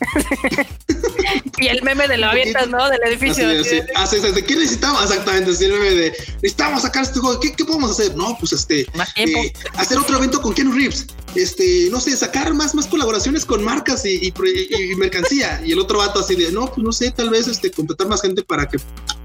y 1.59 1.67
el 1.67 1.83
meme 1.83 2.07
de 2.07 2.17
lo 2.17 2.27
avientas, 2.27 2.69
¿no? 2.69 2.89
Del 2.89 3.01
edificio. 3.05 3.47
Así, 3.47 3.57
así. 3.57 3.81
Ah, 3.95 4.07
sí, 4.07 4.17
sí, 4.19 4.27
sí. 4.33 4.41
¿Qué 4.41 4.55
necesitamos? 4.55 5.03
Exactamente, 5.03 5.51
así 5.51 5.65
el 5.65 5.73
meme 5.73 5.91
de 5.91 6.09
necesitamos 6.41 6.81
sacar 6.81 7.03
este 7.03 7.19
juego. 7.19 7.39
¿Qué, 7.39 7.53
qué 7.53 7.63
podemos 7.63 7.91
hacer? 7.91 8.15
No, 8.15 8.35
pues 8.39 8.53
este, 8.53 8.87
eh, 9.15 9.53
hacer 9.75 9.99
otro 9.99 10.17
evento 10.17 10.41
con 10.41 10.53
Keanu 10.53 10.71
Reeves. 10.71 11.05
Este, 11.35 11.87
no 11.89 11.99
sé, 11.99 12.15
sacar 12.15 12.53
más, 12.53 12.75
más 12.75 12.87
colaboraciones 12.87 13.45
con 13.45 13.63
marcas 13.63 14.05
y, 14.05 14.27
y 14.27 14.95
mercancía. 14.95 15.61
Y 15.65 15.71
el 15.71 15.79
otro 15.79 15.97
vato 15.97 16.19
así 16.19 16.35
de, 16.35 16.51
no, 16.51 16.67
pues 16.67 16.79
no 16.79 16.91
sé, 16.91 17.11
tal 17.11 17.29
vez 17.29 17.47
este, 17.47 17.71
contratar 17.71 18.07
más 18.07 18.21
gente 18.21 18.43
para 18.43 18.67
que 18.67 18.77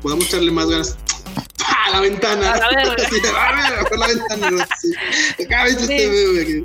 podamos 0.02 0.26
echarle 0.26 0.50
más 0.50 0.68
ganas. 0.68 0.96
¡Ah, 1.64 1.90
la 1.92 2.00
ventana! 2.00 2.52
A 2.52 2.70
ver, 2.70 2.98
la 3.98 4.06
ventana. 4.06 4.68
Sí. 4.80 5.44
Acá 5.44 5.66
este. 5.66 6.62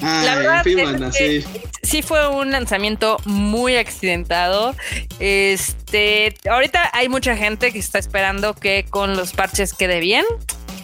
Ay, 0.00 0.26
La 0.26 0.34
verdad 0.36 0.56
en 0.58 0.64
fin, 0.64 0.78
es 0.78 0.84
banda, 0.84 1.10
que 1.10 1.42
sí. 1.42 1.60
sí 1.82 2.02
fue 2.02 2.28
un 2.28 2.52
lanzamiento 2.52 3.18
muy 3.24 3.76
accidentado. 3.76 4.74
Este, 5.18 6.36
ahorita 6.48 6.90
hay 6.92 7.08
mucha 7.08 7.36
gente 7.36 7.72
que 7.72 7.78
está 7.78 7.98
esperando 7.98 8.54
que 8.54 8.86
con 8.88 9.16
los 9.16 9.32
parches 9.32 9.74
quede 9.74 10.00
bien. 10.00 10.24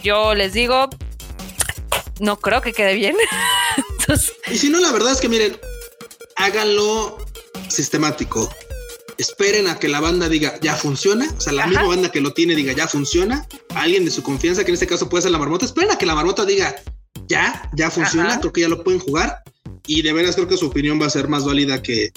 Yo 0.03 0.35
les 0.35 0.53
digo, 0.53 0.89
no 2.19 2.37
creo 2.39 2.61
que 2.61 2.73
quede 2.73 2.95
bien. 2.95 3.15
Entonces, 3.99 4.33
Y 4.51 4.57
si 4.57 4.69
no, 4.69 4.79
la 4.79 4.91
verdad 4.91 5.11
es 5.11 5.21
que 5.21 5.29
miren, 5.29 5.57
háganlo 6.35 7.17
sistemático. 7.69 8.49
Esperen 9.17 9.67
a 9.67 9.79
que 9.79 9.87
la 9.87 10.01
banda 10.01 10.27
diga 10.27 10.59
ya 10.61 10.75
funciona. 10.75 11.33
O 11.37 11.41
sea, 11.41 11.53
la 11.53 11.63
Ajá. 11.63 11.69
misma 11.69 11.87
banda 11.87 12.11
que 12.11 12.21
lo 12.21 12.33
tiene 12.33 12.55
diga 12.55 12.73
ya 12.73 12.87
funciona. 12.87 13.47
Alguien 13.75 14.03
de 14.05 14.11
su 14.11 14.23
confianza, 14.23 14.63
que 14.63 14.71
en 14.71 14.75
este 14.75 14.87
caso 14.87 15.07
puede 15.07 15.23
ser 15.23 15.31
la 15.31 15.37
marmota. 15.37 15.65
Esperen 15.65 15.91
a 15.91 15.97
que 15.97 16.05
la 16.05 16.15
marmota 16.15 16.45
diga 16.45 16.75
ya, 17.27 17.69
ya 17.73 17.89
funciona. 17.89 18.29
Ajá. 18.31 18.39
Creo 18.41 18.53
que 18.53 18.61
ya 18.61 18.69
lo 18.69 18.83
pueden 18.83 18.99
jugar. 18.99 19.41
Y 19.87 20.01
de 20.01 20.13
veras 20.13 20.35
creo 20.35 20.47
que 20.47 20.57
su 20.57 20.67
opinión 20.67 21.01
va 21.01 21.05
a 21.05 21.09
ser 21.11 21.27
más 21.29 21.45
válida 21.45 21.81
que, 21.81 22.11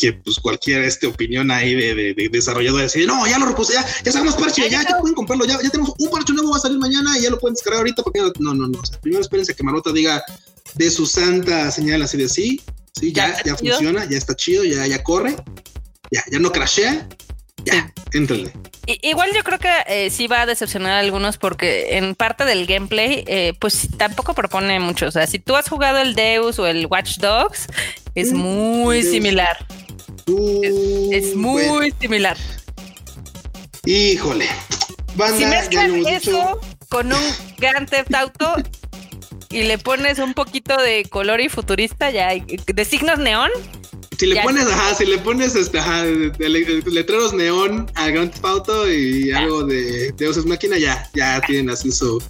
que 0.00 0.12
pues 0.14 0.38
cualquier 0.38 0.82
este 0.84 1.06
opinión 1.06 1.50
ahí 1.50 1.74
de, 1.74 1.94
de, 1.94 2.14
de 2.14 2.28
desarrollador 2.30 2.80
decir 2.82 3.06
no 3.06 3.26
ya 3.26 3.38
lo 3.38 3.46
repuse 3.46 3.74
ya 3.74 3.84
ya 4.04 4.12
sacamos 4.12 4.34
parche 4.36 4.68
ya, 4.70 4.82
ya 4.82 4.98
pueden 4.98 5.14
comprarlo 5.14 5.44
ya, 5.44 5.58
ya 5.62 5.68
tenemos 5.70 5.92
un 5.98 6.08
parche 6.10 6.32
nuevo 6.32 6.50
va 6.52 6.56
a 6.56 6.60
salir 6.60 6.78
mañana 6.78 7.18
y 7.18 7.22
ya 7.22 7.30
lo 7.30 7.38
pueden 7.38 7.54
descargar 7.54 7.78
ahorita 7.80 8.02
porque 8.02 8.20
no 8.38 8.54
no 8.54 8.66
no. 8.68 8.78
O 8.80 8.84
sea, 8.86 8.98
primero 9.00 9.20
espérense 9.22 9.54
que 9.54 9.62
Marmota 9.62 9.92
diga 9.92 10.22
de 10.74 10.90
su 10.90 11.06
santa 11.06 11.70
señal 11.70 12.02
así 12.02 12.16
de 12.16 12.28
sí 12.28 12.60
sí 12.98 13.12
Ya 13.12 13.36
ya 13.38 13.42
ya, 13.44 13.56
funciona 13.56 14.04
ya 14.08 14.16
está 14.16 14.34
chido 14.34 14.64
ya 14.64 14.86
ya 14.86 15.02
corre 15.02 15.36
ya 16.10 16.22
ya 16.30 16.38
no 16.38 16.50
crashea 16.50 17.06
ya 17.64 17.92
éntrenle 18.12 18.52
i- 18.86 18.98
igual 19.10 19.30
yo 19.34 19.42
creo 19.44 19.58
que 19.58 19.68
eh, 19.86 20.10
sí 20.10 20.26
va 20.26 20.42
a 20.42 20.46
decepcionar 20.46 20.92
a 20.92 20.98
algunos 21.00 21.36
porque 21.36 21.98
en 21.98 22.14
parte 22.14 22.44
del 22.46 22.64
gameplay, 22.66 23.22
eh, 23.26 23.52
pues 23.60 23.86
tampoco 23.98 24.32
propone 24.34 24.80
mucho. 24.80 25.06
O 25.06 25.10
sea, 25.10 25.26
si 25.26 25.38
tú 25.38 25.54
has 25.54 25.68
jugado 25.68 25.98
el 25.98 26.14
Deus 26.14 26.58
o 26.58 26.66
el 26.66 26.86
Watch 26.86 27.18
Dogs, 27.18 27.66
es 28.14 28.32
Mm, 28.32 28.36
muy 28.36 29.02
similar. 29.02 29.66
Es 31.12 31.34
muy 31.34 31.64
bueno, 31.66 31.96
similar. 32.00 32.36
híjole 33.84 34.46
banda 35.16 35.36
Si 35.38 35.44
mezclas 35.46 35.90
eso 36.08 36.30
dicho. 36.30 36.60
con 36.88 37.12
un 37.12 37.22
Grand 37.58 37.88
Theft 37.88 38.14
Auto 38.14 38.54
y 39.50 39.62
le 39.64 39.78
pones 39.78 40.18
un 40.18 40.34
poquito 40.34 40.76
de 40.80 41.04
color 41.04 41.40
y 41.40 41.48
futurista, 41.48 42.10
ya 42.10 42.28
de 42.34 42.84
signos 42.84 43.18
neón, 43.18 43.50
Si 44.18 44.26
le 44.26 44.34
Ya. 44.36 44.42
pones, 44.42 44.66
ajá, 44.66 44.94
si 44.94 45.06
le 45.06 45.18
pones 45.18 45.56
este, 45.56 45.78
ajá, 45.78 46.04
letreros 46.04 47.32
neón 47.32 47.90
al 47.94 48.12
Grand 48.12 48.30
Theft 48.30 48.44
Auto 48.44 48.90
y 48.92 49.32
algo 49.32 49.64
de 49.64 50.12
Deus 50.16 50.36
Ex 50.36 50.46
Máquina, 50.46 50.78
ya, 50.78 51.08
ya 51.14 51.40
tienen 51.40 51.70
así 51.70 51.90
su, 51.90 52.22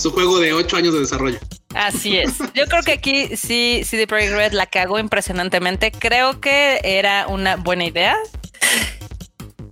su 0.00 0.10
juego 0.12 0.38
de 0.40 0.52
ocho 0.52 0.76
años 0.76 0.94
de 0.94 1.00
desarrollo. 1.00 1.38
así 1.74 2.16
es. 2.16 2.38
Yo 2.54 2.66
creo 2.66 2.82
que 2.82 2.92
aquí 2.92 3.36
sí 3.36 3.82
CD 3.84 4.06
Projekt 4.06 4.32
Red 4.32 4.52
la 4.52 4.66
cagó 4.66 4.98
impresionantemente. 4.98 5.92
Creo 5.92 6.40
que 6.40 6.80
era 6.82 7.26
una 7.28 7.56
buena 7.56 7.84
idea. 7.84 8.16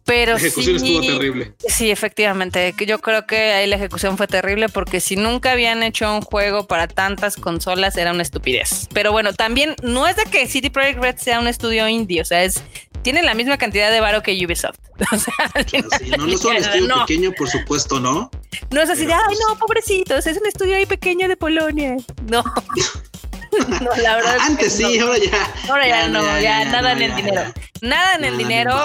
Pero 0.05 0.33
La 0.33 0.39
ejecución 0.39 0.81
sí, 0.81 0.97
estuvo 0.97 1.19
terrible. 1.19 1.53
Sí, 1.69 1.91
efectivamente. 1.91 2.75
Yo 2.87 2.99
creo 2.99 3.27
que 3.27 3.37
ahí 3.53 3.67
la 3.67 3.77
ejecución 3.77 4.17
fue 4.17 4.27
terrible 4.27 4.71
porque 4.71 5.01
si 5.01 5.17
nunca 5.17 5.53
habían 5.53 5.83
hecho 5.83 6.11
un 6.11 6.23
juego 6.23 6.67
para 6.67 6.89
tantas 6.89 7.37
consolas 7.37 7.95
era 7.99 8.13
una 8.13 8.23
estupidez. 8.23 8.89
Pero 8.95 9.13
bueno, 9.13 9.35
también 9.35 9.77
no 9.83 10.07
es 10.07 10.17
de 10.17 10.25
que 10.25 10.47
CD 10.47 10.71
Projekt 10.71 11.03
Red 11.03 11.17
sea 11.19 11.39
un 11.41 11.47
estudio 11.47 11.87
indie, 11.89 12.23
o 12.23 12.25
sea, 12.25 12.43
es 12.43 12.63
tiene 13.09 13.23
la 13.23 13.33
misma 13.33 13.57
cantidad 13.57 13.91
de 13.91 14.01
varo 14.01 14.23
que 14.23 14.33
Ubisoft. 14.45 14.77
O 15.13 15.17
sea, 15.17 15.35
Sí, 15.67 16.11
no, 16.11 16.27
no 16.27 16.35
es 16.35 16.45
un 16.45 16.57
estudio 16.57 16.87
no, 16.89 17.07
pequeño, 17.07 17.33
por 17.33 17.49
supuesto, 17.49 17.99
¿no? 18.01 18.31
no 18.71 18.83
es 18.83 18.91
así 18.91 19.07
de, 19.07 19.07
Pero, 19.07 19.19
ay, 19.21 19.25
pues- 19.29 19.39
no, 19.49 19.59
pobrecitos, 19.59 20.27
es 20.27 20.37
un 20.39 20.47
estudio 20.47 20.77
ahí 20.77 20.85
pequeño 20.85 21.27
de 21.27 21.37
Polonia. 21.39 21.97
No. 22.29 22.45
no, 23.81 23.91
la 24.03 24.17
verdad. 24.17 24.37
es 24.37 24.43
que 24.43 24.49
Antes 24.51 24.73
sí, 24.75 24.99
no. 24.99 25.07
ahora 25.07 25.19
ya. 25.19 25.53
Ahora 25.71 25.89
ya, 25.89 26.09
no, 26.09 26.41
ya, 26.41 26.65
nada 26.67 26.93
en 26.93 27.01
el 27.03 27.17
dinero. 27.17 27.43
Nada 27.81 28.15
en 28.17 28.25
el 28.27 28.37
dinero. 28.37 28.77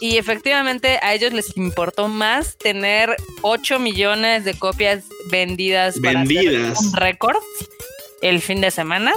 Y 0.00 0.16
efectivamente 0.16 0.98
a 1.00 1.14
ellos 1.14 1.32
les 1.32 1.56
importó 1.56 2.08
más 2.08 2.58
tener 2.58 3.14
8 3.42 3.78
millones 3.78 4.44
de 4.44 4.54
copias 4.54 5.04
vendidas, 5.30 6.00
para 6.02 6.18
Vendidas. 6.24 6.80
un 6.80 6.92
récord 6.94 7.36
el 8.20 8.40
fin 8.40 8.60
de 8.60 8.72
semana 8.72 9.12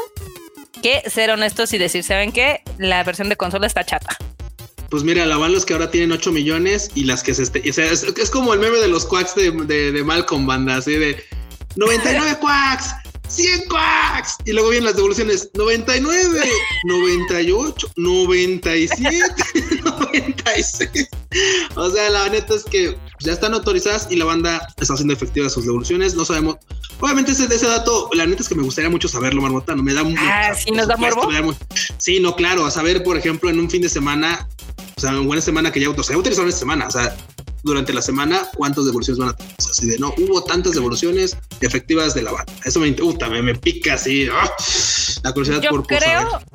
que 0.83 1.01
ser 1.09 1.31
honestos 1.31 1.73
y 1.73 1.79
decir, 1.79 2.03
¿saben 2.03 2.31
qué? 2.31 2.61
La 2.77 3.03
versión 3.03 3.29
de 3.29 3.35
consola 3.37 3.65
está 3.65 3.83
chata. 3.83 4.15
Pues 4.93 5.03
mira, 5.03 5.25
la 5.25 5.37
van 5.37 5.51
los 5.51 5.65
que 5.65 5.73
ahora 5.73 5.89
tienen 5.89 6.11
8 6.11 6.31
millones 6.31 6.91
y 6.93 7.05
las 7.05 7.23
que 7.23 7.33
se 7.33 7.41
este, 7.41 7.67
o 7.67 7.73
sea, 7.73 7.91
es, 7.91 8.03
es 8.03 8.29
como 8.29 8.53
el 8.53 8.59
meme 8.59 8.77
de 8.77 8.87
los 8.87 9.07
quacks 9.07 9.33
de, 9.33 9.49
de, 9.49 9.91
de 9.91 10.03
Malcolm 10.03 10.45
Banda, 10.45 10.75
así 10.75 10.91
de 10.91 11.17
99 11.77 12.37
quacks, 12.39 12.91
100 13.27 13.69
quacks. 13.69 14.35
Y 14.45 14.51
luego 14.51 14.69
vienen 14.69 14.85
las 14.85 14.95
devoluciones 14.95 15.49
99, 15.55 16.43
98, 16.83 17.91
97, 17.95 19.33
96. 19.83 21.07
O 21.73 21.89
sea, 21.89 22.09
la 22.11 22.29
neta 22.29 22.53
es 22.53 22.63
que 22.63 22.95
ya 23.19 23.33
están 23.33 23.55
autorizadas 23.55 24.07
y 24.11 24.15
la 24.17 24.25
banda 24.25 24.67
está 24.79 24.93
haciendo 24.93 25.15
efectivas 25.15 25.53
sus 25.53 25.65
devoluciones. 25.65 26.13
No 26.13 26.23
sabemos. 26.23 26.57
Obviamente 26.99 27.31
ese, 27.31 27.45
ese 27.45 27.65
dato, 27.65 28.11
la 28.13 28.27
neta 28.27 28.43
es 28.43 28.49
que 28.49 28.53
me 28.53 28.61
gustaría 28.61 28.91
mucho 28.91 29.07
saberlo, 29.07 29.41
Marmota. 29.41 29.75
No 29.75 29.81
me 29.81 29.95
da 29.95 30.03
Ah, 30.19 30.53
¿sí 30.53 30.69
nos 30.69 30.87
da 30.87 30.97
morbo? 30.97 31.55
Sí, 31.97 32.19
no, 32.19 32.35
claro. 32.35 32.67
A 32.67 32.69
saber, 32.69 33.01
por 33.01 33.17
ejemplo, 33.17 33.49
en 33.49 33.59
un 33.59 33.71
fin 33.71 33.81
de 33.81 33.89
semana, 33.89 34.47
sea, 35.03 35.11
en 35.11 35.25
buena 35.27 35.41
semana 35.41 35.71
que 35.71 35.79
ya, 35.79 35.89
o 35.89 36.03
sea, 36.03 36.13
ya 36.15 36.19
utilizaron 36.19 36.49
esta 36.49 36.59
semana, 36.59 36.87
o 36.87 36.91
sea, 36.91 37.15
durante 37.63 37.93
la 37.93 38.01
semana, 38.01 38.41
¿cuántas 38.55 38.85
devoluciones 38.85 39.19
van 39.19 39.29
a 39.29 39.33
tener? 39.37 39.53
O 39.57 39.61
sea, 39.61 39.71
así 39.71 39.87
de, 39.87 39.97
no, 39.99 40.13
hubo 40.17 40.43
tantas 40.43 40.73
devoluciones 40.73 41.37
efectivas 41.61 42.13
de 42.13 42.23
la 42.23 42.31
banda. 42.31 42.51
Eso 42.65 42.79
me, 42.79 42.91
puta, 42.91 43.29
me, 43.29 43.41
me 43.41 43.55
pica 43.55 43.93
así, 43.93 44.27
¡ah! 44.31 44.49
la 45.23 45.31
curiosidad 45.31 45.61
Yo 45.61 45.69
por, 45.69 45.83
por 45.87 45.97
creo, 45.99 46.29
saber. 46.31 46.45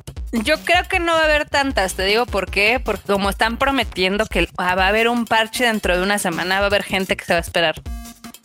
yo 0.43 0.55
creo 0.63 0.83
que 0.89 0.99
no 0.99 1.13
va 1.13 1.21
a 1.21 1.25
haber 1.25 1.49
tantas, 1.49 1.95
te 1.95 2.03
digo 2.03 2.25
por 2.27 2.51
qué, 2.51 2.79
porque 2.83 3.03
como 3.07 3.29
están 3.29 3.57
prometiendo 3.57 4.25
que 4.27 4.47
ah, 4.57 4.75
va 4.75 4.85
a 4.85 4.87
haber 4.89 5.07
un 5.07 5.25
parche 5.25 5.63
dentro 5.65 5.97
de 5.97 6.03
una 6.03 6.19
semana, 6.19 6.59
va 6.59 6.65
a 6.65 6.67
haber 6.67 6.83
gente 6.83 7.17
que 7.17 7.25
se 7.25 7.33
va 7.33 7.39
a 7.39 7.41
esperar. 7.41 7.81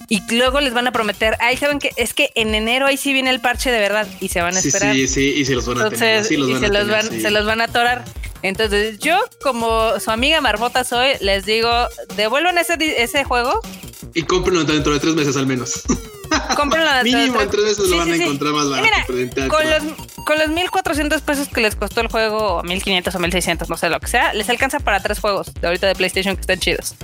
Y 0.08 0.20
luego 0.34 0.60
les 0.60 0.74
van 0.74 0.86
a 0.86 0.92
prometer, 0.92 1.34
ay, 1.40 1.56
saben 1.56 1.78
que 1.78 1.90
es 1.96 2.12
que 2.12 2.30
en 2.34 2.54
enero 2.54 2.86
ahí 2.86 2.96
sí 2.98 3.12
viene 3.14 3.30
el 3.30 3.40
parche 3.40 3.70
de 3.70 3.78
verdad 3.78 4.06
y 4.20 4.28
se 4.28 4.42
van 4.42 4.54
a 4.56 4.60
Sí, 4.60 4.68
esperar. 4.68 4.94
sí, 4.94 5.08
sí, 5.08 5.34
y 5.36 5.44
se 5.46 5.54
los 5.54 5.66
van 5.66 5.80
a 5.80 5.88
tener. 5.90 6.16
Entonces, 6.18 6.28
Sí, 6.28 6.36
los 6.36 6.48
y 6.48 6.52
van 6.52 6.60
se, 6.60 6.66
a 6.66 6.68
los 6.68 6.78
tener, 6.86 6.92
van, 6.94 7.10
sí. 7.10 7.20
se 7.22 7.30
los 7.30 7.46
van 7.46 7.60
a 7.62 7.64
atorar. 7.64 8.04
Entonces, 8.44 8.98
yo, 8.98 9.18
como 9.42 9.98
su 10.00 10.10
amiga 10.10 10.40
Marmota 10.42 10.84
soy, 10.84 11.12
les 11.20 11.46
digo, 11.46 11.70
devuelvan 12.14 12.58
ese, 12.58 12.76
ese 13.02 13.24
juego, 13.24 13.58
Y 14.14 14.22
cómprenlo 14.24 14.64
dentro 14.64 14.92
de 14.92 15.00
tres 15.00 15.14
meses 15.14 15.36
al 15.38 15.46
menos. 15.46 15.82
cómprenlo 16.54 16.90
a 16.90 17.02
Mínimo 17.02 17.40
en 17.40 17.48
tres 17.48 17.64
meses 17.64 17.84
Sí, 17.86 17.90
lo 17.90 17.96
van 17.96 18.06
sí, 18.06 18.12
a 18.12 18.16
sí. 18.16 18.22
encontrar 18.24 18.52
más 18.52 18.68
barato. 18.68 19.12
mira, 19.14 19.48
con 19.48 19.70
los, 19.70 19.82
con 20.26 20.38
los 20.38 20.48
1400 20.48 21.22
pesos 21.22 21.48
que 21.48 21.62
les 21.62 21.74
costó 21.74 22.02
el 22.02 22.08
juego, 22.08 22.56
o 22.58 22.62
1500 22.62 23.14
o 23.14 23.18
1600, 23.18 23.70
no 23.70 23.76
sé 23.78 23.88
lo 23.88 23.98
que 23.98 24.08
sea, 24.08 24.34
les 24.34 24.48
alcanza 24.50 24.78
para 24.78 25.00
tres 25.02 25.20
juegos 25.20 25.52
de 25.54 25.66
ahorita 25.66 25.86
de 25.86 25.94
PlayStation 25.94 26.34
que 26.36 26.42
están 26.42 26.58
chidos. 26.60 26.94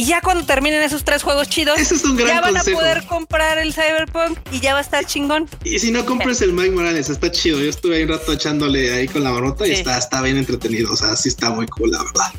Y 0.00 0.06
ya 0.06 0.22
cuando 0.22 0.46
terminen 0.46 0.80
esos 0.80 1.04
tres 1.04 1.22
juegos 1.22 1.50
chidos, 1.50 1.78
Ese 1.78 1.96
es 1.96 2.04
un 2.04 2.16
gran 2.16 2.28
ya 2.28 2.40
van 2.40 2.54
consejo. 2.54 2.78
a 2.78 2.80
poder 2.80 3.04
comprar 3.04 3.58
el 3.58 3.74
Cyberpunk 3.74 4.38
y 4.50 4.58
ya 4.58 4.72
va 4.72 4.78
a 4.78 4.80
estar 4.80 5.04
chingón. 5.04 5.46
Y 5.62 5.78
si 5.78 5.90
no 5.90 6.06
compres 6.06 6.40
el 6.40 6.54
Mike 6.54 6.70
Morales, 6.70 7.10
está 7.10 7.30
chido. 7.30 7.60
Yo 7.60 7.68
estuve 7.68 7.96
ahí 7.96 8.04
un 8.04 8.08
rato 8.08 8.32
echándole 8.32 8.94
ahí 8.94 9.06
con 9.06 9.22
la 9.22 9.30
barrota 9.30 9.68
y 9.68 9.72
está, 9.72 9.98
está 9.98 10.22
bien 10.22 10.38
entretenido. 10.38 10.90
O 10.90 10.96
sea, 10.96 11.14
sí 11.16 11.28
está 11.28 11.50
muy 11.50 11.66
cool, 11.66 11.90
la 11.90 12.02
verdad. 12.02 12.32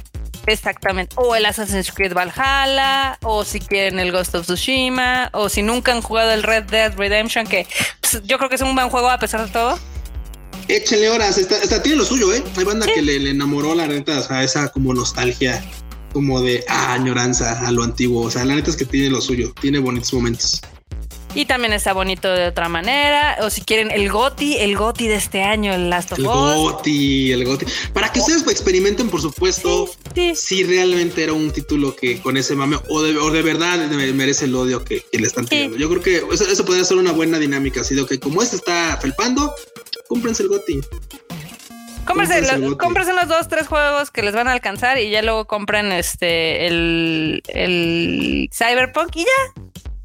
Exactamente. 0.47 1.16
O 1.20 1.36
el 1.36 1.45
Assassin's 1.45 1.91
Creed 1.91 2.16
Valhalla, 2.16 3.20
o 3.22 3.45
si 3.45 3.59
quieren 3.59 3.99
el 3.99 4.12
Ghost 4.12 4.34
of 4.34 4.47
Tsushima, 4.47 5.30
o 5.32 5.47
si 5.47 5.62
nunca 5.62 5.91
han 5.91 6.01
jugado 6.01 6.32
el 6.32 6.41
Red 6.41 6.64
Dead 6.64 6.97
Redemption, 6.97 7.45
que 7.45 7.68
pues, 8.01 8.24
yo 8.24 8.39
creo 8.39 8.49
que 8.49 8.55
es 8.55 8.62
un 8.62 8.74
buen 8.74 8.89
juego 8.89 9.07
a 9.07 9.20
pesar 9.20 9.45
de 9.45 9.51
todo. 9.51 9.78
Échenle 10.68 11.09
horas, 11.09 11.38
está, 11.38 11.84
tiene 11.84 11.99
lo 11.99 12.05
suyo, 12.05 12.34
¿eh? 12.34 12.43
Hay 12.57 12.64
banda 12.64 12.88
que 12.88 13.03
le, 13.03 13.30
enamoró 13.30 13.76
la 13.76 13.86
neta, 13.86 14.18
o 14.18 14.24
sea, 14.24 14.41
esa 14.41 14.70
como 14.70 14.95
nostalgia, 14.95 15.64
como 16.12 16.41
de 16.41 16.64
ah, 16.68 16.93
añoranza 16.93 17.66
a 17.66 17.72
lo 17.72 17.84
antiguo. 17.84 18.24
O 18.26 18.32
sea, 18.32 18.45
la 18.45 18.55
neta 18.55 18.70
es 18.70 18.78
que 18.78 18.86
tiene 18.86 19.09
lo 19.09 19.22
suyo, 19.22 19.53
tiene 19.59 19.80
bonitos 19.80 20.14
momentos. 20.14 20.62
Y 21.34 21.45
también 21.45 21.72
está 21.72 21.93
bonito 21.93 22.30
de 22.30 22.47
otra 22.47 22.68
manera. 22.68 23.38
O 23.41 23.49
si 23.49 23.62
quieren 23.62 23.89
el 23.91 24.09
Goti, 24.09 24.57
el 24.57 24.76
Goti 24.76 25.07
de 25.07 25.16
este 25.16 25.43
año, 25.43 25.74
el 25.74 25.89
Last 25.89 26.12
of 26.12 26.20
Us. 26.20 26.26
El 26.26 26.32
Goti, 26.32 27.32
el 27.32 27.45
Goti. 27.45 27.66
Para 27.93 28.12
que 28.12 28.20
ustedes 28.20 28.45
experimenten, 28.47 29.09
por 29.09 29.22
supuesto, 29.22 29.89
si 30.36 30.64
realmente 30.64 31.24
era 31.24 31.34
un 31.34 31.51
título 31.51 31.95
que 31.95 32.20
con 32.20 32.36
ese 32.36 32.55
mame 32.55 32.78
o 32.89 33.01
de, 33.01 33.18
o 33.18 33.32
de 33.32 33.41
verdad 33.41 33.89
merece 34.14 34.45
el 34.45 34.55
odio 34.55 34.84
que, 34.84 35.05
le 35.14 35.28
están 35.28 35.45
tirando. 35.45 35.78
Yo 35.78 35.89
creo 35.89 36.01
que 36.01 36.24
eso, 36.34 36.66
podría 36.66 36.84
ser 36.84 36.97
una 36.97 37.14
buena 37.14 37.39
dinámica. 37.39 37.82
Así 37.82 37.95
de 37.95 38.05
que 38.05 38.20
como 38.20 38.41
este 38.41 38.57
está 38.57 38.97
felpando, 39.01 39.53
cómprense 40.07 40.43
el 40.43 40.49
Goti. 40.49 40.82
Cómprense, 42.78 43.14
los, 43.14 43.28
dos, 43.28 43.47
tres 43.47 43.68
juegos 43.68 44.12
que 44.12 44.22
les 44.22 44.34
van 44.34 44.47
a 44.47 44.51
alcanzar 44.51 44.99
y 44.99 45.09
ya 45.09 45.22
luego 45.22 45.45
compren 45.45 45.91
este 45.91 46.68
el, 46.68 47.43
el 47.47 48.49
Cyberpunk 48.51 49.16
y 49.16 49.20
ya 49.22 49.62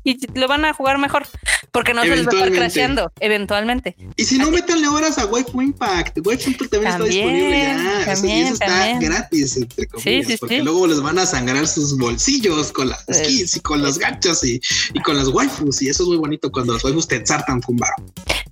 y 0.06 0.18
lo 0.38 0.46
van 0.46 0.64
a 0.64 0.72
jugar 0.72 0.98
mejor 0.98 1.26
porque 1.72 1.92
no 1.92 2.02
se 2.02 2.10
les 2.10 2.26
va 2.26 2.30
a 2.30 2.34
estar 2.34 2.52
crasheando 2.52 3.12
eventualmente. 3.18 3.96
Y 4.14 4.24
si 4.24 4.38
no, 4.38 4.52
métanle 4.52 4.86
horas 4.86 5.18
a 5.18 5.26
Waifu 5.26 5.60
Impact. 5.60 6.18
Waifu 6.24 6.50
Impact 6.50 6.70
también, 6.70 6.92
está 6.92 7.04
disponible 7.04 7.58
ya. 7.58 8.04
También, 8.04 8.46
eso, 8.46 8.52
está 8.54 8.98
gratis, 9.00 9.56
entre 9.56 9.86
comillas, 9.86 10.38
porque 10.38 10.62
luego 10.62 10.86
les 10.86 11.02
van 11.02 11.18
a 11.18 11.26
sangrar 11.26 11.66
sus 11.66 11.98
bolsillos 11.98 12.70
con 12.70 12.88
las 12.88 13.04
skins 13.12 13.56
y 13.56 13.60
con 13.60 13.82
los 13.82 13.98
ganchos 13.98 14.44
y, 14.44 14.60
y, 14.94 15.00
con 15.00 15.16
las 15.16 15.26
waifus. 15.26 15.82
Y 15.82 15.88
eso 15.88 16.04
es 16.04 16.08
muy 16.08 16.18
bonito 16.18 16.52
cuando 16.52 16.74
los 16.74 16.84
waifus 16.84 17.08
te 17.08 17.16
ensartan 17.16 17.60
con 17.60 17.76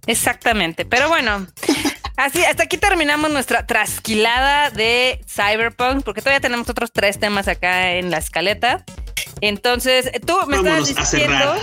Exactamente. 0.07 0.85
Pero 0.85 1.09
bueno. 1.09 1.47
Así, 2.17 2.45
hasta 2.45 2.65
aquí 2.65 2.77
terminamos 2.77 3.31
nuestra 3.31 3.67
trasquilada 3.67 4.71
de 4.71 5.21
Cyberpunk, 5.27 6.05
porque 6.05 6.21
todavía 6.21 6.41
tenemos 6.41 6.69
otros 6.69 6.93
tres 6.93 7.19
temas 7.19 7.49
acá 7.49 7.93
en 7.93 8.11
la 8.11 8.19
escaleta. 8.19 8.85
Entonces, 9.41 10.11
tú 10.25 10.37
me 10.47 10.57
estabas 10.57 10.95
diciendo. 10.95 11.55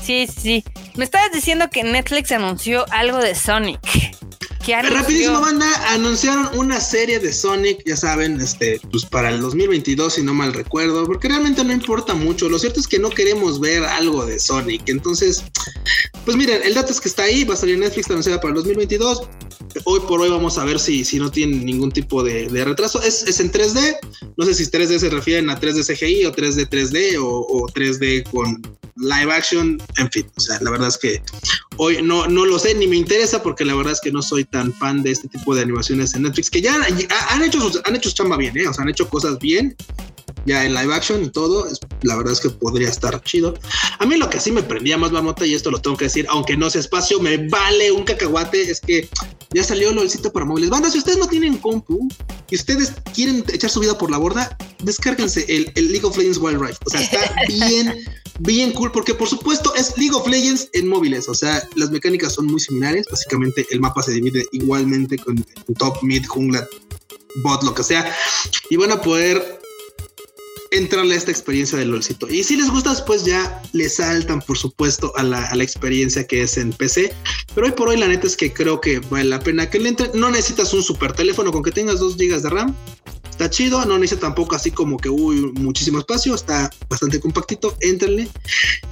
Sí, 0.00 0.26
sí. 0.26 0.64
Me 0.94 1.04
estabas 1.04 1.32
diciendo 1.32 1.68
que 1.70 1.82
Netflix 1.82 2.30
anunció 2.32 2.86
algo 2.90 3.18
de 3.18 3.34
Sonic. 3.34 3.80
Rapidísimo, 4.68 5.40
banda, 5.40 5.66
anunciaron 5.92 6.50
una 6.58 6.78
serie 6.78 7.18
de 7.18 7.32
Sonic, 7.32 7.82
ya 7.86 7.96
saben, 7.96 8.38
este, 8.38 8.78
pues 8.90 9.06
para 9.06 9.30
el 9.30 9.40
2022, 9.40 10.12
si 10.12 10.22
no 10.22 10.34
mal 10.34 10.52
recuerdo, 10.52 11.06
porque 11.06 11.28
realmente 11.28 11.64
no 11.64 11.72
importa 11.72 12.14
mucho. 12.14 12.50
Lo 12.50 12.58
cierto 12.58 12.78
es 12.78 12.86
que 12.86 12.98
no 12.98 13.08
queremos 13.08 13.60
ver 13.60 13.82
algo 13.84 14.26
de 14.26 14.38
Sonic. 14.38 14.82
Entonces, 14.88 15.42
pues 16.26 16.36
miren, 16.36 16.62
el 16.62 16.74
dato 16.74 16.92
es 16.92 17.00
que 17.00 17.08
está 17.08 17.22
ahí, 17.22 17.44
va 17.44 17.54
a 17.54 17.56
salir 17.56 17.78
Netflix 17.78 18.10
anunciada 18.10 18.40
para 18.40 18.50
el 18.50 18.56
2022. 18.56 19.22
Hoy 19.84 20.00
por 20.06 20.20
hoy 20.20 20.28
vamos 20.28 20.58
a 20.58 20.64
ver 20.64 20.78
si, 20.78 21.04
si 21.04 21.18
no 21.18 21.30
tiene 21.30 21.56
ningún 21.56 21.90
tipo 21.90 22.22
de, 22.22 22.48
retraso. 22.64 23.02
Es, 23.02 23.22
es, 23.22 23.40
en 23.40 23.50
3D. 23.50 23.96
No 24.36 24.44
sé 24.44 24.54
si 24.54 24.64
3D 24.64 24.98
se 24.98 25.08
refieren 25.08 25.48
a 25.48 25.58
3D 25.58 25.84
CGI 25.86 26.26
o 26.26 26.32
3D 26.32 26.68
3D 26.68 27.18
o, 27.18 27.26
o 27.26 27.66
3D 27.68 28.30
con 28.30 28.60
live 28.98 29.32
action. 29.32 29.80
En 29.96 30.10
fin, 30.10 30.26
o 30.36 30.40
sea, 30.40 30.58
la 30.60 30.70
verdad 30.70 30.88
es 30.88 30.98
que 30.98 31.22
hoy 31.76 32.02
no, 32.02 32.26
no 32.26 32.44
lo 32.44 32.58
sé 32.58 32.74
ni 32.74 32.86
me 32.86 32.96
interesa 32.96 33.42
porque 33.42 33.64
la 33.64 33.74
verdad 33.74 33.92
es 33.92 34.00
que 34.00 34.12
no 34.12 34.22
soy 34.22 34.44
tan 34.44 34.57
fan 34.74 35.02
de 35.02 35.12
este 35.12 35.28
tipo 35.28 35.54
de 35.54 35.62
animaciones 35.62 36.14
en 36.14 36.22
Netflix 36.22 36.50
que 36.50 36.60
ya 36.60 36.74
han 36.74 37.42
hecho, 37.42 37.58
han 37.84 37.96
hecho 37.96 38.10
chamba 38.10 38.36
bien, 38.36 38.56
¿eh? 38.56 38.66
o 38.68 38.72
sea, 38.72 38.82
han 38.82 38.90
hecho 38.90 39.08
cosas 39.08 39.38
bien 39.38 39.76
ya 40.44 40.64
en 40.64 40.74
live 40.74 40.94
action 40.94 41.22
y 41.22 41.30
todo, 41.30 41.66
la 42.02 42.16
verdad 42.16 42.32
es 42.32 42.40
que 42.40 42.50
podría 42.50 42.88
estar 42.88 43.22
chido. 43.22 43.54
A 43.98 44.06
mí 44.06 44.16
lo 44.16 44.30
que 44.30 44.40
sí 44.40 44.50
me 44.50 44.62
prendía 44.62 44.96
más 44.96 45.12
marmota, 45.12 45.46
y 45.46 45.54
esto 45.54 45.70
lo 45.70 45.80
tengo 45.80 45.96
que 45.96 46.06
decir, 46.06 46.26
aunque 46.28 46.56
no 46.56 46.70
sea 46.70 46.80
espacio, 46.80 47.20
me 47.20 47.48
vale 47.48 47.92
un 47.92 48.04
cacahuate, 48.04 48.70
es 48.70 48.80
que 48.80 49.08
ya 49.50 49.64
salió 49.64 49.90
el 49.90 50.10
sitio 50.10 50.32
para 50.32 50.46
móviles. 50.46 50.70
Banda, 50.70 50.90
si 50.90 50.98
ustedes 50.98 51.18
no 51.18 51.28
tienen 51.28 51.58
compu 51.58 52.08
y 52.50 52.56
ustedes 52.56 52.92
quieren 53.14 53.44
echar 53.52 53.70
su 53.70 53.80
vida 53.80 53.96
por 53.96 54.10
la 54.10 54.18
borda, 54.18 54.56
descárguense 54.82 55.44
el, 55.48 55.70
el 55.74 55.92
League 55.92 56.06
of 56.06 56.16
Legends 56.16 56.38
Wild 56.38 56.60
Rift. 56.60 56.82
O 56.86 56.90
sea, 56.90 57.00
está 57.00 57.18
bien, 57.48 57.94
bien 58.38 58.72
cool, 58.72 58.92
porque 58.92 59.14
por 59.14 59.28
supuesto 59.28 59.74
es 59.74 59.96
League 59.96 60.14
of 60.14 60.26
Legends 60.26 60.68
en 60.72 60.88
móviles, 60.88 61.28
o 61.28 61.34
sea, 61.34 61.62
las 61.76 61.90
mecánicas 61.90 62.34
son 62.34 62.46
muy 62.46 62.60
similares, 62.60 63.06
básicamente 63.10 63.66
el 63.70 63.80
mapa 63.80 64.02
se 64.02 64.12
divide 64.12 64.46
igualmente 64.52 65.18
con 65.18 65.44
top, 65.78 66.02
mid, 66.02 66.24
jungla, 66.26 66.66
bot, 67.42 67.62
lo 67.62 67.74
que 67.74 67.82
sea, 67.82 68.14
y 68.70 68.76
van 68.76 68.92
a 68.92 69.00
poder 69.00 69.58
entrarle 70.70 71.14
a 71.14 71.18
esta 71.18 71.30
experiencia 71.30 71.78
del 71.78 71.90
LOLcito. 71.90 72.28
Y 72.28 72.44
si 72.44 72.56
les 72.56 72.70
gusta, 72.70 72.90
después 72.90 73.24
ya 73.24 73.62
le 73.72 73.88
saltan, 73.88 74.40
por 74.40 74.58
supuesto, 74.58 75.12
a 75.16 75.22
la, 75.22 75.46
a 75.46 75.54
la, 75.54 75.64
experiencia 75.64 76.26
que 76.26 76.42
es 76.42 76.58
en 76.58 76.72
PC. 76.72 77.12
Pero 77.54 77.66
hoy 77.66 77.72
por 77.72 77.88
hoy, 77.88 77.96
la 77.96 78.08
neta 78.08 78.26
es 78.26 78.36
que 78.36 78.52
creo 78.52 78.80
que 78.80 79.00
vale 79.00 79.24
la 79.24 79.40
pena 79.40 79.70
que 79.70 79.78
le 79.78 79.88
entre. 79.88 80.10
No 80.14 80.30
necesitas 80.30 80.74
un 80.74 80.82
super 80.82 81.12
teléfono 81.14 81.52
con 81.52 81.62
que 81.62 81.70
tengas 81.70 82.00
2 82.00 82.16
GB 82.16 82.42
de 82.42 82.50
RAM 82.50 82.76
está 83.38 83.50
chido, 83.50 83.84
no 83.84 83.98
necesita 83.98 84.26
tampoco 84.26 84.56
así 84.56 84.72
como 84.72 84.96
que 84.96 85.08
uy, 85.08 85.52
muchísimo 85.52 86.00
espacio, 86.00 86.34
está 86.34 86.68
bastante 86.90 87.20
compactito, 87.20 87.76
entrenle 87.80 88.28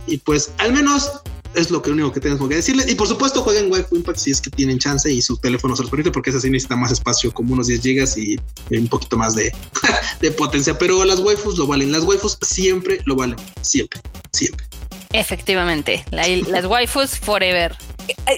y 0.07 0.18
pues 0.18 0.53
al 0.59 0.72
menos 0.72 1.11
es 1.55 1.70
lo 1.70 1.82
que 1.82 1.90
único 1.90 2.12
que 2.12 2.20
tengo 2.20 2.49
que 2.49 2.57
decirles. 2.57 2.88
Y 2.88 2.94
por 2.94 3.09
supuesto, 3.09 3.42
jueguen 3.42 3.72
Wi-Fi 3.72 3.97
Impact 3.97 4.18
si 4.18 4.30
es 4.30 4.40
que 4.40 4.51
tienen 4.51 4.78
chance 4.78 5.11
y 5.11 5.22
su 5.22 5.36
teléfono 5.38 5.74
se 5.74 5.82
los 5.82 5.90
permite, 5.90 6.12
porque 6.12 6.30
ese 6.30 6.40
sí 6.40 6.51
necesita 6.51 6.76
más 6.76 6.92
espacio, 6.92 7.32
como 7.32 7.55
unos 7.55 7.66
10 7.66 7.80
gigas 7.80 8.16
y 8.18 8.38
un 8.70 8.88
poquito 8.88 9.16
más 9.16 9.34
de, 9.34 9.53
de 10.20 10.30
potencia. 10.32 10.78
Pero 10.78 11.03
las 11.05 11.20
waifus 11.20 11.57
lo 11.57 11.66
valen. 11.66 11.90
Las 11.90 12.05
waifus 12.05 12.36
siempre 12.42 13.01
lo 13.07 13.16
valen. 13.16 13.38
Siempre, 13.62 14.01
siempre. 14.32 14.66
Efectivamente, 15.12 16.04
las 16.11 16.64
waifus 16.66 17.18
forever. 17.18 17.76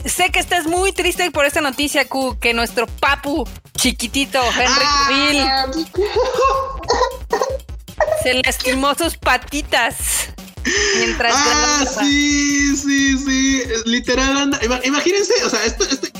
Sé 0.07 0.31
que 0.31 0.39
estás 0.39 0.67
muy 0.67 0.93
triste 0.93 1.31
por 1.31 1.45
esta 1.45 1.61
noticia, 1.61 2.07
Q, 2.09 2.39
que 2.41 2.55
nuestro 2.55 2.87
papu 2.87 3.47
chiquitito 3.77 4.41
Henry 4.53 5.39
ah, 5.39 5.67
se 8.23 8.35
lastimó 8.35 8.95
sus 8.95 9.17
patitas. 9.17 10.29
Mientras 10.99 11.35
ah, 11.35 11.85
sí, 12.01 12.77
sí, 12.77 13.19
sí. 13.19 13.63
Literal, 13.87 14.37
anda. 14.37 14.61
Imagínense, 14.85 15.33
o 15.45 15.51
sea, 15.51 15.61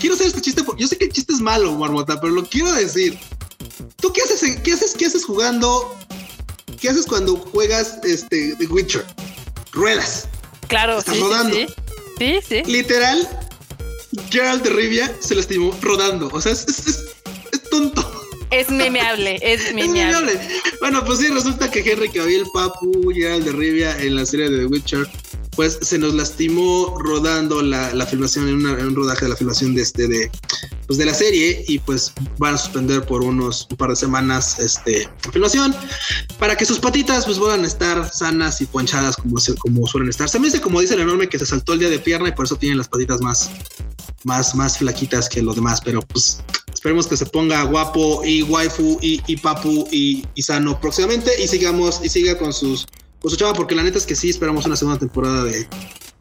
quiero 0.01 0.15
hacer 0.15 0.29
este 0.29 0.41
chiste 0.41 0.65
porque 0.65 0.83
yo 0.83 0.89
sé 0.89 0.97
que 0.97 1.07
el 1.07 1.13
chiste 1.13 1.33
es 1.33 1.41
malo, 1.41 1.73
Marmota, 1.73 2.21
pero 2.21 2.33
lo 2.33 2.45
quiero 2.45 2.73
decir. 2.73 3.19
¿Tú 3.97 4.13
qué 4.13 4.23
haces, 4.23 4.61
qué 4.61 4.73
haces, 4.73 4.95
qué 4.97 5.07
haces 5.07 5.25
jugando? 5.25 5.97
¿Qué 6.81 6.89
haces 6.89 7.07
cuando 7.07 7.37
juegas 7.37 7.99
este 8.05 8.55
The 8.57 8.67
Witcher? 8.67 9.05
Ruedas. 9.73 10.29
Claro, 10.69 10.99
Estás 10.99 11.19
rodando. 11.19 11.57
Sí, 12.19 12.41
sí. 12.47 12.63
Literal, 12.67 13.29
Gerald 14.31 14.63
de 14.63 14.71
Rivia 14.71 15.15
se 15.21 15.35
lastimó 15.35 15.77
rodando. 15.81 16.29
O 16.33 16.41
sea, 16.41 16.53
es, 16.53 17.05
tonto. 17.71 18.05
Es 18.51 18.71
memeable, 18.71 19.39
es 19.43 19.75
memeable. 19.75 20.39
Bueno, 20.81 21.05
pues 21.05 21.19
sí, 21.19 21.29
resulta 21.29 21.71
que 21.71 21.81
Henry 21.81 22.11
Cavill, 22.11 22.45
Papu, 22.53 23.11
Gerald 23.15 23.45
de 23.45 23.53
Rivia 23.53 23.97
en 23.99 24.17
la 24.17 24.27
serie 24.27 24.49
de 24.49 24.61
The 24.61 24.67
Witcher, 24.67 25.09
pues 25.59 25.77
se 25.83 25.99
nos 25.99 26.15
lastimó 26.15 26.97
rodando 27.01 27.63
la, 27.63 28.07
filmación, 28.07 28.49
en, 28.49 28.65
un 28.65 28.95
rodaje 28.95 29.25
de 29.25 29.31
la 29.31 29.35
filmación 29.35 29.75
de 29.75 29.83
este, 29.83 30.07
de, 30.07 30.31
pues 30.87 31.01
de 31.01 31.05
la 31.05 31.13
serie, 31.13 31.65
y 31.67 31.81
pues 31.81 32.13
van 32.39 32.55
a 32.55 32.59
suspender 32.59 33.05
por 33.05 33.25
unos 33.25 33.67
un 33.69 33.77
par 33.77 33.91
de 33.91 33.97
semanas 33.97 34.61
este, 34.61 35.09
la 35.25 35.33
filmación, 35.33 35.75
para 36.39 36.55
que 36.55 36.65
sus 36.65 36.79
patitas 36.79 37.25
pues 37.25 37.41
puedan 37.41 37.65
estar 37.65 38.09
sanas 38.09 38.61
y 38.61 38.67
ponchadas 38.67 39.17
como, 39.17 39.35
como 39.59 39.85
suelen 39.89 40.11
estar. 40.11 40.29
Se 40.29 40.39
me 40.39 40.47
dice, 40.47 40.61
como 40.61 40.81
dice 40.81 40.95
el 40.95 41.01
enorme, 41.01 41.29
que 41.29 41.41
se 41.41 41.47
saltó 41.47 41.73
el 41.73 41.81
día 41.81 41.91
de 41.91 41.99
pierna 41.99 42.29
y 42.29 42.33
por 42.33 42.45
eso 42.45 42.55
tienen 42.55 42.79
las 42.79 42.87
patitas 42.87 43.21
más, 43.21 43.51
más, 44.23 44.55
más 44.55 44.79
flaquitas 44.79 45.29
que 45.29 45.43
los 45.43 45.57
demás, 45.57 45.81
pero 45.85 46.03
pues 46.03 46.41
esperemos 46.73 47.09
que 47.09 47.17
se 47.17 47.27
ponga 47.27 47.65
guapo 47.65 48.25
y 48.25 48.45
waifu 48.45 49.01
y, 49.03 49.21
y 49.27 49.37
papu 49.39 49.89
y, 49.91 50.25
y, 50.37 50.43
sano 50.43 50.81
próximamente 50.81 51.33
y 51.43 51.49
sigamos 51.49 51.99
y 52.05 52.09
siga 52.09 52.39
con 52.39 52.53
sus 52.53 52.87
su 53.25 53.37
chava 53.37 53.53
porque 53.53 53.75
la 53.75 53.83
neta 53.83 53.99
es 53.99 54.07
que 54.07 54.15
sí 54.15 54.31
esperamos 54.31 54.67
una 54.67 54.77
segunda 54.77 54.99
temporada 54.99 55.45
de, 55.45 55.67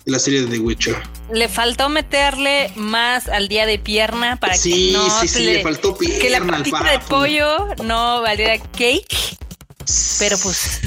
la 0.07 0.19
serie 0.19 0.41
de 0.41 0.47
The 0.47 0.59
Witcher. 0.59 0.95
Le 1.33 1.49
faltó 1.49 1.89
meterle 1.89 2.71
más 2.75 3.27
al 3.27 3.49
día 3.49 3.65
de 3.65 3.77
pierna 3.77 4.37
para 4.37 4.57
que 4.57 4.91
no 4.93 5.19
sí, 5.19 5.27
sí, 5.27 5.43
le, 5.43 5.61
faltó 5.61 5.97
pierna 5.97 6.19
que 6.19 6.29
la 6.29 6.45
patita 6.45 6.91
de 6.91 6.99
pollo 6.99 7.67
no 7.83 8.21
valiera 8.21 8.57
cake, 8.57 9.37
pero 10.17 10.37
pues 10.37 10.81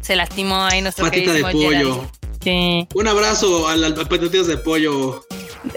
se 0.00 0.16
lastimó 0.16 0.64
ahí 0.64 0.80
nuestro 0.80 1.04
patita 1.04 1.32
de 1.34 1.42
pollo. 1.42 2.10
Sí. 2.42 2.88
Un 2.94 3.08
abrazo 3.08 3.68
a 3.68 3.76
las 3.76 3.92
patitas 4.08 4.46
de 4.46 4.56
pollo. 4.56 5.26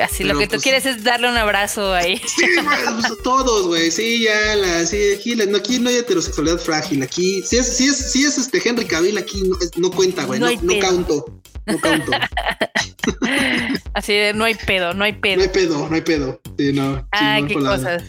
Así 0.02 0.24
lo 0.24 0.38
que 0.38 0.46
tú 0.46 0.52
pues, 0.52 0.64
quieres 0.64 0.86
es 0.86 1.04
darle 1.04 1.30
un 1.30 1.38
abrazo 1.38 1.94
ahí. 1.94 2.22
Sí, 2.28 2.46
pues, 2.64 3.14
todos, 3.24 3.68
güey. 3.68 3.92
Sí, 3.92 4.24
ya, 4.24 4.56
la, 4.56 4.86
sí, 4.86 4.98
aquí, 5.18 5.36
no, 5.36 5.58
aquí 5.58 5.80
no 5.80 5.90
hay 5.90 5.98
heterosexualidad 5.98 6.60
frágil. 6.60 7.04
Aquí, 7.04 7.42
si 7.44 7.58
es, 7.58 7.78
si 7.78 7.88
es, 7.88 8.12
si 8.12 8.26
es 8.26 8.38
este 8.38 8.62
Henry 8.64 8.86
Cavill, 8.86 9.18
aquí 9.18 9.42
no, 9.44 9.58
no 9.78 9.92
cuenta, 9.92 10.24
güey. 10.26 10.40
No, 10.40 10.48
no, 10.48 10.62
no. 10.62 11.26
No 11.66 11.80
canto. 11.80 12.12
Así 13.94 14.14
de 14.14 14.34
no 14.34 14.46
hay 14.46 14.56
pedo, 14.56 14.94
no 14.94 15.04
hay 15.04 15.14
pedo. 15.14 15.38
No 15.38 15.44
hay 15.44 15.50
pedo, 15.50 15.90
no 15.90 15.96
hay 15.96 16.02
pedo. 16.02 16.42
Sí, 16.58 16.74
no. 16.74 17.08
Ah, 17.12 17.40
qué 17.48 17.54
cosas. 17.54 18.04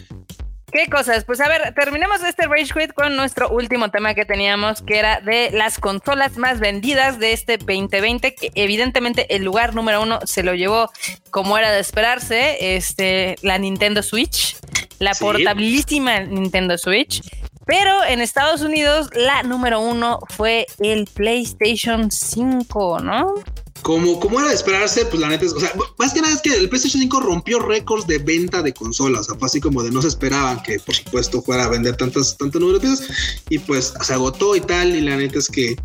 ¿Qué 0.71 0.87
cosas? 0.87 1.25
Pues 1.25 1.41
a 1.41 1.49
ver, 1.49 1.73
terminemos 1.73 2.23
este 2.23 2.47
Rage 2.47 2.73
Quit 2.73 2.93
con 2.93 3.17
nuestro 3.17 3.49
último 3.49 3.89
tema 3.89 4.13
que 4.13 4.23
teníamos, 4.23 4.81
que 4.81 4.99
era 4.99 5.19
de 5.19 5.51
las 5.51 5.79
consolas 5.79 6.37
más 6.37 6.61
vendidas 6.61 7.19
de 7.19 7.33
este 7.33 7.57
2020, 7.57 8.35
que 8.35 8.51
evidentemente 8.55 9.35
el 9.35 9.43
lugar 9.43 9.75
número 9.75 10.01
uno 10.01 10.19
se 10.23 10.43
lo 10.43 10.55
llevó 10.55 10.89
como 11.29 11.57
era 11.57 11.71
de 11.71 11.81
esperarse, 11.81 12.77
este, 12.77 13.35
la 13.41 13.57
Nintendo 13.57 14.01
Switch, 14.01 14.55
la 14.99 15.11
portabilísima 15.13 16.21
Nintendo 16.21 16.77
Switch. 16.77 17.21
Pero 17.65 18.05
en 18.05 18.21
Estados 18.21 18.61
Unidos 18.61 19.09
la 19.13 19.43
número 19.43 19.81
uno 19.81 20.19
fue 20.29 20.67
el 20.79 21.05
PlayStation 21.05 22.11
5, 22.11 22.99
¿no? 23.01 23.33
Como, 23.81 24.19
como 24.19 24.39
era 24.39 24.49
de 24.49 24.55
esperarse, 24.55 25.05
pues 25.05 25.19
la 25.19 25.29
neta 25.29 25.45
es, 25.45 25.53
o 25.53 25.59
sea, 25.59 25.73
más 25.97 26.13
que 26.13 26.21
nada 26.21 26.33
es 26.33 26.41
que 26.41 26.53
el 26.53 26.69
PlayStation 26.69 27.01
5 27.01 27.19
rompió 27.19 27.59
récords 27.59 28.05
de 28.05 28.19
venta 28.19 28.61
de 28.61 28.73
consolas, 28.73 29.21
o 29.21 29.23
sea, 29.23 29.35
fue 29.35 29.47
así 29.47 29.59
como 29.59 29.81
de 29.81 29.91
no 29.91 30.01
se 30.01 30.09
esperaban 30.09 30.61
que, 30.61 30.79
por 30.79 30.93
supuesto, 30.93 31.41
fuera 31.41 31.65
a 31.65 31.69
vender 31.69 31.97
tantas, 31.97 32.37
tanto 32.37 32.59
número 32.59 32.79
de 32.79 32.87
piezas, 32.87 33.07
y 33.49 33.57
pues 33.59 33.93
se 34.01 34.13
agotó 34.13 34.55
y 34.55 34.61
tal, 34.61 34.95
y 34.95 35.01
la 35.01 35.17
neta 35.17 35.39
es 35.39 35.47
que 35.47 35.75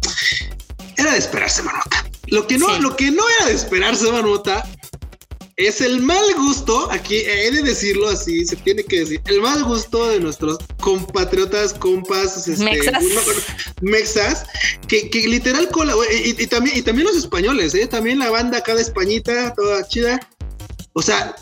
era 0.96 1.12
de 1.12 1.18
esperarse, 1.18 1.62
Marmota. 1.62 2.04
Lo 2.26 2.46
que 2.46 2.58
no, 2.58 2.78
lo 2.80 2.96
que 2.96 3.10
no 3.10 3.22
era 3.38 3.48
de 3.48 3.54
esperarse, 3.54 4.10
Marmota, 4.10 4.68
es 5.56 5.80
el 5.80 6.00
mal 6.02 6.24
gusto, 6.36 6.90
aquí 6.92 7.16
he 7.16 7.50
de 7.50 7.62
decirlo 7.62 8.10
así, 8.10 8.44
se 8.44 8.56
tiene 8.56 8.84
que 8.84 9.00
decir, 9.00 9.22
el 9.24 9.40
mal 9.40 9.64
gusto 9.64 10.06
de 10.08 10.20
nuestros 10.20 10.58
compatriotas, 10.80 11.72
compas, 11.72 12.46
este, 12.46 12.92
mexas, 13.80 14.44
que, 14.86 15.08
que, 15.08 15.26
literal 15.26 15.70
cola, 15.70 15.94
y, 16.12 16.42
y, 16.42 16.46
también, 16.46 16.76
y 16.76 16.82
también 16.82 17.06
los 17.06 17.16
españoles, 17.16 17.74
¿eh? 17.74 17.86
también 17.86 18.18
la 18.18 18.30
banda 18.30 18.58
acá 18.58 18.74
de 18.74 18.82
Españita, 18.82 19.54
toda 19.54 19.86
chida. 19.88 20.20
O 20.92 21.02
sea, 21.02 21.34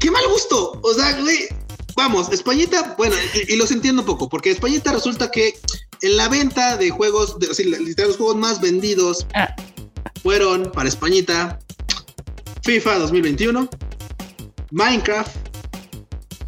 qué, 0.00 0.10
mal 0.10 0.26
gusto. 0.28 0.80
O 0.82 0.94
sea, 0.94 1.20
güey, 1.20 1.48
vamos, 1.96 2.30
Españita, 2.32 2.94
bueno, 2.96 3.16
y, 3.48 3.56
los 3.56 3.72
entiendo 3.72 4.02
un 4.02 4.06
poco, 4.06 4.28
porque 4.28 4.50
Españita 4.50 4.92
resulta 4.92 5.30
que 5.32 5.54
en 6.02 6.16
la 6.16 6.28
venta 6.28 6.76
de 6.76 6.90
juegos, 6.90 7.38
de, 7.40 7.48
literal, 7.64 8.08
los 8.08 8.16
juegos 8.16 8.36
más 8.36 8.60
vendidos 8.60 9.26
ah. 9.34 9.54
fueron 10.22 10.70
para 10.72 10.88
Españita 10.88 11.58
FIFA 12.68 12.98
2021, 12.98 13.66
Minecraft, 14.72 15.34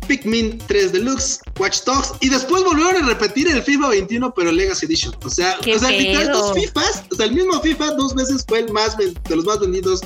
Pikmin 0.07 0.59
3 0.67 0.93
Deluxe, 0.93 1.41
Watch 1.59 1.83
Dogs 1.85 2.13
y 2.21 2.29
después 2.29 2.63
volvieron 2.63 3.03
a 3.03 3.09
repetir 3.09 3.49
el 3.49 3.63
FIFA 3.63 3.89
21 3.89 4.35
pero 4.35 4.53
Legacy 4.53 4.85
Edition. 4.85 5.15
O 5.25 5.31
sea, 5.31 5.59
o 5.59 5.79
sea 5.79 5.91
literal 5.91 6.29
dos 6.29 6.53
FIFAs, 6.53 7.05
o 7.11 7.15
sea, 7.15 7.25
el 7.25 7.33
mismo 7.33 7.59
FIFA 7.63 7.93
dos 7.93 8.15
veces 8.15 8.45
fue 8.47 8.59
el 8.59 8.71
más 8.71 8.99
de 8.99 9.15
los 9.35 9.47
más 9.47 9.61
vendidos 9.61 10.03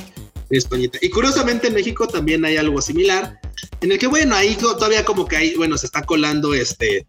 de 0.49 0.57
Españita. 0.57 0.97
Y 1.01 1.09
curiosamente 1.09 1.67
en 1.67 1.73
México 1.73 2.07
también 2.07 2.45
hay 2.45 2.55
algo 2.55 2.81
similar, 2.81 3.37
en 3.81 3.91
el 3.91 3.99
que 3.99 4.07
bueno, 4.07 4.37
ahí 4.37 4.55
todavía 4.55 5.03
como 5.03 5.27
que 5.27 5.35
ahí, 5.35 5.55
bueno, 5.55 5.77
se 5.77 5.85
está 5.85 6.01
colando 6.01 6.53
este 6.53 7.05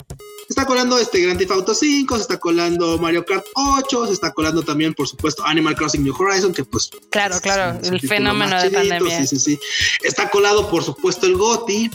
se 0.46 0.52
está 0.52 0.64
colando 0.64 0.96
este 0.96 1.20
Grand 1.20 1.38
Theft 1.38 1.50
Auto 1.50 1.74
5, 1.74 2.14
se 2.14 2.22
está 2.22 2.38
colando 2.38 2.98
Mario 2.98 3.24
Kart 3.24 3.44
8, 3.54 4.06
se 4.06 4.12
está 4.12 4.32
colando 4.32 4.62
también, 4.62 4.94
por 4.94 5.08
supuesto, 5.08 5.44
Animal 5.44 5.74
Crossing 5.74 6.04
New 6.04 6.14
Horizon, 6.16 6.54
que 6.54 6.64
pues... 6.64 6.88
Claro, 7.10 7.40
claro, 7.40 7.80
el 7.82 8.00
fenómeno 8.00 8.62
de 8.62 8.70
pandemia. 8.70 9.18
Sí, 9.18 9.26
sí, 9.26 9.38
sí. 9.40 9.60
Está 10.04 10.30
colado, 10.30 10.70
por 10.70 10.84
supuesto, 10.84 11.26
el 11.26 11.36
GOTI. 11.36 11.90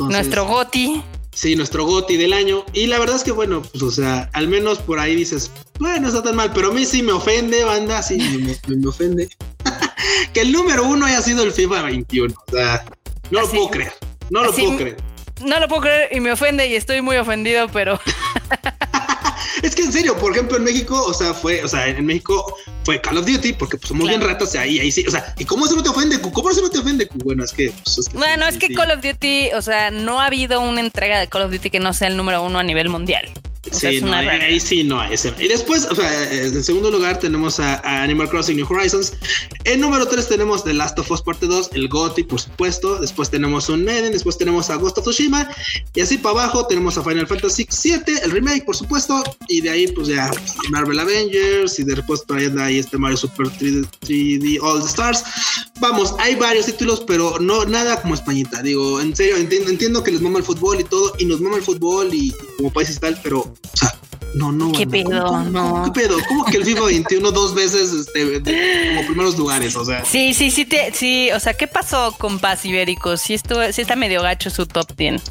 nuestro 0.00 0.44
GOTI. 0.44 1.02
Sí, 1.32 1.56
nuestro 1.56 1.86
GOTI 1.86 2.18
del 2.18 2.34
año. 2.34 2.62
Y 2.74 2.88
la 2.88 2.98
verdad 2.98 3.16
es 3.16 3.24
que, 3.24 3.32
bueno, 3.32 3.62
pues, 3.62 3.82
o 3.82 3.90
sea, 3.90 4.28
al 4.34 4.48
menos 4.48 4.78
por 4.78 4.98
ahí 4.98 5.16
dices, 5.16 5.50
bueno, 5.78 6.08
está 6.08 6.22
tan 6.22 6.36
mal, 6.36 6.52
pero 6.52 6.68
a 6.68 6.72
mí 6.74 6.84
sí 6.84 7.02
me 7.02 7.12
ofende, 7.12 7.64
banda, 7.64 8.02
sí, 8.02 8.18
me, 8.68 8.86
ofende. 8.86 9.30
que 10.34 10.42
el 10.42 10.52
número 10.52 10.86
uno 10.86 11.06
haya 11.06 11.22
sido 11.22 11.42
el 11.42 11.52
FIFA 11.52 11.82
21. 11.84 12.34
O 12.34 12.50
sea, 12.50 12.84
no 13.30 13.40
lo 13.40 13.48
puedo 13.48 13.70
creer. 13.70 13.92
No 14.28 14.44
lo 14.44 14.52
puedo 14.52 14.76
creer 14.76 15.15
no 15.44 15.60
lo 15.60 15.68
puedo 15.68 15.82
creer 15.82 16.08
y 16.12 16.20
me 16.20 16.32
ofende 16.32 16.66
y 16.66 16.74
estoy 16.74 17.00
muy 17.00 17.16
ofendido, 17.16 17.68
pero. 17.68 18.00
es 19.62 19.74
que 19.74 19.82
en 19.82 19.92
serio, 19.92 20.16
por 20.16 20.32
ejemplo, 20.32 20.56
en 20.56 20.64
México, 20.64 21.02
o 21.02 21.14
sea, 21.14 21.34
fue, 21.34 21.62
o 21.62 21.68
sea, 21.68 21.88
en 21.88 22.04
México 22.04 22.56
fue 22.84 23.00
Call 23.00 23.18
of 23.18 23.26
Duty, 23.26 23.54
porque 23.54 23.76
pues, 23.76 23.88
somos 23.88 24.08
bien 24.08 24.20
ratas 24.20 24.54
ahí, 24.54 24.78
ahí 24.78 24.90
sí. 24.90 25.04
O 25.06 25.10
sea, 25.10 25.34
¿y 25.38 25.44
cómo 25.44 25.66
se 25.66 25.74
no 25.74 25.82
te 25.82 25.88
ofende? 25.88 26.20
¿Cómo 26.20 26.52
se 26.52 26.62
no 26.62 26.70
te 26.70 26.78
ofende? 26.78 27.08
Bueno, 27.24 27.44
es 27.44 27.52
que. 27.52 27.72
Pues, 27.84 28.08
bueno, 28.12 28.46
es 28.46 28.58
que 28.58 28.72
Call 28.74 28.90
of 28.90 29.02
Duty, 29.02 29.50
o 29.54 29.62
sea, 29.62 29.90
no 29.90 30.20
ha 30.20 30.26
habido 30.26 30.60
una 30.60 30.80
entrega 30.80 31.18
de 31.18 31.28
Call 31.28 31.42
of 31.42 31.52
Duty 31.52 31.70
que 31.70 31.80
no 31.80 31.92
sea 31.92 32.08
el 32.08 32.16
número 32.16 32.42
uno 32.42 32.58
a 32.58 32.62
nivel 32.62 32.88
mundial 32.88 33.30
sí, 33.72 34.00
no, 34.00 34.12
ahí, 34.12 34.60
sí 34.60 34.84
no 34.84 35.00
hay 35.00 35.14
ese. 35.14 35.32
Y 35.38 35.48
después, 35.48 35.86
o 35.90 35.94
sea, 35.94 36.32
en 36.32 36.62
segundo 36.62 36.90
lugar 36.90 37.18
tenemos 37.18 37.60
a, 37.60 38.02
Animal 38.02 38.28
Crossing 38.28 38.56
New 38.56 38.66
Horizons. 38.68 39.14
En 39.64 39.80
número 39.80 40.06
3 40.06 40.28
tenemos 40.28 40.64
The 40.64 40.74
Last 40.74 40.98
of 40.98 41.10
Us 41.10 41.22
Parte 41.22 41.46
2, 41.46 41.70
el 41.72 41.88
GOTY, 41.88 42.24
por 42.24 42.40
supuesto. 42.40 42.98
Después 43.00 43.30
tenemos 43.30 43.68
un 43.68 43.84
Meden, 43.84 44.12
después 44.12 44.38
tenemos 44.38 44.70
a 44.70 44.76
Ghost 44.76 44.98
of 44.98 45.04
Tsushima. 45.04 45.48
Y 45.94 46.00
así 46.00 46.18
para 46.18 46.42
abajo 46.42 46.66
tenemos 46.66 46.96
a 46.98 47.02
Final 47.02 47.26
Fantasy 47.26 47.66
7, 47.68 48.20
el 48.24 48.30
remake, 48.30 48.64
por 48.64 48.76
supuesto. 48.76 49.22
Y 49.48 49.60
de 49.60 49.70
ahí, 49.70 49.86
pues 49.88 50.08
ya 50.08 50.30
Marvel 50.70 50.98
Avengers. 50.98 51.78
Y 51.78 51.84
después 51.84 52.22
por 52.22 52.38
ahí 52.38 52.46
ahí 52.58 52.78
este 52.78 52.98
Mario 52.98 53.16
Super 53.16 53.46
3D, 53.46 54.58
All 54.62 54.80
the 54.80 54.88
Stars. 54.88 55.24
Vamos, 55.80 56.14
hay 56.18 56.34
varios 56.36 56.66
títulos, 56.66 57.04
pero 57.06 57.38
no 57.38 57.64
nada 57.66 58.00
como 58.00 58.14
Españita. 58.14 58.62
Digo, 58.62 59.00
en 59.00 59.14
serio, 59.14 59.36
entiendo, 59.36 59.70
entiendo 59.70 60.02
que 60.02 60.12
les 60.12 60.20
mama 60.20 60.38
el 60.38 60.44
fútbol 60.44 60.80
y 60.80 60.84
todo. 60.84 61.12
Y 61.18 61.26
nos 61.26 61.40
mama 61.40 61.56
el 61.56 61.62
fútbol 61.62 62.12
y 62.12 62.32
como 62.56 62.72
países 62.72 62.98
tal, 63.00 63.18
pero 63.22 63.52
o 63.72 63.76
sea, 63.76 63.94
no, 64.36 64.52
no. 64.52 64.70
¿Qué 64.72 64.86
pedo? 64.86 65.24
¿Cómo, 65.24 65.44
no. 65.44 65.84
¿Qué 65.84 66.02
pedo? 66.02 66.18
¿Cómo 66.28 66.44
que 66.44 66.58
el 66.58 66.64
FIFA 66.64 66.84
21 66.84 67.30
dos 67.30 67.54
veces 67.54 67.90
este, 67.92 68.42
como 68.88 69.06
primeros 69.06 69.38
lugares? 69.38 69.74
O 69.76 69.84
sea. 69.84 70.04
Sí, 70.04 70.34
sí, 70.34 70.50
sí, 70.50 70.66
te, 70.66 70.92
sí. 70.92 71.30
O 71.32 71.40
sea, 71.40 71.54
¿qué 71.54 71.66
pasó 71.66 72.14
con 72.18 72.38
Paz 72.38 72.64
Ibérico? 72.66 73.16
Sí, 73.16 73.32
esto, 73.32 73.72
sí 73.72 73.80
está 73.80 73.96
medio 73.96 74.20
gacho 74.20 74.50
su 74.50 74.66
top 74.66 74.94
10. 74.94 75.22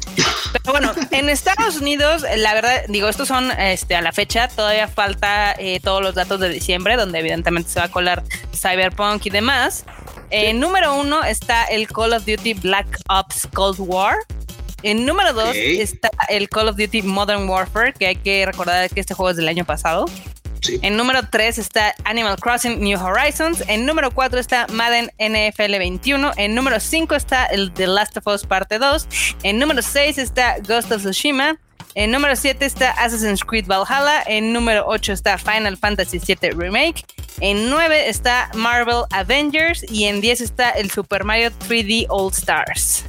Pero 0.52 0.72
bueno, 0.72 0.92
en 1.12 1.28
Estados 1.28 1.76
Unidos, 1.76 2.24
la 2.36 2.54
verdad, 2.54 2.82
digo, 2.88 3.08
estos 3.08 3.28
son 3.28 3.52
este, 3.52 3.94
a 3.94 4.02
la 4.02 4.10
fecha, 4.10 4.48
todavía 4.48 4.88
falta 4.88 5.52
eh, 5.52 5.78
todos 5.80 6.02
los 6.02 6.16
datos 6.16 6.40
de 6.40 6.48
diciembre, 6.48 6.96
donde 6.96 7.20
evidentemente 7.20 7.70
se 7.70 7.78
va 7.78 7.86
a 7.86 7.90
colar 7.90 8.24
Cyberpunk 8.52 9.24
y 9.26 9.30
demás. 9.30 9.84
En 10.30 10.58
número 10.58 10.94
uno 10.94 11.22
está 11.22 11.64
el 11.66 11.86
Call 11.86 12.12
of 12.12 12.24
Duty 12.26 12.54
Black 12.54 12.98
Ops 13.08 13.46
Cold 13.54 13.78
War. 13.78 14.16
En 14.82 15.06
número 15.06 15.32
2 15.32 15.56
está 15.56 16.10
el 16.28 16.48
Call 16.48 16.68
of 16.68 16.76
Duty 16.76 17.02
Modern 17.02 17.48
Warfare, 17.48 17.92
que 17.92 18.06
hay 18.06 18.16
que 18.16 18.46
recordar 18.46 18.88
que 18.90 19.00
este 19.00 19.14
juego 19.14 19.30
es 19.30 19.36
del 19.36 19.48
año 19.48 19.64
pasado. 19.64 20.06
En 20.82 20.96
número 20.96 21.20
3 21.30 21.58
está 21.58 21.94
Animal 22.04 22.36
Crossing 22.36 22.80
New 22.80 22.98
Horizons. 22.98 23.62
En 23.68 23.86
número 23.86 24.10
4 24.10 24.38
está 24.38 24.66
Madden 24.68 25.10
NFL 25.18 25.78
21. 25.78 26.32
En 26.36 26.54
número 26.54 26.80
5 26.80 27.14
está 27.14 27.46
el 27.46 27.72
The 27.72 27.86
Last 27.86 28.16
of 28.16 28.26
Us 28.26 28.44
Parte 28.44 28.78
2. 28.78 29.06
En 29.42 29.58
número 29.58 29.82
6 29.82 30.18
está 30.18 30.56
Ghost 30.66 30.90
of 30.92 31.02
Tsushima. 31.02 31.58
En 31.94 32.10
número 32.10 32.36
7 32.36 32.64
está 32.64 32.90
Assassin's 32.92 33.44
Creed 33.44 33.66
Valhalla. 33.66 34.22
En 34.26 34.52
número 34.52 34.84
8 34.86 35.12
está 35.12 35.38
Final 35.38 35.76
Fantasy 35.76 36.18
VII 36.18 36.50
Remake. 36.50 37.04
En 37.40 37.70
9 37.70 38.08
está 38.08 38.50
Marvel 38.54 39.04
Avengers. 39.12 39.84
Y 39.90 40.04
en 40.04 40.20
10 40.20 40.40
está 40.40 40.70
el 40.70 40.90
Super 40.90 41.24
Mario 41.24 41.50
3D 41.68 42.06
All 42.08 42.32
Stars. 42.32 43.04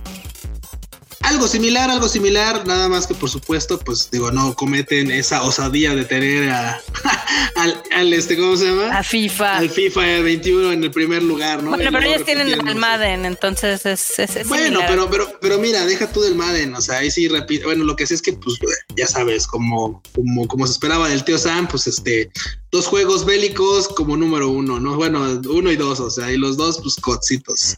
Algo 1.28 1.45
similar, 1.45 1.89
algo 1.89 2.07
similar, 2.07 2.65
nada 2.65 2.88
más 2.88 3.05
que 3.05 3.13
por 3.13 3.30
supuesto, 3.30 3.78
pues 3.80 4.09
digo, 4.09 4.32
no 4.32 4.55
cometen 4.55 5.11
esa 5.11 5.43
osadía 5.43 5.93
de 5.93 6.05
tener 6.05 6.49
a, 6.49 6.82
al, 7.91 8.13
este, 8.13 8.38
¿cómo 8.38 8.55
se 8.55 8.67
llama? 8.67 8.97
A 8.97 9.03
FIFA. 9.03 9.57
Al 9.57 9.69
FIFA 9.69 10.21
21 10.21 10.71
en 10.71 10.86
el 10.86 10.91
primer 10.91 11.21
lugar, 11.23 11.61
¿no? 11.61 11.71
Bueno, 11.71 11.91
pero 11.91 12.05
ellos 12.07 12.23
tienen 12.23 12.65
al 12.65 12.75
Madden, 12.75 13.25
entonces 13.25 13.86
es, 13.86 14.19
es, 14.19 14.47
Bueno, 14.47 14.80
pero, 14.88 15.09
pero, 15.09 15.38
pero 15.41 15.60
mira, 15.60 15.85
deja 15.85 16.10
tú 16.10 16.22
del 16.22 16.35
Madden, 16.35 16.73
o 16.76 16.80
sea, 16.80 16.99
ahí 16.99 17.11
sí 17.11 17.27
repite, 17.27 17.65
bueno, 17.65 17.84
lo 17.84 17.97
que 17.97 18.07
sí 18.07 18.14
es 18.14 18.22
que, 18.22 18.31
pues, 18.31 18.57
ya 18.95 19.06
sabes, 19.06 19.47
como, 19.47 20.02
como, 20.15 20.47
como 20.47 20.65
se 20.65 20.72
esperaba 20.72 21.10
del 21.10 21.26
tío 21.26 21.38
Sam, 21.38 21.68
pues 21.68 21.88
este, 21.88 22.31
dos 22.72 22.88
juegos 22.88 23.26
bélicos 23.26 23.89
como 23.89 24.15
número 24.15 24.47
uno, 24.47 24.80
¿no? 24.80 24.95
Bueno, 24.95 25.41
uno 25.49 25.72
y 25.73 25.76
dos, 25.76 25.99
o 25.99 26.10
sea, 26.10 26.31
y 26.31 26.38
los 26.38 26.56
dos, 26.56 26.80
pues, 26.81 26.95
cocitos. 26.95 27.76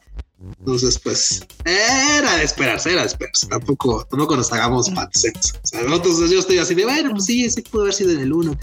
Entonces, 0.60 1.00
pues, 1.00 1.46
era 1.66 2.38
de 2.38 2.44
esperarse, 2.44 2.92
era 2.92 3.02
de 3.02 3.08
esperarse. 3.08 3.48
Tampoco, 3.48 4.06
tampoco 4.10 4.38
nos 4.38 4.52
hagamos 4.54 4.90
patsets. 4.90 5.54
O 5.64 5.68
sea, 5.68 5.84
nosotros, 5.84 6.30
yo 6.30 6.40
estoy 6.40 6.60
así 6.60 6.76
de, 6.76 6.86
bueno, 6.86 7.12
pues 7.12 7.26
sí, 7.26 7.50
sí 7.50 7.62
pudo 7.62 7.84
haber 7.84 7.94
sido 7.94 8.12
en 8.12 8.20
el 8.20 8.32
1. 8.32 8.58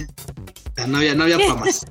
no 0.86 0.96
había, 0.96 1.14
no 1.14 1.24
había 1.24 1.38
para 1.38 1.54
más. 1.54 1.84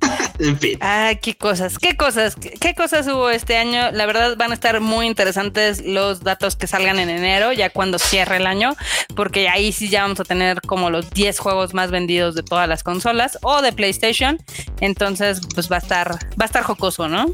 en 0.38 0.58
fin. 0.58 0.78
Ah, 0.80 1.12
qué 1.20 1.36
cosas, 1.36 1.78
qué 1.78 1.96
cosas, 1.96 2.34
qué 2.36 2.74
cosas 2.74 3.06
hubo 3.06 3.30
este 3.30 3.56
año. 3.56 3.92
La 3.92 4.06
verdad 4.06 4.36
van 4.36 4.50
a 4.50 4.54
estar 4.54 4.80
muy 4.80 5.06
interesantes 5.06 5.84
los 5.84 6.20
datos 6.20 6.56
que 6.56 6.66
salgan 6.66 6.98
en 6.98 7.10
enero, 7.10 7.52
ya 7.52 7.70
cuando 7.70 7.98
cierre 7.98 8.38
el 8.38 8.46
año, 8.46 8.74
porque 9.14 9.48
ahí 9.48 9.72
sí 9.72 9.88
ya 9.88 10.02
vamos 10.02 10.20
a 10.20 10.24
tener 10.24 10.60
como 10.62 10.90
los 10.90 11.10
10 11.10 11.38
juegos 11.38 11.74
más 11.74 11.90
vendidos 11.90 12.34
de 12.34 12.42
todas 12.42 12.68
las 12.68 12.82
consolas 12.82 13.38
o 13.42 13.62
de 13.62 13.72
PlayStation. 13.72 14.38
Entonces, 14.80 15.40
pues 15.54 15.70
va 15.70 15.76
a 15.76 15.80
estar, 15.80 16.12
va 16.12 16.44
a 16.44 16.46
estar 16.46 16.62
jocoso, 16.62 17.08
¿no? 17.08 17.26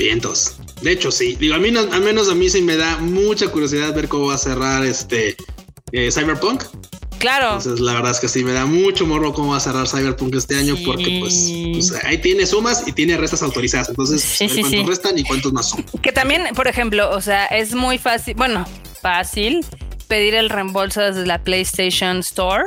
Vientos. 0.00 0.54
De 0.80 0.92
hecho, 0.92 1.10
sí. 1.10 1.36
Digo, 1.38 1.54
a 1.54 1.58
mí, 1.58 1.68
al 1.76 2.00
menos 2.00 2.30
a 2.30 2.34
mí 2.34 2.48
sí 2.48 2.62
me 2.62 2.74
da 2.74 2.96
mucha 2.96 3.48
curiosidad 3.48 3.94
ver 3.94 4.08
cómo 4.08 4.28
va 4.28 4.34
a 4.34 4.38
cerrar 4.38 4.82
este 4.86 5.36
eh, 5.92 6.10
Cyberpunk. 6.10 6.64
Claro. 7.18 7.58
Entonces, 7.58 7.80
la 7.80 7.92
verdad 7.92 8.12
es 8.12 8.18
que 8.18 8.28
sí 8.28 8.42
me 8.42 8.54
da 8.54 8.64
mucho 8.64 9.06
morro 9.06 9.34
cómo 9.34 9.50
va 9.50 9.58
a 9.58 9.60
cerrar 9.60 9.86
Cyberpunk 9.86 10.34
este 10.36 10.56
año, 10.56 10.74
porque 10.86 11.18
pues, 11.20 11.52
pues, 11.72 12.04
ahí 12.06 12.16
tiene 12.16 12.46
sumas 12.46 12.88
y 12.88 12.92
tiene 12.92 13.18
restas 13.18 13.42
autorizadas. 13.42 13.90
Entonces, 13.90 14.36
cuántos 14.38 14.86
restan 14.86 15.18
y 15.18 15.24
cuántos 15.24 15.52
más 15.52 15.68
son. 15.68 15.84
Que 16.00 16.12
también, 16.12 16.44
por 16.56 16.66
ejemplo, 16.66 17.10
o 17.10 17.20
sea, 17.20 17.44
es 17.44 17.74
muy 17.74 17.98
fácil, 17.98 18.36
bueno, 18.36 18.64
fácil 19.02 19.60
pedir 20.08 20.34
el 20.34 20.48
reembolso 20.48 21.02
desde 21.02 21.26
la 21.26 21.44
PlayStation 21.44 22.20
Store. 22.20 22.64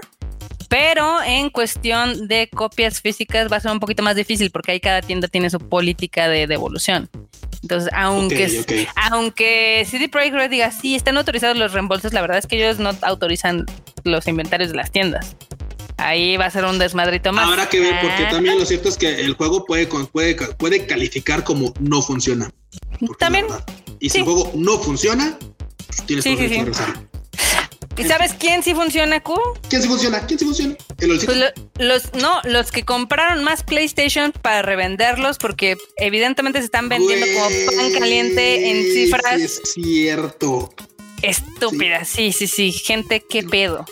Pero 0.74 1.22
en 1.24 1.52
cuestión 1.52 2.28
de 2.28 2.50
copias 2.50 3.00
físicas 3.00 3.48
va 3.52 3.58
a 3.58 3.60
ser 3.60 3.70
un 3.70 3.80
poquito 3.80 4.02
más 4.02 4.16
difícil 4.16 4.50
porque 4.50 4.72
ahí 4.72 4.80
cada 4.80 5.04
tienda 5.04 5.28
tiene 5.28 5.52
su 5.52 5.60
política 5.60 6.28
de 6.28 6.48
devolución. 6.48 7.12
Entonces, 7.62 7.92
aunque, 7.94 8.88
aunque 9.12 9.86
CD 9.88 10.10
Projekt 10.10 10.34
Red 10.34 10.50
diga, 10.50 10.72
sí, 10.72 10.96
están 10.96 11.16
autorizados 11.18 11.58
los 11.58 11.74
reembolsos, 11.74 12.12
la 12.12 12.22
verdad 12.22 12.40
es 12.40 12.48
que 12.48 12.56
ellos 12.56 12.80
no 12.80 12.90
autorizan 13.04 13.68
los 14.04 14.28
inventarios 14.28 14.72
de 14.72 14.78
las 14.78 14.90
tiendas. 14.92 15.36
Ahí 15.98 16.38
va 16.38 16.48
a 16.48 16.50
ser 16.50 16.66
un 16.66 16.80
desmadrito 16.80 17.32
más. 17.32 17.48
Habrá 17.48 17.70
que 17.70 17.80
ver, 17.80 17.94
porque 18.02 18.26
también 18.32 18.58
lo 18.58 18.66
cierto 18.66 18.90
es 18.90 18.98
que 18.98 19.22
el 19.22 19.36
juego 19.36 19.66
puede, 19.66 19.86
puede, 19.86 20.36
puede 20.58 20.88
calificar 20.88 21.44
como 21.44 21.72
no 21.82 22.02
funciona. 22.02 22.50
También. 23.20 23.46
Y 24.00 24.10
si 24.10 24.18
el 24.18 24.24
juego 24.24 24.52
no 24.56 24.80
funciona, 24.80 25.38
tienes 26.08 26.26
que 26.26 26.36
regresar. 26.36 27.13
¿Y 27.98 28.04
sabes 28.06 28.34
quién 28.34 28.64
sí 28.64 28.74
funciona, 28.74 29.22
Q? 29.22 29.36
¿Quién 29.70 29.82
sí 29.82 29.88
funciona? 29.88 30.26
¿Quién 30.26 30.40
sí 30.40 30.46
funciona? 30.46 30.76
pues 30.98 31.54
los, 31.78 32.14
no, 32.16 32.42
los 32.44 32.72
que 32.72 32.84
compraron 32.84 33.44
más 33.44 33.64
PlayStation 33.64 34.32
para 34.32 34.62
revenderlos, 34.62 35.38
porque 35.38 35.78
evidentemente 35.98 36.60
se 36.60 36.66
están 36.66 36.90
vendiendo 36.90 37.26
como 37.28 37.50
pan 37.78 37.92
caliente 38.00 38.72
en 38.72 38.94
cifras. 38.94 39.40
es 39.40 39.62
cierto. 39.74 40.74
Estúpidas, 41.22 42.10
sí, 42.10 42.32
sí, 42.32 42.48
sí. 42.48 42.72
Gente, 42.72 43.24
qué 43.28 43.44
pedo 43.44 43.86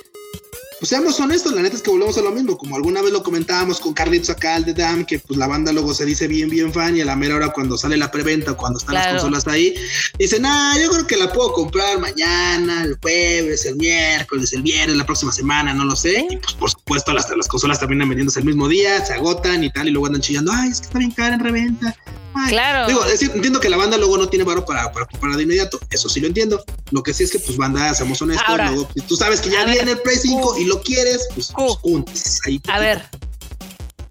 pues 0.82 0.90
seamos 0.90 1.20
honestos, 1.20 1.54
la 1.54 1.62
neta 1.62 1.76
es 1.76 1.84
que 1.84 1.92
volvemos 1.92 2.18
a 2.18 2.24
lo 2.24 2.32
mismo, 2.32 2.58
como 2.58 2.76
alguna 2.76 3.04
vez 3.04 3.14
lo 3.14 3.22
comentábamos 3.22 3.80
con 3.80 3.94
Carlitos 3.94 4.32
acá 4.32 4.56
al 4.56 4.66
de 4.66 4.74
Dam, 4.74 5.06
que 5.06 5.20
pues 5.20 5.38
la 5.38 5.46
banda 5.46 5.72
luego 5.72 5.94
se 5.94 6.06
dice 6.06 6.28
bien, 6.28 6.50
bien 6.50 6.74
fan 6.74 6.98
y 6.98 7.02
a 7.02 7.06
la 7.06 7.16
mera 7.16 7.36
hora 7.36 7.50
cuando 7.50 7.78
sale 7.78 7.98
la 7.98 8.10
preventa, 8.10 8.56
cuando 8.56 8.80
están 8.80 8.96
las 8.96 9.10
consolas 9.10 9.46
ahí, 9.46 9.76
dicen, 10.18 10.44
ah, 10.44 10.76
yo 10.82 10.90
creo 10.90 11.06
que 11.06 11.18
la 11.18 11.32
puedo 11.32 11.54
comprar 11.54 12.00
mañana, 12.00 12.84
el 12.84 12.98
jueves, 13.00 13.64
el 13.68 13.76
miércoles, 13.76 14.54
el 14.54 14.64
viernes, 14.64 14.98
la 14.98 15.06
próxima 15.06 15.32
semana, 15.32 15.72
no 15.72 15.86
lo 15.86 15.96
sé. 15.96 16.26
Y 16.28 16.38
pues 16.38 16.56
por 16.56 16.72
supuesto 16.72 17.14
las, 17.14 17.30
las 17.30 17.48
consolas 17.48 17.80
terminan 17.80 18.10
vendiéndose 18.10 18.40
el 18.40 18.46
mismo 18.46 18.68
día, 18.68 19.06
se 19.06 19.14
agotan 19.14 19.64
y 19.64 19.70
tal, 19.70 19.88
y 19.88 19.92
luego 19.92 20.08
andan 20.08 20.24
chillando, 20.24 20.52
ay, 20.52 20.72
es 20.72 20.80
que 20.82 20.88
está 20.88 20.98
bien 20.98 21.12
cara 21.12 21.36
en 21.36 21.42
reventa. 21.42 21.96
Claro. 22.50 22.88
Digo, 22.88 23.02
entiendo 23.34 23.60
que 23.60 23.70
la 23.70 23.78
banda 23.78 23.98
luego 23.98 24.18
no 24.18 24.28
tiene 24.28 24.46
varo 24.46 24.66
para, 24.66 24.92
para 24.92 25.06
comprar 25.06 25.36
de 25.36 25.44
inmediato, 25.44 25.80
eso 25.90 26.10
sí 26.10 26.20
lo 26.20 26.28
entiendo. 26.28 26.64
Lo 26.92 27.04
que 27.04 27.14
sí 27.14 27.24
es 27.24 27.32
que 27.32 27.40
pues 27.40 27.58
banda, 27.58 27.94
seamos 27.94 28.22
honestos, 28.22 28.58
luego, 28.58 28.88
tú 29.08 29.16
sabes 29.16 29.42
que 29.42 29.50
ya 29.50 29.66
viene 29.66 29.92
el 29.92 30.00
Play 30.00 30.18
5 30.18 30.58
y 30.60 30.66
lo 30.66 30.82
quieres, 30.82 31.28
pues, 31.34 31.52
pues 31.82 32.42
A 32.68 32.80
ver, 32.80 33.06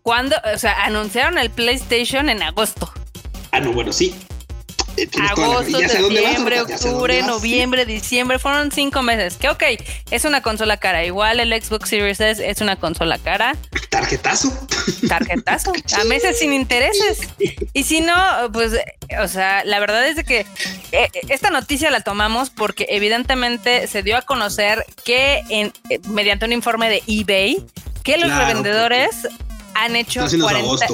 ¿cuándo? 0.02 0.36
O 0.55 0.59
sea, 0.59 0.85
anunciaron 0.85 1.39
el 1.39 1.51
PlayStation 1.51 2.28
en 2.28 2.43
agosto. 2.43 2.93
Ah, 3.52 3.61
no, 3.61 3.73
bueno, 3.73 3.93
sí. 3.93 4.15
Agosto, 5.31 5.78
septiembre, 5.78 6.60
octubre, 6.62 7.22
noviembre, 7.22 7.85
diciembre, 7.86 8.39
fueron 8.39 8.70
cinco 8.70 9.02
meses. 9.02 9.36
Que 9.36 9.48
ok, 9.48 9.62
es 10.10 10.24
una 10.24 10.43
consola 10.43 10.77
cara. 10.77 11.05
Igual 11.05 11.40
el 11.40 11.62
Xbox 11.62 11.89
Series 11.89 12.20
S 12.20 12.48
es 12.48 12.60
una 12.60 12.77
consola 12.77 13.18
cara. 13.18 13.56
Tarjetazo. 13.90 14.52
Tarjetazo. 15.09 15.72
a 16.01 16.05
meses 16.05 16.39
sin 16.39 16.52
intereses. 16.52 17.20
Y 17.72 17.85
si 17.85 18.01
no, 18.01 18.14
pues, 18.52 18.72
o 19.22 19.28
sea, 19.28 19.64
la 19.64 19.81
verdad 19.81 20.06
es 20.06 20.16
de 20.16 20.24
que 20.24 20.47
eh, 20.93 21.09
esta 21.28 21.51
noticia 21.51 21.90
la 21.90 22.01
tomamos 22.01 22.51
porque 22.51 22.86
evidentemente 22.90 23.86
se 23.86 24.02
dio 24.02 24.16
a 24.16 24.22
conocer 24.22 24.85
que 25.05 25.43
en, 25.48 25.72
eh, 25.89 26.01
mediante 26.09 26.44
un 26.44 26.52
informe 26.52 26.89
de 26.89 27.02
eBay, 27.06 27.64
que 28.02 28.18
los 28.18 28.35
revendedores 28.35 29.28
han 29.74 29.97
hecho 29.97 30.27
40, 30.27 30.86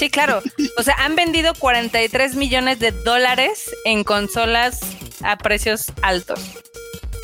Sí, 0.00 0.08
claro. 0.08 0.42
O 0.78 0.82
sea, 0.82 0.94
han 0.94 1.14
vendido 1.14 1.52
43 1.52 2.34
millones 2.34 2.78
de 2.78 2.90
dólares 2.90 3.70
en 3.84 4.02
consolas 4.02 4.80
a 5.22 5.36
precios 5.36 5.92
altos. 6.00 6.40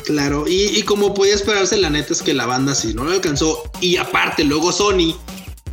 Claro, 0.05 0.45
y, 0.47 0.83
como 0.83 1.15
podía 1.15 1.33
esperarse, 1.33 1.75
la 1.77 1.89
neta 1.89 2.13
es 2.13 2.21
que 2.21 2.35
la 2.35 2.45
banda 2.45 2.75
sí 2.75 2.93
no 2.93 3.03
lo 3.03 3.13
alcanzó. 3.13 3.63
Y 3.81 3.97
aparte, 3.97 4.43
luego 4.43 4.71
Sony, 4.71 5.17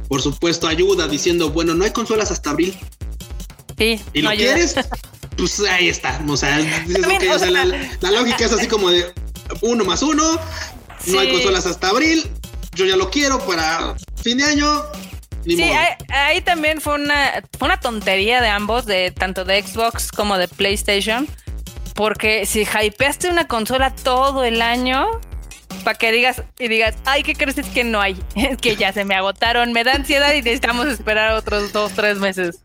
por 0.09 0.23
supuesto, 0.23 0.67
ayuda 0.67 1.07
diciendo, 1.07 1.51
bueno, 1.51 1.75
no 1.75 1.85
hay 1.85 1.91
consolas 1.91 2.31
hasta 2.31 2.49
abril. 2.49 2.75
Sí. 3.77 4.01
¿Y 4.15 4.23
lo 4.23 4.31
quieres? 4.31 4.75
Pues 5.37 5.61
ahí 5.61 5.91
está. 5.91 6.25
O 6.27 6.39
sea, 6.39 6.59
la, 8.01 8.11
lógica 8.13 8.47
es 8.47 8.53
así 8.53 8.67
como 8.67 8.89
de 8.89 9.13
uno 9.61 9.85
más 9.85 10.03
uno, 10.03 10.41
no 11.09 11.19
hay 11.19 11.31
consolas 11.31 11.67
hasta 11.67 11.91
abril, 11.91 12.25
yo 12.75 12.87
ya 12.87 12.97
lo 12.97 13.11
quiero 13.11 13.39
para 13.41 13.95
fin 14.23 14.39
de 14.39 14.45
año, 14.45 14.83
sí, 15.45 15.71
ahí, 16.09 16.41
también 16.41 16.81
fue 16.81 16.95
una, 16.95 17.43
fue 17.59 17.67
una 17.67 17.81
tontería 17.81 18.41
de 18.41 18.49
ambos, 18.49 18.87
de 18.87 19.11
tanto 19.11 19.45
de 19.45 19.63
Xbox 19.63 20.11
como 20.11 20.39
de 20.39 20.49
PlayStation. 20.49 21.29
Porque 21.95 22.45
si 22.45 22.65
hypeaste 22.65 23.29
una 23.29 23.47
consola 23.47 23.95
todo 23.95 24.43
el 24.43 24.63
año, 24.63 25.07
para 25.85 25.97
que 25.97 26.11
digas 26.11 26.43
y 26.59 26.69
digas, 26.69 26.97
ay, 27.05 27.23
¿qué 27.23 27.35
crees 27.35 27.59
es 27.59 27.67
que 27.67 27.85
no 27.85 28.01
hay? 28.01 28.17
Es 28.35 28.59
que 28.59 28.77
ya 28.77 28.93
se 28.93 29.05
me 29.05 29.15
agotaron, 29.15 29.73
me 29.73 29.85
da 29.85 29.93
ansiedad 29.93 30.33
y 30.35 30.43
necesitamos 30.43 30.87
esperar 30.87 31.35
otros 31.35 31.73
dos, 31.73 31.93
tres 31.93 32.19
meses. 32.19 32.61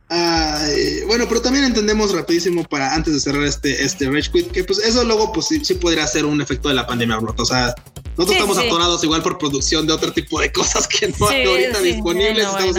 bueno, 1.08 1.26
pero 1.28 1.42
también 1.42 1.66
entendemos 1.66 2.14
rapidísimo 2.14 2.64
para 2.64 2.94
antes 2.94 3.14
de 3.14 3.20
cerrar 3.20 3.44
este, 3.44 3.84
este 3.84 4.10
Rage 4.10 4.32
Quit, 4.32 4.52
que 4.52 4.64
pues 4.64 4.80
eso 4.80 5.04
luego 5.04 5.32
pues 5.32 5.48
sí, 5.48 5.74
podría 5.76 6.08
ser 6.08 6.26
un 6.26 6.42
efecto 6.42 6.70
de 6.70 6.76
la 6.76 6.88
pandemia, 6.88 7.18
bro. 7.18 7.36
O 7.38 7.46
sea, 7.46 7.76
nosotros 8.18 8.32
estamos 8.32 8.58
atorados 8.58 9.04
igual 9.04 9.22
por 9.22 9.38
producción 9.38 9.86
de 9.86 9.94
otro 9.94 10.12
tipo 10.12 10.40
de 10.40 10.52
cosas 10.54 10.88
que 10.88 11.14
no 11.20 11.28
hay 11.30 11.46
ahorita 11.46 11.80
disponibles. 11.82 12.48
estamos 12.48 12.76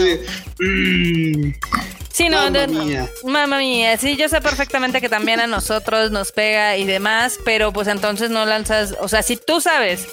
mm, 0.59 1.51
Sí, 2.11 2.29
no, 2.29 2.51
mamá 2.51 2.67
mía. 2.67 3.09
mamá 3.23 3.57
mía, 3.57 3.97
sí, 3.97 4.17
yo 4.17 4.27
sé 4.27 4.41
perfectamente 4.41 4.99
que 5.01 5.09
también 5.09 5.39
a 5.39 5.47
nosotros 5.47 6.11
nos 6.11 6.31
pega 6.31 6.77
y 6.77 6.85
demás, 6.85 7.39
pero 7.45 7.71
pues 7.71 7.87
entonces 7.87 8.29
no 8.29 8.45
lanzas, 8.45 8.95
o 8.99 9.07
sea, 9.07 9.23
si 9.23 9.37
tú 9.37 9.61
sabes 9.61 10.07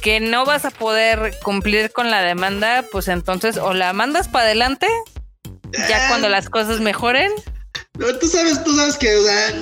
que 0.00 0.18
no 0.18 0.44
vas 0.44 0.64
a 0.64 0.70
poder 0.70 1.34
cumplir 1.42 1.92
con 1.92 2.10
la 2.10 2.22
demanda, 2.22 2.84
pues 2.90 3.08
entonces 3.08 3.58
o 3.58 3.74
la 3.74 3.92
mandas 3.92 4.28
para 4.28 4.46
adelante, 4.46 4.86
ya 5.88 6.08
cuando 6.08 6.28
las 6.28 6.48
cosas 6.48 6.80
mejoren. 6.80 7.30
No, 7.98 8.18
tú 8.18 8.26
sabes, 8.26 8.64
tú 8.64 8.74
sabes 8.74 8.96
que, 8.96 9.14
o 9.14 9.22
sea, 9.22 9.54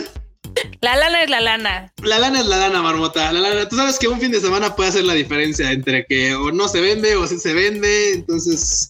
la 0.81 0.97
lana 0.97 1.23
es 1.23 1.31
la 1.31 1.41
lana. 1.41 1.93
La 2.03 2.19
lana 2.19 2.41
es 2.41 2.47
la 2.47 2.57
lana, 2.57 2.83
marmota. 2.83 3.33
La 3.33 3.41
lana. 3.41 3.69
Tú 3.69 3.77
sabes 3.77 3.99
que 3.99 4.09
un 4.09 4.21
fin 4.21 4.33
de 4.33 4.41
semana 4.41 4.75
puede 4.75 4.89
hacer 4.89 5.05
la 5.05 5.15
diferencia 5.15 5.71
entre 5.71 6.05
que 6.07 6.35
o 6.35 6.51
no 6.53 6.69
se 6.69 6.81
vende 6.81 7.17
o 7.17 7.27
sí 7.27 7.39
se 7.39 7.55
vende. 7.55 8.15
Entonces, 8.15 8.89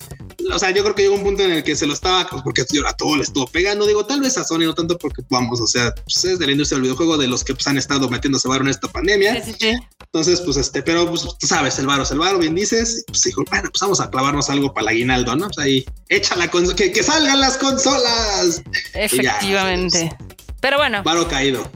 o 0.53 0.59
sea, 0.59 0.71
yo 0.71 0.83
creo 0.83 0.95
que 0.95 1.03
llegó 1.03 1.15
un 1.15 1.23
punto 1.23 1.43
en 1.43 1.53
el 1.53 1.65
que 1.65 1.77
se 1.77 1.87
lo 1.87 1.93
estaba, 1.93 2.29
porque 2.45 2.63
a 2.63 2.93
todo 2.95 3.17
le 3.17 3.23
estuvo 3.23 3.47
pegando. 3.47 3.87
Digo, 3.87 4.05
tal 4.07 4.21
vez 4.21 4.37
a 4.39 4.45
Sony 4.45 4.61
no 4.61 4.75
tanto 4.75 4.99
porque 4.99 5.23
vamos, 5.29 5.61
o 5.61 5.67
sea, 5.67 5.95
pues 5.95 6.25
es 6.25 6.39
de 6.39 6.47
la 6.47 6.53
industria 6.53 6.77
del 6.77 6.85
videojuego 6.85 7.17
de 7.17 7.29
los 7.29 7.45
que 7.45 7.55
pues, 7.55 7.67
han 7.67 7.79
estado 7.79 8.09
metiéndose 8.09 8.49
varo 8.49 8.65
en 8.65 8.71
esta 8.71 8.89
pandemia. 8.89 9.43
Sí, 9.45 9.55
sí, 9.59 9.73
Entonces, 10.01 10.41
pues 10.41 10.57
este, 10.57 10.83
pero 10.83 11.09
pues, 11.09 11.27
tú 11.39 11.47
sabes, 11.47 11.79
el 11.79 11.87
varo 11.87 12.03
es 12.03 12.11
el 12.11 12.19
varo, 12.19 12.39
bien 12.39 12.55
dices. 12.55 13.05
Pues 13.07 13.23
dijo, 13.23 13.45
bueno, 13.51 13.71
pues 13.71 13.81
vamos 13.81 14.01
a 14.01 14.11
clavarnos 14.11 14.51
algo 14.51 14.73
para 14.73 14.85
el 14.85 14.97
aguinaldo, 14.97 15.37
¿no? 15.37 15.47
Pues 15.47 15.59
ahí, 15.59 15.85
échala, 16.09 16.51
que, 16.51 16.93
que 16.93 17.03
salgan 17.03 17.41
las 17.41 17.57
consolas. 17.57 18.63
Efectivamente. 18.95 20.17
Pero 20.61 20.77
bueno. 20.77 21.03
Varo 21.03 21.29
caído. 21.29 21.71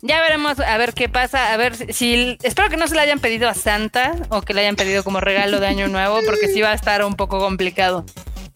Ya 0.00 0.20
veremos 0.20 0.60
a 0.60 0.78
ver 0.78 0.94
qué 0.94 1.08
pasa, 1.08 1.52
a 1.52 1.56
ver 1.56 1.74
si 1.92 2.38
espero 2.42 2.68
que 2.68 2.76
no 2.76 2.86
se 2.86 2.94
le 2.94 3.00
hayan 3.00 3.18
pedido 3.18 3.48
a 3.48 3.54
Santa 3.54 4.12
o 4.28 4.42
que 4.42 4.54
le 4.54 4.60
hayan 4.60 4.76
pedido 4.76 5.02
como 5.02 5.20
regalo 5.20 5.58
de 5.58 5.66
año 5.66 5.88
nuevo 5.88 6.20
porque 6.24 6.46
sí 6.46 6.60
va 6.60 6.70
a 6.70 6.74
estar 6.74 7.04
un 7.04 7.14
poco 7.14 7.40
complicado. 7.40 8.04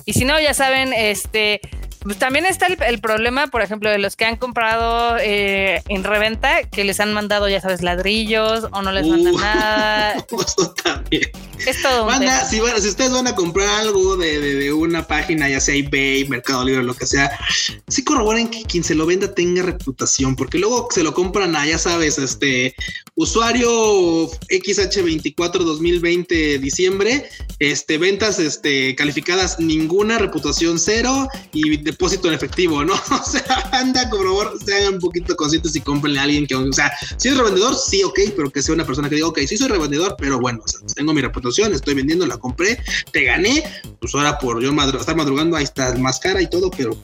Y 0.05 0.13
si 0.13 0.25
no, 0.25 0.39
ya 0.39 0.55
saben, 0.55 0.93
este 0.93 1.61
pues 2.03 2.19
también 2.19 2.47
está 2.47 2.67
el, 2.67 3.01
problema, 3.01 3.47
por 3.47 3.63
ejemplo, 3.63 3.91
de 3.91 3.99
los 3.99 4.17
que 4.17 4.25
han 4.25 4.37
comprado 4.37 5.17
eh, 5.19 5.83
en 5.89 6.05
reventa, 6.05 6.63
que 6.65 6.85
les 6.85 7.01
han 7.01 7.13
mandado, 7.13 7.49
ya 7.49 7.61
sabes, 7.61 7.83
ladrillos 7.83 8.67
o 8.73 8.83
no 8.83 8.93
les 8.93 9.07
mandan 9.07 9.35
uh, 9.35 9.39
nada. 9.39 10.15
Eso 10.47 10.75
también. 10.83 11.31
Es 11.67 11.81
todo. 11.81 12.09
si, 12.49 12.59
bueno, 12.61 12.79
si 12.81 12.89
ustedes 12.89 13.13
van 13.13 13.29
a 13.29 13.35
comprar 13.35 13.69
algo 13.69 14.17
de, 14.17 14.73
una 14.73 15.07
página, 15.07 15.49
ya 15.49 15.61
sea 15.61 15.75
eBay, 15.75 16.29
Mercado 16.29 16.65
Libre, 16.65 16.83
lo 16.83 16.95
que 16.95 17.07
sea, 17.07 17.39
sí 17.87 18.03
corroboren 18.03 18.49
que 18.49 18.65
quien 18.65 18.83
se 18.83 18.95
lo 18.95 19.07
venda 19.07 19.33
tenga 19.33 19.63
reputación, 19.63 20.35
porque 20.35 20.59
luego 20.59 20.89
se 20.91 21.05
lo 21.05 21.15
compran 21.15 21.55
a, 21.55 21.65
ya 21.67 21.79
sabes, 21.79 22.19
este 22.19 22.75
usuario 23.15 24.29
XH24 24.49 25.59
2020 25.59 26.59
diciembre, 26.59 27.29
este 27.59 27.99
ventas 27.99 28.39
este 28.39 28.97
calificadas 28.97 29.61
ninguna, 29.61 30.19
reputación 30.19 30.79
cero 30.79 31.29
y 31.53 31.77
depósito 31.93 32.29
en 32.29 32.35
efectivo, 32.35 32.85
¿no? 32.85 32.95
O 33.23 33.25
sea, 33.25 33.69
anda, 33.73 34.09
por 34.11 34.25
favor, 34.25 34.59
sean 34.65 34.95
un 34.95 35.01
poquito 35.01 35.37
conscientes 35.37 35.77
y 35.77 35.81
cómprenle 35.81 36.21
a 36.21 36.23
alguien 36.25 36.47
que, 36.47 36.55
o 36.55 36.73
sea, 36.73 36.93
si 37.17 37.29
es 37.29 37.37
revendedor, 37.37 37.75
sí, 37.77 38.03
ok, 38.03 38.19
pero 38.37 38.51
que 38.51 38.63
sea 38.63 38.75
una 38.75 38.85
persona 38.85 39.09
que 39.09 39.17
diga, 39.17 39.29
ok, 39.29 39.39
sí 39.47 39.57
soy 39.57 39.69
revendedor, 39.69 40.17
pero 40.19 40.39
bueno, 40.39 40.61
o 40.65 40.69
sea, 40.69 40.81
tengo 40.95 41.15
mi 41.15 41.21
reputación, 41.21 41.73
estoy 41.73 41.95
vendiendo, 41.95 42.27
la 42.27 42.39
compré, 42.39 42.79
te 43.13 43.25
gané, 43.25 43.63
pues 44.01 44.15
ahora 44.15 44.39
por 44.39 44.61
yo 44.63 44.73
estar 44.99 45.17
madrugando, 45.17 45.57
ahí 45.57 45.65
está 45.65 45.95
más 45.97 46.19
cara 46.19 46.43
y 46.43 46.49
todo, 46.49 46.71
pero 46.71 46.97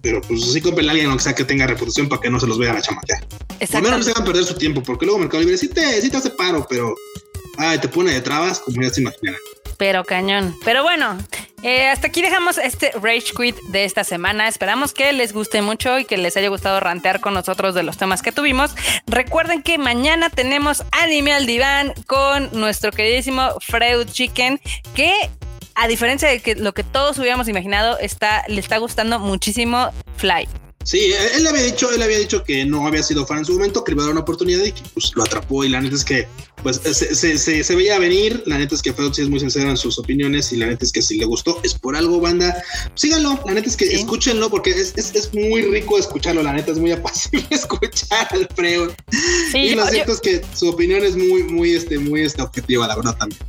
pero 0.00 0.20
pues 0.22 0.52
sí 0.52 0.60
cómprenle 0.60 0.90
a 0.90 0.92
alguien 0.92 1.08
aunque 1.08 1.24
sea 1.24 1.34
que 1.34 1.44
tenga 1.44 1.66
reputación 1.66 2.08
para 2.08 2.22
que 2.22 2.30
no 2.30 2.38
se 2.38 2.46
los 2.46 2.56
vean 2.56 2.76
a 2.76 2.82
chamaquear. 2.82 3.26
Al 3.72 3.82
menos 3.82 3.98
no 3.98 4.04
se 4.04 4.10
hagan 4.12 4.24
perder 4.24 4.44
su 4.44 4.54
tiempo, 4.54 4.82
porque 4.82 5.04
luego 5.04 5.18
Mercado 5.18 5.40
Libre 5.40 5.58
sí 5.58 5.68
te, 5.68 6.00
sí 6.00 6.08
te 6.08 6.16
hace 6.16 6.30
paro, 6.30 6.66
pero 6.68 6.94
ay, 7.56 7.78
te 7.80 7.88
pone 7.88 8.12
de 8.12 8.20
trabas, 8.20 8.60
como 8.60 8.80
ya 8.80 8.90
se 8.90 9.00
imaginarán. 9.00 9.40
Pero 9.78 10.04
cañón. 10.04 10.56
Pero 10.64 10.82
bueno, 10.82 11.16
Eh, 11.64 11.88
hasta 11.88 12.06
aquí 12.06 12.22
dejamos 12.22 12.56
este 12.56 12.92
Rage 13.02 13.32
Quit 13.36 13.56
de 13.70 13.84
esta 13.84 14.04
semana. 14.04 14.46
Esperamos 14.46 14.92
que 14.92 15.12
les 15.12 15.32
guste 15.32 15.60
mucho 15.60 15.98
y 15.98 16.04
que 16.04 16.16
les 16.16 16.36
haya 16.36 16.48
gustado 16.48 16.78
rantear 16.78 17.18
con 17.18 17.34
nosotros 17.34 17.74
de 17.74 17.82
los 17.82 17.96
temas 17.96 18.22
que 18.22 18.30
tuvimos. 18.30 18.76
Recuerden 19.08 19.62
que 19.62 19.76
mañana 19.76 20.30
tenemos 20.30 20.84
Anime 20.92 21.32
al 21.32 21.46
Diván 21.46 21.94
con 22.06 22.48
nuestro 22.52 22.92
queridísimo 22.92 23.58
Freud 23.60 24.06
Chicken, 24.08 24.60
que 24.94 25.12
a 25.74 25.88
diferencia 25.88 26.28
de 26.28 26.40
que 26.40 26.54
lo 26.54 26.74
que 26.74 26.84
todos 26.84 27.18
hubiéramos 27.18 27.48
imaginado, 27.48 27.98
está, 27.98 28.44
le 28.46 28.60
está 28.60 28.78
gustando 28.78 29.18
muchísimo 29.18 29.90
Fly. 30.16 30.48
Sí, 30.84 31.12
él 31.34 31.46
había 31.46 31.62
dicho, 31.62 31.90
él 31.90 32.00
había 32.00 32.18
dicho 32.18 32.42
que 32.44 32.64
no 32.64 32.86
había 32.86 33.02
sido 33.02 33.26
fan 33.26 33.38
en 33.38 33.44
su 33.44 33.52
momento, 33.52 33.84
que 33.84 33.92
le 33.92 33.96
iba 33.96 34.04
a 34.04 34.06
dar 34.06 34.12
una 34.12 34.22
oportunidad 34.22 34.64
y 34.64 34.72
que 34.72 34.82
pues, 34.94 35.12
lo 35.14 35.22
atrapó. 35.22 35.64
Y 35.64 35.68
la 35.68 35.80
neta 35.80 35.96
es 35.96 36.04
que 36.04 36.26
pues 36.62 36.76
se, 36.76 37.14
se, 37.14 37.64
se, 37.64 37.76
veía 37.76 37.98
venir. 37.98 38.42
La 38.46 38.58
neta 38.58 38.74
es 38.74 38.82
que 38.82 38.92
Freud 38.92 39.12
sí 39.12 39.22
es 39.22 39.28
muy 39.28 39.38
sincero 39.38 39.68
en 39.68 39.76
sus 39.76 39.98
opiniones 39.98 40.52
y 40.52 40.56
la 40.56 40.66
neta 40.66 40.84
es 40.84 40.92
que 40.92 41.02
si 41.02 41.18
le 41.18 41.26
gustó 41.26 41.60
es 41.62 41.74
por 41.74 41.94
algo, 41.94 42.20
banda. 42.20 42.62
Síganlo. 42.94 43.38
La 43.46 43.54
neta 43.54 43.68
es 43.68 43.76
que 43.76 43.84
escúchenlo 43.84 44.48
porque 44.48 44.70
es, 44.70 44.94
es, 44.96 45.14
es, 45.14 45.34
muy 45.34 45.62
rico 45.62 45.98
escucharlo. 45.98 46.42
La 46.42 46.52
neta 46.52 46.72
es 46.72 46.78
muy 46.78 46.92
apacible 46.92 47.46
escuchar 47.50 48.28
al 48.30 48.48
Freud. 48.54 48.90
y 49.54 49.74
lo 49.74 49.86
cierto 49.88 50.12
es 50.12 50.20
que 50.20 50.42
su 50.54 50.68
opinión 50.68 51.04
es 51.04 51.16
muy, 51.16 51.42
muy, 51.44 51.74
este, 51.74 51.98
muy 51.98 52.22
este, 52.22 52.40
objetiva, 52.42 52.86
la 52.86 52.96
verdad 52.96 53.16
también. 53.18 53.40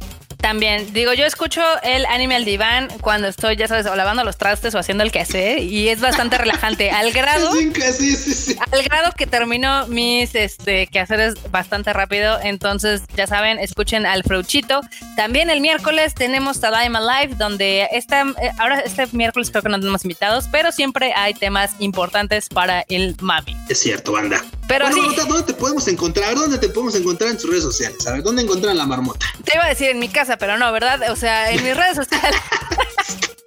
También, 0.41 0.94
digo, 0.94 1.14
yo 1.14 1.26
escucho 1.26 1.61
el 1.84 2.06
anime 2.06 2.36
al 2.36 2.45
diván 2.45 2.88
cuando 3.02 3.28
estoy, 3.28 3.57
ya 3.57 3.68
sabes, 3.68 3.86
o 3.88 3.95
lavando 3.95 4.24
los 4.24 4.38
trastes 4.38 4.74
o 4.74 4.80
haciendo 4.80 5.03
el 5.03 5.11
quehacer 5.11 5.60
y 5.60 5.90
es 5.90 5.99
bastante 5.99 6.38
relajante. 6.38 6.91
Al 6.99 7.11
grado, 7.11 7.52
sí, 7.53 8.16
sí, 8.16 8.34
sí, 8.34 8.57
al 8.72 8.84
grado 8.84 9.11
que 9.16 9.28
termino 9.28 9.88
mis 9.88 10.36
este, 10.36 10.88
quehaceres 10.88 11.36
bastante 11.52 11.94
rápido. 11.94 12.40
Entonces, 12.41 13.02
ya 13.16 13.28
saben, 13.28 13.60
escuchen 13.60 14.06
al 14.06 14.24
Freuchito. 14.24 14.82
También 15.16 15.49
el 15.49 15.61
miércoles 15.61 16.14
tenemos 16.14 16.60
Tadaima 16.60 16.99
Live, 16.99 17.36
donde 17.36 17.88
esta, 17.91 18.22
eh, 18.22 18.52
ahora 18.57 18.80
este 18.80 19.07
miércoles 19.11 19.49
creo 19.52 19.64
que 19.64 19.70
no 19.70 19.80
tenemos 19.80 20.03
invitados, 20.03 20.48
pero 20.52 20.72
siempre 20.72 21.14
hay 21.16 21.34
temas 21.34 21.72
importantes 21.80 22.49
para 22.49 22.86
el 22.90 23.16
mami. 23.22 23.56
Es 23.68 23.80
cierto, 23.80 24.14
banda. 24.14 24.44
Pero 24.70 24.88
¿Dónde 24.88 25.44
te 25.48 25.53
podemos 25.56 25.88
encontrar? 25.88 26.36
¿Dónde 26.36 26.60
te 26.60 26.70
podemos 26.70 26.94
encontrar 26.94 27.32
en 27.32 27.38
tus 27.38 27.49
redes 27.49 27.64
sociales? 27.64 27.98
¿Sabes? 28.03 28.24
¿Dónde 28.24 28.44
encuentran 28.44 28.78
la 28.78 28.86
marmota? 28.86 29.26
Te 29.44 29.56
iba 29.56 29.66
a 29.66 29.70
decir 29.70 29.90
en 29.90 29.98
mi 29.98 30.10
casa, 30.10 30.28
pero 30.38 30.57
no, 30.57 30.72
¿verdad? 30.72 31.11
O 31.11 31.15
sea, 31.15 31.51
en 31.51 31.64
mis 31.64 31.76
redes 31.76 31.95
sociales. 31.95 32.41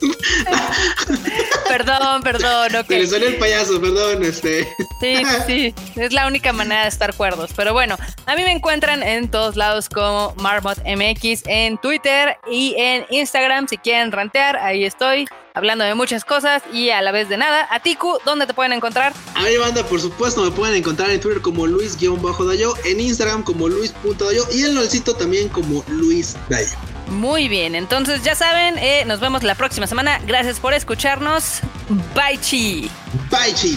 perdón, 1.69 2.23
perdón. 2.23 2.77
Okay. 2.77 3.07
le 3.07 3.27
el 3.27 3.37
payaso, 3.37 3.81
perdón. 3.81 4.23
Este. 4.25 4.69
Sí, 5.01 5.23
sí. 5.47 5.75
Es 5.97 6.13
la 6.13 6.27
única 6.27 6.53
manera 6.53 6.83
de 6.83 6.89
estar 6.89 7.15
cuerdos. 7.15 7.51
Pero 7.57 7.73
bueno, 7.73 7.97
a 8.27 8.37
mí 8.37 8.43
me 8.43 8.53
encuentran 8.53 9.03
en 9.03 9.31
todos 9.31 9.57
lados 9.57 9.89
como 9.89 10.35
Marmot 10.37 10.79
MX 10.85 11.45
en 11.47 11.79
Twitter 11.79 12.37
y 12.51 12.75
en 12.77 13.07
Instagram. 13.11 13.69
Si 13.69 13.79
quieren 13.79 14.13
rantear, 14.13 14.57
ahí 14.57 14.85
estoy 14.85 15.29
hablando 15.55 15.85
de 15.85 15.95
muchas 15.95 16.25
cosas 16.25 16.63
y 16.73 16.91
a 16.91 17.03
la 17.03 17.13
vez 17.13 17.29
de 17.29 17.37
nada. 17.37 17.67
A 17.71 17.81
Tiku, 17.81 18.19
¿dónde 18.25 18.47
te 18.47 18.55
pueden 18.55 18.73
encontrar? 18.73 19.13
A 19.35 19.43
mi 19.43 19.57
banda, 19.57 19.85
por 19.85 20.01
supuesto, 20.01 20.43
me 20.43 20.51
pueden 20.51 20.77
encontrar 20.77 21.11
en 21.11 21.21
Twitter 21.21 21.43
como 21.43 21.67
Luis-Dayo, 21.67 22.75
en 22.85 23.01
Instagram 23.01 23.43
como 23.43 23.69
Luis.dayo 23.69 24.45
y 24.53 24.65
en 24.65 24.75
LOLcito 24.75 25.15
también 25.15 25.49
como 25.49 25.85
Luis 25.89 26.37
Dayo. 26.49 26.77
Muy 27.09 27.49
bien, 27.49 27.75
entonces 27.75 28.23
ya 28.23 28.35
saben, 28.35 28.79
eh, 28.79 29.05
nos 29.05 29.21
vemos 29.21 29.43
la 29.43 29.55
próxima 29.55 29.87
semana. 29.87 30.19
Gracias 30.27 30.59
por 30.59 30.73
escucharnos. 30.73 31.61
Bye 32.15 32.39
chi. 32.41 32.91
Bye 33.31 33.55
chi. 33.55 33.77